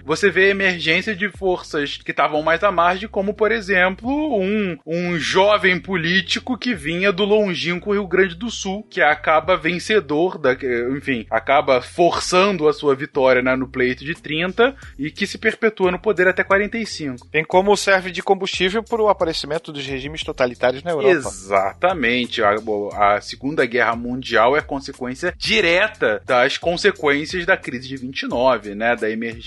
você 0.05 0.29
vê 0.29 0.45
a 0.45 0.49
emergência 0.49 1.15
de 1.15 1.29
forças 1.29 1.97
que 1.97 2.11
estavam 2.11 2.41
mais 2.41 2.63
à 2.63 2.71
margem, 2.71 3.09
como 3.09 3.33
por 3.33 3.51
exemplo, 3.51 4.09
um, 4.39 4.77
um 4.85 5.17
jovem 5.17 5.79
político 5.79 6.57
que 6.57 6.73
vinha 6.73 7.11
do 7.11 7.25
longínquo 7.25 7.93
Rio 7.93 8.07
Grande 8.07 8.35
do 8.35 8.49
Sul, 8.49 8.83
que 8.89 9.01
acaba 9.01 9.57
vencedor 9.57 10.37
da, 10.37 10.53
enfim, 10.95 11.25
acaba 11.29 11.81
forçando 11.81 12.67
a 12.67 12.73
sua 12.73 12.95
vitória 12.95 13.41
né, 13.41 13.55
no 13.55 13.67
pleito 13.67 14.05
de 14.05 14.13
30 14.13 14.75
e 14.97 15.11
que 15.11 15.27
se 15.27 15.37
perpetua 15.37 15.91
no 15.91 15.99
poder 15.99 16.27
até 16.27 16.43
45. 16.43 17.27
Tem 17.27 17.43
como 17.43 17.75
serve 17.75 18.11
de 18.11 18.23
combustível 18.23 18.83
para 18.83 19.01
o 19.01 19.09
aparecimento 19.09 19.71
dos 19.71 19.85
regimes 19.85 20.23
totalitários 20.23 20.83
na 20.83 20.91
Europa. 20.91 21.09
Exatamente. 21.09 22.41
A, 22.43 22.55
a 22.93 23.21
Segunda 23.21 23.65
Guerra 23.65 23.95
Mundial 23.95 24.55
é 24.55 24.61
consequência 24.61 25.33
direta 25.37 26.21
das 26.25 26.57
consequências 26.57 27.45
da 27.45 27.57
crise 27.57 27.87
de 27.87 27.97
29, 27.97 28.75
né, 28.75 28.95
da 28.95 29.09
emergência 29.09 29.40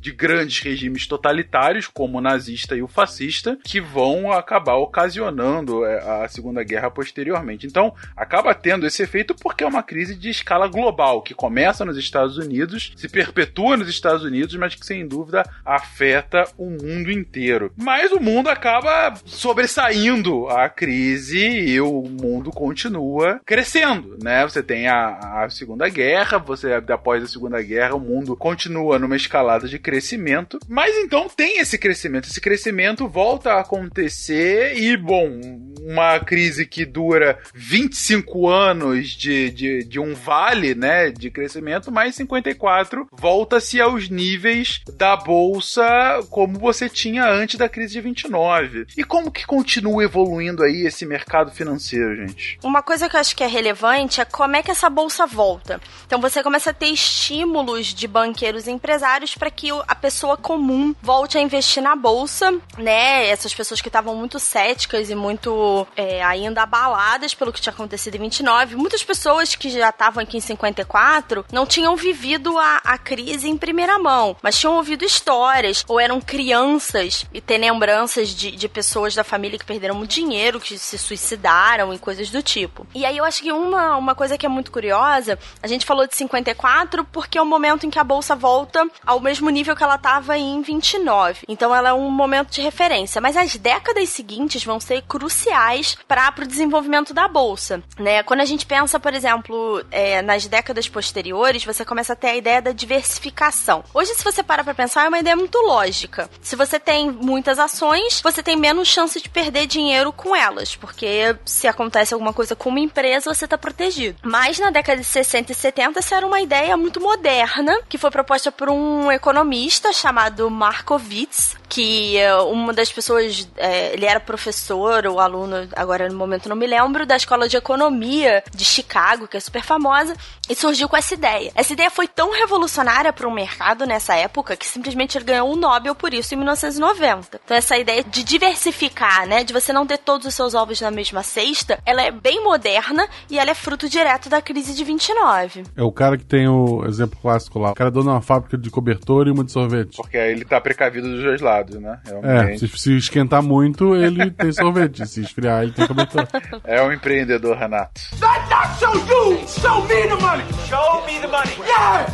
de 0.00 0.12
grandes 0.12 0.60
regimes 0.60 1.06
totalitários 1.06 1.86
como 1.86 2.18
o 2.18 2.20
nazista 2.20 2.76
e 2.76 2.82
o 2.82 2.88
fascista 2.88 3.06
fascista 3.16 3.58
que 3.62 3.80
vão 3.80 4.32
acabar 4.32 4.74
ocasionando 4.74 5.84
é, 5.84 6.24
a 6.24 6.28
Segunda 6.28 6.62
Guerra 6.62 6.90
posteriormente. 6.90 7.66
Então, 7.66 7.94
acaba 8.16 8.54
tendo 8.54 8.86
esse 8.86 9.02
efeito 9.02 9.34
porque 9.34 9.64
é 9.64 9.66
uma 9.66 9.82
crise 9.82 10.14
de 10.14 10.28
escala 10.28 10.66
global, 10.68 11.22
que 11.22 11.34
começa 11.34 11.84
nos 11.84 11.96
Estados 11.96 12.36
Unidos, 12.36 12.92
se 12.96 13.08
perpetua 13.08 13.76
nos 13.76 13.88
Estados 13.88 14.24
Unidos, 14.24 14.54
mas 14.56 14.74
que 14.74 14.84
sem 14.84 15.06
dúvida 15.06 15.42
afeta 15.64 16.44
o 16.58 16.70
mundo 16.70 17.10
inteiro. 17.10 17.72
Mas 17.76 18.12
o 18.12 18.20
mundo 18.20 18.48
acaba 18.48 19.14
sobressaindo 19.24 20.48
a 20.48 20.68
crise 20.68 21.38
e 21.38 21.80
o 21.80 22.02
mundo 22.02 22.50
continua 22.50 23.40
crescendo, 23.44 24.18
né? 24.22 24.42
Você 24.44 24.62
tem 24.62 24.88
a, 24.88 25.44
a 25.44 25.50
Segunda 25.50 25.88
Guerra, 25.88 26.38
você 26.38 26.72
após 26.72 27.22
a 27.22 27.26
Segunda 27.26 27.62
Guerra, 27.62 27.94
o 27.94 28.00
mundo 28.00 28.36
continua 28.36 28.98
numa 28.98 29.16
escalada 29.26 29.68
de 29.68 29.78
crescimento, 29.78 30.58
mas 30.68 30.96
então 30.96 31.28
tem 31.28 31.58
esse 31.58 31.76
crescimento, 31.76 32.28
esse 32.28 32.40
crescimento 32.40 33.08
volta 33.08 33.52
a 33.52 33.60
acontecer 33.60 34.76
e, 34.78 34.96
bom, 34.96 35.40
uma 35.82 36.18
crise 36.20 36.66
que 36.66 36.84
dura 36.84 37.38
25 37.54 38.48
anos 38.48 39.10
de, 39.10 39.50
de, 39.50 39.84
de 39.84 40.00
um 40.00 40.14
vale, 40.14 40.74
né, 40.74 41.10
de 41.10 41.30
crescimento, 41.30 41.92
mais 41.92 42.14
54 42.14 43.08
volta-se 43.12 43.80
aos 43.80 44.08
níveis 44.08 44.80
da 44.96 45.16
bolsa 45.16 45.84
como 46.30 46.58
você 46.58 46.88
tinha 46.88 47.28
antes 47.28 47.56
da 47.56 47.68
crise 47.68 47.94
de 47.94 48.00
29. 48.00 48.86
E 48.96 49.04
como 49.04 49.30
que 49.30 49.46
continua 49.46 50.04
evoluindo 50.04 50.62
aí 50.62 50.86
esse 50.86 51.04
mercado 51.04 51.50
financeiro, 51.50 52.16
gente? 52.16 52.58
Uma 52.62 52.82
coisa 52.82 53.08
que 53.08 53.16
eu 53.16 53.20
acho 53.20 53.36
que 53.36 53.44
é 53.44 53.46
relevante 53.46 54.20
é 54.20 54.24
como 54.24 54.56
é 54.56 54.62
que 54.62 54.70
essa 54.70 54.88
bolsa 54.88 55.26
volta. 55.26 55.80
Então 56.06 56.20
você 56.20 56.42
começa 56.42 56.70
a 56.70 56.74
ter 56.74 56.86
estímulos 56.86 57.86
de 57.94 58.06
banqueiros 58.06 58.66
e 58.66 58.70
empresários 58.70 59.15
para 59.38 59.50
que 59.50 59.68
a 59.86 59.94
pessoa 59.94 60.36
comum 60.36 60.94
volte 61.02 61.38
a 61.38 61.40
investir 61.40 61.82
na 61.82 61.96
bolsa 61.96 62.52
né, 62.76 63.28
essas 63.28 63.54
pessoas 63.54 63.80
que 63.80 63.88
estavam 63.88 64.14
muito 64.14 64.38
céticas 64.38 65.10
e 65.10 65.14
muito 65.14 65.86
é, 65.96 66.22
ainda 66.22 66.62
abaladas 66.62 67.34
pelo 67.34 67.52
que 67.52 67.60
tinha 67.60 67.72
acontecido 67.72 68.16
em 68.16 68.20
29, 68.20 68.76
muitas 68.76 69.02
pessoas 69.02 69.54
que 69.54 69.70
já 69.70 69.90
estavam 69.90 70.22
aqui 70.22 70.36
em 70.36 70.40
54 70.40 71.44
não 71.52 71.66
tinham 71.66 71.96
vivido 71.96 72.58
a, 72.58 72.80
a 72.84 72.98
crise 72.98 73.48
em 73.48 73.56
primeira 73.56 73.98
mão, 73.98 74.36
mas 74.42 74.58
tinham 74.58 74.76
ouvido 74.76 75.04
histórias, 75.04 75.84
ou 75.88 75.98
eram 75.98 76.20
crianças 76.20 77.24
e 77.32 77.40
ter 77.40 77.58
lembranças 77.58 78.28
de, 78.30 78.50
de 78.50 78.68
pessoas 78.68 79.14
da 79.14 79.24
família 79.24 79.58
que 79.58 79.64
perderam 79.64 79.94
muito 79.94 80.10
dinheiro, 80.10 80.60
que 80.60 80.78
se 80.78 80.98
suicidaram 80.98 81.92
e 81.94 81.98
coisas 81.98 82.30
do 82.30 82.42
tipo. 82.42 82.86
E 82.94 83.04
aí 83.04 83.16
eu 83.16 83.24
acho 83.24 83.42
que 83.42 83.52
uma, 83.52 83.96
uma 83.96 84.14
coisa 84.14 84.36
que 84.36 84.46
é 84.46 84.48
muito 84.48 84.70
curiosa, 84.70 85.38
a 85.62 85.66
gente 85.66 85.86
falou 85.86 86.06
de 86.06 86.14
54 86.14 87.04
porque 87.04 87.38
é 87.38 87.42
o 87.42 87.46
momento 87.46 87.86
em 87.86 87.90
que 87.90 87.98
a 87.98 88.04
bolsa 88.04 88.34
volta 88.34 88.86
ao 89.06 89.20
mesmo 89.20 89.48
nível 89.48 89.76
que 89.76 89.82
ela 89.82 89.94
estava 89.94 90.36
em 90.36 90.60
29. 90.60 91.44
Então 91.48 91.74
ela 91.74 91.90
é 91.90 91.92
um 91.92 92.10
momento 92.10 92.50
de 92.50 92.60
referência, 92.60 93.20
mas 93.20 93.36
as 93.36 93.56
décadas 93.56 94.08
seguintes 94.08 94.64
vão 94.64 94.80
ser 94.80 95.02
cruciais 95.02 95.96
para 96.06 96.34
o 96.38 96.46
desenvolvimento 96.46 97.14
da 97.14 97.28
bolsa, 97.28 97.82
né? 97.98 98.22
Quando 98.22 98.40
a 98.40 98.44
gente 98.44 98.66
pensa, 98.66 98.98
por 98.98 99.14
exemplo, 99.14 99.84
é, 99.90 100.20
nas 100.22 100.46
décadas 100.46 100.88
posteriores, 100.88 101.64
você 101.64 101.84
começa 101.84 102.12
a 102.12 102.16
ter 102.16 102.28
a 102.28 102.36
ideia 102.36 102.60
da 102.60 102.72
diversificação. 102.72 103.84
Hoje, 103.94 104.14
se 104.14 104.24
você 104.24 104.42
para 104.42 104.64
para 104.64 104.74
pensar, 104.74 105.04
é 105.04 105.08
uma 105.08 105.18
ideia 105.18 105.36
muito 105.36 105.58
lógica. 105.58 106.28
Se 106.40 106.56
você 106.56 106.80
tem 106.80 107.10
muitas 107.10 107.58
ações, 107.58 108.20
você 108.22 108.42
tem 108.42 108.56
menos 108.56 108.88
chance 108.88 109.20
de 109.20 109.28
perder 109.28 109.66
dinheiro 109.66 110.12
com 110.12 110.34
elas, 110.34 110.74
porque 110.74 111.36
se 111.44 111.68
acontece 111.68 112.12
alguma 112.12 112.32
coisa 112.32 112.56
com 112.56 112.70
uma 112.70 112.80
empresa, 112.80 113.32
você 113.32 113.44
está 113.44 113.56
protegido. 113.56 114.18
Mas 114.22 114.58
na 114.58 114.70
década 114.70 115.00
de 115.00 115.06
60 115.06 115.52
e 115.52 115.54
70, 115.54 115.98
essa 115.98 116.16
era 116.16 116.26
uma 116.26 116.40
ideia 116.40 116.76
muito 116.76 117.00
moderna, 117.00 117.80
que 117.88 117.98
foi 117.98 118.10
proposta 118.10 118.50
por 118.50 118.68
um 118.68 118.95
economista 119.10 119.92
chamado 119.92 120.50
Markowitz, 120.50 121.56
que 121.68 122.16
uh, 122.18 122.50
uma 122.50 122.72
das 122.72 122.92
pessoas, 122.92 123.48
é, 123.56 123.92
ele 123.92 124.06
era 124.06 124.20
professor 124.20 125.06
ou 125.06 125.20
aluno 125.20 125.68
agora 125.74 126.08
no 126.08 126.16
momento 126.16 126.48
não 126.48 126.56
me 126.56 126.66
lembro, 126.66 127.04
da 127.04 127.16
escola 127.16 127.48
de 127.48 127.56
economia 127.56 128.42
de 128.54 128.64
Chicago, 128.64 129.26
que 129.26 129.36
é 129.36 129.40
super 129.40 129.62
famosa, 129.62 130.14
e 130.48 130.54
surgiu 130.54 130.88
com 130.88 130.96
essa 130.96 131.14
ideia. 131.14 131.50
Essa 131.54 131.72
ideia 131.72 131.90
foi 131.90 132.06
tão 132.06 132.30
revolucionária 132.32 133.12
para 133.12 133.26
o 133.26 133.32
mercado 133.32 133.84
nessa 133.84 134.14
época 134.14 134.56
que 134.56 134.66
simplesmente 134.66 135.18
ele 135.18 135.24
ganhou 135.24 135.52
o 135.52 135.56
Nobel 135.56 135.94
por 135.94 136.14
isso 136.14 136.34
em 136.34 136.36
1990. 136.36 137.40
Então 137.44 137.56
essa 137.56 137.76
ideia 137.76 138.04
de 138.04 138.22
diversificar, 138.22 139.26
né, 139.26 139.42
de 139.42 139.52
você 139.52 139.72
não 139.72 139.86
ter 139.86 139.98
todos 139.98 140.26
os 140.26 140.34
seus 140.34 140.54
ovos 140.54 140.80
na 140.80 140.90
mesma 140.90 141.22
cesta, 141.22 141.78
ela 141.84 142.02
é 142.02 142.10
bem 142.10 142.42
moderna 142.42 143.08
e 143.30 143.38
ela 143.38 143.50
é 143.50 143.54
fruto 143.54 143.88
direto 143.88 144.28
da 144.28 144.40
crise 144.40 144.74
de 144.74 144.84
29. 144.84 145.64
É 145.76 145.82
o 145.82 145.92
cara 145.92 146.16
que 146.16 146.24
tem 146.24 146.48
o 146.48 146.84
exemplo 146.86 147.18
clássico 147.20 147.58
lá. 147.58 147.72
O 147.72 147.74
cara 147.74 147.90
dona 147.90 148.12
uma 148.12 148.22
fábrica 148.22 148.56
de 148.56 148.70
cobertor 148.86 149.26
e 149.26 149.30
uma 149.32 149.42
de 149.42 149.50
sorvete. 149.50 149.96
Porque 149.96 150.16
aí 150.16 150.30
ele 150.30 150.44
tá 150.44 150.60
precavido 150.60 151.08
dos 151.08 151.22
dois 151.22 151.40
lados, 151.40 151.80
né? 151.80 151.98
É, 152.22 152.56
se, 152.56 152.68
se 152.68 152.96
esquentar 152.96 153.42
muito, 153.42 153.96
ele 153.96 154.30
tem 154.30 154.52
sorvete. 154.52 155.06
Se 155.06 155.20
esfriar, 155.20 155.64
ele 155.64 155.72
tem 155.72 155.86
cobertor. 155.86 156.26
É 156.64 156.80
um 156.82 156.92
empreendedor, 156.92 157.56
Renato. 157.56 158.00
That 158.20 158.48
not 158.48 158.78
show 158.78 158.94
you! 158.94 159.48
Show 159.48 159.82
me 159.82 160.02
the 160.02 160.22
money! 160.22 160.44
Show 160.68 161.04
me 161.06 161.20
the 161.20 161.26
money! 161.26 161.52
Yeah! 161.66 162.06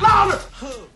Louder! 0.00 0.91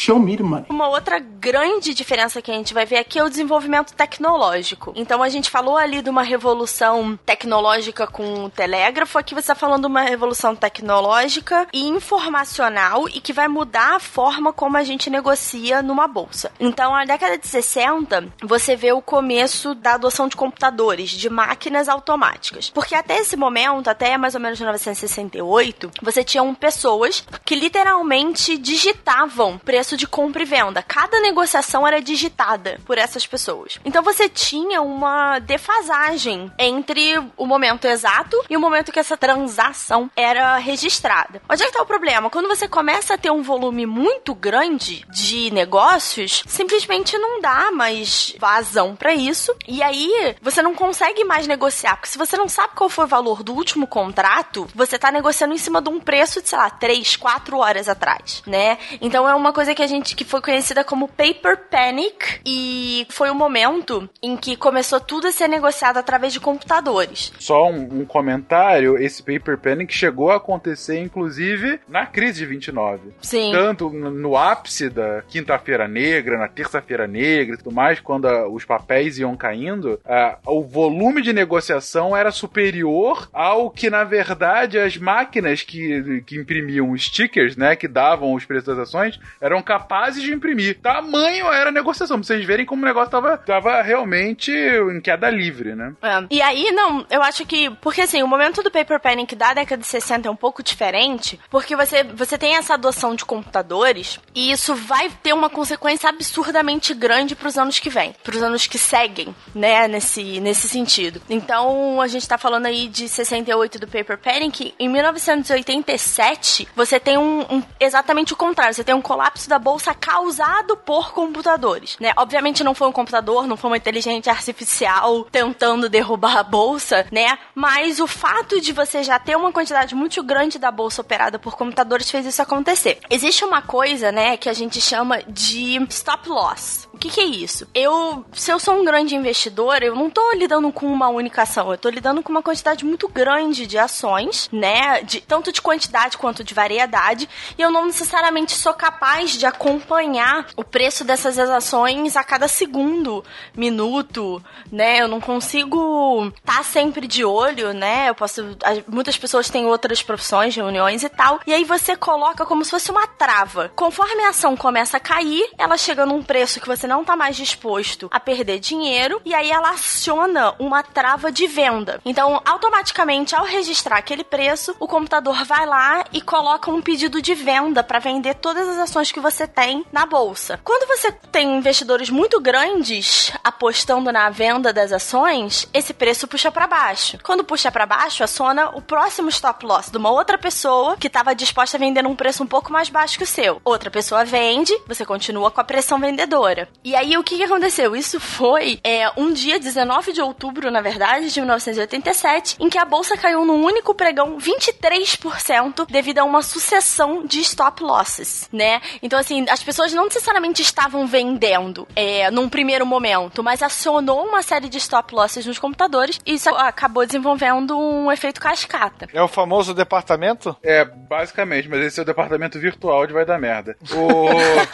Show 0.00 0.18
me 0.18 0.34
the 0.34 0.42
money. 0.42 0.64
Uma 0.70 0.88
outra 0.88 1.18
grande 1.18 1.92
diferença 1.92 2.40
que 2.40 2.50
a 2.50 2.54
gente 2.54 2.72
vai 2.72 2.86
ver 2.86 2.96
aqui 2.96 3.18
é 3.18 3.22
o 3.22 3.28
desenvolvimento 3.28 3.92
tecnológico. 3.92 4.94
Então 4.96 5.22
a 5.22 5.28
gente 5.28 5.50
falou 5.50 5.76
ali 5.76 6.00
de 6.00 6.08
uma 6.08 6.22
revolução 6.22 7.18
tecnológica 7.26 8.06
com 8.06 8.44
o 8.44 8.48
telégrafo, 8.48 9.18
aqui 9.18 9.34
você 9.34 9.40
está 9.40 9.54
falando 9.54 9.82
de 9.82 9.88
uma 9.88 10.00
revolução 10.00 10.56
tecnológica 10.56 11.66
e 11.70 11.86
informacional 11.86 13.10
e 13.10 13.20
que 13.20 13.30
vai 13.30 13.46
mudar 13.46 13.96
a 13.96 14.00
forma 14.00 14.54
como 14.54 14.78
a 14.78 14.82
gente 14.82 15.10
negocia 15.10 15.82
numa 15.82 16.08
bolsa. 16.08 16.50
Então, 16.58 16.92
na 16.92 17.04
década 17.04 17.36
de 17.36 17.46
60, 17.46 18.32
você 18.42 18.74
vê 18.74 18.92
o 18.92 19.02
começo 19.02 19.74
da 19.74 19.96
adoção 19.96 20.28
de 20.28 20.36
computadores, 20.36 21.10
de 21.10 21.28
máquinas 21.28 21.90
automáticas. 21.90 22.70
Porque 22.70 22.94
até 22.94 23.18
esse 23.18 23.36
momento, 23.36 23.88
até 23.88 24.16
mais 24.16 24.34
ou 24.34 24.40
menos 24.40 24.58
1968, 24.58 25.90
você 26.00 26.24
tinha 26.24 26.40
pessoas 26.54 27.22
que 27.44 27.54
literalmente 27.54 28.56
digitavam 28.56 29.58
preço 29.90 29.96
de 29.96 30.06
compra 30.06 30.42
e 30.42 30.46
venda. 30.46 30.82
Cada 30.82 31.20
negociação 31.20 31.86
era 31.86 32.00
digitada 32.00 32.78
por 32.84 32.98
essas 32.98 33.26
pessoas. 33.26 33.78
Então 33.84 34.02
você 34.02 34.28
tinha 34.28 34.80
uma 34.82 35.38
defasagem 35.38 36.50
entre 36.58 37.18
o 37.36 37.46
momento 37.46 37.86
exato 37.86 38.36
e 38.48 38.56
o 38.56 38.60
momento 38.60 38.92
que 38.92 39.00
essa 39.00 39.16
transação 39.16 40.10
era 40.14 40.56
registrada. 40.58 41.42
Onde 41.48 41.62
é 41.62 41.66
que 41.66 41.72
tá 41.72 41.82
o 41.82 41.86
problema? 41.86 42.30
Quando 42.30 42.48
você 42.48 42.68
começa 42.68 43.14
a 43.14 43.18
ter 43.18 43.30
um 43.30 43.42
volume 43.42 43.86
muito 43.86 44.34
grande 44.34 45.04
de 45.10 45.50
negócios, 45.50 46.42
simplesmente 46.46 47.18
não 47.18 47.40
dá 47.40 47.70
mais 47.72 48.34
vazão 48.38 48.94
para 48.94 49.12
isso. 49.12 49.54
E 49.66 49.82
aí 49.82 50.36
você 50.40 50.62
não 50.62 50.74
consegue 50.74 51.24
mais 51.24 51.46
negociar, 51.46 51.96
porque 51.96 52.08
se 52.08 52.18
você 52.18 52.36
não 52.36 52.48
sabe 52.48 52.74
qual 52.74 52.88
foi 52.88 53.04
o 53.04 53.08
valor 53.08 53.42
do 53.42 53.54
último 53.54 53.86
contrato, 53.86 54.68
você 54.74 54.98
tá 54.98 55.10
negociando 55.10 55.54
em 55.54 55.58
cima 55.58 55.82
de 55.82 55.88
um 55.88 55.98
preço 55.98 56.40
de, 56.40 56.48
sei 56.48 56.58
lá, 56.58 56.70
3, 56.70 57.16
4 57.16 57.58
horas 57.58 57.88
atrás, 57.88 58.42
né? 58.46 58.78
Então 59.00 59.28
é 59.28 59.34
uma 59.34 59.52
coisa 59.52 59.69
que 59.74 59.82
a 59.82 59.86
gente 59.86 60.14
que 60.14 60.24
foi 60.24 60.40
conhecida 60.40 60.84
como 60.84 61.08
Paper 61.08 61.68
Panic 61.70 62.40
e 62.46 63.06
foi 63.10 63.30
o 63.30 63.34
momento 63.34 64.08
em 64.22 64.36
que 64.36 64.56
começou 64.56 65.00
tudo 65.00 65.28
a 65.28 65.32
ser 65.32 65.48
negociado 65.48 65.96
através 65.96 66.32
de 66.32 66.40
computadores. 66.40 67.32
Só 67.38 67.68
um, 67.68 68.00
um 68.00 68.04
comentário, 68.04 68.96
esse 68.98 69.22
Paper 69.22 69.58
Panic 69.58 69.92
chegou 69.92 70.30
a 70.30 70.36
acontecer, 70.36 70.98
inclusive, 70.98 71.80
na 71.88 72.06
crise 72.06 72.40
de 72.40 72.46
29. 72.46 73.12
Sim. 73.20 73.52
Tanto 73.52 73.90
no, 73.90 74.36
ápice 74.36 74.88
da 74.88 75.22
quinta-feira 75.28 75.86
negra, 75.86 76.38
na 76.38 76.48
terça-feira 76.48 77.06
negra 77.06 77.54
e 77.54 77.58
tudo 77.58 77.74
mais, 77.74 78.00
quando 78.00 78.26
a, 78.26 78.48
os 78.48 78.64
papéis 78.64 79.18
iam 79.18 79.36
caindo, 79.36 80.00
a, 80.04 80.38
o 80.46 80.62
volume 80.62 81.22
de 81.22 81.32
negociação 81.32 82.16
era 82.16 82.30
superior 82.30 83.28
ao 83.32 83.70
que, 83.70 83.90
na 83.90 84.04
verdade, 84.04 84.78
as 84.78 84.96
máquinas 84.96 85.62
que, 85.62 86.22
que 86.26 86.36
imprimiam 86.36 86.96
stickers, 86.96 87.56
né, 87.56 87.76
que 87.76 87.88
davam 87.88 88.34
os 88.34 88.44
preços 88.44 88.66
das 88.66 88.88
ações, 88.88 89.18
eram 89.40 89.59
capazes 89.62 90.22
de 90.22 90.32
imprimir. 90.32 90.78
Tamanho 90.80 91.46
era 91.52 91.70
a 91.70 91.72
negociação, 91.72 92.18
pra 92.18 92.26
vocês 92.26 92.44
verem 92.44 92.66
como 92.66 92.82
o 92.82 92.86
negócio 92.86 93.10
tava, 93.10 93.36
tava 93.36 93.82
realmente 93.82 94.52
em 94.52 95.00
queda 95.00 95.30
livre, 95.30 95.74
né? 95.74 95.94
É. 96.02 96.24
E 96.30 96.42
aí, 96.42 96.70
não, 96.72 97.04
eu 97.10 97.22
acho 97.22 97.46
que. 97.46 97.70
Porque 97.80 98.02
assim, 98.02 98.22
o 98.22 98.28
momento 98.28 98.62
do 98.62 98.70
Paper 98.70 99.00
Panic 99.00 99.34
da 99.34 99.54
década 99.54 99.80
de 99.80 99.86
60 99.86 100.28
é 100.28 100.30
um 100.30 100.36
pouco 100.36 100.62
diferente, 100.62 101.38
porque 101.50 101.76
você, 101.76 102.04
você 102.04 102.38
tem 102.38 102.56
essa 102.56 102.74
adoção 102.74 103.14
de 103.14 103.24
computadores 103.24 104.20
e 104.34 104.50
isso 104.50 104.74
vai 104.74 105.10
ter 105.22 105.32
uma 105.32 105.50
consequência 105.50 106.08
absurdamente 106.08 106.94
grande 106.94 107.34
pros 107.34 107.58
anos 107.58 107.78
que 107.78 107.90
vêm, 107.90 108.14
pros 108.22 108.42
anos 108.42 108.66
que 108.66 108.78
seguem, 108.78 109.34
né, 109.54 109.88
nesse, 109.88 110.40
nesse 110.40 110.68
sentido. 110.68 111.20
Então, 111.28 112.00
a 112.00 112.06
gente 112.06 112.28
tá 112.28 112.38
falando 112.38 112.66
aí 112.66 112.88
de 112.88 113.08
68 113.08 113.78
do 113.78 113.86
Paper 113.86 114.18
Panic. 114.18 114.74
Em 114.78 114.88
1987, 114.88 116.68
você 116.74 117.00
tem 117.00 117.18
um, 117.18 117.40
um 117.50 117.62
exatamente 117.78 118.32
o 118.32 118.36
contrário, 118.36 118.74
você 118.74 118.84
tem 118.84 118.94
um 118.94 119.02
colapso 119.02 119.48
da 119.50 119.58
bolsa 119.58 119.94
causado 119.94 120.76
por 120.76 121.12
computadores, 121.12 121.96
né? 122.00 122.12
Obviamente 122.16 122.64
não 122.64 122.74
foi 122.74 122.88
um 122.88 122.92
computador, 122.92 123.46
não 123.46 123.56
foi 123.56 123.70
uma 123.70 123.76
inteligência 123.76 124.32
artificial 124.32 125.24
tentando 125.30 125.88
derrubar 125.88 126.38
a 126.38 126.42
bolsa, 126.42 127.06
né? 127.12 127.38
Mas 127.54 128.00
o 128.00 128.06
fato 128.06 128.60
de 128.60 128.72
você 128.72 129.02
já 129.02 129.18
ter 129.18 129.36
uma 129.36 129.52
quantidade 129.52 129.94
muito 129.94 130.22
grande 130.22 130.58
da 130.58 130.70
bolsa 130.70 131.02
operada 131.02 131.38
por 131.38 131.56
computadores 131.56 132.10
fez 132.10 132.24
isso 132.24 132.40
acontecer. 132.40 132.98
Existe 133.10 133.44
uma 133.44 133.60
coisa, 133.60 134.10
né, 134.10 134.36
que 134.36 134.48
a 134.48 134.52
gente 134.52 134.80
chama 134.80 135.22
de 135.28 135.76
stop 135.90 136.28
loss. 136.28 136.88
O 136.92 136.98
que, 136.98 137.08
que 137.08 137.20
é 137.20 137.24
isso? 137.24 137.66
Eu, 137.74 138.24
se 138.32 138.50
eu 138.52 138.58
sou 138.58 138.74
um 138.74 138.84
grande 138.84 139.16
investidor, 139.16 139.82
eu 139.82 139.96
não 139.96 140.10
tô 140.10 140.32
lidando 140.32 140.70
com 140.70 140.86
uma 140.86 141.08
única 141.08 141.42
ação, 141.42 141.70
eu 141.70 141.78
tô 141.78 141.88
lidando 141.88 142.22
com 142.22 142.30
uma 142.30 142.42
quantidade 142.42 142.84
muito 142.84 143.08
grande 143.08 143.66
de 143.66 143.78
ações, 143.78 144.48
né? 144.52 145.02
De, 145.02 145.20
tanto 145.20 145.50
de 145.50 145.62
quantidade 145.62 146.18
quanto 146.18 146.44
de 146.44 146.54
variedade, 146.54 147.28
e 147.58 147.62
eu 147.62 147.70
não 147.70 147.86
necessariamente 147.86 148.52
sou 148.52 148.74
capaz 148.74 149.32
de 149.40 149.46
acompanhar 149.46 150.46
o 150.54 150.62
preço 150.62 151.02
dessas 151.02 151.38
ações 151.38 152.14
a 152.14 152.22
cada 152.22 152.46
segundo, 152.46 153.24
minuto, 153.56 154.40
né? 154.70 155.00
Eu 155.00 155.08
não 155.08 155.20
consigo 155.20 156.26
estar 156.36 156.58
tá 156.58 156.62
sempre 156.62 157.06
de 157.06 157.24
olho, 157.24 157.72
né? 157.72 158.10
Eu 158.10 158.14
posso. 158.14 158.56
Muitas 158.86 159.16
pessoas 159.16 159.48
têm 159.48 159.66
outras 159.66 160.02
profissões, 160.02 160.54
reuniões 160.54 161.02
e 161.02 161.08
tal. 161.08 161.40
E 161.46 161.52
aí 161.52 161.64
você 161.64 161.96
coloca 161.96 162.44
como 162.44 162.64
se 162.64 162.70
fosse 162.70 162.90
uma 162.90 163.06
trava. 163.06 163.70
Conforme 163.74 164.22
a 164.24 164.28
ação 164.28 164.56
começa 164.56 164.98
a 164.98 165.00
cair, 165.00 165.50
ela 165.58 165.76
chega 165.76 166.04
num 166.04 166.22
preço 166.22 166.60
que 166.60 166.68
você 166.68 166.86
não 166.86 167.02
tá 167.04 167.16
mais 167.16 167.36
disposto 167.36 168.08
a 168.12 168.20
perder 168.20 168.60
dinheiro. 168.60 169.20
E 169.24 169.34
aí 169.34 169.50
ela 169.50 169.70
aciona 169.70 170.54
uma 170.58 170.82
trava 170.82 171.32
de 171.32 171.46
venda. 171.46 172.00
Então, 172.04 172.42
automaticamente, 172.44 173.34
ao 173.34 173.44
registrar 173.44 173.96
aquele 173.96 174.22
preço, 174.22 174.76
o 174.78 174.86
computador 174.86 175.44
vai 175.44 175.64
lá 175.64 176.04
e 176.12 176.20
coloca 176.20 176.70
um 176.70 176.82
pedido 176.82 177.22
de 177.22 177.34
venda 177.34 177.82
para 177.82 177.98
vender 177.98 178.34
todas 178.34 178.68
as 178.68 178.78
ações 178.78 179.10
que 179.10 179.20
você 179.20 179.29
tem 179.46 179.84
na 179.92 180.06
bolsa. 180.06 180.60
Quando 180.64 180.86
você 180.86 181.12
tem 181.12 181.56
investidores 181.56 182.10
muito 182.10 182.40
grandes 182.40 183.32
apostando 183.44 184.12
na 184.12 184.28
venda 184.30 184.72
das 184.72 184.92
ações, 184.92 185.68
esse 185.72 185.92
preço 185.92 186.26
puxa 186.26 186.50
para 186.50 186.66
baixo. 186.66 187.18
Quando 187.22 187.44
puxa 187.44 187.70
para 187.70 187.86
baixo, 187.86 188.24
aciona 188.24 188.70
o 188.70 188.82
próximo 188.82 189.28
stop 189.28 189.64
loss 189.64 189.90
de 189.90 189.98
uma 189.98 190.10
outra 190.10 190.38
pessoa 190.38 190.96
que 190.96 191.06
estava 191.06 191.34
disposta 191.34 191.76
a 191.76 191.80
vender 191.80 192.02
num 192.02 192.16
preço 192.16 192.42
um 192.42 192.46
pouco 192.46 192.72
mais 192.72 192.88
baixo 192.88 193.18
que 193.18 193.24
o 193.24 193.26
seu. 193.26 193.60
Outra 193.64 193.90
pessoa 193.90 194.24
vende, 194.24 194.76
você 194.86 195.04
continua 195.04 195.50
com 195.50 195.60
a 195.60 195.64
pressão 195.64 195.98
vendedora. 195.98 196.68
E 196.82 196.94
aí 196.96 197.16
o 197.16 197.22
que, 197.22 197.36
que 197.36 197.44
aconteceu? 197.44 197.94
Isso 197.94 198.18
foi 198.18 198.80
é, 198.82 199.10
um 199.16 199.32
dia 199.32 199.58
19 199.58 200.12
de 200.12 200.20
outubro, 200.20 200.70
na 200.70 200.80
verdade, 200.80 201.30
de 201.30 201.40
1987, 201.40 202.56
em 202.58 202.68
que 202.68 202.78
a 202.78 202.84
bolsa 202.84 203.16
caiu 203.16 203.44
num 203.44 203.62
único 203.62 203.94
pregão 203.94 204.38
23% 204.38 205.86
devido 205.88 206.18
a 206.18 206.24
uma 206.24 206.42
sucessão 206.42 207.24
de 207.26 207.40
stop 207.40 207.82
losses, 207.82 208.48
né? 208.52 208.80
Então 209.02 209.19
assim, 209.20 209.46
as 209.48 209.62
pessoas 209.62 209.92
não 209.92 210.04
necessariamente 210.04 210.62
estavam 210.62 211.06
vendendo 211.06 211.86
é, 211.94 212.30
num 212.30 212.48
primeiro 212.48 212.86
momento, 212.86 213.42
mas 213.42 213.62
acionou 213.62 214.24
uma 214.26 214.42
série 214.42 214.68
de 214.68 214.78
stop 214.78 215.14
losses 215.14 215.46
nos 215.46 215.58
computadores 215.58 216.18
e 216.26 216.34
isso 216.34 216.48
acabou 216.50 217.06
desenvolvendo 217.06 217.78
um 217.78 218.10
efeito 218.10 218.40
cascata. 218.40 219.08
É 219.12 219.22
o 219.22 219.28
famoso 219.28 219.74
departamento? 219.74 220.56
É, 220.62 220.84
basicamente, 220.84 221.68
mas 221.68 221.80
esse 221.80 222.00
é 222.00 222.02
o 222.02 222.06
departamento 222.06 222.58
virtual 222.58 223.06
de 223.06 223.12
vai 223.12 223.24
dar 223.24 223.38
merda. 223.38 223.76
O... 223.92 224.28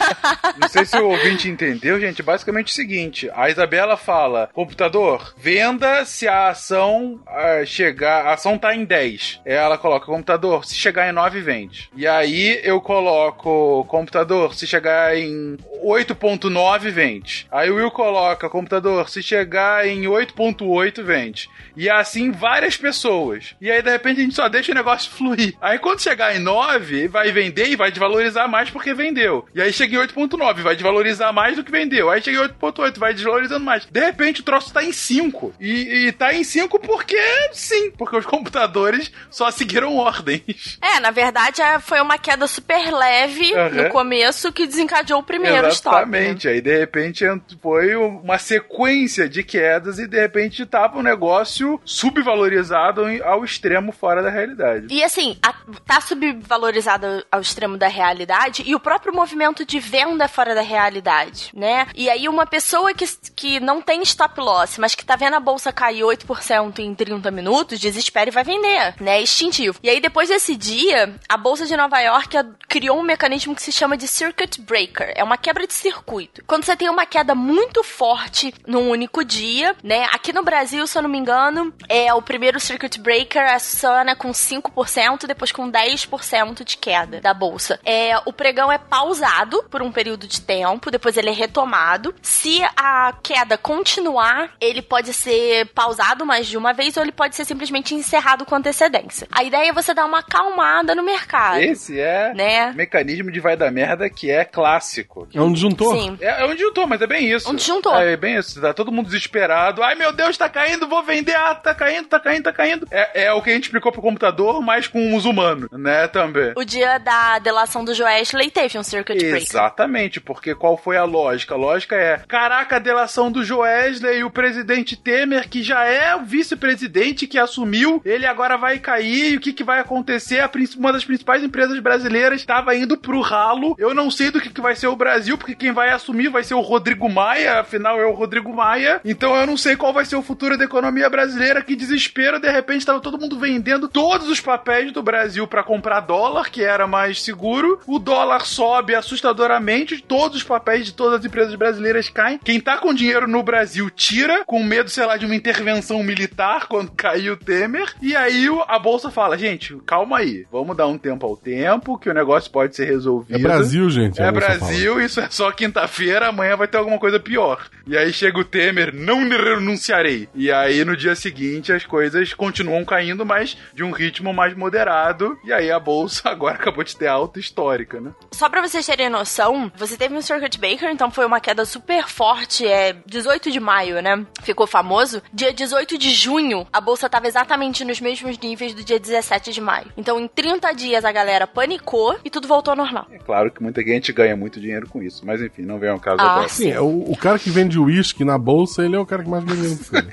não 0.59 0.67
sei 0.67 0.85
se 0.85 0.97
o 0.97 1.09
ouvinte 1.09 1.49
entendeu, 1.49 1.99
gente. 1.99 2.23
Basicamente 2.23 2.69
é 2.69 2.71
o 2.71 2.75
seguinte: 2.75 3.29
a 3.33 3.49
Isabela 3.49 3.97
fala, 3.97 4.49
computador, 4.53 5.33
venda 5.37 6.05
se 6.05 6.27
a 6.27 6.49
ação 6.49 7.19
uh, 7.27 7.65
chegar. 7.65 8.25
A 8.25 8.33
ação 8.33 8.57
tá 8.57 8.75
em 8.75 8.85
10. 8.85 9.41
Ela 9.45 9.77
coloca, 9.77 10.05
computador, 10.05 10.65
se 10.65 10.75
chegar 10.75 11.09
em 11.09 11.11
9, 11.11 11.41
vende. 11.41 11.89
E 11.95 12.07
aí 12.07 12.59
eu 12.63 12.79
coloco, 12.81 13.85
computador 13.87 14.36
computador, 14.37 14.55
se 14.55 14.67
chegar 14.67 15.17
em 15.17 15.57
8.9, 15.83 16.89
vende. 16.91 17.47
Aí 17.51 17.69
o 17.69 17.75
Will 17.75 17.91
coloca, 17.91 18.49
computador, 18.49 19.09
se 19.09 19.21
chegar 19.23 19.87
em 19.87 20.03
8.8, 20.03 21.03
vende. 21.03 21.49
E 21.75 21.89
assim 21.89 22.31
várias 22.31 22.77
pessoas. 22.77 23.55
E 23.61 23.69
aí, 23.71 23.81
de 23.81 23.89
repente, 23.91 24.19
a 24.19 24.23
gente 24.23 24.35
só 24.35 24.47
deixa 24.49 24.71
o 24.71 24.75
negócio 24.75 25.09
fluir. 25.17 25.55
Aí 25.61 25.79
quando 25.79 26.01
chegar 26.01 26.35
em 26.35 26.39
9, 26.39 27.07
vai 27.07 27.31
vender 27.31 27.69
e 27.69 27.75
vai 27.75 27.89
desvalorizar 27.91 28.47
mais 28.49 28.69
porque 28.69 28.93
vendeu. 28.93 29.47
E 29.53 29.61
aí 29.61 29.71
chega 29.73 29.95
em 29.95 29.99
8.9, 30.07 30.61
vai 30.61 30.75
desvalorizar 30.75 31.33
mais 31.33 31.55
do 31.55 31.63
que 31.63 31.71
vendeu. 31.71 32.09
Aí 32.09 32.21
chega 32.21 32.37
em 32.37 32.47
8.8, 32.47 32.97
vai 32.99 33.13
desvalorizando 33.13 33.63
mais. 33.65 33.85
De 33.85 33.99
repente, 33.99 34.41
o 34.41 34.43
troço 34.43 34.73
tá 34.73 34.83
em 34.83 34.91
5. 34.91 35.53
E, 35.59 36.07
e 36.07 36.11
tá 36.11 36.33
em 36.33 36.43
5 36.43 36.79
porque 36.79 37.17
sim, 37.51 37.91
porque 37.91 38.15
os 38.17 38.25
computadores 38.25 39.11
só 39.29 39.49
seguiram 39.51 39.95
ordens. 39.97 40.77
É, 40.81 40.99
na 40.99 41.11
verdade, 41.11 41.61
é, 41.61 41.79
foi 41.79 42.01
uma 42.01 42.17
queda 42.17 42.47
super 42.47 42.91
leve 42.91 43.47
Uhum. 43.47 43.69
no 43.83 43.89
começo 43.89 44.26
que 44.53 44.65
desencadeou 44.67 45.19
o 45.19 45.23
primeiro 45.23 45.67
stop. 45.69 45.95
né? 45.95 46.01
Exatamente. 46.19 46.47
Aí, 46.47 46.61
de 46.61 46.77
repente, 46.77 47.23
ent- 47.25 47.57
foi 47.61 47.95
uma 47.95 48.37
sequência 48.37 49.27
de 49.29 49.43
quedas 49.43 49.99
e, 49.99 50.07
de 50.07 50.19
repente, 50.19 50.65
tava 50.65 50.97
um 50.99 51.03
negócio 51.03 51.79
subvalorizado 51.85 53.03
ao 53.23 53.43
extremo 53.43 53.91
fora 53.91 54.21
da 54.21 54.29
realidade. 54.29 54.87
E 54.89 55.03
assim, 55.03 55.37
a- 55.41 55.53
tá 55.85 56.01
subvalorizado 56.01 57.25
ao 57.31 57.41
extremo 57.41 57.77
da 57.77 57.87
realidade 57.87 58.63
e 58.65 58.75
o 58.75 58.79
próprio 58.79 59.13
movimento 59.13 59.65
de 59.65 59.79
venda 59.79 60.27
fora 60.27 60.53
da 60.53 60.61
realidade, 60.61 61.51
né? 61.53 61.87
E 61.95 62.09
aí 62.09 62.27
uma 62.27 62.45
pessoa 62.45 62.93
que, 62.93 63.05
que 63.35 63.59
não 63.59 63.81
tem 63.81 64.01
stop 64.03 64.39
loss, 64.39 64.77
mas 64.77 64.95
que 64.95 65.05
tá 65.05 65.15
vendo 65.15 65.35
a 65.35 65.39
bolsa 65.39 65.71
cair 65.71 66.01
8% 66.03 66.79
em 66.79 66.93
30 66.93 67.31
minutos, 67.31 67.79
desespera 67.79 68.29
e 68.29 68.33
vai 68.33 68.43
vender, 68.43 68.95
né? 68.99 69.21
Instintivo. 69.21 69.79
E 69.81 69.89
aí 69.89 69.99
depois 69.99 70.29
desse 70.29 70.55
dia, 70.55 71.15
a 71.29 71.37
bolsa 71.37 71.65
de 71.65 71.75
Nova 71.77 71.99
York 71.99 72.35
criou 72.67 72.99
um 72.99 73.03
mecanismo 73.03 73.55
que 73.55 73.61
se 73.61 73.71
chama 73.71 73.97
de 73.97 74.07
circuit 74.17 74.59
breaker. 74.61 75.13
É 75.15 75.23
uma 75.23 75.37
quebra 75.37 75.67
de 75.67 75.73
circuito. 75.73 76.43
Quando 76.47 76.63
você 76.63 76.75
tem 76.75 76.89
uma 76.89 77.05
queda 77.05 77.35
muito 77.35 77.83
forte 77.83 78.53
num 78.65 78.89
único 78.89 79.23
dia, 79.23 79.75
né? 79.83 80.05
Aqui 80.11 80.33
no 80.33 80.43
Brasil, 80.43 80.87
se 80.87 80.97
eu 80.97 81.03
não 81.03 81.09
me 81.09 81.19
engano, 81.19 81.73
é 81.87 82.11
o 82.13 82.21
primeiro 82.21 82.59
circuit 82.59 82.99
breaker 82.99 83.43
aciona 83.43 84.15
com 84.15 84.31
5%, 84.31 85.27
depois 85.27 85.51
com 85.51 85.71
10% 85.71 86.63
de 86.63 86.77
queda 86.77 87.21
da 87.21 87.33
bolsa. 87.33 87.79
É, 87.85 88.17
o 88.25 88.33
pregão 88.33 88.71
é 88.71 88.77
pausado 88.77 89.63
por 89.69 89.81
um 89.81 89.91
período 89.91 90.27
de 90.27 90.41
tempo, 90.41 90.89
depois 90.89 91.15
ele 91.15 91.29
é 91.29 91.33
retomado. 91.33 92.13
Se 92.21 92.61
a 92.75 93.13
queda 93.21 93.57
continuar, 93.57 94.51
ele 94.59 94.81
pode 94.81 95.13
ser 95.13 95.67
pausado 95.67 96.25
mais 96.25 96.47
de 96.47 96.57
uma 96.57 96.73
vez 96.73 96.97
ou 96.97 97.03
ele 97.03 97.11
pode 97.11 97.35
ser 97.35 97.45
simplesmente 97.45 97.93
encerrado 97.93 98.45
com 98.45 98.55
antecedência. 98.55 99.27
A 99.31 99.43
ideia 99.43 99.69
é 99.69 99.73
você 99.73 99.93
dar 99.93 100.05
uma 100.05 100.19
acalmada 100.19 100.95
no 100.95 101.03
mercado. 101.03 101.59
Esse 101.59 101.99
é 101.99 102.33
Né? 102.33 102.71
mecanismo 102.73 103.31
de 103.31 103.39
vai 103.39 103.55
da 103.55 103.69
merda 103.69 103.96
que 104.09 104.29
é 104.29 104.45
clássico. 104.45 105.27
É 105.33 105.41
um 105.41 105.51
disjuntor. 105.51 105.95
Sim. 105.95 106.17
É, 106.21 106.41
é 106.41 106.45
um 106.45 106.53
disjuntor, 106.53 106.87
mas 106.87 107.01
é 107.01 107.07
bem 107.07 107.31
isso. 107.31 107.49
Um 107.49 107.55
disjuntor. 107.55 108.01
É, 108.01 108.13
é 108.13 108.17
bem 108.17 108.37
isso. 108.37 108.59
Tá 108.61 108.73
todo 108.73 108.91
mundo 108.91 109.07
desesperado. 109.07 109.83
Ai, 109.83 109.95
meu 109.95 110.11
Deus, 110.11 110.37
tá 110.37 110.49
caindo, 110.49 110.87
vou 110.87 111.03
vender. 111.03 111.35
Ah, 111.35 111.55
tá 111.55 111.73
caindo, 111.73 112.07
tá 112.07 112.19
caindo, 112.19 112.43
tá 112.43 112.53
caindo. 112.53 112.87
É, 112.91 113.25
é 113.25 113.33
o 113.33 113.41
que 113.41 113.49
a 113.49 113.53
gente 113.53 113.65
explicou 113.65 113.91
pro 113.91 114.01
computador, 114.01 114.61
mas 114.61 114.87
com 114.87 115.15
os 115.15 115.25
humanos, 115.25 115.69
né, 115.71 116.07
também. 116.07 116.53
O 116.55 116.63
dia 116.63 116.97
da 116.97 117.39
delação 117.39 117.83
do 117.83 117.93
Joesley 117.93 118.49
teve 118.51 118.77
um 118.77 118.83
circuit 118.83 119.17
breaker. 119.17 119.41
Exatamente, 119.41 120.19
porque 120.19 120.53
qual 120.55 120.77
foi 120.77 120.97
a 120.97 121.03
lógica? 121.03 121.55
A 121.55 121.57
lógica 121.57 121.95
é: 121.95 122.21
caraca, 122.27 122.75
a 122.75 122.79
delação 122.79 123.31
do 123.31 123.43
Joesley 123.43 124.19
e 124.19 124.23
o 124.23 124.31
presidente 124.31 124.95
Temer, 124.95 125.49
que 125.49 125.63
já 125.63 125.85
é 125.85 126.15
o 126.15 126.23
vice-presidente 126.23 127.27
que 127.27 127.39
assumiu, 127.39 128.01
ele 128.05 128.25
agora 128.25 128.57
vai 128.57 128.79
cair. 128.79 129.33
E 129.33 129.37
o 129.37 129.39
que, 129.39 129.53
que 129.53 129.63
vai 129.63 129.79
acontecer? 129.79 130.39
A 130.39 130.49
uma 130.77 130.91
das 130.91 131.05
principais 131.05 131.43
empresas 131.43 131.79
brasileiras 131.79 132.39
estava 132.39 132.75
indo 132.75 132.97
pro 132.97 133.21
ralo. 133.21 133.75
Eu 133.77 133.86
não 133.93 134.09
sei 134.09 134.31
do 134.31 134.41
que, 134.41 134.49
que 134.49 134.61
vai 134.61 134.75
ser 134.75 134.87
o 134.87 134.95
Brasil, 134.95 135.37
porque 135.37 135.55
quem 135.55 135.71
vai 135.71 135.89
assumir 135.89 136.29
vai 136.29 136.43
ser 136.43 136.53
o 136.53 136.61
Rodrigo 136.61 137.09
Maia, 137.09 137.59
afinal 137.59 137.99
é 137.99 138.05
o 138.05 138.13
Rodrigo 138.13 138.53
Maia. 138.53 139.01
Então 139.03 139.35
eu 139.35 139.45
não 139.45 139.57
sei 139.57 139.75
qual 139.75 139.93
vai 139.93 140.05
ser 140.05 140.15
o 140.15 140.21
futuro 140.21 140.57
da 140.57 140.65
economia 140.65 141.09
brasileira. 141.09 141.61
Que 141.61 141.75
desespero, 141.75 142.39
de 142.39 142.49
repente 142.49 142.79
estava 142.79 142.99
todo 142.99 143.19
mundo 143.19 143.39
vendendo 143.39 143.87
todos 143.87 144.29
os 144.29 144.41
papéis 144.41 144.91
do 144.91 145.03
Brasil 145.03 145.47
para 145.47 145.63
comprar 145.63 146.01
dólar, 146.01 146.49
que 146.49 146.63
era 146.63 146.87
mais 146.87 147.21
seguro. 147.21 147.79
O 147.85 147.99
dólar 147.99 148.45
sobe 148.45 148.95
assustadoramente, 148.95 150.01
todos 150.01 150.37
os 150.37 150.43
papéis 150.43 150.85
de 150.85 150.93
todas 150.93 151.19
as 151.19 151.25
empresas 151.25 151.55
brasileiras 151.55 152.09
caem. 152.09 152.39
Quem 152.43 152.59
tá 152.59 152.77
com 152.77 152.93
dinheiro 152.93 153.27
no 153.27 153.43
Brasil 153.43 153.89
tira, 153.89 154.43
com 154.45 154.63
medo, 154.63 154.89
sei 154.89 155.05
lá, 155.05 155.17
de 155.17 155.25
uma 155.25 155.35
intervenção 155.35 156.01
militar 156.03 156.67
quando 156.67 156.91
caiu 156.95 157.33
o 157.33 157.37
Temer. 157.37 157.93
E 158.01 158.15
aí 158.15 158.47
a 158.67 158.79
bolsa 158.79 159.11
fala: 159.11 159.37
gente, 159.37 159.75
calma 159.85 160.19
aí, 160.19 160.45
vamos 160.51 160.75
dar 160.75 160.87
um 160.87 160.97
tempo 160.97 161.25
ao 161.25 161.35
tempo, 161.35 161.97
que 161.97 162.09
o 162.09 162.13
negócio 162.13 162.51
pode 162.51 162.75
ser 162.75 162.85
resolvido. 162.85 163.35
É 163.35 163.41
Brasil, 163.41 163.76
gente. 163.89 164.21
É 164.21 164.31
moça 164.31 164.47
Brasil, 164.47 165.01
isso 165.01 165.19
é 165.19 165.29
só 165.29 165.51
quinta-feira, 165.51 166.27
amanhã 166.27 166.55
vai 166.55 166.67
ter 166.67 166.77
alguma 166.77 166.99
coisa 166.99 167.19
pior. 167.19 167.67
E 167.85 167.97
aí 167.97 168.11
chega 168.11 168.39
o 168.39 168.43
Temer, 168.43 168.93
não 168.93 169.27
renunciarei. 169.29 170.27
E 170.35 170.51
aí 170.51 170.83
no 170.83 170.95
dia 170.95 171.15
seguinte 171.15 171.71
as 171.71 171.85
coisas 171.85 172.33
continuam 172.33 172.83
caindo, 172.83 173.25
mas 173.25 173.57
de 173.73 173.83
um 173.83 173.91
ritmo 173.91 174.33
mais 174.33 174.55
moderado. 174.55 175.37
E 175.43 175.53
aí 175.53 175.71
a 175.71 175.79
bolsa 175.79 176.29
agora 176.29 176.55
acabou 176.55 176.83
de 176.83 176.95
ter 176.95 177.07
alta 177.07 177.39
histórica, 177.39 177.99
né? 178.01 178.11
Só 178.31 178.49
pra 178.49 178.61
vocês 178.61 178.85
terem 178.85 179.09
noção, 179.09 179.71
você 179.75 179.97
teve 179.97 180.15
um 180.15 180.21
circuit 180.21 180.59
breaker, 180.59 180.89
então 180.89 181.09
foi 181.11 181.25
uma 181.25 181.39
queda 181.39 181.65
super 181.65 182.07
forte, 182.07 182.65
é 182.65 182.95
18 183.05 183.51
de 183.51 183.59
maio, 183.59 184.01
né? 184.01 184.25
Ficou 184.43 184.67
famoso. 184.67 185.21
Dia 185.33 185.53
18 185.53 185.97
de 185.97 186.09
junho, 186.11 186.67
a 186.71 186.81
bolsa 186.81 187.09
tava 187.09 187.27
exatamente 187.27 187.85
nos 187.85 188.01
mesmos 188.01 188.37
níveis 188.37 188.73
do 188.73 188.83
dia 188.83 188.99
17 188.99 189.51
de 189.51 189.61
maio. 189.61 189.91
Então 189.95 190.19
em 190.19 190.27
30 190.27 190.71
dias 190.73 191.05
a 191.05 191.11
galera 191.11 191.47
panicou 191.47 192.17
e 192.23 192.29
tudo 192.29 192.47
voltou 192.47 192.71
ao 192.71 192.77
normal. 192.77 193.07
É 193.11 193.17
claro 193.17 193.51
que 193.51 193.63
muita 193.67 193.83
gente 193.83 194.13
ganha 194.13 194.35
muito 194.35 194.61
dinheiro 194.61 194.87
com 194.87 195.03
isso, 195.03 195.25
mas 195.25 195.41
enfim, 195.41 195.63
não 195.63 195.77
vem 195.77 195.89
ao 195.89 195.99
caso 195.99 196.21
Ah, 196.21 196.31
agora. 196.31 196.49
Sim, 196.49 196.71
é 196.71 196.79
o, 196.79 197.11
o 197.11 197.17
cara 197.17 197.37
que 197.37 197.49
vende 197.49 197.77
uísque 197.77 198.23
na 198.23 198.37
bolsa, 198.37 198.83
ele 198.85 198.95
é 198.95 198.99
o 198.99 199.05
cara 199.05 199.23
que 199.23 199.29
mais 199.29 199.43
ganha 199.43 199.59
dinheiro. 199.61 200.09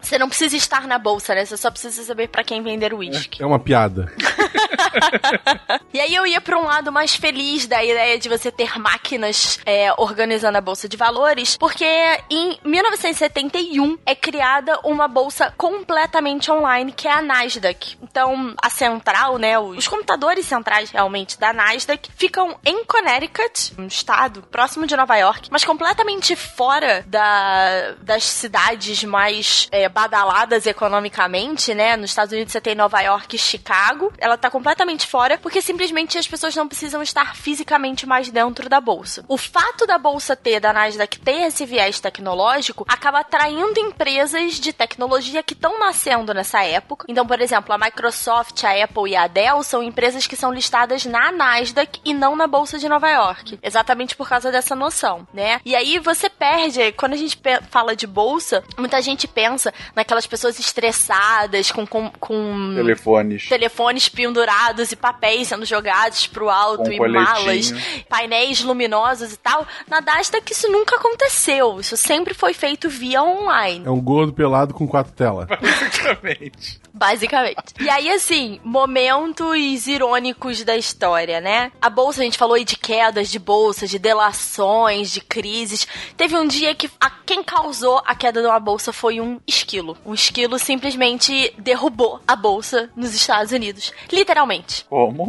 Você 0.00 0.18
não 0.18 0.28
precisa 0.28 0.56
estar 0.56 0.86
na 0.86 0.98
bolsa, 0.98 1.34
né? 1.34 1.44
Você 1.44 1.56
só 1.56 1.70
precisa 1.70 2.02
saber 2.02 2.28
pra 2.28 2.42
quem 2.42 2.62
vender 2.62 2.94
o 2.94 2.98
uísque. 2.98 3.42
É 3.42 3.46
uma 3.46 3.58
piada. 3.58 4.10
E 5.92 5.98
aí 5.98 6.14
eu 6.14 6.24
ia 6.24 6.40
pra 6.40 6.56
um 6.56 6.64
lado 6.64 6.92
mais 6.92 7.16
feliz 7.16 7.66
da 7.66 7.82
ideia 7.82 8.16
de 8.16 8.28
você 8.28 8.50
ter 8.50 8.78
máquinas 8.78 9.58
é, 9.66 9.92
organizando 9.96 10.56
a 10.56 10.60
bolsa 10.60 10.88
de 10.88 10.96
valores, 10.96 11.56
porque 11.56 11.84
em 12.30 12.58
1971 12.64 13.98
é 14.06 14.14
criada 14.14 14.78
uma 14.84 15.08
bolsa 15.08 15.52
completamente 15.56 16.50
online 16.50 16.92
que 16.92 17.08
é 17.08 17.12
a 17.12 17.20
Nasdaq. 17.20 17.98
Então 18.02 18.54
a 18.62 18.70
central, 18.70 19.36
né, 19.36 19.58
os 19.58 19.88
computadores 19.88 20.46
centrais 20.46 20.90
realmente 20.90 21.38
da 21.40 21.52
Nasdaq 21.52 22.08
ficam 22.16 22.56
em 22.64 22.84
Connecticut, 22.84 23.74
um 23.76 23.86
estado 23.86 24.42
próximo 24.42 24.86
de 24.86 24.96
Nova 24.96 25.16
York, 25.16 25.48
mas 25.50 25.64
completamente 25.64 26.36
fora 26.36 27.04
da, 27.06 27.94
das 28.00 28.24
cidades 28.24 29.02
mais 29.02 29.68
é, 29.72 29.88
badaladas 29.88 30.66
economicamente, 30.66 31.74
né? 31.74 31.96
Nos 31.96 32.10
Estados 32.10 32.32
Unidos 32.32 32.52
você 32.52 32.60
tem 32.60 32.74
Nova 32.74 33.00
York 33.00 33.34
e 33.34 33.38
Chicago. 33.38 34.12
Ela 34.18 34.36
tá 34.40 34.50
completamente 34.50 35.06
fora 35.06 35.38
porque 35.38 35.62
simplesmente 35.62 36.18
as 36.18 36.26
pessoas 36.26 36.54
não 36.56 36.66
precisam 36.66 37.02
estar 37.02 37.36
fisicamente 37.36 38.06
mais 38.06 38.30
dentro 38.30 38.68
da 38.68 38.80
bolsa. 38.80 39.24
O 39.28 39.36
fato 39.36 39.86
da 39.86 39.98
bolsa 39.98 40.34
ter, 40.34 40.60
da 40.60 40.72
Nasdaq 40.72 41.18
ter 41.20 41.46
esse 41.46 41.66
viés 41.66 42.00
tecnológico, 42.00 42.84
acaba 42.88 43.20
atraindo 43.20 43.78
empresas 43.78 44.54
de 44.54 44.72
tecnologia 44.72 45.42
que 45.42 45.54
estão 45.54 45.78
nascendo 45.78 46.34
nessa 46.34 46.62
época. 46.64 47.06
Então, 47.08 47.26
por 47.26 47.40
exemplo, 47.40 47.74
a 47.74 47.78
Microsoft, 47.78 48.64
a 48.64 48.84
Apple 48.84 49.10
e 49.10 49.16
a 49.16 49.26
Dell 49.26 49.62
são 49.62 49.82
empresas 49.82 50.26
que 50.26 50.36
são 50.36 50.52
listadas 50.52 51.04
na 51.04 51.30
Nasdaq 51.30 52.00
e 52.04 52.14
não 52.14 52.34
na 52.34 52.46
bolsa 52.46 52.78
de 52.78 52.88
Nova 52.88 53.08
York. 53.08 53.58
Exatamente 53.62 54.16
por 54.16 54.28
causa 54.28 54.50
dessa 54.50 54.74
noção, 54.74 55.26
né? 55.32 55.60
E 55.64 55.74
aí 55.74 55.98
você 55.98 56.28
perde, 56.28 56.92
quando 56.92 57.12
a 57.14 57.16
gente 57.16 57.38
fala 57.70 57.94
de 57.94 58.06
bolsa, 58.06 58.62
muita 58.78 59.00
gente 59.02 59.28
pensa 59.28 59.72
naquelas 59.94 60.26
pessoas 60.26 60.58
estressadas 60.58 61.70
com, 61.70 61.86
com, 61.86 62.10
com 62.10 62.74
Telefones. 62.74 63.48
telefones 63.48 64.08
pendurados 64.30 64.92
e 64.92 64.96
papéis 64.96 65.48
sendo 65.48 65.66
jogados 65.66 66.26
pro 66.28 66.48
alto 66.48 66.84
Com 66.84 66.92
e 66.92 66.96
coletinho. 66.96 67.24
malas, 67.24 67.74
painéis 68.08 68.60
luminosos 68.62 69.32
e 69.32 69.36
tal. 69.36 69.66
Na 69.88 70.00
Nasdaq 70.00 70.52
isso 70.52 70.70
nunca 70.70 70.96
aconteceu. 70.96 71.80
Isso 71.80 71.96
sempre 71.96 72.32
foi 72.32 72.54
feito 72.54 72.88
via 72.88 73.22
online. 73.22 73.84
É 73.84 73.90
um 73.90 74.00
gordo 74.00 74.32
pelado 74.32 74.72
com 74.72 74.86
quatro 74.86 75.12
telas. 75.12 75.48
Basicamente. 75.60 76.80
Basicamente. 76.92 77.74
E 77.80 77.88
aí, 77.88 78.10
assim, 78.10 78.60
momentos 78.64 79.86
irônicos 79.86 80.62
da 80.64 80.76
história, 80.76 81.40
né? 81.40 81.72
A 81.80 81.90
bolsa, 81.90 82.20
a 82.20 82.24
gente 82.24 82.38
falou 82.38 82.54
aí 82.54 82.64
de 82.64 82.76
quedas 82.76 83.30
de 83.30 83.38
bolsa, 83.38 83.86
de 83.86 83.98
delações, 83.98 85.10
de 85.10 85.20
crises. 85.20 85.86
Teve 86.16 86.36
um 86.36 86.46
dia 86.46 86.74
que 86.74 86.90
a, 87.00 87.10
quem 87.10 87.42
causou 87.42 88.02
a 88.04 88.14
queda 88.14 88.40
de 88.40 88.46
uma 88.46 88.60
bolsa 88.60 88.92
foi 88.92 89.20
um 89.20 89.40
esquilo. 89.46 89.96
Um 90.04 90.14
esquilo 90.14 90.58
simplesmente 90.58 91.54
derrubou 91.58 92.20
a 92.26 92.36
bolsa 92.36 92.90
nos 92.96 93.14
Estados 93.14 93.52
Unidos. 93.52 93.92
Literalmente. 94.20 94.84
Como? 94.86 95.28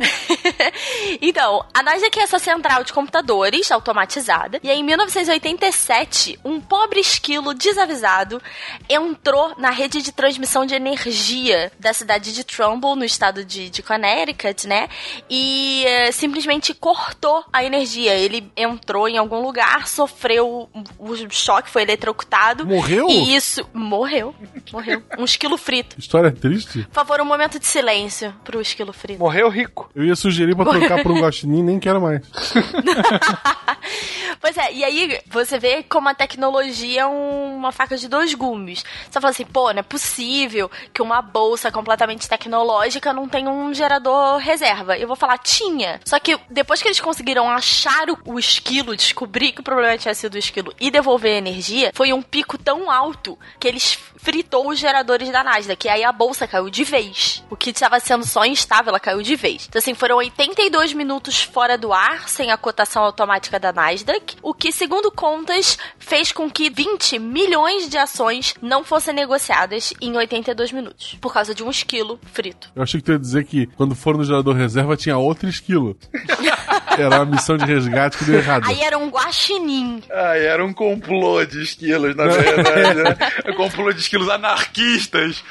então, 1.22 1.66
a 1.74 1.82
Nasdaq 1.82 2.20
é 2.20 2.24
essa 2.24 2.38
central 2.38 2.84
de 2.84 2.92
computadores 2.92 3.72
automatizada. 3.72 4.60
E 4.62 4.70
aí, 4.70 4.80
em 4.80 4.84
1987, 4.84 6.38
um 6.44 6.60
pobre 6.60 7.00
esquilo 7.00 7.54
desavisado 7.54 8.42
entrou 8.90 9.54
na 9.58 9.70
rede 9.70 10.02
de 10.02 10.12
transmissão 10.12 10.66
de 10.66 10.76
energia 10.76 11.72
da 11.80 11.94
cidade 11.94 12.34
de 12.34 12.44
Trumbull, 12.44 12.98
no 12.98 13.06
estado 13.06 13.46
de, 13.46 13.70
de 13.70 13.82
Connecticut, 13.82 14.68
né? 14.68 14.90
E 15.30 15.86
uh, 15.86 16.12
simplesmente 16.12 16.74
cortou 16.74 17.46
a 17.54 17.64
energia. 17.64 18.14
Ele 18.14 18.52
entrou 18.58 19.08
em 19.08 19.18
algum 19.18 19.42
lugar, 19.42 19.88
sofreu 19.88 20.70
o 21.00 21.30
choque, 21.30 21.70
foi 21.70 21.84
eletrocutado. 21.84 22.66
Morreu? 22.66 23.08
E 23.08 23.34
isso. 23.34 23.66
Morreu. 23.74 24.36
Morreu. 24.74 25.02
Um 25.18 25.24
esquilo 25.24 25.58
frito. 25.58 25.98
História 25.98 26.30
triste. 26.30 26.84
Por 26.84 26.94
favor, 26.94 27.22
um 27.22 27.26
momento 27.26 27.58
de 27.58 27.66
silêncio 27.66 28.36
pro 28.44 28.60
esquilo 28.60 28.81
frito. 28.92 29.20
Morreu 29.20 29.50
rico. 29.50 29.90
Eu 29.96 30.04
ia 30.04 30.16
sugerir 30.16 30.56
pra 30.56 30.66
trocar 30.66 31.04
por 31.04 31.12
um 31.12 31.20
guaxinim, 31.22 31.64
nem 31.64 31.80
quero 31.80 32.02
mais. 32.02 32.22
pois 34.42 34.58
é, 34.58 34.74
e 34.74 34.84
aí 34.84 35.20
você 35.28 35.60
vê 35.60 35.84
como 35.84 36.10
a 36.10 36.16
tecnologia 36.16 37.02
é 37.02 37.06
uma 37.06 37.72
faca 37.72 37.98
de 37.98 38.08
dois 38.08 38.34
gumes. 38.34 38.84
Você 39.10 39.20
fala 39.20 39.32
assim, 39.32 39.46
pô, 39.46 39.72
não 39.72 39.80
é 39.80 39.84
possível 39.84 40.70
que 40.94 41.02
uma 41.02 41.22
bolsa 41.22 41.72
completamente 41.72 42.28
tecnológica 42.28 43.14
não 43.14 43.28
tenha 43.28 43.50
um 43.50 43.74
gerador 43.74 44.38
reserva. 44.38 44.98
Eu 44.98 45.08
vou 45.08 45.16
falar, 45.16 45.38
tinha. 45.38 46.00
Só 46.06 46.20
que 46.20 46.38
depois 46.50 46.82
que 46.82 46.88
eles 46.88 47.00
conseguiram 47.00 47.50
achar 47.50 48.10
o, 48.10 48.34
o 48.34 48.40
esquilo, 48.40 48.96
descobrir 48.96 49.52
que 49.52 49.62
o 49.62 49.64
problema 49.64 49.98
tinha 49.98 50.14
sido 50.14 50.36
o 50.36 50.40
esquilo 50.40 50.74
e 50.80 50.90
devolver 50.90 51.36
a 51.36 51.38
energia, 51.38 51.92
foi 51.94 52.14
um 52.14 52.22
pico 52.22 52.58
tão 52.58 52.90
alto 52.90 53.38
que 53.60 53.68
eles 53.68 54.00
fritou 54.22 54.70
os 54.70 54.80
geradores 54.80 55.30
da 55.32 55.44
Nasdaq. 55.44 55.86
E 55.86 55.90
aí 55.90 56.04
a 56.04 56.12
bolsa 56.12 56.48
caiu 56.48 56.70
de 56.70 56.84
vez. 56.84 57.44
O 57.50 57.56
que 57.56 57.72
estava 57.72 58.00
sendo 58.00 58.26
só 58.26 58.46
instável, 58.46 58.90
ela 58.90 59.00
caiu 59.00 59.22
de 59.22 59.36
vez. 59.36 59.66
Então, 59.68 59.80
assim, 59.80 59.94
foram 59.94 60.18
82 60.18 60.94
minutos 60.94 61.44
fora 61.44 61.78
do 61.78 61.92
ar, 61.92 62.30
sem 62.30 62.52
a 62.52 62.58
cotação 62.58 63.04
automática 63.04 63.60
da 63.60 63.74
Nasdaq, 63.74 64.36
o 64.42 64.54
que, 64.54 64.72
segundo 64.72 65.12
contas, 65.12 65.78
fez 65.98 66.32
com 66.32 66.50
que 66.50 66.70
20 66.70 67.20
milhões 67.20 67.90
de 67.90 67.98
ações 67.98 68.54
não 68.62 68.84
fossem 68.84 69.14
negociadas 69.14 69.94
em 70.02 70.16
82 70.16 70.72
minutos, 70.72 71.18
por 71.20 71.34
causa 71.34 71.56
de 71.56 71.64
um 71.64 71.70
esquilo 71.70 72.20
frito. 72.32 72.72
Eu 72.76 72.84
achei 72.84 73.00
que 73.00 73.06
tu 73.06 73.12
ia 73.12 73.20
dizer 73.20 73.46
que 73.46 73.66
quando 73.78 73.96
for 73.96 74.18
no 74.18 74.24
gerador 74.24 74.56
reserva 74.56 74.96
tinha 74.96 75.18
outro 75.18 75.50
esquilo. 75.50 75.98
era 76.98 77.18
uma 77.18 77.26
missão 77.26 77.58
de 77.58 77.66
resgate 77.66 78.18
que 78.18 78.26
deu 78.26 78.40
errado. 78.40 78.68
Aí 78.68 78.82
era 78.82 78.98
um 78.98 79.10
guaxinim. 79.10 80.04
Aí 80.12 80.46
era 80.46 80.64
um 80.64 80.74
complô 80.74 81.44
de 81.46 81.62
esquilos, 81.64 82.16
na 82.16 82.28
verdade, 82.28 83.04
né? 83.04 83.18
Um 83.52 83.54
complô 83.56 83.92
de 83.92 84.00
esquilos 84.12 84.30
anarquistas. 84.30 85.44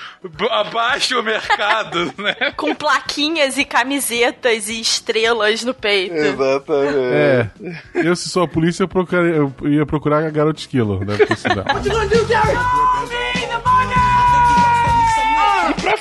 Abaixo 0.50 1.18
o 1.18 1.22
mercado, 1.22 2.12
né? 2.18 2.34
Com 2.56 2.74
plaquinhas 2.74 3.56
e 3.56 3.64
camisetas 3.64 4.68
e 4.68 4.80
estrelas 4.80 5.64
no 5.64 5.72
peito. 5.72 6.14
Exatamente. 6.14 6.98
É. 6.98 7.50
Eu, 7.94 8.14
se 8.14 8.28
sou 8.28 8.42
a 8.42 8.48
polícia, 8.48 8.82
eu, 8.82 8.88
procurei, 8.88 9.32
eu 9.32 9.54
ia 9.62 9.86
procurar 9.86 10.24
a 10.24 10.30
garota 10.30 10.60
esquilo. 10.60 11.02
Deve 11.04 11.26
ter 11.26 11.36
sido. 11.36 11.60
What 11.60 11.88
you 11.88 11.94
gonna 11.94 12.06
do, 12.06 12.26
Gary? 12.26 13.39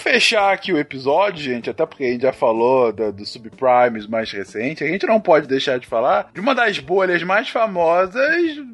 Fechar 0.10 0.52
aqui 0.52 0.73
o 0.73 0.80
episódio, 0.80 1.44
gente, 1.44 1.69
até 1.69 1.86
porque 1.86 2.03
a 2.03 2.07
gente 2.07 2.23
já 2.23 2.34
falou 2.34 2.91
do, 2.91 3.11
do 3.14 3.23
subprimes 3.27 4.07
mais 4.07 4.31
recente, 4.31 4.84
a 4.84 4.88
gente 4.88 5.06
não 5.06 5.22
pode 5.22 5.48
deixar 5.48 5.77
de 5.77 5.86
falar 5.86 6.31
de 6.34 6.41
uma 6.41 6.56
das 6.56 6.80
bolhas 6.80 7.22
mais 7.22 7.48
famosas, 7.49 8.26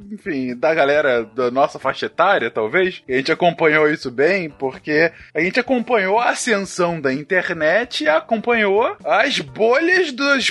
enfim, 0.10 0.56
da 0.56 0.74
galera 0.74 1.26
da 1.26 1.52
nossa 1.52 1.78
faixa 1.78 2.06
etária, 2.06 2.50
talvez. 2.50 3.04
A 3.10 3.12
gente 3.12 3.34
acompanhou 3.34 3.90
isso 3.90 4.10
bem, 4.10 4.50
porque 4.50 5.12
a 5.34 5.42
gente 5.42 5.60
acompanhou 5.60 6.20
a 6.20 6.30
ascensão 6.30 7.02
da 7.02 7.14
internet 7.14 8.06
e 8.06 8.10
acompanhou 8.10 8.96
as 9.04 9.38
bolhas 9.40 10.14
dos 10.14 10.50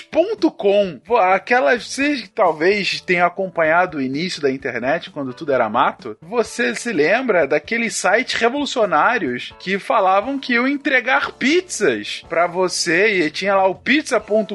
.com. 0.54 1.00
Aquelas, 1.32 1.86
vocês 1.86 2.30
talvez 2.34 3.00
tenham 3.00 3.26
acompanhado 3.26 3.96
o 3.96 4.02
início 4.02 4.42
da 4.42 4.50
internet, 4.50 5.10
quando 5.10 5.32
tudo 5.32 5.50
era 5.50 5.66
mato, 5.70 6.14
você 6.20 6.74
se 6.74 6.92
lembra 6.92 7.46
daqueles 7.46 7.94
sites 7.96 8.38
revolucionários 8.38 9.54
que 9.58 9.78
falavam 9.78 10.38
que 10.38 10.52
iam 10.52 10.74
entregar 10.84 11.32
pizzas 11.32 12.22
para 12.28 12.46
você 12.46 13.24
e 13.24 13.30
tinha 13.30 13.54
lá 13.54 13.66
o 13.66 13.74
pizza.com.br 13.74 14.54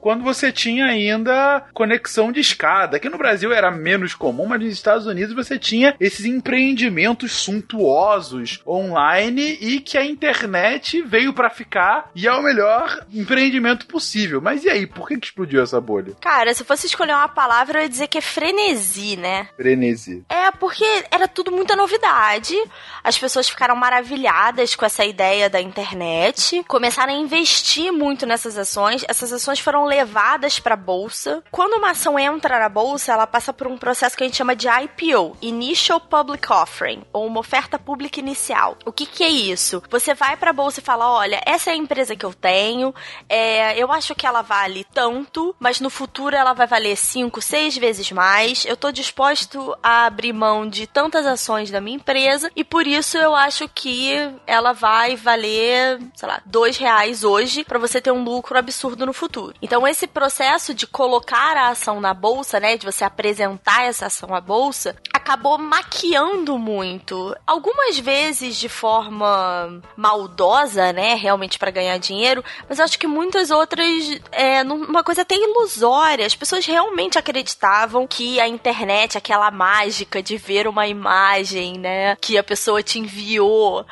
quando 0.00 0.24
você 0.24 0.50
tinha 0.50 0.86
ainda 0.86 1.66
conexão 1.74 2.32
de 2.32 2.40
escada. 2.40 2.96
Aqui 2.96 3.10
no 3.10 3.18
Brasil 3.18 3.52
era 3.52 3.70
menos 3.70 4.14
comum, 4.14 4.46
mas 4.46 4.62
nos 4.62 4.72
Estados 4.72 5.06
Unidos 5.06 5.34
você 5.34 5.58
tinha 5.58 5.94
esses 6.00 6.24
empreendimentos 6.24 7.32
suntuosos 7.32 8.62
online 8.66 9.58
e 9.60 9.80
que 9.80 9.98
a 9.98 10.04
internet 10.04 11.02
veio 11.02 11.34
para 11.34 11.50
ficar 11.50 12.10
e 12.14 12.26
é 12.26 12.32
o 12.32 12.42
melhor 12.42 13.04
empreendimento 13.12 13.86
possível. 13.86 14.40
Mas 14.40 14.64
e 14.64 14.70
aí, 14.70 14.86
por 14.86 15.06
que, 15.06 15.18
que 15.18 15.26
explodiu 15.26 15.62
essa 15.62 15.78
bolha? 15.78 16.14
Cara, 16.22 16.54
se 16.54 16.64
fosse 16.64 16.86
escolher 16.86 17.12
uma 17.12 17.28
palavra, 17.28 17.80
eu 17.80 17.82
ia 17.82 17.88
dizer 17.88 18.06
que 18.06 18.16
é 18.16 18.22
frenesi, 18.22 19.16
né? 19.16 19.48
Frenesi. 19.56 20.24
É, 20.26 20.50
porque 20.52 20.84
era 21.10 21.28
tudo 21.28 21.52
muita 21.52 21.76
novidade. 21.76 22.56
As 23.04 23.18
pessoas 23.18 23.48
ficaram 23.48 23.76
maravilhadas 23.76 24.59
com 24.76 24.84
essa 24.84 25.04
ideia 25.04 25.48
da 25.48 25.60
internet, 25.60 26.62
começaram 26.68 27.12
a 27.12 27.16
investir 27.16 27.90
muito 27.92 28.26
nessas 28.26 28.58
ações. 28.58 29.04
Essas 29.08 29.32
ações 29.32 29.58
foram 29.58 29.84
levadas 29.84 30.60
para 30.60 30.74
a 30.74 30.76
bolsa. 30.76 31.42
Quando 31.50 31.78
uma 31.78 31.90
ação 31.90 32.18
entra 32.18 32.58
na 32.58 32.68
bolsa, 32.68 33.12
ela 33.12 33.26
passa 33.26 33.52
por 33.52 33.66
um 33.66 33.78
processo 33.78 34.16
que 34.16 34.22
a 34.22 34.26
gente 34.26 34.36
chama 34.36 34.54
de 34.54 34.68
IPO, 34.68 35.36
Initial 35.40 36.00
Public 36.00 36.52
Offering, 36.52 37.02
ou 37.12 37.26
uma 37.26 37.40
oferta 37.40 37.78
pública 37.78 38.20
inicial. 38.20 38.76
O 38.84 38.92
que, 38.92 39.06
que 39.06 39.24
é 39.24 39.28
isso? 39.28 39.82
Você 39.88 40.12
vai 40.14 40.36
para 40.36 40.50
a 40.50 40.54
bolsa 40.54 40.80
e 40.80 40.84
fala: 40.84 41.10
olha, 41.10 41.40
essa 41.46 41.70
é 41.70 41.72
a 41.72 41.76
empresa 41.76 42.14
que 42.14 42.26
eu 42.26 42.34
tenho, 42.34 42.94
é, 43.28 43.78
eu 43.78 43.90
acho 43.90 44.14
que 44.14 44.26
ela 44.26 44.42
vale 44.42 44.84
tanto, 44.92 45.54
mas 45.58 45.80
no 45.80 45.88
futuro 45.88 46.36
ela 46.36 46.52
vai 46.52 46.66
valer 46.66 46.96
5, 46.96 47.40
6 47.40 47.78
vezes 47.78 48.12
mais. 48.12 48.64
Eu 48.66 48.74
estou 48.74 48.92
disposto 48.92 49.76
a 49.82 50.06
abrir 50.06 50.32
mão 50.32 50.68
de 50.68 50.86
tantas 50.86 51.26
ações 51.26 51.70
da 51.70 51.80
minha 51.80 51.96
empresa 51.96 52.50
e 52.54 52.64
por 52.64 52.86
isso 52.86 53.16
eu 53.16 53.34
acho 53.34 53.68
que 53.68 54.10
ela 54.50 54.72
vai 54.72 55.14
valer, 55.14 56.00
sei 56.16 56.28
lá, 56.28 56.42
dois 56.44 56.76
reais 56.76 57.22
hoje 57.22 57.62
para 57.64 57.78
você 57.78 58.00
ter 58.00 58.10
um 58.10 58.24
lucro 58.24 58.58
absurdo 58.58 59.06
no 59.06 59.12
futuro. 59.12 59.54
Então 59.62 59.86
esse 59.86 60.08
processo 60.08 60.74
de 60.74 60.88
colocar 60.88 61.56
a 61.56 61.68
ação 61.68 62.00
na 62.00 62.12
bolsa, 62.12 62.58
né, 62.58 62.76
de 62.76 62.84
você 62.84 63.04
apresentar 63.04 63.84
essa 63.84 64.06
ação 64.06 64.34
à 64.34 64.40
bolsa, 64.40 64.96
acabou 65.12 65.56
maquiando 65.56 66.58
muito. 66.58 67.32
Algumas 67.46 67.96
vezes 68.00 68.56
de 68.56 68.68
forma 68.68 69.80
maldosa, 69.96 70.92
né, 70.92 71.14
realmente 71.14 71.56
para 71.56 71.70
ganhar 71.70 71.98
dinheiro, 71.98 72.44
mas 72.68 72.80
acho 72.80 72.98
que 72.98 73.06
muitas 73.06 73.52
outras 73.52 73.86
é 74.32 74.62
uma 74.62 75.04
coisa 75.04 75.22
até 75.22 75.36
ilusória. 75.36 76.26
As 76.26 76.34
pessoas 76.34 76.66
realmente 76.66 77.16
acreditavam 77.16 78.04
que 78.04 78.40
a 78.40 78.48
internet, 78.48 79.16
aquela 79.16 79.52
mágica 79.52 80.20
de 80.20 80.36
ver 80.36 80.66
uma 80.66 80.88
imagem, 80.88 81.78
né, 81.78 82.16
que 82.20 82.36
a 82.36 82.42
pessoa 82.42 82.82
te 82.82 82.98
enviou 82.98 83.86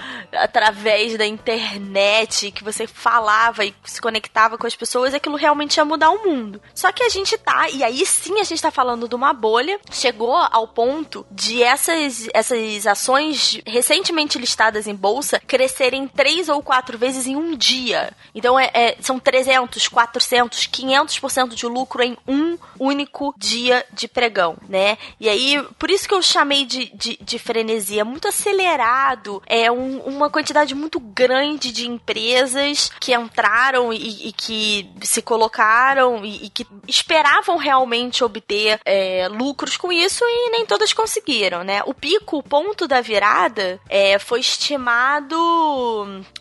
através 0.48 1.16
da 1.18 1.26
internet, 1.26 2.50
que 2.50 2.64
você 2.64 2.86
falava 2.86 3.64
e 3.64 3.74
se 3.84 4.00
conectava 4.00 4.56
com 4.56 4.66
as 4.66 4.74
pessoas, 4.74 5.12
aquilo 5.12 5.36
realmente 5.36 5.76
ia 5.76 5.84
mudar 5.84 6.10
o 6.10 6.24
mundo. 6.24 6.60
Só 6.74 6.90
que 6.90 7.02
a 7.02 7.08
gente 7.10 7.36
tá, 7.36 7.68
e 7.68 7.84
aí 7.84 8.04
sim 8.06 8.40
a 8.40 8.44
gente 8.44 8.62
tá 8.62 8.70
falando 8.70 9.06
de 9.06 9.14
uma 9.14 9.32
bolha, 9.34 9.78
chegou 9.90 10.34
ao 10.34 10.66
ponto 10.66 11.26
de 11.30 11.62
essas, 11.62 12.28
essas 12.32 12.86
ações 12.86 13.60
recentemente 13.66 14.38
listadas 14.38 14.86
em 14.86 14.94
bolsa 14.94 15.40
crescerem 15.46 16.08
três 16.08 16.48
ou 16.48 16.62
quatro 16.62 16.96
vezes 16.96 17.26
em 17.26 17.36
um 17.36 17.54
dia. 17.54 18.12
Então 18.34 18.58
é, 18.58 18.70
é, 18.72 18.96
são 19.00 19.18
300, 19.18 19.86
400, 19.86 20.66
500% 20.66 21.48
de 21.54 21.66
lucro 21.66 22.02
em 22.02 22.16
um 22.26 22.56
único 22.78 23.34
dia 23.36 23.84
de 23.92 24.08
pregão, 24.08 24.56
né? 24.68 24.96
E 25.20 25.28
aí, 25.28 25.62
por 25.78 25.90
isso 25.90 26.08
que 26.08 26.14
eu 26.14 26.22
chamei 26.22 26.64
de, 26.64 26.86
de, 26.94 27.18
de 27.20 27.38
frenesia, 27.38 28.04
muito 28.04 28.28
acelerado, 28.28 29.42
é 29.46 29.70
um, 29.70 29.98
uma 30.00 30.30
quantidade 30.38 30.72
muito 30.72 31.00
grande 31.00 31.72
de 31.72 31.88
empresas 31.88 32.92
que 33.00 33.12
entraram 33.12 33.92
e, 33.92 34.28
e 34.28 34.32
que 34.32 34.88
se 35.02 35.20
colocaram 35.20 36.24
e, 36.24 36.46
e, 36.46 36.48
que 36.48 36.64
esperavam 36.86 37.56
realmente 37.56 38.22
obter 38.22 38.78
é, 38.84 39.26
lucros 39.26 39.76
com 39.76 39.90
isso 39.90 40.22
e 40.24 40.50
nem 40.50 40.64
todas 40.64 40.92
conseguiram, 40.92 41.64
né? 41.64 41.82
O 41.86 41.92
pico, 41.92 42.38
o 42.38 42.42
ponto 42.42 42.86
da 42.86 43.00
virada, 43.00 43.80
é, 43.88 44.16
foi 44.20 44.38
estimado. 44.38 45.36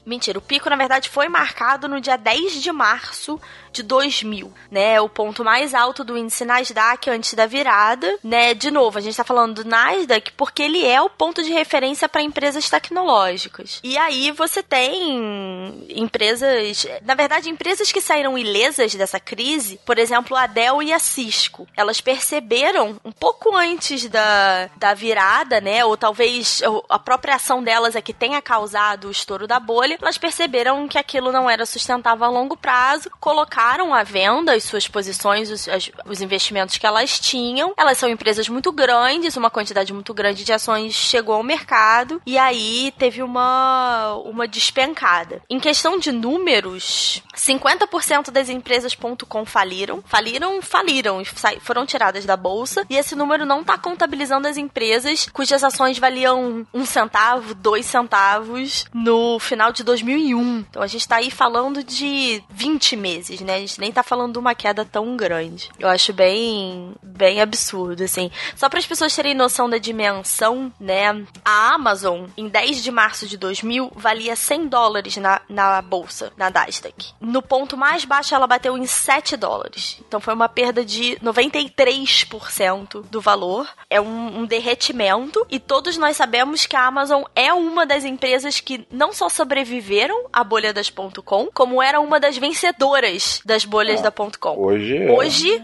Mentira, 0.05 0.37
o 0.37 0.43
pico 0.43 0.69
na 0.69 0.75
verdade 0.75 1.09
foi 1.09 1.27
marcado 1.27 1.87
no 1.87 1.99
dia 1.99 2.17
10 2.17 2.61
de 2.61 2.71
março 2.71 3.41
de 3.77 3.83
2000, 3.83 4.53
né? 4.69 4.99
O 5.01 5.09
ponto 5.09 5.43
mais 5.43 5.73
alto 5.73 6.03
do 6.03 6.17
índice 6.17 6.45
Nasdaq 6.45 7.09
antes 7.09 7.33
da 7.33 7.45
virada, 7.45 8.17
né? 8.23 8.53
De 8.53 8.69
novo, 8.69 8.97
a 8.97 9.01
gente 9.01 9.17
tá 9.17 9.23
falando 9.23 9.63
do 9.63 9.69
Nasdaq 9.69 10.33
porque 10.33 10.63
ele 10.63 10.85
é 10.85 11.01
o 11.01 11.09
ponto 11.09 11.41
de 11.41 11.51
referência 11.51 12.09
para 12.09 12.21
empresas 12.21 12.69
tecnológicas. 12.69 13.79
E 13.83 13.97
aí 13.97 14.31
você 14.31 14.61
tem 14.61 15.87
empresas, 15.89 16.85
na 17.03 17.15
verdade, 17.15 17.49
empresas 17.49 17.91
que 17.91 18.01
saíram 18.01 18.37
ilesas 18.37 18.93
dessa 18.93 19.19
crise, 19.19 19.79
por 19.85 19.97
exemplo, 19.97 20.35
a 20.35 20.45
Dell 20.45 20.83
e 20.83 20.91
a 20.91 20.99
Cisco. 20.99 21.67
Elas 21.75 22.01
perceberam 22.01 22.99
um 23.03 23.11
pouco 23.11 23.55
antes 23.55 24.07
da, 24.07 24.17
da, 24.17 24.69
da 24.77 24.93
virada, 24.93 25.61
né? 25.61 25.85
Ou 25.85 25.95
talvez 25.95 26.61
a 26.89 26.99
própria 26.99 27.35
ação 27.35 27.63
delas 27.63 27.95
é 27.95 28.01
que 28.01 28.13
tenha 28.13 28.41
causado 28.41 29.07
o 29.07 29.11
estouro 29.11 29.47
da 29.47 29.59
bolha, 29.59 29.97
elas 30.01 30.17
perceberam 30.17 30.87
que 30.87 30.97
aquilo 30.97 31.31
não 31.31 31.49
era 31.49 31.65
sustentável 31.65 32.25
a 32.25 32.29
longo 32.29 32.57
prazo, 32.57 33.09
colocaram 33.19 33.66
à 33.93 34.03
venda 34.03 34.53
as 34.53 34.63
suas 34.63 34.87
posições, 34.87 35.49
os, 35.49 35.67
as, 35.67 35.91
os 36.05 36.21
investimentos 36.21 36.77
que 36.77 36.85
elas 36.85 37.19
tinham. 37.19 37.73
Elas 37.77 37.97
são 37.97 38.09
empresas 38.09 38.47
muito 38.49 38.71
grandes, 38.71 39.35
uma 39.35 39.49
quantidade 39.49 39.93
muito 39.93 40.13
grande 40.13 40.43
de 40.43 40.53
ações 40.53 40.93
chegou 40.93 41.35
ao 41.35 41.43
mercado 41.43 42.21
e 42.25 42.37
aí 42.37 42.93
teve 42.97 43.21
uma, 43.21 44.15
uma 44.25 44.47
despencada. 44.47 45.41
Em 45.49 45.59
questão 45.59 45.97
de 45.97 46.11
números, 46.11 47.21
50% 47.35 48.31
das 48.31 48.49
empresas 48.49 48.95
.com 49.27 49.45
faliram. 49.45 50.03
Faliram, 50.05 50.61
faliram, 50.61 51.23
foram 51.61 51.85
tiradas 51.85 52.25
da 52.25 52.35
bolsa. 52.35 52.85
E 52.89 52.95
esse 52.95 53.15
número 53.15 53.45
não 53.45 53.61
está 53.61 53.77
contabilizando 53.77 54.47
as 54.47 54.57
empresas 54.57 55.27
cujas 55.31 55.63
ações 55.63 55.97
valiam 55.97 56.65
um 56.73 56.85
centavo, 56.85 57.53
dois 57.53 57.85
centavos 57.85 58.85
no 58.93 59.39
final 59.39 59.71
de 59.71 59.83
2001. 59.83 60.65
Então 60.69 60.81
a 60.81 60.87
gente 60.87 61.01
está 61.01 61.17
aí 61.17 61.31
falando 61.31 61.83
de 61.83 62.43
20 62.49 62.95
meses, 62.95 63.41
né? 63.41 63.56
A 63.57 63.59
gente 63.59 63.79
nem 63.79 63.89
está 63.89 64.03
falando 64.03 64.33
de 64.33 64.39
uma 64.39 64.53
queda 64.53 64.85
tão 64.85 65.17
grande. 65.17 65.69
Eu 65.79 65.89
acho 65.89 66.13
bem, 66.13 66.93
bem 67.01 67.41
absurdo, 67.41 68.03
assim. 68.03 68.29
Só 68.55 68.69
para 68.69 68.79
as 68.79 68.85
pessoas 68.85 69.15
terem 69.15 69.33
noção 69.33 69.69
da 69.69 69.77
dimensão, 69.77 70.71
né? 70.79 71.25
A 71.43 71.73
Amazon, 71.73 72.25
em 72.37 72.47
10 72.47 72.83
de 72.83 72.91
março 72.91 73.27
de 73.27 73.37
2000, 73.37 73.91
valia 73.95 74.35
100 74.35 74.67
dólares 74.67 75.17
na, 75.17 75.41
na 75.49 75.81
bolsa, 75.81 76.31
na 76.37 76.49
Nasdaq. 76.49 77.13
No 77.19 77.41
ponto 77.41 77.75
mais 77.75 78.05
baixo, 78.05 78.35
ela 78.35 78.45
bateu 78.45 78.77
em 78.77 78.85
7 78.85 79.35
dólares. 79.35 79.99
Então 80.07 80.19
foi 80.19 80.33
uma 80.33 80.47
perda 80.47 80.85
de 80.85 81.17
93% 81.23 83.03
do 83.09 83.19
valor. 83.19 83.67
É 83.89 83.99
um, 83.99 84.41
um 84.41 84.45
derretimento. 84.45 85.45
E 85.49 85.59
todos 85.59 85.97
nós 85.97 86.15
sabemos 86.15 86.65
que 86.65 86.75
a 86.75 86.85
Amazon 86.85 87.23
é 87.35 87.51
uma 87.51 87.85
das 87.85 88.05
empresas 88.05 88.59
que 88.59 88.87
não 88.91 89.11
só 89.11 89.29
sobreviveram 89.29 90.27
à 90.31 90.43
bolha 90.43 90.73
das 90.73 90.91
.com, 91.25 91.49
como 91.53 91.81
era 91.81 91.99
uma 91.99 92.19
das 92.19 92.37
vencedoras 92.37 93.36
das 93.45 93.65
bolhas 93.65 93.99
ah, 93.99 94.09
da 94.09 94.11
.com. 94.11 94.57
Hoje, 94.57 94.97
é 94.97 95.11
hoje 95.11 95.61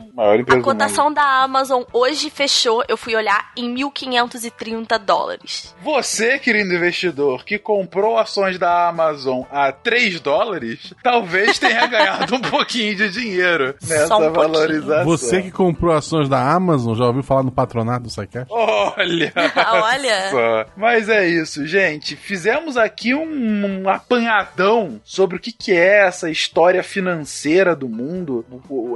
a 0.47 0.61
cotação 0.61 1.11
da 1.11 1.43
Amazon 1.43 1.83
hoje 1.91 2.29
fechou, 2.29 2.83
eu 2.87 2.97
fui 2.97 3.15
olhar, 3.15 3.51
em 3.57 3.73
1.530 3.73 4.97
dólares. 4.99 5.75
Você, 5.81 6.39
querido 6.39 6.73
investidor, 6.73 7.43
que 7.43 7.57
comprou 7.57 8.17
ações 8.17 8.57
da 8.57 8.87
Amazon 8.89 9.43
a 9.51 9.71
3 9.71 10.19
dólares, 10.19 10.93
talvez 11.03 11.59
tenha 11.59 11.85
ganhado 11.87 12.35
um 12.35 12.41
pouquinho 12.41 12.95
de 12.95 13.09
dinheiro 13.09 13.75
nessa 13.87 14.17
um 14.17 14.31
valorização. 14.31 15.05
Você 15.05 15.41
que 15.41 15.51
comprou 15.51 15.93
ações 15.93 16.27
da 16.29 16.39
Amazon, 16.39 16.95
já 16.95 17.05
ouviu 17.05 17.23
falar 17.23 17.43
no 17.43 17.51
patronato 17.51 18.03
do 18.03 18.09
Sycast? 18.09 18.47
Olha! 18.51 19.33
Olha! 19.71 20.29
Só. 20.29 20.65
Mas 20.75 21.09
é 21.09 21.27
isso, 21.27 21.65
gente. 21.65 22.15
Fizemos 22.15 22.77
aqui 22.77 23.13
um, 23.13 23.83
um 23.83 23.89
apanhadão 23.89 24.99
sobre 25.03 25.37
o 25.37 25.39
que, 25.39 25.51
que 25.51 25.71
é 25.71 26.05
essa 26.07 26.29
história 26.29 26.83
financeira 26.83 27.62
do 27.73 27.87
mundo, 27.87 28.45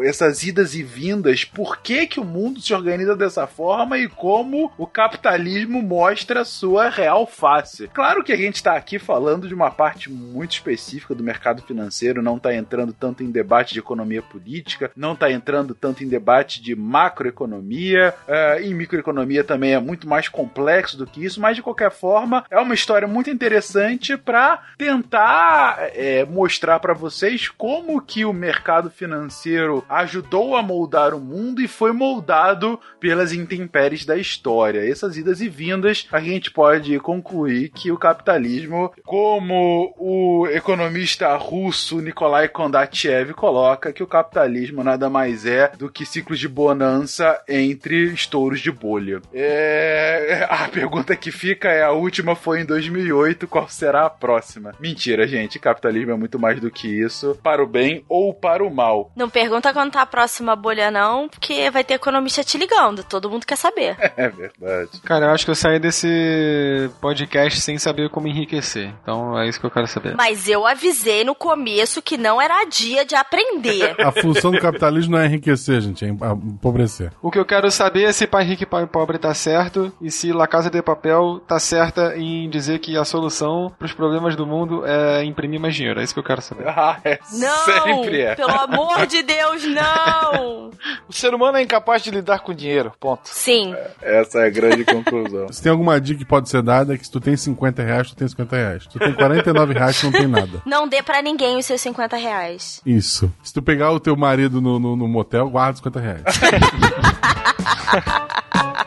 essas 0.04 0.44
idas 0.44 0.76
e 0.76 0.84
vindas, 0.84 1.46
por 1.46 1.78
que, 1.78 2.06
que 2.06 2.20
o 2.20 2.26
mundo 2.26 2.60
se 2.60 2.74
organiza 2.74 3.16
dessa 3.16 3.48
forma 3.48 3.98
e 3.98 4.08
como 4.08 4.72
o 4.78 4.86
capitalismo 4.86 5.82
mostra 5.82 6.44
sua 6.44 6.90
real 6.90 7.26
face. 7.26 7.88
Claro 7.94 8.24
que 8.24 8.34
a 8.34 8.38
gente 8.38 8.56
está 8.56 8.76
aqui 8.76 9.00
falando 9.00 9.48
de 9.48 9.54
uma 9.54 9.72
parte 9.72 10.12
muito 10.12 10.52
específica 10.52 11.16
do 11.16 11.24
mercado 11.24 11.62
financeiro, 11.62 12.22
não 12.22 12.38
está 12.38 12.54
entrando 12.54 12.92
tanto 12.92 13.24
em 13.24 13.32
debate 13.32 13.74
de 13.74 13.80
economia 13.80 14.22
política, 14.22 14.92
não 14.96 15.14
está 15.14 15.32
entrando 15.32 15.74
tanto 15.74 16.04
em 16.04 16.08
debate 16.08 16.62
de 16.62 16.76
macroeconomia, 16.76 18.14
uh, 18.28 18.62
em 18.62 18.74
microeconomia 18.74 19.44
também 19.44 19.74
é 19.74 19.80
muito 19.80 20.08
mais 20.08 20.28
complexo 20.28 20.98
do 20.98 21.08
que 21.08 21.24
isso, 21.24 21.40
mas 21.40 21.56
de 21.56 21.64
qualquer 21.64 21.92
forma 21.92 22.44
é 22.50 22.60
uma 22.60 22.74
história 22.74 23.08
muito 23.08 23.30
interessante 23.30 24.18
para 24.18 24.62
tentar 24.78 25.78
é, 25.94 26.26
mostrar 26.26 26.80
para 26.80 26.94
vocês 26.94 27.48
como 27.50 28.02
que 28.02 28.26
o 28.26 28.34
mercado 28.34 28.57
financeiro 28.90 29.84
ajudou 29.90 30.56
a 30.56 30.64
moldar 30.64 31.14
o 31.14 31.20
mundo 31.20 31.62
e 31.62 31.68
foi 31.68 31.92
moldado 31.92 32.80
pelas 33.00 33.34
intempéries 33.34 34.06
da 34.06 34.18
história. 34.18 34.90
Essas 34.90 35.18
idas 35.18 35.42
e 35.42 35.50
vindas, 35.50 36.08
a 36.12 36.20
gente 36.20 36.52
pode 36.52 37.00
concluir 37.00 37.70
que 37.70 37.92
o 37.92 37.98
capitalismo, 37.98 38.92
como 39.06 39.94
o 39.98 40.48
economista 40.48 41.36
russo 41.36 42.02
Nikolai 42.02 42.48
Kondratiev 42.48 43.34
coloca, 43.34 43.94
que 43.94 44.04
o 44.04 44.08
capitalismo 44.08 44.84
nada 44.84 45.10
mais 45.10 45.46
é 45.46 45.72
do 45.78 45.90
que 45.90 46.06
ciclos 46.06 46.40
de 46.40 46.48
bonança 46.48 47.42
entre 47.48 48.14
estouros 48.14 48.60
de 48.60 48.72
bolha. 48.72 49.22
É... 49.34 50.48
A 50.50 50.68
pergunta 50.68 51.16
que 51.16 51.32
fica 51.32 51.70
é: 51.70 51.84
a 51.84 51.92
última 51.92 52.36
foi 52.36 52.62
em 52.62 52.66
2008, 52.66 53.48
qual 53.48 53.68
será 53.70 54.06
a 54.06 54.10
próxima? 54.10 54.74
Mentira, 54.80 55.28
gente. 55.28 55.60
Capitalismo 55.60 56.12
é 56.12 56.16
muito 56.16 56.40
mais 56.40 56.60
do 56.60 56.72
que 56.72 56.88
isso, 56.88 57.38
para 57.44 57.64
o 57.64 57.68
bem 57.68 58.04
ou 58.08 58.34
para 58.34 58.47
o 58.62 58.70
mal. 58.70 59.12
Não 59.16 59.30
pergunta 59.30 59.74
quando 59.74 59.92
tá 59.92 60.02
a 60.02 60.06
próxima 60.06 60.56
bolha, 60.56 60.90
não, 60.90 61.28
porque 61.30 61.70
vai 61.70 61.84
ter 61.84 61.96
economista 61.96 62.44
te 62.44 62.58
ligando. 62.58 63.04
Todo 63.04 63.30
mundo 63.30 63.46
quer 63.46 63.56
saber. 63.56 63.98
É 64.18 64.30
verdade. 64.30 65.00
Cara, 65.04 65.26
eu 65.28 65.32
acho 65.32 65.46
que 65.46 65.52
eu 65.52 65.56
saí 65.56 65.80
desse 65.80 66.90
podcast 67.00 67.62
sem 67.62 67.78
saber 67.78 68.10
como 68.10 68.28
enriquecer. 68.28 68.92
Então 69.02 69.38
é 69.38 69.48
isso 69.48 69.60
que 69.60 69.66
eu 69.66 69.72
quero 69.72 69.86
saber. 69.88 70.16
Mas 70.16 70.48
eu 70.48 70.66
avisei 70.66 71.24
no 71.24 71.36
começo 71.36 72.02
que 72.02 72.18
não 72.18 72.42
era 72.42 72.64
dia 72.66 73.06
de 73.06 73.16
aprender. 73.16 73.96
a 74.02 74.12
função 74.12 74.52
do 74.52 74.60
capitalismo 74.60 75.14
não 75.14 75.20
é 75.20 75.26
enriquecer, 75.28 75.82
gente, 75.82 76.04
é 76.04 76.08
empobrecer. 76.08 77.12
O 77.22 77.30
que 77.30 77.38
eu 77.38 77.46
quero 77.46 77.70
saber 77.70 78.04
é 78.04 78.12
se 78.12 78.26
pai 78.26 78.44
rico 78.44 78.64
e 78.64 78.66
pai 78.66 78.88
pobre 78.88 79.18
tá 79.18 79.34
certo 79.34 79.92
e 80.02 80.10
se 80.10 80.32
La 80.34 80.48
Casa 80.48 80.70
de 80.70 80.82
Papel 80.82 81.42
tá 81.48 81.60
certa 81.60 82.18
em 82.18 82.50
dizer 82.50 82.80
que 82.80 82.98
a 82.98 83.06
solução 83.06 83.72
para 83.78 83.86
os 83.86 83.94
problemas 83.94 84.36
do 84.36 84.48
mundo 84.48 84.86
é 84.86 85.24
imprimir 85.24 85.60
mais 85.60 85.76
dinheiro. 85.76 86.00
É 86.00 86.04
isso 86.04 86.14
que 86.14 86.20
eu 86.20 86.24
quero 86.24 86.42
saber. 86.42 86.66
Ah, 86.78 87.00
é. 87.04 87.20
Não! 87.34 87.66
Sempre 87.66 88.22
é. 88.22 88.36
Pelo 88.38 88.52
amor 88.52 89.08
de 89.08 89.24
Deus, 89.24 89.66
não! 89.66 90.68
o 91.08 91.14
ser 91.14 91.34
humano 91.34 91.58
é 91.58 91.64
incapaz 91.64 92.04
de 92.04 92.12
lidar 92.12 92.40
com 92.40 92.54
dinheiro. 92.54 92.92
Ponto. 93.00 93.22
Sim. 93.26 93.74
É, 94.02 94.22
essa 94.22 94.40
é 94.40 94.48
a 94.48 94.50
grande 94.50 94.84
conclusão. 94.86 95.48
Se 95.52 95.64
tem 95.64 95.72
alguma 95.72 96.00
dica 96.00 96.20
que 96.20 96.26
pode 96.26 96.50
ser 96.50 96.62
dada, 96.62 96.94
é 96.94 96.98
que 96.98 97.06
se 97.06 97.12
tu 97.12 97.20
tem 97.20 97.36
50 97.36 97.84
reais, 97.84 98.10
tu 98.10 98.16
tem 98.16 98.28
50 98.28 98.56
reais. 98.56 98.84
Se 98.84 98.90
tu 98.90 99.00
tem 99.00 99.14
49 99.14 99.74
reais, 99.74 100.00
tu 100.00 100.06
não 100.06 100.12
tem 100.12 100.28
nada. 100.28 100.62
Não 100.66 100.88
dê 100.88 101.02
para 101.02 101.22
ninguém 101.22 101.58
os 101.58 101.66
seus 101.66 101.82
50 101.82 102.16
reais. 102.18 102.82
Isso. 102.86 103.32
Se 103.44 103.54
tu 103.54 103.62
pegar 103.62 103.92
o 103.92 104.00
teu 104.00 104.16
marido 104.16 104.62
no, 104.62 104.80
no, 104.80 104.96
no 104.96 105.08
motel, 105.08 105.50
guarda 105.50 105.78
50 105.78 106.00
reais. 106.00 106.24